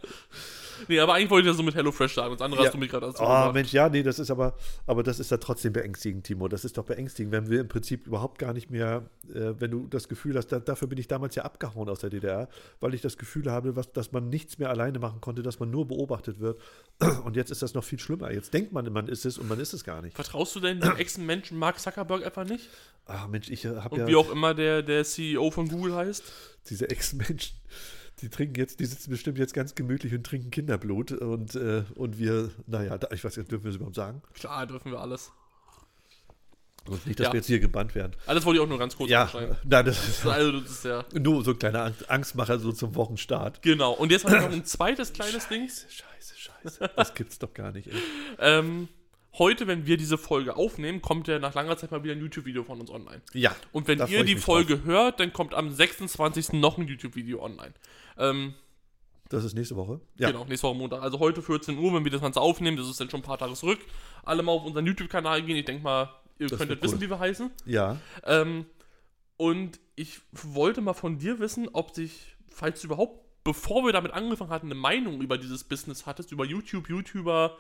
Nee, 0.88 1.00
aber 1.00 1.14
eigentlich 1.14 1.30
wollte 1.30 1.48
ich 1.48 1.52
das 1.52 1.58
so 1.58 1.64
mit 1.64 1.76
HelloFresh 1.76 2.16
sagen. 2.16 2.32
Das 2.34 2.42
andere 2.42 2.62
Ja. 2.62 2.68
hast 2.68 2.74
du 2.74 2.78
mir 2.78 2.88
gerade 2.88 3.08
dazu 3.08 3.24
Oh. 3.24 3.52
Mensch, 3.54 3.72
ja, 3.74 3.90
nee, 3.90 4.04
das 4.04 4.20
ist 4.20 4.30
aber, 4.32 4.56
aber 4.86 5.04
das 5.04 5.20
ist 5.20 5.32
ja 5.32 5.38
trotzdem 5.38 5.74
beängstigend, 5.74 6.26
Timo. 6.26 6.48
Das 6.48 6.66
ist 6.66 6.78
doch 6.78 6.86
beängstigend, 6.86 7.32
wenn 7.32 7.50
wir 7.50 7.62
im 7.62 7.68
Prinzip 7.68 8.08
überhaupt 8.08 8.40
gar 8.40 8.54
nicht 8.54 8.70
mehr, 8.70 9.10
äh, 9.34 9.54
wenn 9.60 9.72
du 9.72 9.88
das 9.88 10.08
Gefühl 10.08 10.36
hast, 10.38 10.48
da, 10.48 10.60
dafür 10.60 10.88
bin 10.88 10.98
ich 10.98 11.08
damals 11.08 11.36
ja 11.36 11.44
abgehauen 11.44 11.90
aus 11.90 12.00
der 12.00 12.10
DDR, 12.10 12.50
weil 12.80 12.94
ich 12.94 13.02
das 13.02 13.18
Gefühl 13.18 13.52
habe, 13.52 13.76
was, 13.76 13.92
dass 13.94 14.12
man 14.12 14.30
nichts 14.30 14.58
mehr 14.58 14.70
alleine 14.70 15.00
machen 15.00 15.22
konnte, 15.22 15.42
dass 15.44 15.60
man 15.60 15.70
nur 15.72 15.88
beobachtet 15.88 16.40
wird. 16.40 16.60
Und 17.24 17.36
jetzt 17.36 17.52
ist 17.52 17.62
das 17.62 17.74
noch 17.74 17.84
viel 17.84 18.00
schlimmer. 18.00 18.32
Jetzt 18.32 18.54
denkt 18.54 18.72
man, 18.74 18.92
man 18.92 19.08
ist 19.08 19.26
es 19.26 19.38
und 19.38 19.48
man 19.50 19.60
ist 19.60 19.74
es 19.74 19.84
gar 19.84 20.02
nicht. 20.02 20.16
Vertraust 20.16 20.56
du 20.56 20.60
denn 20.60 20.80
dem 20.80 20.96
Ex-Menschen 20.98 21.58
Mark 21.58 21.80
Zuckerberg 21.80 22.26
einfach 22.26 22.46
nicht? 22.46 22.70
Ah, 23.06 23.28
Mensch, 23.28 23.50
ich 23.50 23.66
habe 23.66 23.90
Und 23.96 24.00
ja 24.02 24.08
wie 24.08 24.16
auch 24.16 24.32
immer 24.32 24.54
der, 24.54 24.82
der 24.82 25.04
CEO 25.04 25.52
von 25.52 25.68
Google 25.68 25.96
heißt? 25.96 26.24
diese 26.70 26.90
Ex-Menschen, 26.90 27.58
die 28.24 28.30
trinken 28.30 28.56
jetzt, 28.56 28.80
die 28.80 28.86
sitzen 28.86 29.12
bestimmt 29.12 29.38
jetzt 29.38 29.54
ganz 29.54 29.76
gemütlich 29.76 30.14
und 30.14 30.26
trinken 30.26 30.50
Kinderblut 30.50 31.12
und, 31.12 31.54
äh, 31.56 31.84
und 31.96 32.18
wir, 32.18 32.50
naja, 32.66 32.98
da, 32.98 33.10
ich 33.12 33.24
weiß 33.24 33.38
nicht, 33.38 33.52
dürfen 33.52 33.66
wir 33.66 33.70
es 33.70 33.76
überhaupt 33.76 33.96
sagen? 33.96 34.22
Klar, 34.34 34.66
dürfen 34.66 34.92
wir 34.92 35.00
alles. 35.00 35.32
Und 36.86 37.06
nicht, 37.08 37.18
dass 37.20 37.28
Ja. 37.28 37.34
wir 37.34 37.38
jetzt 37.38 37.48
hier 37.48 37.60
gebannt 37.62 37.96
werden. 37.96 38.12
Alles 38.26 38.44
wollte 38.44 38.58
ich 38.60 38.64
auch 38.66 38.68
nur 38.70 38.78
ganz 38.78 38.98
kurz 38.98 39.10
Ja, 39.10 39.30
nein, 39.64 39.86
das 39.86 40.06
ist 40.06 40.26
Also, 40.26 40.60
das 40.60 40.70
ist 40.72 40.86
ja. 40.86 41.06
nur 41.18 41.44
so 41.44 41.52
ein 41.52 41.60
kleiner 41.60 41.84
Ang- 41.86 41.96
Angstmacher 42.10 42.60
so 42.60 42.74
zum 42.74 42.96
Wochenstart. 42.96 43.62
Genau. 43.62 43.94
Und 43.94 44.12
jetzt 44.12 44.26
habe 44.26 44.36
ich 44.38 44.42
noch 44.42 44.52
ein 44.52 44.66
zweites 44.66 45.14
kleines 45.14 45.48
Ding. 45.48 45.70
Scheiße, 45.70 46.36
scheiße. 46.38 46.90
Das 46.96 47.14
gibt's 47.14 47.40
doch 47.40 47.54
gar 47.54 47.72
nicht. 47.72 47.88
Ähm, 48.38 48.90
heute, 49.38 49.66
wenn 49.68 49.86
wir 49.86 49.96
diese 49.96 50.18
Folge 50.18 50.58
aufnehmen, 50.58 51.02
kommt 51.02 51.30
ja 51.30 51.40
nach 51.40 51.54
langer 51.54 51.78
Zeit 51.78 51.92
mal 51.92 52.04
wieder 52.04 52.16
ein 52.16 52.20
YouTube-Video 52.20 52.66
von 52.66 52.82
uns 52.82 52.90
online. 52.90 53.22
Ja. 53.34 53.56
Und 53.72 53.88
wenn 53.88 54.06
ihr 54.08 54.26
die 54.26 54.36
Folge 54.36 54.84
hört, 54.84 55.22
dann 55.22 55.32
kommt 55.32 55.54
am 55.54 55.72
26. 55.72 56.52
noch 56.60 56.78
ein 56.78 56.86
YouTube-Video 56.90 57.42
online. 57.42 57.74
Ähm, 58.18 58.54
Das 59.30 59.44
ist 59.44 59.54
nächste 59.56 59.76
Woche. 59.76 60.00
Ja. 60.18 60.32
Genau, 60.32 60.46
nächste 60.46 60.68
Woche 60.68 60.78
Montag. 60.78 61.02
Also 61.02 61.20
heute 61.20 61.42
14 61.42 61.78
Uhr, 61.78 61.94
wenn 61.94 62.04
wir 62.04 62.12
das 62.12 62.22
Ganze 62.22 62.40
aufnehmen, 62.42 62.78
das 62.78 62.88
ist 62.88 63.00
dann 63.00 63.10
schon 63.10 63.22
ein 63.22 63.24
paar 63.24 63.38
Tage 63.38 63.54
zurück. 63.54 63.80
Alle 64.24 64.44
mal 64.44 64.52
auf 64.52 64.64
unseren 64.66 64.86
YouTube-Kanal 64.86 65.42
gehen. 65.44 65.58
Ich 65.58 65.66
denke 65.66 65.84
mal, 65.84 66.10
ihr 66.40 66.48
Das 66.48 66.58
könntet 66.60 66.80
cool. 66.80 66.84
wissen, 66.84 67.02
wie 67.02 67.10
wir 67.10 67.20
heißen. 67.20 67.52
Ja. 67.66 67.98
Ähm, 68.26 68.66
und 69.38 69.80
ich 69.96 70.22
wollte 70.32 70.82
mal 70.82 70.94
von 70.94 71.18
dir 71.18 71.40
wissen, 71.40 71.68
ob 71.74 71.94
sich, 71.96 72.36
falls 72.50 72.82
du 72.82 72.88
überhaupt, 72.88 73.20
bevor 73.44 73.84
wir 73.86 73.92
damit 73.92 74.14
angefangen 74.14 74.52
hatten, 74.52 74.68
eine 74.68 74.76
Meinung 74.76 75.22
über 75.22 75.38
dieses 75.38 75.64
Business 75.64 76.06
hattest, 76.06 76.32
über 76.32 76.46
YouTube, 76.46 76.88
YouTuber 76.90 77.58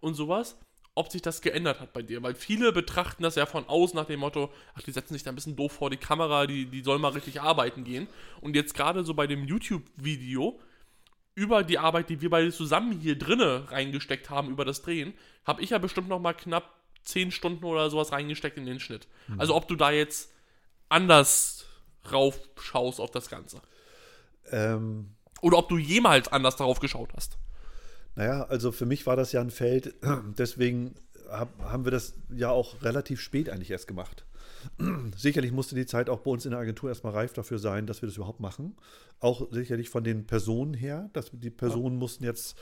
und 0.00 0.14
sowas, 0.14 0.58
ob 0.94 1.10
sich 1.10 1.22
das 1.22 1.40
geändert 1.40 1.80
hat 1.80 1.92
bei 1.92 2.02
dir. 2.02 2.22
Weil 2.22 2.34
viele 2.34 2.72
betrachten 2.72 3.22
das 3.22 3.34
ja 3.34 3.46
von 3.46 3.66
außen 3.66 3.96
nach 3.96 4.06
dem 4.06 4.20
Motto, 4.20 4.52
ach, 4.74 4.82
die 4.82 4.92
setzen 4.92 5.14
sich 5.14 5.22
da 5.22 5.30
ein 5.30 5.34
bisschen 5.34 5.56
doof 5.56 5.72
vor 5.72 5.90
die 5.90 5.96
Kamera, 5.96 6.46
die, 6.46 6.66
die 6.66 6.82
sollen 6.82 7.00
mal 7.00 7.12
richtig 7.12 7.40
arbeiten 7.40 7.84
gehen. 7.84 8.08
Und 8.40 8.54
jetzt 8.56 8.74
gerade 8.74 9.04
so 9.04 9.14
bei 9.14 9.26
dem 9.26 9.44
YouTube-Video, 9.44 10.60
über 11.34 11.62
die 11.62 11.78
Arbeit, 11.78 12.10
die 12.10 12.20
wir 12.20 12.28
beide 12.28 12.52
zusammen 12.52 13.00
hier 13.00 13.18
drinne 13.18 13.70
reingesteckt 13.70 14.28
haben, 14.28 14.50
über 14.50 14.66
das 14.66 14.82
Drehen, 14.82 15.14
habe 15.44 15.62
ich 15.62 15.70
ja 15.70 15.78
bestimmt 15.78 16.08
noch 16.08 16.20
mal 16.20 16.34
knapp 16.34 16.74
10 17.04 17.30
Stunden 17.30 17.64
oder 17.64 17.88
sowas 17.88 18.12
reingesteckt 18.12 18.58
in 18.58 18.66
den 18.66 18.80
Schnitt. 18.80 19.08
Also 19.38 19.56
ob 19.56 19.66
du 19.66 19.76
da 19.76 19.90
jetzt 19.90 20.30
anders 20.90 21.66
raufschaust 22.10 23.00
auf 23.00 23.10
das 23.10 23.28
Ganze. 23.28 23.62
Ähm, 24.50 25.14
Oder 25.40 25.58
ob 25.58 25.68
du 25.68 25.78
jemals 25.78 26.28
anders 26.28 26.56
darauf 26.56 26.80
geschaut 26.80 27.10
hast. 27.14 27.38
Naja, 28.14 28.44
also 28.44 28.72
für 28.72 28.86
mich 28.86 29.06
war 29.06 29.16
das 29.16 29.32
ja 29.32 29.40
ein 29.40 29.50
Feld, 29.50 29.94
deswegen 30.38 30.94
hab, 31.30 31.48
haben 31.62 31.84
wir 31.84 31.92
das 31.92 32.14
ja 32.34 32.50
auch 32.50 32.82
relativ 32.82 33.20
spät 33.20 33.48
eigentlich 33.48 33.70
erst 33.70 33.88
gemacht. 33.88 34.24
Sicherlich 35.16 35.52
musste 35.52 35.74
die 35.74 35.86
Zeit 35.86 36.08
auch 36.08 36.20
bei 36.20 36.30
uns 36.30 36.44
in 36.44 36.52
der 36.52 36.60
Agentur 36.60 36.88
erstmal 36.88 37.12
reif 37.12 37.32
dafür 37.32 37.58
sein, 37.58 37.86
dass 37.86 38.02
wir 38.02 38.06
das 38.06 38.16
überhaupt 38.16 38.40
machen. 38.40 38.76
Auch 39.20 39.50
sicherlich 39.50 39.88
von 39.88 40.04
den 40.04 40.26
Personen 40.26 40.74
her, 40.74 41.10
dass 41.12 41.30
die 41.32 41.50
Personen 41.50 41.96
mussten 41.96 42.24
jetzt, 42.24 42.56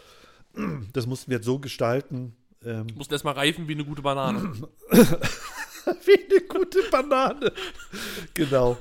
das 0.92 1.06
mussten 1.06 1.30
wir 1.30 1.38
jetzt 1.38 1.46
so 1.46 1.58
gestalten, 1.58 2.36
ähm, 2.64 2.86
Du 2.88 2.94
musst 2.96 3.10
erstmal 3.12 3.34
reifen 3.34 3.66
wie 3.68 3.72
eine 3.74 3.84
gute 3.84 4.02
Banane. 4.02 4.52
wie 4.90 6.18
eine 6.30 6.40
gute 6.48 6.78
Banane. 6.90 7.52
genau. 8.34 8.76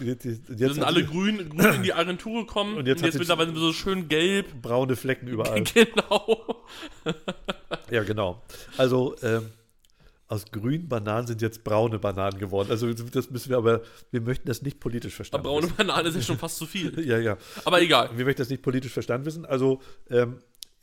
Jetzt, 0.00 0.24
jetzt 0.24 0.58
Wir 0.58 0.72
sind 0.72 0.84
alle 0.84 1.04
grün, 1.04 1.48
grün 1.50 1.74
in 1.74 1.82
die 1.82 1.92
Agentur 1.92 2.46
gekommen 2.46 2.76
Und 2.76 2.86
jetzt 2.86 3.02
hat 3.02 3.12
sie- 3.12 3.18
mittlerweile 3.18 3.54
so 3.56 3.72
schön 3.72 4.08
gelb. 4.08 4.60
braune 4.62 4.96
Flecken 4.96 5.26
überall. 5.28 5.62
Genau. 5.74 6.64
Ja, 7.90 8.04
genau. 8.04 8.42
Also 8.76 9.16
ähm, 9.22 9.46
aus 10.28 10.44
grünen 10.52 10.88
Bananen 10.88 11.26
sind 11.26 11.42
jetzt 11.42 11.64
braune 11.64 11.98
Bananen 11.98 12.38
geworden. 12.38 12.70
Also 12.70 12.92
das 12.92 13.30
müssen 13.30 13.50
wir 13.50 13.56
aber, 13.56 13.82
wir 14.12 14.20
möchten 14.20 14.46
das 14.46 14.62
nicht 14.62 14.78
politisch 14.78 15.12
Aber 15.12 15.16
verstanden 15.16 15.42
braune 15.44 15.62
wissen. 15.66 15.76
Banane 15.76 16.08
ist 16.08 16.14
ja 16.14 16.22
schon 16.22 16.38
fast 16.38 16.56
zu 16.56 16.66
viel. 16.66 17.04
Ja, 17.04 17.18
ja. 17.18 17.36
Aber 17.64 17.82
egal. 17.82 18.10
Wir 18.16 18.24
möchten 18.24 18.42
das 18.42 18.48
nicht 18.48 18.62
politisch 18.62 18.92
verstanden 18.92 19.26
wissen. 19.26 19.44
Also, 19.44 19.80
ähm, 20.08 20.38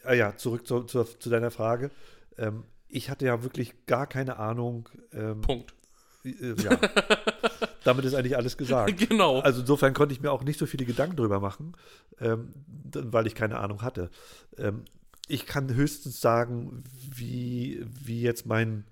ah 0.07 0.13
ja, 0.13 0.35
zurück 0.37 0.65
zu, 0.67 0.83
zu, 0.83 1.03
zu 1.03 1.29
deiner 1.29 1.51
Frage. 1.51 1.91
Ähm, 2.37 2.63
ich 2.87 3.09
hatte 3.09 3.25
ja 3.25 3.43
wirklich 3.43 3.85
gar 3.85 4.07
keine 4.07 4.37
Ahnung. 4.37 4.89
Ähm, 5.13 5.41
Punkt. 5.41 5.73
äh, 6.23 6.53
ja. 6.61 6.79
Damit 7.83 8.05
ist 8.05 8.15
eigentlich 8.15 8.35
alles 8.35 8.57
gesagt. 8.57 8.97
Genau. 9.09 9.39
Also 9.39 9.61
insofern 9.61 9.93
konnte 9.93 10.13
ich 10.13 10.21
mir 10.21 10.31
auch 10.31 10.43
nicht 10.43 10.59
so 10.59 10.65
viele 10.65 10.85
Gedanken 10.85 11.15
drüber 11.15 11.39
machen, 11.39 11.73
ähm, 12.19 12.53
weil 12.93 13.27
ich 13.27 13.35
keine 13.35 13.59
Ahnung 13.59 13.81
hatte. 13.81 14.09
Ähm, 14.57 14.83
ich 15.27 15.45
kann 15.45 15.73
höchstens 15.73 16.21
sagen, 16.21 16.83
wie, 17.15 17.85
wie 17.87 18.21
jetzt 18.21 18.45
mein, 18.45 18.85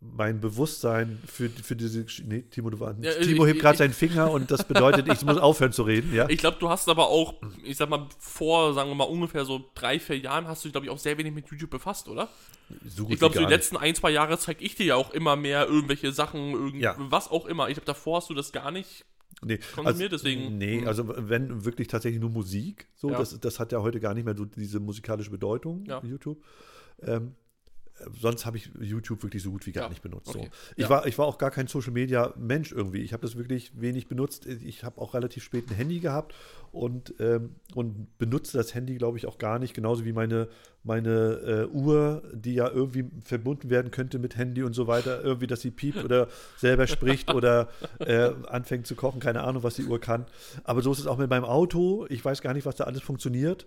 mein 0.00 0.40
Bewusstsein 0.40 1.18
für, 1.26 1.50
für 1.50 1.74
diese. 1.74 2.06
Nee, 2.24 2.42
Timo, 2.42 2.70
du 2.70 2.78
warst. 2.78 3.02
Ja, 3.02 3.12
Timo 3.14 3.44
ich- 3.44 3.50
hebt 3.50 3.60
gerade 3.60 3.78
seinen 3.78 3.92
Finger 3.92 4.30
und 4.30 4.50
das 4.50 4.62
bedeutet, 4.64 5.12
ich 5.12 5.24
muss 5.24 5.38
aufhören 5.38 5.72
zu 5.72 5.82
reden, 5.82 6.14
ja? 6.14 6.28
Ich 6.28 6.38
glaube, 6.38 6.56
du 6.60 6.68
hast 6.68 6.88
aber 6.88 7.08
auch, 7.08 7.34
ich 7.64 7.76
sag 7.76 7.88
mal, 7.90 8.06
vor, 8.18 8.74
sagen 8.74 8.88
wir 8.90 8.94
mal, 8.94 9.04
ungefähr 9.04 9.44
so 9.44 9.64
drei, 9.74 9.98
vier 9.98 10.18
Jahren 10.18 10.46
hast 10.46 10.62
du 10.64 10.68
dich, 10.68 10.72
glaube 10.72 10.86
ich, 10.86 10.90
auch 10.92 10.98
sehr 10.98 11.18
wenig 11.18 11.34
mit 11.34 11.48
YouTube 11.48 11.70
befasst, 11.70 12.08
oder? 12.08 12.28
so 12.86 13.04
gut 13.04 13.14
Ich 13.14 13.18
glaube, 13.18 13.34
so 13.34 13.40
die 13.40 13.46
letzten 13.46 13.76
ein, 13.76 13.94
zwei 13.94 14.10
Jahre 14.10 14.38
zeige 14.38 14.62
ich 14.64 14.74
dir 14.76 14.86
ja 14.86 14.94
auch 14.96 15.10
immer 15.12 15.36
mehr 15.36 15.66
irgendwelche 15.66 16.12
Sachen, 16.12 16.52
irgend, 16.52 16.82
Ja. 16.82 16.94
was 16.98 17.28
auch 17.30 17.46
immer. 17.46 17.68
Ich 17.68 17.74
glaube, 17.74 17.86
davor 17.86 18.18
hast 18.18 18.30
du 18.30 18.34
das 18.34 18.52
gar 18.52 18.70
nicht. 18.70 19.04
Nee, 19.42 19.58
konsumiert, 19.74 20.12
deswegen- 20.12 20.58
Nee, 20.58 20.80
Mhm. 20.82 20.86
also 20.88 21.04
wenn 21.16 21.64
wirklich 21.64 21.88
tatsächlich 21.88 22.20
nur 22.20 22.30
Musik, 22.30 22.88
so, 22.94 23.10
Ja. 23.10 23.18
das, 23.18 23.38
das 23.40 23.58
hat 23.58 23.72
ja 23.72 23.80
heute 23.82 24.00
gar 24.00 24.12
nicht 24.14 24.24
mehr 24.24 24.36
so 24.36 24.44
diese 24.44 24.80
musikalische 24.80 25.30
Bedeutung, 25.30 25.84
Ja. 25.86 26.00
YouTube. 26.04 26.42
Ähm, 27.02 27.34
äh, 27.34 27.47
sonst 28.20 28.46
habe 28.46 28.56
ich 28.56 28.70
YouTube 28.80 29.22
wirklich 29.22 29.42
so 29.42 29.50
gut 29.50 29.66
wie 29.66 29.72
gar 29.72 29.84
Ja, 29.84 29.88
nicht 29.90 30.02
benutzt. 30.02 30.28
okay. 30.28 30.44
So. 30.52 30.72
Ich, 30.76 30.82
Ja. 30.84 30.90
war, 30.90 31.06
ich 31.06 31.18
war 31.18 31.26
auch 31.26 31.38
gar 31.38 31.50
kein 31.50 31.66
Social 31.66 31.92
Media 31.92 32.32
Mensch 32.36 32.72
irgendwie. 32.72 32.98
Ich 33.02 33.12
habe 33.12 33.22
das 33.22 33.36
wirklich 33.36 33.72
wenig 33.80 34.06
benutzt. 34.08 34.46
Ich 34.46 34.84
habe 34.84 35.00
auch 35.00 35.14
relativ 35.14 35.42
spät 35.44 35.70
ein 35.70 35.74
Handy 35.74 36.00
gehabt 36.00 36.34
und, 36.72 37.14
ähm, 37.18 37.56
und 37.74 38.18
benutze 38.18 38.56
das 38.56 38.74
Handy, 38.74 38.96
glaube 38.96 39.18
ich, 39.18 39.26
auch 39.26 39.38
gar 39.38 39.58
nicht. 39.58 39.74
Genauso 39.74 40.04
wie 40.04 40.12
meine, 40.12 40.48
meine 40.84 41.68
äh, 41.70 41.76
Uhr, 41.76 42.22
die 42.32 42.54
ja 42.54 42.68
irgendwie 42.68 43.06
verbunden 43.24 43.70
werden 43.70 43.90
könnte 43.90 44.18
mit 44.18 44.36
Handy 44.36 44.62
und 44.62 44.72
so 44.74 44.86
weiter. 44.86 45.22
Irgendwie, 45.22 45.46
dass 45.46 45.60
sie 45.60 45.70
piept 45.70 46.04
oder 46.04 46.28
selber 46.56 46.86
spricht 46.86 47.32
oder 47.34 47.68
äh, 47.98 48.30
anfängt 48.48 48.86
zu 48.86 48.94
kochen. 48.94 49.20
Keine 49.20 49.42
Ahnung, 49.42 49.62
was 49.62 49.74
die 49.74 49.84
Uhr 49.84 50.00
kann. 50.00 50.26
Aber 50.64 50.82
so 50.82 50.92
ist 50.92 50.98
es 51.00 51.06
auch 51.06 51.18
mit 51.18 51.30
meinem 51.30 51.44
Auto. 51.44 52.06
Ich 52.10 52.24
weiß 52.24 52.42
gar 52.42 52.54
nicht, 52.54 52.66
was 52.66 52.76
da 52.76 52.84
alles 52.84 53.02
funktioniert. 53.02 53.66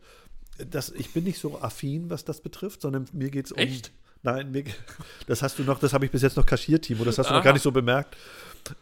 Das, 0.69 0.89
ich 0.91 1.11
bin 1.13 1.23
nicht 1.23 1.39
so 1.39 1.59
affin, 1.61 2.09
was 2.09 2.23
das 2.25 2.41
betrifft, 2.41 2.81
sondern 2.81 3.05
mir 3.13 3.29
geht 3.31 3.45
es 3.47 3.51
um. 3.51 3.57
Echt? 3.59 3.91
Nein, 4.23 4.51
mir, 4.51 4.63
das 5.27 5.41
hast 5.41 5.57
du 5.59 5.63
noch, 5.63 5.79
das 5.79 5.93
habe 5.93 6.05
ich 6.05 6.11
bis 6.11 6.21
jetzt 6.21 6.37
noch 6.37 6.45
kaschiert, 6.45 6.83
Timo. 6.83 7.03
Das 7.03 7.17
hast 7.17 7.27
du 7.27 7.33
noch 7.33 7.39
Aha. 7.39 7.45
gar 7.45 7.53
nicht 7.53 7.63
so 7.63 7.71
bemerkt. 7.71 8.15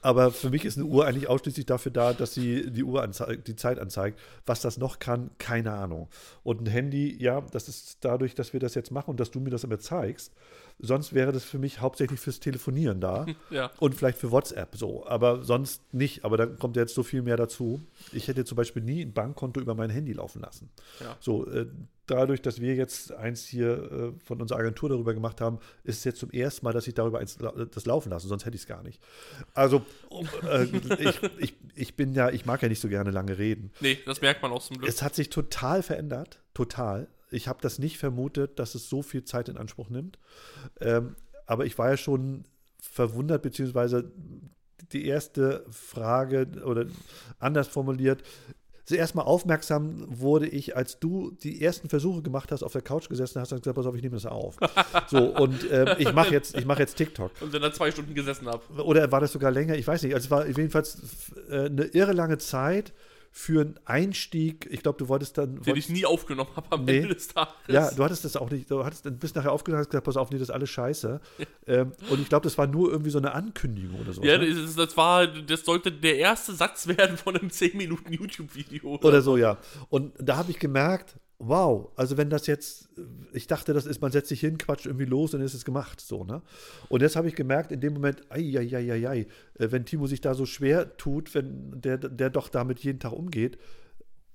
Aber 0.01 0.31
für 0.31 0.49
mich 0.49 0.65
ist 0.65 0.77
eine 0.77 0.85
Uhr 0.85 1.05
eigentlich 1.05 1.29
ausschließlich 1.29 1.65
dafür 1.65 1.91
da, 1.91 2.13
dass 2.13 2.33
sie 2.33 2.69
die 2.69 2.83
Uhr 2.83 3.01
anzeigt, 3.01 3.47
die 3.47 3.55
Zeit 3.55 3.79
anzeigt. 3.79 4.19
Was 4.45 4.61
das 4.61 4.77
noch 4.77 4.99
kann, 4.99 5.31
keine 5.37 5.71
Ahnung. 5.71 6.09
Und 6.43 6.61
ein 6.61 6.65
Handy, 6.65 7.15
ja, 7.21 7.41
das 7.51 7.69
ist 7.69 7.97
dadurch, 8.01 8.35
dass 8.35 8.53
wir 8.53 8.59
das 8.59 8.75
jetzt 8.75 8.91
machen 8.91 9.11
und 9.11 9.19
dass 9.19 9.31
du 9.31 9.39
mir 9.39 9.49
das 9.49 9.63
immer 9.63 9.79
zeigst. 9.79 10.33
Sonst 10.79 11.13
wäre 11.13 11.31
das 11.31 11.43
für 11.43 11.59
mich 11.59 11.81
hauptsächlich 11.81 12.19
fürs 12.19 12.39
Telefonieren 12.39 13.01
da. 13.01 13.25
Ja. 13.49 13.71
Und 13.79 13.95
vielleicht 13.95 14.17
für 14.17 14.31
WhatsApp 14.31 14.75
so, 14.75 15.07
aber 15.07 15.43
sonst 15.43 15.81
nicht. 15.93 16.23
Aber 16.23 16.37
da 16.37 16.45
kommt 16.45 16.75
jetzt 16.75 16.93
so 16.93 17.03
viel 17.03 17.21
mehr 17.21 17.37
dazu. 17.37 17.81
Ich 18.11 18.27
hätte 18.27 18.45
zum 18.45 18.57
Beispiel 18.57 18.83
nie 18.83 19.01
ein 19.01 19.13
Bankkonto 19.13 19.59
über 19.59 19.75
mein 19.75 19.89
Handy 19.89 20.13
laufen 20.13 20.41
lassen. 20.41 20.69
Ja. 20.99 21.17
So, 21.19 21.47
äh, 21.47 21.65
dadurch, 22.10 22.41
dass 22.41 22.62
wir 22.62 22.76
jetzt 22.76 23.12
eins 23.12 23.45
hier 23.45 23.91
äh, 23.91 24.26
von 24.26 24.41
unserer 24.41 24.60
Agentur 24.60 24.89
darüber 24.89 25.14
gemacht 25.14 25.41
haben, 25.41 25.60
ist 25.84 25.99
es 25.99 26.03
jetzt 26.03 26.20
zum 26.20 26.32
ersten 26.32 26.66
Mal, 26.66 26.74
dass 26.74 26.88
ich 26.88 26.93
darüber 26.93 27.20
eins, 27.20 27.38
das 27.72 27.86
laufen 27.86 28.10
lasse, 28.10 28.28
sonst 28.28 28.45
hätte 28.45 28.55
ich 28.55 28.62
es 28.62 28.68
gar 28.68 28.84
nicht. 28.84 29.01
Also, 29.53 29.86
äh, 30.49 30.64
ich, 30.99 31.22
ich, 31.38 31.53
ich 31.76 31.95
bin 31.95 32.14
ja, 32.14 32.30
ich 32.30 32.45
mag 32.45 32.62
ja 32.62 32.70
nicht 32.70 32.80
so 32.82 32.89
gerne 32.89 33.12
lange 33.12 33.38
reden. 33.38 33.72
Nee, 33.80 33.99
das 34.05 34.22
merkt 34.22 34.41
man 34.41 34.51
auch 34.51 34.64
zum 34.64 34.78
Glück. 34.78 34.89
Es 34.89 35.01
hat 35.01 35.16
sich 35.16 35.30
total 35.30 35.84
verändert, 35.84 36.41
total. 36.53 37.07
Ich 37.32 37.47
habe 37.47 37.60
das 37.62 37.80
nicht 37.80 37.97
vermutet, 37.97 38.60
dass 38.60 38.76
es 38.76 38.89
so 38.89 39.01
viel 39.01 39.24
Zeit 39.24 39.49
in 39.49 39.57
Anspruch 39.57 39.89
nimmt. 39.89 40.18
Ähm, 40.82 41.16
aber 41.45 41.66
ich 41.66 41.78
war 41.78 41.89
ja 41.89 41.97
schon 41.97 42.45
verwundert, 42.82 43.41
beziehungsweise 43.41 44.12
die 44.91 45.05
erste 45.05 45.66
Frage 45.70 46.47
oder 46.64 46.86
anders 47.39 47.68
formuliert. 47.68 48.24
Zuerst 48.89 49.13
mal 49.13 49.21
aufmerksam 49.21 50.03
wurde 50.07 50.47
ich, 50.47 50.75
als 50.75 50.97
du 50.97 51.29
die 51.43 51.63
ersten 51.63 51.89
Versuche 51.89 52.23
gemacht 52.23 52.51
hast, 52.51 52.63
auf 52.63 52.71
der 52.71 52.81
Couch 52.81 53.07
gesessen 53.07 53.39
hast 53.39 53.53
und 53.53 53.61
gesagt, 53.61 53.75
pass 53.75 53.85
auf, 53.85 53.93
ich 53.93 54.01
nehme 54.01 54.15
das 54.15 54.25
auf. 54.25 54.57
So, 55.05 55.25
und 55.25 55.71
ähm, 55.71 55.89
ich 55.99 56.11
mache 56.11 56.31
jetzt, 56.31 56.57
ich 56.57 56.65
mach 56.65 56.79
jetzt 56.79 56.95
TikTok. 56.95 57.29
Und 57.39 57.53
dann 57.53 57.61
da 57.61 57.71
zwei 57.71 57.91
Stunden 57.91 58.15
gesessen 58.15 58.47
habe. 58.47 58.63
Oder 58.83 59.11
war 59.11 59.19
das 59.19 59.31
sogar 59.31 59.51
länger? 59.51 59.75
Ich 59.75 59.85
weiß 59.85 60.01
nicht. 60.01 60.15
Also 60.15 60.25
es 60.25 60.31
war 60.31 60.47
jedenfalls 60.47 60.97
äh, 61.51 61.65
eine 61.65 61.83
irre 61.83 62.13
lange 62.13 62.39
Zeit 62.39 62.91
für 63.32 63.61
einen 63.61 63.80
Einstieg. 63.86 64.67
Ich 64.71 64.82
glaube, 64.82 64.97
du 64.97 65.07
wolltest 65.07 65.38
dann. 65.38 65.61
Den 65.61 65.75
ich 65.75 65.89
nie 65.89 66.05
aufgenommen 66.05 66.49
habe 66.55 66.71
am 66.71 66.86
Nee. 66.86 66.97
Ende 66.97 67.15
des 67.15 67.27
Tages. 67.27 67.53
Ja, 67.67 67.91
du 67.91 68.03
hattest 68.03 68.25
das 68.25 68.36
auch 68.36 68.49
nicht. 68.49 68.69
Du 68.69 68.84
hattest 68.84 69.07
bist 69.19 69.36
nachher 69.36 69.51
aufgedacht 69.51 69.82
und 69.86 69.89
gesagt, 69.91 70.05
pass 70.05 70.17
auf, 70.17 70.30
nee, 70.32 70.38
das 70.38 70.49
ist 70.49 70.53
alles 70.53 70.69
scheiße. 70.69 71.21
ähm, 71.67 71.91
und 72.09 72.21
ich 72.21 72.30
glaube, 72.30 72.43
das 72.43 72.57
war 72.57 72.67
nur 72.67 72.91
irgendwie 72.91 73.11
so 73.11 73.19
eine 73.19 73.34
Ankündigung 73.34 73.99
oder 73.99 74.13
so. 74.13 74.23
Ja, 74.23 74.38
ne? 74.38 74.53
das, 74.53 74.75
das 74.75 74.97
war, 74.97 75.27
das 75.27 75.63
sollte 75.65 75.91
der 75.91 76.17
erste 76.17 76.53
Satz 76.53 76.88
werden 76.88 77.17
von 77.17 77.36
einem 77.38 77.49
10 77.49 77.77
Minuten 77.77 78.11
YouTube-Video. 78.11 78.99
Oder 79.03 79.21
so, 79.21 79.38
ja. 79.38 79.57
Und 79.89 80.13
da 80.19 80.38
habe 80.38 80.51
ich 80.51 80.59
gemerkt, 80.59 81.15
wow, 81.39 81.89
also 81.95 82.17
wenn 82.17 82.29
das 82.29 82.47
jetzt, 82.47 82.89
ich 83.31 83.47
dachte, 83.47 83.73
das 83.73 83.85
ist, 83.85 84.01
man 84.01 84.11
setzt 84.11 84.27
sich 84.27 84.41
hin, 84.41 84.57
quatscht 84.57 84.85
irgendwie 84.85 85.05
los 85.05 85.33
und 85.33 85.39
dann 85.39 85.45
ist 85.45 85.53
es 85.53 85.63
gemacht, 85.63 86.01
so, 86.01 86.25
ne? 86.25 86.41
Und 86.89 87.01
jetzt 87.01 87.15
habe 87.15 87.29
ich 87.29 87.35
gemerkt, 87.35 87.71
in 87.71 87.79
dem 87.79 87.93
Moment, 87.93 88.21
ei, 88.29 88.57
ei, 88.57 88.75
ei, 88.75 88.91
ei, 88.91 89.09
ei, 89.09 89.19
äh, 89.57 89.71
wenn 89.71 89.85
Timo 89.85 90.05
sich 90.05 90.19
da 90.19 90.33
so 90.33 90.45
schwer 90.45 90.97
tut, 90.97 91.33
wenn 91.33 91.79
der, 91.79 91.97
der 91.97 92.29
doch 92.29 92.49
damit 92.49 92.79
jeden 92.79 92.99
Tag 92.99 93.13
umgeht, 93.13 93.57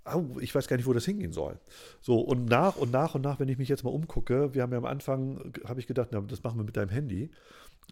au, 0.05 0.39
ich 0.41 0.55
weiß 0.55 0.67
gar 0.67 0.77
nicht, 0.77 0.87
wo 0.87 0.95
das 0.95 1.05
hingehen 1.05 1.33
soll. 1.33 1.59
So, 2.01 2.21
und 2.21 2.47
nach 2.47 2.77
und 2.77 2.91
nach 2.91 3.15
und 3.15 3.23
nach, 3.23 3.39
wenn 3.39 3.49
ich 3.49 3.59
mich 3.59 3.69
jetzt 3.69 3.85
mal 3.85 3.91
umgucke, 3.91 4.55
wir 4.55 4.63
haben 4.63 4.73
ja 4.73 4.79
am 4.79 4.85
Anfang, 4.87 5.53
habe 5.67 5.81
ich 5.81 5.87
gedacht, 5.87 6.09
na, 6.13 6.21
das 6.23 6.43
machen 6.43 6.59
wir 6.59 6.65
mit 6.65 6.77
deinem 6.77 6.91
Handy. 6.91 7.31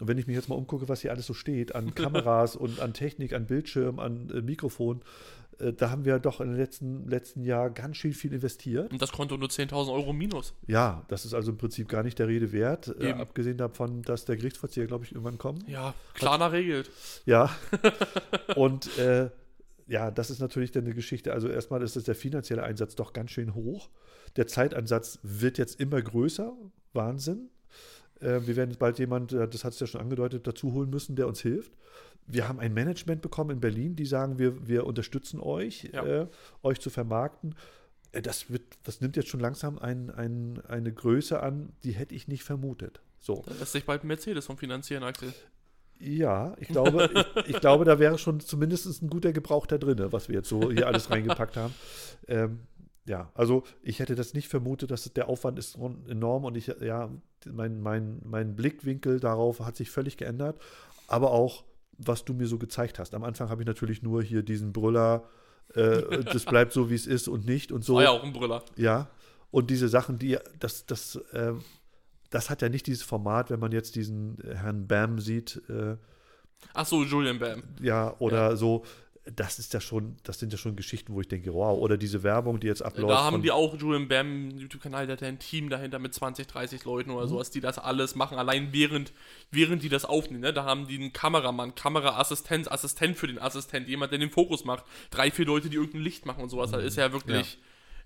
Und 0.00 0.08
wenn 0.08 0.18
ich 0.18 0.26
mich 0.26 0.36
jetzt 0.36 0.48
mal 0.48 0.54
umgucke, 0.54 0.88
was 0.88 1.02
hier 1.02 1.10
alles 1.10 1.26
so 1.26 1.34
steht, 1.34 1.74
an 1.74 1.94
Kameras 1.94 2.56
und 2.56 2.80
an 2.80 2.94
Technik, 2.94 3.34
an 3.34 3.46
Bildschirm, 3.46 3.98
an 3.98 4.30
äh, 4.30 4.40
Mikrofon, 4.40 5.02
da 5.76 5.90
haben 5.90 6.04
wir 6.04 6.18
doch 6.18 6.40
in 6.40 6.48
den 6.48 6.56
letzten, 6.56 7.08
letzten 7.08 7.44
Jahr 7.44 7.70
ganz 7.70 7.96
schön 7.96 8.12
viel 8.12 8.32
investiert. 8.32 8.90
Und 8.90 9.00
das 9.00 9.12
Konto 9.12 9.36
nur 9.36 9.48
10.000 9.48 9.92
Euro 9.92 10.12
minus. 10.12 10.54
Ja, 10.66 11.04
das 11.08 11.24
ist 11.24 11.34
also 11.34 11.52
im 11.52 11.58
Prinzip 11.58 11.88
gar 11.88 12.02
nicht 12.02 12.18
der 12.18 12.28
Rede 12.28 12.52
wert, 12.52 12.94
äh, 12.98 13.12
abgesehen 13.12 13.58
davon, 13.58 14.02
dass 14.02 14.24
der 14.24 14.36
Gerichtsvollzieher, 14.36 14.86
glaube 14.86 15.04
ich, 15.04 15.12
irgendwann 15.12 15.38
kommt. 15.38 15.68
Ja, 15.68 15.94
Klarna 16.14 16.48
regelt. 16.48 16.90
Ja. 17.26 17.50
und 18.56 18.98
äh, 18.98 19.30
ja, 19.86 20.10
das 20.10 20.30
ist 20.30 20.40
natürlich 20.40 20.72
dann 20.72 20.84
eine 20.84 20.94
Geschichte. 20.94 21.32
Also 21.32 21.48
erstmal 21.48 21.82
ist 21.82 21.96
es 21.96 22.04
der 22.04 22.14
finanzielle 22.14 22.62
Einsatz 22.62 22.94
doch 22.94 23.12
ganz 23.12 23.30
schön 23.30 23.54
hoch. 23.54 23.90
Der 24.36 24.46
Zeitansatz 24.46 25.18
wird 25.22 25.58
jetzt 25.58 25.80
immer 25.80 26.00
größer. 26.00 26.52
Wahnsinn. 26.92 27.50
Äh, 28.20 28.40
wir 28.46 28.56
werden 28.56 28.74
bald 28.78 28.98
jemand, 28.98 29.32
äh, 29.32 29.48
das 29.48 29.64
hat 29.64 29.74
es 29.74 29.80
ja 29.80 29.86
schon 29.86 30.00
angedeutet, 30.00 30.46
dazu 30.46 30.72
holen 30.72 30.90
müssen, 30.90 31.16
der 31.16 31.26
uns 31.26 31.40
hilft. 31.40 31.72
Wir 32.32 32.48
haben 32.48 32.58
ein 32.60 32.72
Management 32.74 33.22
bekommen 33.22 33.50
in 33.50 33.60
Berlin, 33.60 33.94
die 33.96 34.06
sagen, 34.06 34.38
wir, 34.38 34.66
wir 34.66 34.86
unterstützen 34.86 35.38
euch, 35.40 35.90
Ja. 35.92 36.04
äh, 36.04 36.26
euch 36.62 36.80
zu 36.80 36.90
vermarkten. 36.90 37.54
Äh, 38.12 38.22
Das, 38.22 38.50
wird, 38.50 38.62
das 38.84 39.00
nimmt 39.00 39.16
jetzt 39.16 39.28
schon 39.28 39.40
langsam 39.40 39.78
ein, 39.78 40.10
ein, 40.10 40.60
eine 40.66 40.92
Größe 40.92 41.42
an, 41.42 41.72
die 41.84 41.92
hätte 41.92 42.14
ich 42.14 42.28
nicht 42.28 42.42
vermutet. 42.42 43.00
So. 43.20 43.42
Da 43.46 43.54
lässt 43.54 43.72
sich 43.72 43.84
bald 43.84 44.04
Mercedes 44.04 44.46
vom 44.46 44.56
Finanzieren, 44.58 45.02
Axel. 45.04 45.32
Ja, 45.98 46.54
ich 46.58 46.68
glaube, 46.74 47.10
ich, 47.14 47.50
ich 47.54 47.60
glaube, 47.60 47.84
da 47.84 47.98
wäre 47.98 48.18
schon 48.18 48.40
zumindest 48.40 49.02
ein 49.02 49.08
guter 49.10 49.32
Gebrauch 49.32 49.66
da 49.66 49.78
drin, 49.78 49.98
was 50.10 50.28
wir 50.28 50.36
jetzt 50.36 50.48
so 50.48 50.72
hier 50.72 50.86
alles 50.88 51.10
reingepackt 51.10 51.56
haben. 51.56 51.74
Ähm, 52.28 52.60
ja, 53.04 53.30
also 53.34 53.64
ich 53.82 53.98
hätte 53.98 54.14
das 54.14 54.32
nicht 54.32 54.48
vermutet, 54.48 54.90
dass 54.90 55.12
der 55.12 55.28
Aufwand 55.28 55.58
ist 55.58 55.76
enorm 56.08 56.44
und 56.44 56.56
ich, 56.56 56.68
ja, 56.80 57.10
mein, 57.50 57.80
mein, 57.80 58.20
mein 58.24 58.54
Blickwinkel 58.56 59.20
darauf 59.20 59.60
hat 59.60 59.76
sich 59.76 59.90
völlig 59.90 60.16
geändert, 60.16 60.60
aber 61.08 61.30
auch, 61.32 61.64
was 62.04 62.24
du 62.24 62.34
mir 62.34 62.46
so 62.46 62.58
gezeigt 62.58 62.98
hast. 62.98 63.14
Am 63.14 63.24
Anfang 63.24 63.48
habe 63.48 63.62
ich 63.62 63.66
natürlich 63.66 64.02
nur 64.02 64.22
hier 64.22 64.42
diesen 64.42 64.72
Brüller, 64.72 65.24
äh, 65.74 66.22
das 66.24 66.44
bleibt 66.44 66.72
so, 66.72 66.90
wie 66.90 66.94
es 66.94 67.06
ist 67.06 67.28
und 67.28 67.46
nicht 67.46 67.72
und 67.72 67.84
so. 67.84 67.96
War 67.96 68.02
ja 68.02 68.10
auch 68.10 68.22
ein 68.22 68.32
Brüller. 68.32 68.64
Ja, 68.76 69.08
und 69.50 69.70
diese 69.70 69.88
Sachen, 69.88 70.18
die, 70.18 70.38
das, 70.58 70.86
das, 70.86 71.20
ähm, 71.32 71.62
das 72.30 72.50
hat 72.50 72.62
ja 72.62 72.68
nicht 72.68 72.86
dieses 72.86 73.02
Format, 73.02 73.50
wenn 73.50 73.60
man 73.60 73.72
jetzt 73.72 73.94
diesen 73.94 74.38
äh, 74.40 74.54
Herrn 74.56 74.86
Bam 74.86 75.18
sieht, 75.18 75.62
äh, 75.68 75.96
Ach 76.74 76.86
so, 76.86 77.02
Julian 77.02 77.38
Bam. 77.38 77.62
ja, 77.80 78.14
oder 78.18 78.56
so, 78.56 78.84
das 79.24 79.60
ist 79.60 79.72
ja 79.72 79.80
schon, 79.80 80.16
das 80.24 80.40
sind 80.40 80.52
ja 80.52 80.58
schon 80.58 80.74
Geschichten, 80.74 81.14
wo 81.14 81.20
ich 81.20 81.28
denke, 81.28 81.54
wow, 81.54 81.78
oder 81.78 81.96
diese 81.96 82.24
Werbung, 82.24 82.58
die 82.58 82.66
jetzt 82.66 82.82
abläuft. 82.82 83.10
Da 83.10 83.22
haben 83.22 83.40
die 83.40 83.52
auch 83.52 83.78
Julian 83.78 84.08
Bam, 84.08 84.50
YouTube-Kanal, 84.58 85.06
der 85.06 85.12
hat 85.14 85.20
ja 85.22 85.28
ein 85.28 85.38
Team 85.38 85.70
dahinter 85.70 86.00
mit 86.00 86.12
20, 86.12 86.48
30 86.48 86.84
Leuten 86.84 87.10
Mhm. 87.10 87.16
oder 87.16 87.28
sowas, 87.28 87.50
die 87.50 87.60
das 87.60 87.78
alles 87.78 88.16
machen, 88.16 88.36
allein 88.36 88.72
während, 88.72 89.12
während 89.52 89.84
die 89.84 89.88
das 89.88 90.04
aufnehmen. 90.04 90.40
Ne? 90.40 90.52
Da 90.52 90.64
haben 90.64 90.88
die 90.88 90.96
einen 90.96 91.12
Kameramann, 91.12 91.76
Kameraassistenz, 91.76 92.66
Assistent 92.66 93.16
für 93.16 93.28
den 93.28 93.38
Assistent, 93.38 93.88
jemand, 93.88 94.10
der 94.10 94.18
den 94.18 94.30
Fokus 94.30 94.64
macht, 94.64 94.84
drei, 95.10 95.30
vier 95.30 95.46
Leute, 95.46 95.70
die 95.70 95.76
irgendein 95.76 96.02
Licht 96.02 96.26
machen 96.26 96.42
und 96.42 96.48
sowas. 96.50 96.72
Da 96.72 96.78
ist 96.78 96.96
ja 96.96 97.12
wirklich 97.12 97.58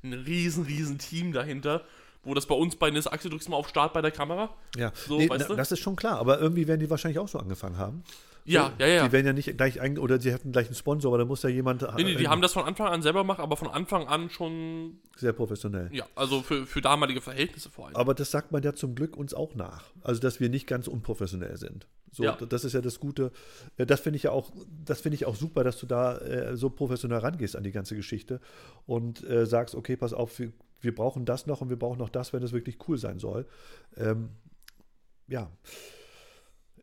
ein 0.03 0.13
riesen, 0.13 0.65
riesen 0.67 0.99
Team 0.99 1.33
dahinter, 1.33 1.83
wo 2.25 2.35
das 2.35 2.45
bei 2.45 2.55
uns 2.55 2.77
bei 2.77 2.91
Nis 2.91 3.07
Axel 3.07 3.31
drückst 3.31 3.47
du 3.49 3.53
mal 3.53 3.57
auf 3.57 3.69
Start 3.69 3.95
bei 3.95 4.03
der 4.03 4.11
Kamera. 4.11 4.51
ja, 4.77 4.93
so, 4.95 5.17
nee, 5.17 5.31
weißt 5.31 5.41
na, 5.43 5.49
du? 5.49 5.57
das 5.57 5.73
ist 5.73 5.79
schon 5.81 5.97
klar, 5.97 6.19
aber 6.19 6.41
irgendwie 6.41 6.67
werden 6.69 6.81
die 6.81 6.91
wahrscheinlich 6.91 7.19
auch 7.19 7.29
so 7.29 7.39
angefangen 7.39 7.79
haben. 7.79 8.05
Ja, 8.47 8.73
ja, 8.79 8.87
ja. 8.87 9.07
Die 9.07 9.13
werden 9.13 9.27
ja 9.27 9.33
nicht 9.33 9.57
gleich, 9.57 9.81
ein, 9.81 9.99
oder 9.99 10.21
sie 10.21 10.33
hätten 10.33 10.53
gleich 10.53 10.67
einen 10.67 10.75
Sponsor, 10.77 11.11
aber 11.11 11.19
da 11.19 11.25
muss 11.25 11.43
ja 11.43 11.49
jemand 11.49 11.83
Nee, 11.97 12.05
nee, 12.05 12.15
die 12.15 12.29
haben 12.29 12.41
das 12.43 12.53
von 12.53 12.65
Anfang 12.65 12.89
an 12.89 13.03
selber 13.03 13.21
gemacht, 13.21 13.41
aber 13.41 13.57
von 13.57 13.69
Anfang 13.69 14.07
an 14.07 14.31
schon, 14.31 15.01
sehr 15.17 15.33
professionell. 15.33 15.89
ja, 15.93 16.07
also 16.15 16.43
für, 16.43 16.65
für 16.67 16.81
damalige 16.81 17.21
Verhältnisse 17.21 17.71
vor 17.71 17.87
allem. 17.87 17.97
Aber 17.97 18.15
das 18.15 18.31
sagt 18.31 18.53
man 18.53 18.63
ja 18.63 18.73
zum 18.75 18.95
Glück 18.95 19.17
uns 19.17 19.35
auch 19.35 19.55
nach. 19.55 19.85
Also, 20.03 20.21
dass 20.21 20.39
wir 20.41 20.49
nicht 20.49 20.67
ganz 20.67 20.87
unprofessionell 20.89 21.57
sind. 21.57 21.87
So, 22.13 22.23
Ja. 22.25 22.37
das 22.49 22.65
ist 22.65 22.73
ja 22.73 22.81
das 22.81 23.01
Gute. 23.01 23.33
Äh, 23.77 23.85
Das 23.87 24.01
finde 24.01 24.17
ich 24.17 24.23
ja 24.23 24.31
auch, 24.31 24.53
das 24.85 25.01
finde 25.01 25.17
ich 25.17 25.27
auch 25.27 25.35
super, 25.37 25.65
dass 25.65 25.79
du 25.79 25.87
da 25.87 26.17
äh, 26.19 26.57
so 26.57 26.71
professionell 26.71 27.19
rangehst 27.19 27.57
an 27.57 27.65
die 27.65 27.73
ganze 27.73 27.97
Geschichte 27.97 28.41
und 28.87 29.23
äh, 29.29 29.45
sagst, 29.45 29.75
okay, 29.75 29.97
pass 29.97 30.13
auf, 30.13 30.39
wir, 30.39 30.53
wir 30.81 30.95
brauchen 30.95 31.25
das 31.25 31.47
noch 31.47 31.61
und 31.63 31.69
wir 31.69 31.79
brauchen 31.79 31.99
noch 31.99 32.09
das, 32.11 32.33
wenn 32.33 32.43
es 32.43 32.53
wirklich 32.53 32.79
cool 32.89 32.97
sein 32.97 33.19
soll. 33.19 33.47
Ähm, 33.97 34.29
ja. 35.29 35.51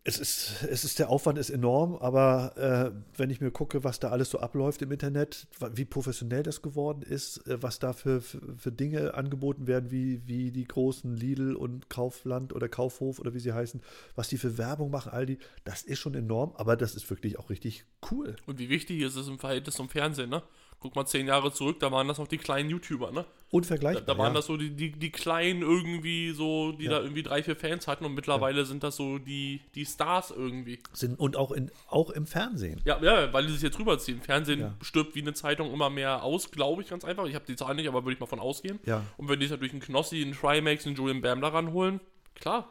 Es 0.06 0.20
ist, 0.20 0.64
es 0.70 0.84
ist, 0.84 0.99
der 0.99 1.10
Aufwand 1.10 1.38
ist 1.38 1.49
enorm, 1.49 1.95
aber 1.95 2.58
äh, 2.58 3.18
wenn 3.18 3.30
ich 3.30 3.39
mir 3.39 3.51
gucke, 3.51 3.86
was 3.86 4.01
da 4.01 4.10
alles 4.10 4.30
so 4.30 4.39
abläuft 4.39 4.82
im 4.82 4.91
Internet, 4.91 5.47
wie 5.76 5.86
professionell 5.86 6.43
das 6.43 6.62
geworden 6.62 7.04
ist, 7.04 7.47
äh, 7.47 7.64
was 7.64 7.80
da 7.80 7.93
für, 7.93 8.20
für, 8.20 8.41
für 8.58 8.72
Dinge 8.74 9.14
angeboten 9.14 9.66
werden, 9.66 9.91
wie, 9.91 10.22
wie 10.28 10.51
die 10.51 10.66
großen 10.66 11.16
Lidl 11.16 11.56
und 11.56 11.89
Kaufland 11.89 12.51
oder 12.51 12.68
Kaufhof 12.68 13.20
oder 13.20 13.34
wie 13.34 13.39
sie 13.39 13.54
heißen, 13.54 13.82
was 14.14 14.28
die 14.28 14.38
für 14.38 14.58
Werbung 14.58 14.91
machen, 14.91 15.14
all 15.14 15.26
die, 15.26 15.38
das 15.64 15.84
ist 15.84 15.99
schon 15.99 16.16
enorm, 16.16 16.51
aber 16.58 16.76
das 16.76 16.95
ist 16.95 17.10
wirklich 17.10 17.39
auch 17.39 17.49
richtig 17.49 17.86
cool. 18.12 18.36
Und 18.45 18.60
wie 18.60 18.68
wichtig 18.68 18.99
ist 18.99 19.16
es 19.16 19.30
im 19.30 19.39
Verhältnis 19.39 19.76
zum 19.76 19.88
Fernsehen, 19.88 20.30
ne? 20.30 20.43
Guck 20.84 20.96
mal 20.98 21.06
zehn 21.06 21.28
Jahre 21.28 21.54
zurück, 21.54 21.80
da 21.80 21.94
waren 21.94 22.10
das 22.10 22.18
noch 22.18 22.28
die 22.28 22.38
kleinen 22.38 22.70
YouTuber, 22.70 23.12
ne? 23.12 23.22
Da, 23.24 23.28
Unvergleichbar. 23.58 24.02
da 24.04 24.18
waren 24.18 24.34
ja. 24.34 24.34
das 24.34 24.48
so 24.48 24.58
die, 24.58 24.72
die, 24.72 24.92
die 24.92 25.12
kleinen 25.12 25.62
irgendwie 25.62 26.32
so, 26.32 26.74
die 26.74 26.84
Ja. 26.86 26.92
da 26.92 27.00
irgendwie 27.02 27.24
drei, 27.24 27.42
vier 27.42 27.56
Fans 27.56 27.88
hatten 27.88 28.04
und 28.04 28.14
mittlerweile 28.16 28.66
sind 28.66 28.84
das 28.84 28.98
so 28.98 29.18
die, 29.18 29.62
die 29.76 29.86
Stars 29.86 30.32
irgendwie. 30.32 30.80
Sind, 30.92 31.18
und 31.20 31.38
auch, 31.38 31.52
in, 31.52 31.72
auch 31.88 32.10
im 32.10 32.26
Fernsehen. 32.28 32.82
Ja, 32.84 33.02
ja, 33.02 33.32
weil 33.32 33.46
die 33.48 33.54
sich 33.54 33.62
jetzt 33.62 33.80
rüberziehen. 33.80 34.20
Fernsehen 34.22 34.60
Ja. 34.60 34.76
stirbt 34.82 35.16
wie 35.16 35.22
eine 35.22 35.34
Zeitung 35.34 35.72
immer 35.74 35.90
mehr 35.90 36.22
aus, 36.24 36.52
glaube 36.52 36.82
ich 36.82 36.90
ganz 36.90 37.06
einfach. 37.06 37.26
Ich 37.28 37.36
habe 37.36 37.46
die 37.48 37.56
Zahl 37.56 37.76
nicht, 37.76 37.88
aber 37.88 38.04
würde 38.04 38.14
ich 38.16 38.20
mal 38.20 38.26
von 38.26 38.42
ausgehen. 38.42 38.80
Ja. 38.86 39.04
Und 39.16 39.30
wenn 39.30 39.40
die 39.40 39.46
sich 39.46 39.52
natürlich 39.52 39.72
einen 39.74 39.82
Knossi, 39.82 40.22
einen 40.22 40.34
Trimax, 40.34 40.86
einen 40.86 40.98
Julian 40.98 41.22
Bam 41.22 41.40
daran 41.40 41.72
holen, 41.72 42.02
klar, 42.36 42.68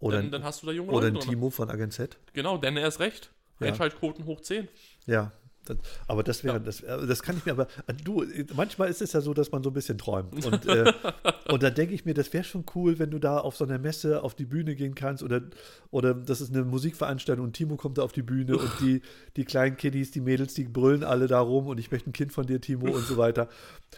Oder, 0.00 0.16
dann, 0.16 0.32
dann 0.32 0.42
hast 0.42 0.62
du 0.62 0.66
da 0.66 0.72
junge 0.72 0.90
oder 0.90 1.06
Leute 1.06 1.18
ein 1.18 1.20
drin. 1.20 1.30
Timo 1.30 1.50
von 1.50 1.70
Agent 1.70 1.92
Z. 1.92 2.18
Genau, 2.32 2.58
denn 2.58 2.76
er 2.76 2.88
ist 2.88 2.98
recht. 2.98 3.30
Ja. 3.60 3.68
Einschaltquoten 3.68 4.24
hoch 4.24 4.40
10. 4.40 4.66
Ja. 5.06 5.30
Das, 5.64 5.76
aber 6.08 6.22
das 6.24 6.42
wäre, 6.42 6.54
Ja. 6.56 6.58
das, 6.60 6.80
äh, 6.80 7.06
das 7.06 7.22
kann 7.22 7.36
ich 7.36 7.44
mir 7.46 7.52
aber, 7.52 7.68
du, 8.04 8.24
manchmal 8.54 8.88
ist 8.88 9.00
es 9.00 9.12
ja 9.12 9.20
so, 9.20 9.32
dass 9.32 9.52
man 9.52 9.62
so 9.62 9.70
ein 9.70 9.72
bisschen 9.74 9.96
träumt. 9.96 10.44
Und, 10.44 10.66
äh, 10.66 10.92
und 11.48 11.62
da 11.62 11.70
denke 11.70 11.94
ich 11.94 12.04
mir, 12.04 12.14
das 12.14 12.32
wäre 12.32 12.42
schon 12.44 12.64
cool, 12.74 12.98
wenn 12.98 13.10
du 13.10 13.18
da 13.18 13.38
auf 13.38 13.56
so 13.56 13.64
einer 13.64 13.78
Messe 13.78 14.22
auf 14.22 14.34
die 14.34 14.44
Bühne 14.44 14.74
gehen 14.74 14.94
kannst 14.94 15.22
oder, 15.22 15.40
oder 15.90 16.14
das 16.14 16.40
ist 16.40 16.52
eine 16.54 16.64
Musikveranstaltung 16.64 17.44
und 17.44 17.52
Timo 17.52 17.76
kommt 17.76 17.98
da 17.98 18.02
auf 18.02 18.12
die 18.12 18.22
Bühne 18.22 18.56
und 18.58 18.70
die, 18.80 19.02
die 19.36 19.44
kleinen 19.44 19.76
Kiddies, 19.76 20.10
die 20.10 20.20
Mädels, 20.20 20.54
die 20.54 20.64
brüllen 20.64 21.04
alle 21.04 21.28
da 21.28 21.40
rum 21.40 21.68
und 21.68 21.78
ich 21.78 21.90
möchte 21.92 22.10
ein 22.10 22.12
Kind 22.12 22.32
von 22.32 22.46
dir, 22.46 22.60
Timo 22.60 22.90
und 22.90 23.06
so 23.06 23.16
weiter. 23.16 23.48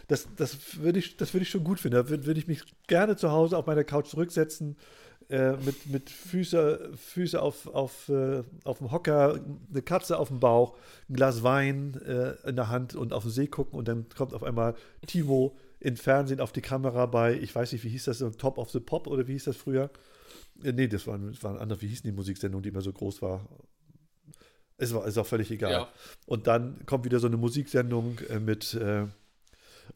Das, 0.07 0.27
das 0.35 0.77
würde 0.77 0.99
ich, 0.99 1.17
das 1.17 1.33
würde 1.33 1.43
ich 1.43 1.49
schon 1.49 1.63
gut 1.63 1.79
finden. 1.79 1.95
Da 1.97 2.09
würde, 2.09 2.25
würde 2.25 2.39
ich 2.39 2.47
mich 2.47 2.61
gerne 2.87 3.15
zu 3.15 3.31
Hause 3.31 3.57
auf 3.57 3.65
meiner 3.65 3.83
Couch 3.83 4.07
zurücksetzen, 4.07 4.75
äh, 5.29 5.53
mit, 5.57 5.87
mit 5.87 6.09
Füße, 6.09 6.91
Füße 6.95 7.41
auf, 7.41 7.67
auf, 7.67 8.09
äh, 8.09 8.43
auf 8.63 8.77
dem 8.77 8.91
Hocker, 8.91 9.39
eine 9.71 9.81
Katze 9.81 10.17
auf 10.19 10.27
dem 10.27 10.39
Bauch, 10.39 10.77
ein 11.09 11.15
Glas 11.15 11.43
Wein 11.43 11.99
äh, 12.05 12.47
in 12.47 12.55
der 12.55 12.69
Hand 12.69 12.95
und 12.95 13.13
auf 13.13 13.23
den 13.23 13.31
See 13.31 13.47
gucken 13.47 13.77
und 13.79 13.87
dann 13.87 14.05
kommt 14.15 14.33
auf 14.33 14.43
einmal 14.43 14.75
Timo 15.07 15.57
im 15.79 15.97
Fernsehen 15.97 16.39
auf 16.39 16.51
die 16.51 16.61
Kamera 16.61 17.05
bei, 17.05 17.33
ich 17.39 17.53
weiß 17.53 17.71
nicht, 17.71 17.83
wie 17.83 17.89
hieß 17.89 18.05
das, 18.05 18.19
so 18.19 18.29
Top 18.31 18.57
of 18.57 18.69
the 18.71 18.79
Pop 18.79 19.07
oder 19.07 19.27
wie 19.27 19.33
hieß 19.33 19.45
das 19.45 19.57
früher? 19.57 19.89
Äh, 20.63 20.73
nee, 20.73 20.87
das 20.87 21.07
war, 21.07 21.17
das 21.17 21.43
war 21.43 21.51
ein 21.53 21.59
anderer, 21.59 21.81
wie 21.81 21.87
hieß 21.87 22.03
die 22.03 22.11
Musiksendung, 22.11 22.61
die 22.61 22.69
immer 22.69 22.81
so 22.81 22.93
groß 22.93 23.21
war? 23.21 23.47
Es 24.77 24.93
war 24.93 25.07
ist 25.07 25.17
auch 25.17 25.25
völlig 25.25 25.51
egal. 25.51 25.71
Ja. 25.71 25.87
Und 26.25 26.47
dann 26.47 26.85
kommt 26.85 27.05
wieder 27.05 27.19
so 27.19 27.27
eine 27.27 27.37
Musiksendung 27.37 28.19
äh, 28.29 28.39
mit 28.39 28.73
äh, 28.73 29.05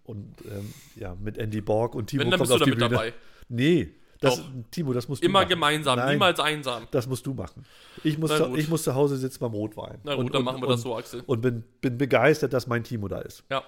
und 0.03 0.35
ähm, 0.45 0.73
ja, 0.95 1.15
mit 1.15 1.37
Andy 1.37 1.61
Borg 1.61 1.95
und 1.95 2.07
Timo 2.07 2.23
Wenn, 2.23 2.31
dann 2.31 2.39
kommt 2.39 2.49
bist 2.49 2.61
du 2.61 2.63
auf 2.63 2.69
die 2.69 2.71
da 2.71 2.87
mit 2.87 2.89
Bühne. 2.89 2.89
dabei. 2.89 3.13
Nee, 3.49 3.93
das. 4.21 4.41
Timo, 4.71 4.93
das 4.93 5.07
musst 5.07 5.21
du 5.21 5.25
Immer 5.25 5.39
machen. 5.39 5.49
gemeinsam, 5.49 5.97
Nein, 5.97 6.13
niemals 6.13 6.39
einsam. 6.39 6.87
das 6.91 7.07
musst 7.07 7.25
du 7.25 7.33
machen. 7.33 7.65
Ich 8.03 8.17
muss, 8.17 8.35
zu, 8.35 8.55
ich 8.55 8.67
muss 8.69 8.83
zu 8.83 8.93
Hause 8.95 9.17
sitzen 9.17 9.39
beim 9.39 9.53
Rotwein. 9.53 9.99
Na 10.03 10.15
gut, 10.15 10.25
und, 10.25 10.33
dann 10.33 10.39
und, 10.39 10.45
machen 10.45 10.61
wir 10.61 10.67
und, 10.67 10.73
das 10.73 10.81
so, 10.81 10.95
Axel. 10.97 11.23
Und 11.25 11.41
bin, 11.41 11.63
bin 11.81 11.97
begeistert, 11.97 12.53
dass 12.53 12.67
mein 12.67 12.83
Timo 12.83 13.07
da 13.07 13.19
ist. 13.19 13.43
Ja, 13.49 13.63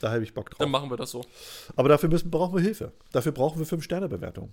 Da 0.00 0.10
habe 0.12 0.22
ich 0.22 0.34
Bock 0.34 0.50
drauf. 0.50 0.58
dann 0.58 0.70
machen 0.70 0.90
wir 0.90 0.96
das 0.96 1.10
so. 1.10 1.24
Aber 1.76 1.88
dafür 1.88 2.08
müssen, 2.08 2.30
brauchen 2.30 2.54
wir 2.54 2.60
Hilfe. 2.62 2.92
Dafür 3.12 3.32
brauchen 3.32 3.58
wir 3.58 3.66
Fünf-Sterne-Bewertung. 3.66 4.52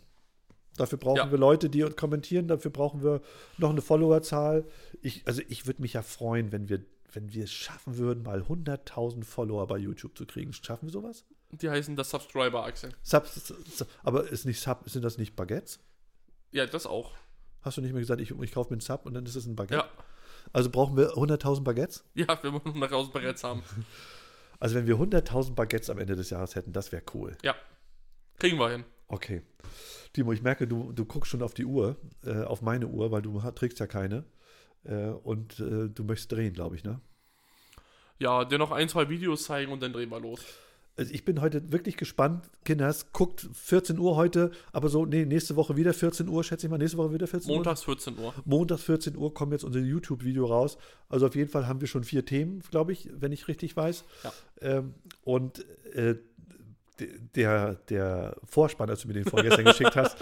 Dafür 0.77 0.97
brauchen 0.97 1.17
Ja. 1.17 1.31
wir 1.31 1.37
Leute, 1.37 1.69
die 1.69 1.83
uns 1.83 1.97
kommentieren. 1.97 2.47
Dafür 2.47 2.71
brauchen 2.71 3.03
wir 3.03 3.21
noch 3.57 3.71
eine 3.71 3.81
Followerzahl. 3.81 4.63
Ich, 5.01 5.23
also 5.27 5.41
ich 5.49 5.65
würde 5.67 5.81
mich 5.81 5.93
ja 5.93 6.01
freuen, 6.01 6.53
wenn 6.53 6.69
wir, 6.69 6.79
wenn 7.11 7.33
wir 7.33 7.43
es 7.43 7.51
schaffen 7.51 7.97
würden, 7.97 8.23
mal 8.23 8.41
100.000 8.43 9.25
Follower 9.25 9.67
bei 9.67 9.77
YouTube 9.77 10.17
zu 10.17 10.25
kriegen. 10.25 10.53
Schaffen 10.53 10.85
wir 10.87 10.91
sowas? 10.93 11.25
Die 11.51 11.69
heißen 11.69 11.95
das 11.95 12.09
Subscriber, 12.11 12.63
Axel. 12.65 12.93
Sub, 13.01 13.25
Sub, 13.27 13.87
aber 14.03 14.29
ist 14.29 14.45
nicht 14.45 14.61
Sub, 14.61 14.87
sind 14.89 15.03
das 15.03 15.17
nicht 15.17 15.35
Baguettes? 15.35 15.79
Ja, 16.51 16.65
das 16.65 16.85
auch. 16.85 17.13
Hast 17.61 17.77
du 17.77 17.81
nicht 17.81 17.91
mehr 17.91 18.01
gesagt, 18.01 18.21
ich, 18.21 18.31
ich 18.31 18.51
kaufe 18.51 18.69
mir 18.69 18.75
einen 18.75 18.81
Sub 18.81 19.05
und 19.05 19.13
dann 19.13 19.25
ist 19.25 19.35
es 19.35 19.45
ein 19.45 19.55
Baguette? 19.55 19.83
Ja, 19.83 19.89
Also 20.53 20.69
brauchen 20.69 20.95
wir 20.95 21.11
100.000 21.13 21.63
Baguettes? 21.63 22.03
ja 22.13 22.27
wir 22.43 22.53
wollen 22.53 22.75
100.000 22.83 23.11
Baguettes 23.11 23.43
haben. 23.43 23.63
Also 24.61 24.75
wenn 24.75 24.87
wir 24.87 24.95
100.000 24.97 25.53
Baguettes 25.55 25.89
am 25.89 25.99
Ende 25.99 26.17
des 26.17 26.31
Jahres 26.31 26.53
hätten, 26.55 26.73
das 26.73 26.91
wäre 26.91 27.01
cool. 27.13 27.37
Ja, 27.43 27.55
kriegen 28.39 28.59
wir 28.59 28.69
hin. 28.69 28.83
Okay. 29.07 29.41
Timo, 30.11 30.33
ich 30.33 30.41
merke, 30.41 30.67
du, 30.67 30.91
du 30.91 31.05
guckst 31.05 31.31
schon 31.31 31.41
auf 31.41 31.53
die 31.53 31.63
Uhr, 31.63 31.95
äh, 32.25 32.43
auf 32.43 32.61
meine 32.61 32.87
Uhr, 32.87 33.09
weil 33.09 33.21
du 33.21 33.39
trägst 33.51 33.79
ja 33.79 33.87
keine. 33.87 34.25
Äh, 34.83 35.11
und 35.11 35.61
äh, 35.61 35.87
du 35.87 36.03
möchtest 36.03 36.33
drehen, 36.33 36.51
glaube 36.53 36.75
ich, 36.75 36.83
ne? 36.83 36.99
Ja, 38.17 38.43
dir 38.43 38.57
noch 38.57 38.71
ein, 38.71 38.89
zwei 38.89 39.07
Videos 39.07 39.45
zeigen 39.45 39.71
und 39.71 39.81
dann 39.81 39.93
drehen 39.93 40.09
wir 40.09 40.19
los. 40.19 40.43
Also 40.99 41.13
ich 41.13 41.23
bin 41.23 41.39
heute 41.39 41.71
wirklich 41.71 41.95
gespannt. 41.95 42.49
Kinders, 42.65 43.13
guckt 43.13 43.47
14 43.53 43.97
Uhr 43.99 44.17
heute, 44.17 44.51
aber 44.73 44.89
so, 44.89 45.05
nee, 45.05 45.23
nächste 45.23 45.55
Woche 45.55 45.77
wieder 45.77 45.93
14 45.93 46.27
Uhr, 46.27 46.43
schätze 46.43 46.67
ich 46.67 46.71
mal, 46.71 46.77
nächste 46.77 46.97
Woche 46.97 47.13
wieder 47.13 47.25
14 47.25 47.49
Uhr. 47.49 47.55
Montags 47.55 47.83
14 47.85 48.17
Uhr. 48.19 48.33
Montags 48.43 48.83
14 48.83 49.15
Uhr 49.15 49.33
kommt 49.33 49.53
jetzt 49.53 49.63
unser 49.63 49.79
YouTube-Video 49.79 50.45
raus. 50.45 50.77
Also 51.07 51.27
auf 51.27 51.35
jeden 51.35 51.49
Fall 51.49 51.67
haben 51.67 51.79
wir 51.79 51.87
schon 51.87 52.03
vier 52.03 52.25
Themen, 52.25 52.61
glaube 52.69 52.91
ich, 52.91 53.09
wenn 53.13 53.31
ich 53.31 53.47
richtig 53.47 53.77
weiß. 53.77 54.03
Ja. 54.25 54.33
Ähm, 54.59 54.93
und 55.23 55.65
äh, 55.93 56.15
der, 57.35 57.75
der 57.89 58.35
Vorspann, 58.45 58.89
als 58.89 59.01
du 59.01 59.07
mir 59.07 59.15
den 59.15 59.25
vorgestern 59.25 59.65
geschickt 59.65 59.95
hast, 59.95 60.17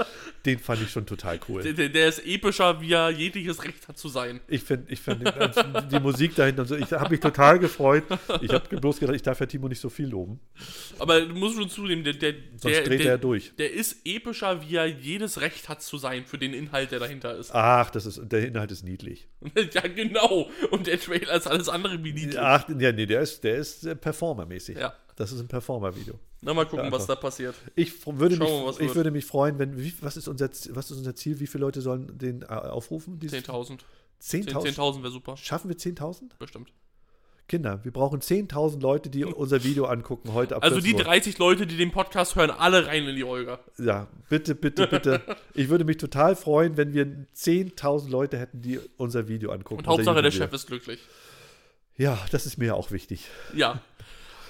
den 0.45 0.59
fand 0.59 0.81
ich 0.81 0.89
schon 0.89 1.05
total 1.05 1.39
cool. 1.47 1.61
Der, 1.63 1.89
der, 1.89 2.07
ist 2.07 2.25
epischer, 2.25 2.79
wie 2.81 2.93
er 2.93 3.09
jegliches 3.09 3.63
Recht 3.63 3.87
hat 3.87 3.97
zu 3.97 4.09
sein. 4.09 4.39
Ich 4.47 4.63
finde 4.63 4.91
ich 4.91 4.99
find 4.99 5.21
die, 5.21 5.87
die 5.91 5.99
Musik 5.99 6.35
dahinter 6.35 6.61
und 6.63 6.67
so, 6.67 6.75
ich 6.75 6.91
habe 6.91 7.09
mich 7.09 7.19
total 7.19 7.59
gefreut. 7.59 8.03
Ich 8.41 8.51
habe 8.51 8.77
bloß 8.77 8.99
gedacht, 8.99 9.15
ich 9.15 9.21
darf 9.21 9.39
ja 9.39 9.45
Timo 9.45 9.67
nicht 9.67 9.81
so 9.81 9.89
viel 9.89 10.07
loben. 10.07 10.39
Aber 10.99 11.21
du 11.21 11.33
musst 11.33 11.55
schon 11.55 11.69
zugeben, 11.69 12.03
der, 12.03 12.13
der, 12.13 12.33
Sonst 12.57 12.75
der, 12.75 12.83
dreht 12.83 12.99
der, 13.01 13.11
er 13.11 13.17
durch. 13.17 13.55
der 13.57 13.71
ist 13.71 14.05
epischer, 14.05 14.61
wie 14.61 14.75
er 14.75 14.87
jedes 14.87 15.41
Recht 15.41 15.69
hat 15.69 15.81
zu 15.81 15.97
sein 15.97 16.25
für 16.25 16.37
den 16.37 16.53
Inhalt, 16.53 16.91
der 16.91 16.99
dahinter 16.99 17.35
ist. 17.35 17.51
Ach, 17.53 17.89
das 17.89 18.05
ist, 18.05 18.21
der 18.23 18.47
Inhalt 18.47 18.71
ist 18.71 18.83
niedlich. 18.83 19.27
ja, 19.73 19.81
genau. 19.81 20.49
Und 20.71 20.87
der 20.87 20.99
Trailer 20.99 21.35
ist 21.35 21.47
alles 21.47 21.69
andere 21.69 22.03
wie 22.03 22.13
niedlich. 22.13 22.39
Ach, 22.39 22.67
ja, 22.69 22.91
nee, 22.91 23.05
der 23.05 23.21
ist, 23.21 23.43
der 23.43 23.55
ist 23.55 23.85
äh, 23.85 23.95
performermäßig. 23.95 24.77
Ja. 24.77 24.93
Das 25.17 25.31
ist 25.31 25.39
ein 25.41 25.47
Performer-Video. 25.47 26.13
Na, 26.41 26.53
mal 26.53 26.65
gucken, 26.65 26.85
Ja, 26.85 26.91
was 26.91 27.07
da 27.07 27.15
passiert. 27.15 27.55
Ich 27.75 28.05
würde, 28.05 28.35
Schauen 28.35 28.45
mich, 28.45 28.53
wir 28.53 28.59
mal, 28.61 28.67
was 28.67 28.75
ich 28.75 28.85
wird. 28.85 28.95
würde 28.95 29.11
mich 29.11 29.25
freuen, 29.25 29.57
wenn, 29.57 29.75
wie, 29.77 29.91
was, 30.01 30.15
ist 30.15 30.27
unser, 30.27 30.47
was 30.49 30.91
ist 30.91 30.97
unser 30.97 31.15
Ziel? 31.15 31.39
Wie 31.39 31.47
viele 31.47 31.63
Leute 31.65 31.81
sollen 31.81 32.17
den 32.19 32.43
äh, 32.43 32.45
aufrufen? 32.45 33.19
Dieses- 33.19 33.43
10.000. 33.43 33.79
10.000? 34.21 34.75
10.000 34.77 35.01
wäre 35.01 35.11
super. 35.11 35.35
Schaffen 35.35 35.69
wir 35.69 35.75
10.000? 35.75 36.37
Bestimmt. 36.39 36.71
Kinder, 37.47 37.79
wir 37.83 37.91
brauchen 37.91 38.19
10.000 38.19 38.79
Leute, 38.81 39.09
die 39.09 39.25
unser 39.25 39.63
Video 39.63 39.85
angucken 39.85 40.33
heute 40.33 40.55
ab 40.55 40.63
Also 40.63 40.75
14 40.75 40.91
die 40.91 40.97
Uhr. 40.97 41.03
30 41.05 41.37
Leute, 41.39 41.65
die 41.65 41.77
den 41.77 41.91
Podcast 41.91 42.35
hören, 42.35 42.51
alle 42.51 42.85
rein 42.85 43.07
in 43.07 43.15
die 43.15 43.23
Olga. 43.23 43.59
Ja, 43.79 44.07
bitte, 44.29 44.53
bitte, 44.53 44.85
bitte. 44.87 45.21
ich 45.55 45.69
würde 45.69 45.85
mich 45.85 45.97
total 45.97 46.35
freuen, 46.35 46.77
wenn 46.77 46.93
wir 46.93 47.05
10.000 47.35 48.09
Leute 48.09 48.37
hätten, 48.37 48.61
die 48.61 48.79
unser 48.97 49.27
Video 49.27 49.51
angucken. 49.51 49.79
Und 49.79 49.87
Hauptsache 49.87 50.21
der. 50.21 50.31
Chef 50.31 50.51
ist 50.53 50.67
glücklich. 50.67 50.99
Ja, 51.95 52.19
das 52.31 52.45
ist 52.45 52.57
mir 52.57 52.75
auch 52.75 52.91
wichtig. 52.91 53.25
Ja. 53.55 53.81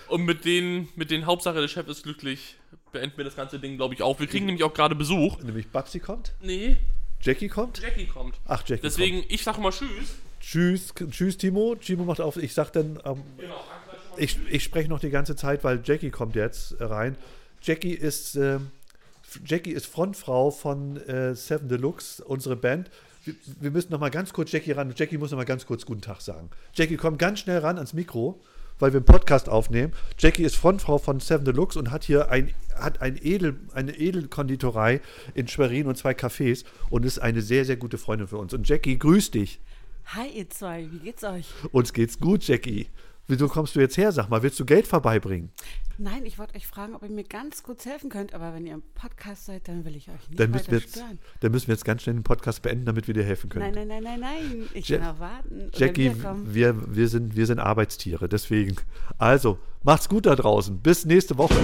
Und 0.10 0.24
mit 0.26 0.46
den, 0.46 0.88
mit 0.96 1.12
den 1.12 1.26
Hauptsache 1.26 1.60
der 1.60 1.68
Chef 1.68 1.88
ist 1.88 2.04
glücklich 2.04 2.56
beenden 2.92 3.18
wir 3.18 3.26
das 3.26 3.36
ganze 3.36 3.60
Ding, 3.60 3.76
glaube 3.78 3.94
ich, 3.94 4.02
auch. 4.02 4.20
Wir 4.20 4.28
kriegen 4.28 4.46
nämlich 4.46 4.64
auch 4.64 4.74
gerade 4.74 4.96
Besuch. 4.96 5.40
Nämlich 5.44 5.68
Babsi 5.68 6.00
kommt, 6.00 6.34
Nee, 6.42 6.78
Jackie 7.22 7.48
kommt. 7.50 7.82
Jackie 7.82 8.06
kommt. 8.06 8.36
Ach, 8.46 8.64
Jackie 8.66 8.82
Deswegen, 8.82 9.24
ich 9.28 9.44
sage 9.44 9.60
mal 9.62 9.72
Tschüss. 9.72 9.90
kommt. 9.90 10.40
Tschüss, 10.40 10.94
tschüss, 11.12 11.38
Timo. 11.38 11.76
Timo 11.76 12.06
macht 12.06 12.22
auf. 12.22 12.38
Ich 12.38 12.54
sag 12.54 12.72
dann, 12.72 13.00
ähm, 13.06 13.24
Genau. 13.38 13.56
ich, 14.18 14.38
ich 14.50 14.64
spreche 14.64 14.88
noch 14.90 15.00
die 15.00 15.10
ganze 15.10 15.36
Zeit, 15.36 15.64
weil 15.64 15.82
Jackie 15.84 16.10
kommt 16.12 16.36
jetzt 16.36 16.74
äh, 16.80 16.84
rein. 16.86 17.18
Jackie 17.62 17.94
ist, 17.94 18.36
ähm, 18.36 18.72
Jackie 19.46 19.72
ist 19.72 19.88
Frontfrau 19.88 20.52
von 20.52 20.98
äh, 21.08 21.36
Seven 21.36 21.68
Deluxe, 21.68 22.24
unsere 22.24 22.56
Band. 22.56 22.90
Wir, 23.26 23.36
wir 23.60 23.72
müssen 23.72 23.92
noch 23.92 24.00
mal 24.00 24.10
ganz 24.12 24.32
kurz 24.32 24.52
Jackie 24.52 24.72
ran. 24.72 24.94
Jackie 24.96 25.18
muss 25.18 25.32
noch 25.32 25.38
mal 25.38 25.44
ganz 25.44 25.66
kurz 25.66 25.86
Guten 25.86 26.02
Tag 26.02 26.22
sagen. 26.22 26.50
Jackie, 26.74 26.98
komm 26.98 27.18
ganz 27.18 27.40
schnell 27.40 27.58
ran 27.60 27.76
ans 27.78 27.94
Mikro, 27.94 28.40
weil 28.80 28.94
wir 28.94 28.98
einen 28.98 29.06
Podcast 29.06 29.50
aufnehmen. 29.50 29.94
Jackie 30.18 30.44
ist 30.44 30.56
Frontfrau 30.56 30.98
von 30.98 31.20
Seven 31.20 31.46
Deluxe 31.46 31.78
und 31.80 31.92
hat 31.92 32.04
hier 32.04 32.30
ein, 32.32 32.54
hat 32.76 33.02
ein 33.02 33.18
Edel, 33.22 33.60
eine 33.74 33.98
Edelkonditorei 33.98 35.02
in 35.34 35.48
Schwerin 35.48 35.88
und 35.88 35.98
zwei 35.98 36.12
Cafés 36.12 36.66
und 36.90 37.06
ist 37.06 37.20
eine 37.20 37.42
sehr, 37.42 37.66
sehr 37.66 37.78
gute 37.78 37.98
Freundin 37.98 38.28
für 38.28 38.38
uns. 38.38 38.54
Und 38.54 38.68
Jackie, 38.68 38.98
grüß 38.98 39.32
dich. 39.32 39.60
Hi 40.08 40.28
ihr 40.30 40.50
zwei, 40.50 40.88
wie 40.90 41.00
geht's 41.00 41.24
euch? 41.24 41.48
Uns 41.72 41.92
geht's 41.92 42.20
gut, 42.20 42.48
Jackie. 42.48 42.88
Wieso 43.30 43.50
kommst 43.50 43.76
du 43.76 43.82
jetzt 43.82 43.98
her? 43.98 44.12
Sag 44.14 44.30
mal, 44.30 44.42
willst 44.42 44.58
du 44.60 44.66
Geld 44.66 44.88
vorbeibringen? 44.88 45.50
Nein, 45.98 46.26
ich 46.26 46.40
wollte 46.40 46.56
euch 46.56 46.66
fragen, 46.66 46.96
ob 46.96 47.04
ihr 47.04 47.10
mir 47.10 47.24
ganz 47.26 47.62
kurz 47.64 47.86
helfen 47.86 48.10
könnt, 48.10 48.34
aber 48.34 48.54
wenn 48.54 48.66
ihr 48.66 48.74
im 48.76 48.84
Podcast 48.94 49.48
seid, 49.48 49.68
dann 49.68 49.84
will 49.84 49.96
ich 49.98 50.08
euch 50.10 50.30
nicht 50.30 50.40
Dann 50.40 50.52
müssen, 50.52 50.72
wir 50.72 50.80
jetzt, 50.80 50.92
stören. 50.92 51.20
dann 51.42 51.52
müssen 51.52 51.68
wir 51.68 51.74
jetzt 51.74 51.84
ganz 51.86 52.04
schnell 52.04 52.16
den 52.16 52.24
Podcast 52.24 52.62
beenden, 52.62 52.86
damit 52.86 53.08
wir 53.08 53.14
dir 53.14 53.24
helfen 53.26 53.50
können. 53.50 53.74
Nein, 53.74 53.88
nein, 53.88 54.04
nein, 54.04 54.20
nein, 54.20 54.20
nein. 54.52 54.70
Ich 54.74 54.88
Ja- 54.88 55.00
kann 55.00 55.16
auch 55.16 55.20
warten. 55.20 55.72
Jackie, 55.74 56.14
wir, 56.46 56.96
wir, 56.96 57.08
sind, 57.10 57.36
wir 57.36 57.48
sind 57.48 57.60
Arbeitstiere, 57.60 58.30
deswegen. 58.30 58.76
Also, 59.18 59.58
macht's 59.84 60.08
gut 60.08 60.26
da 60.28 60.36
draußen. 60.36 60.80
Bis 60.80 61.04
nächste 61.06 61.38
Woche. 61.38 61.56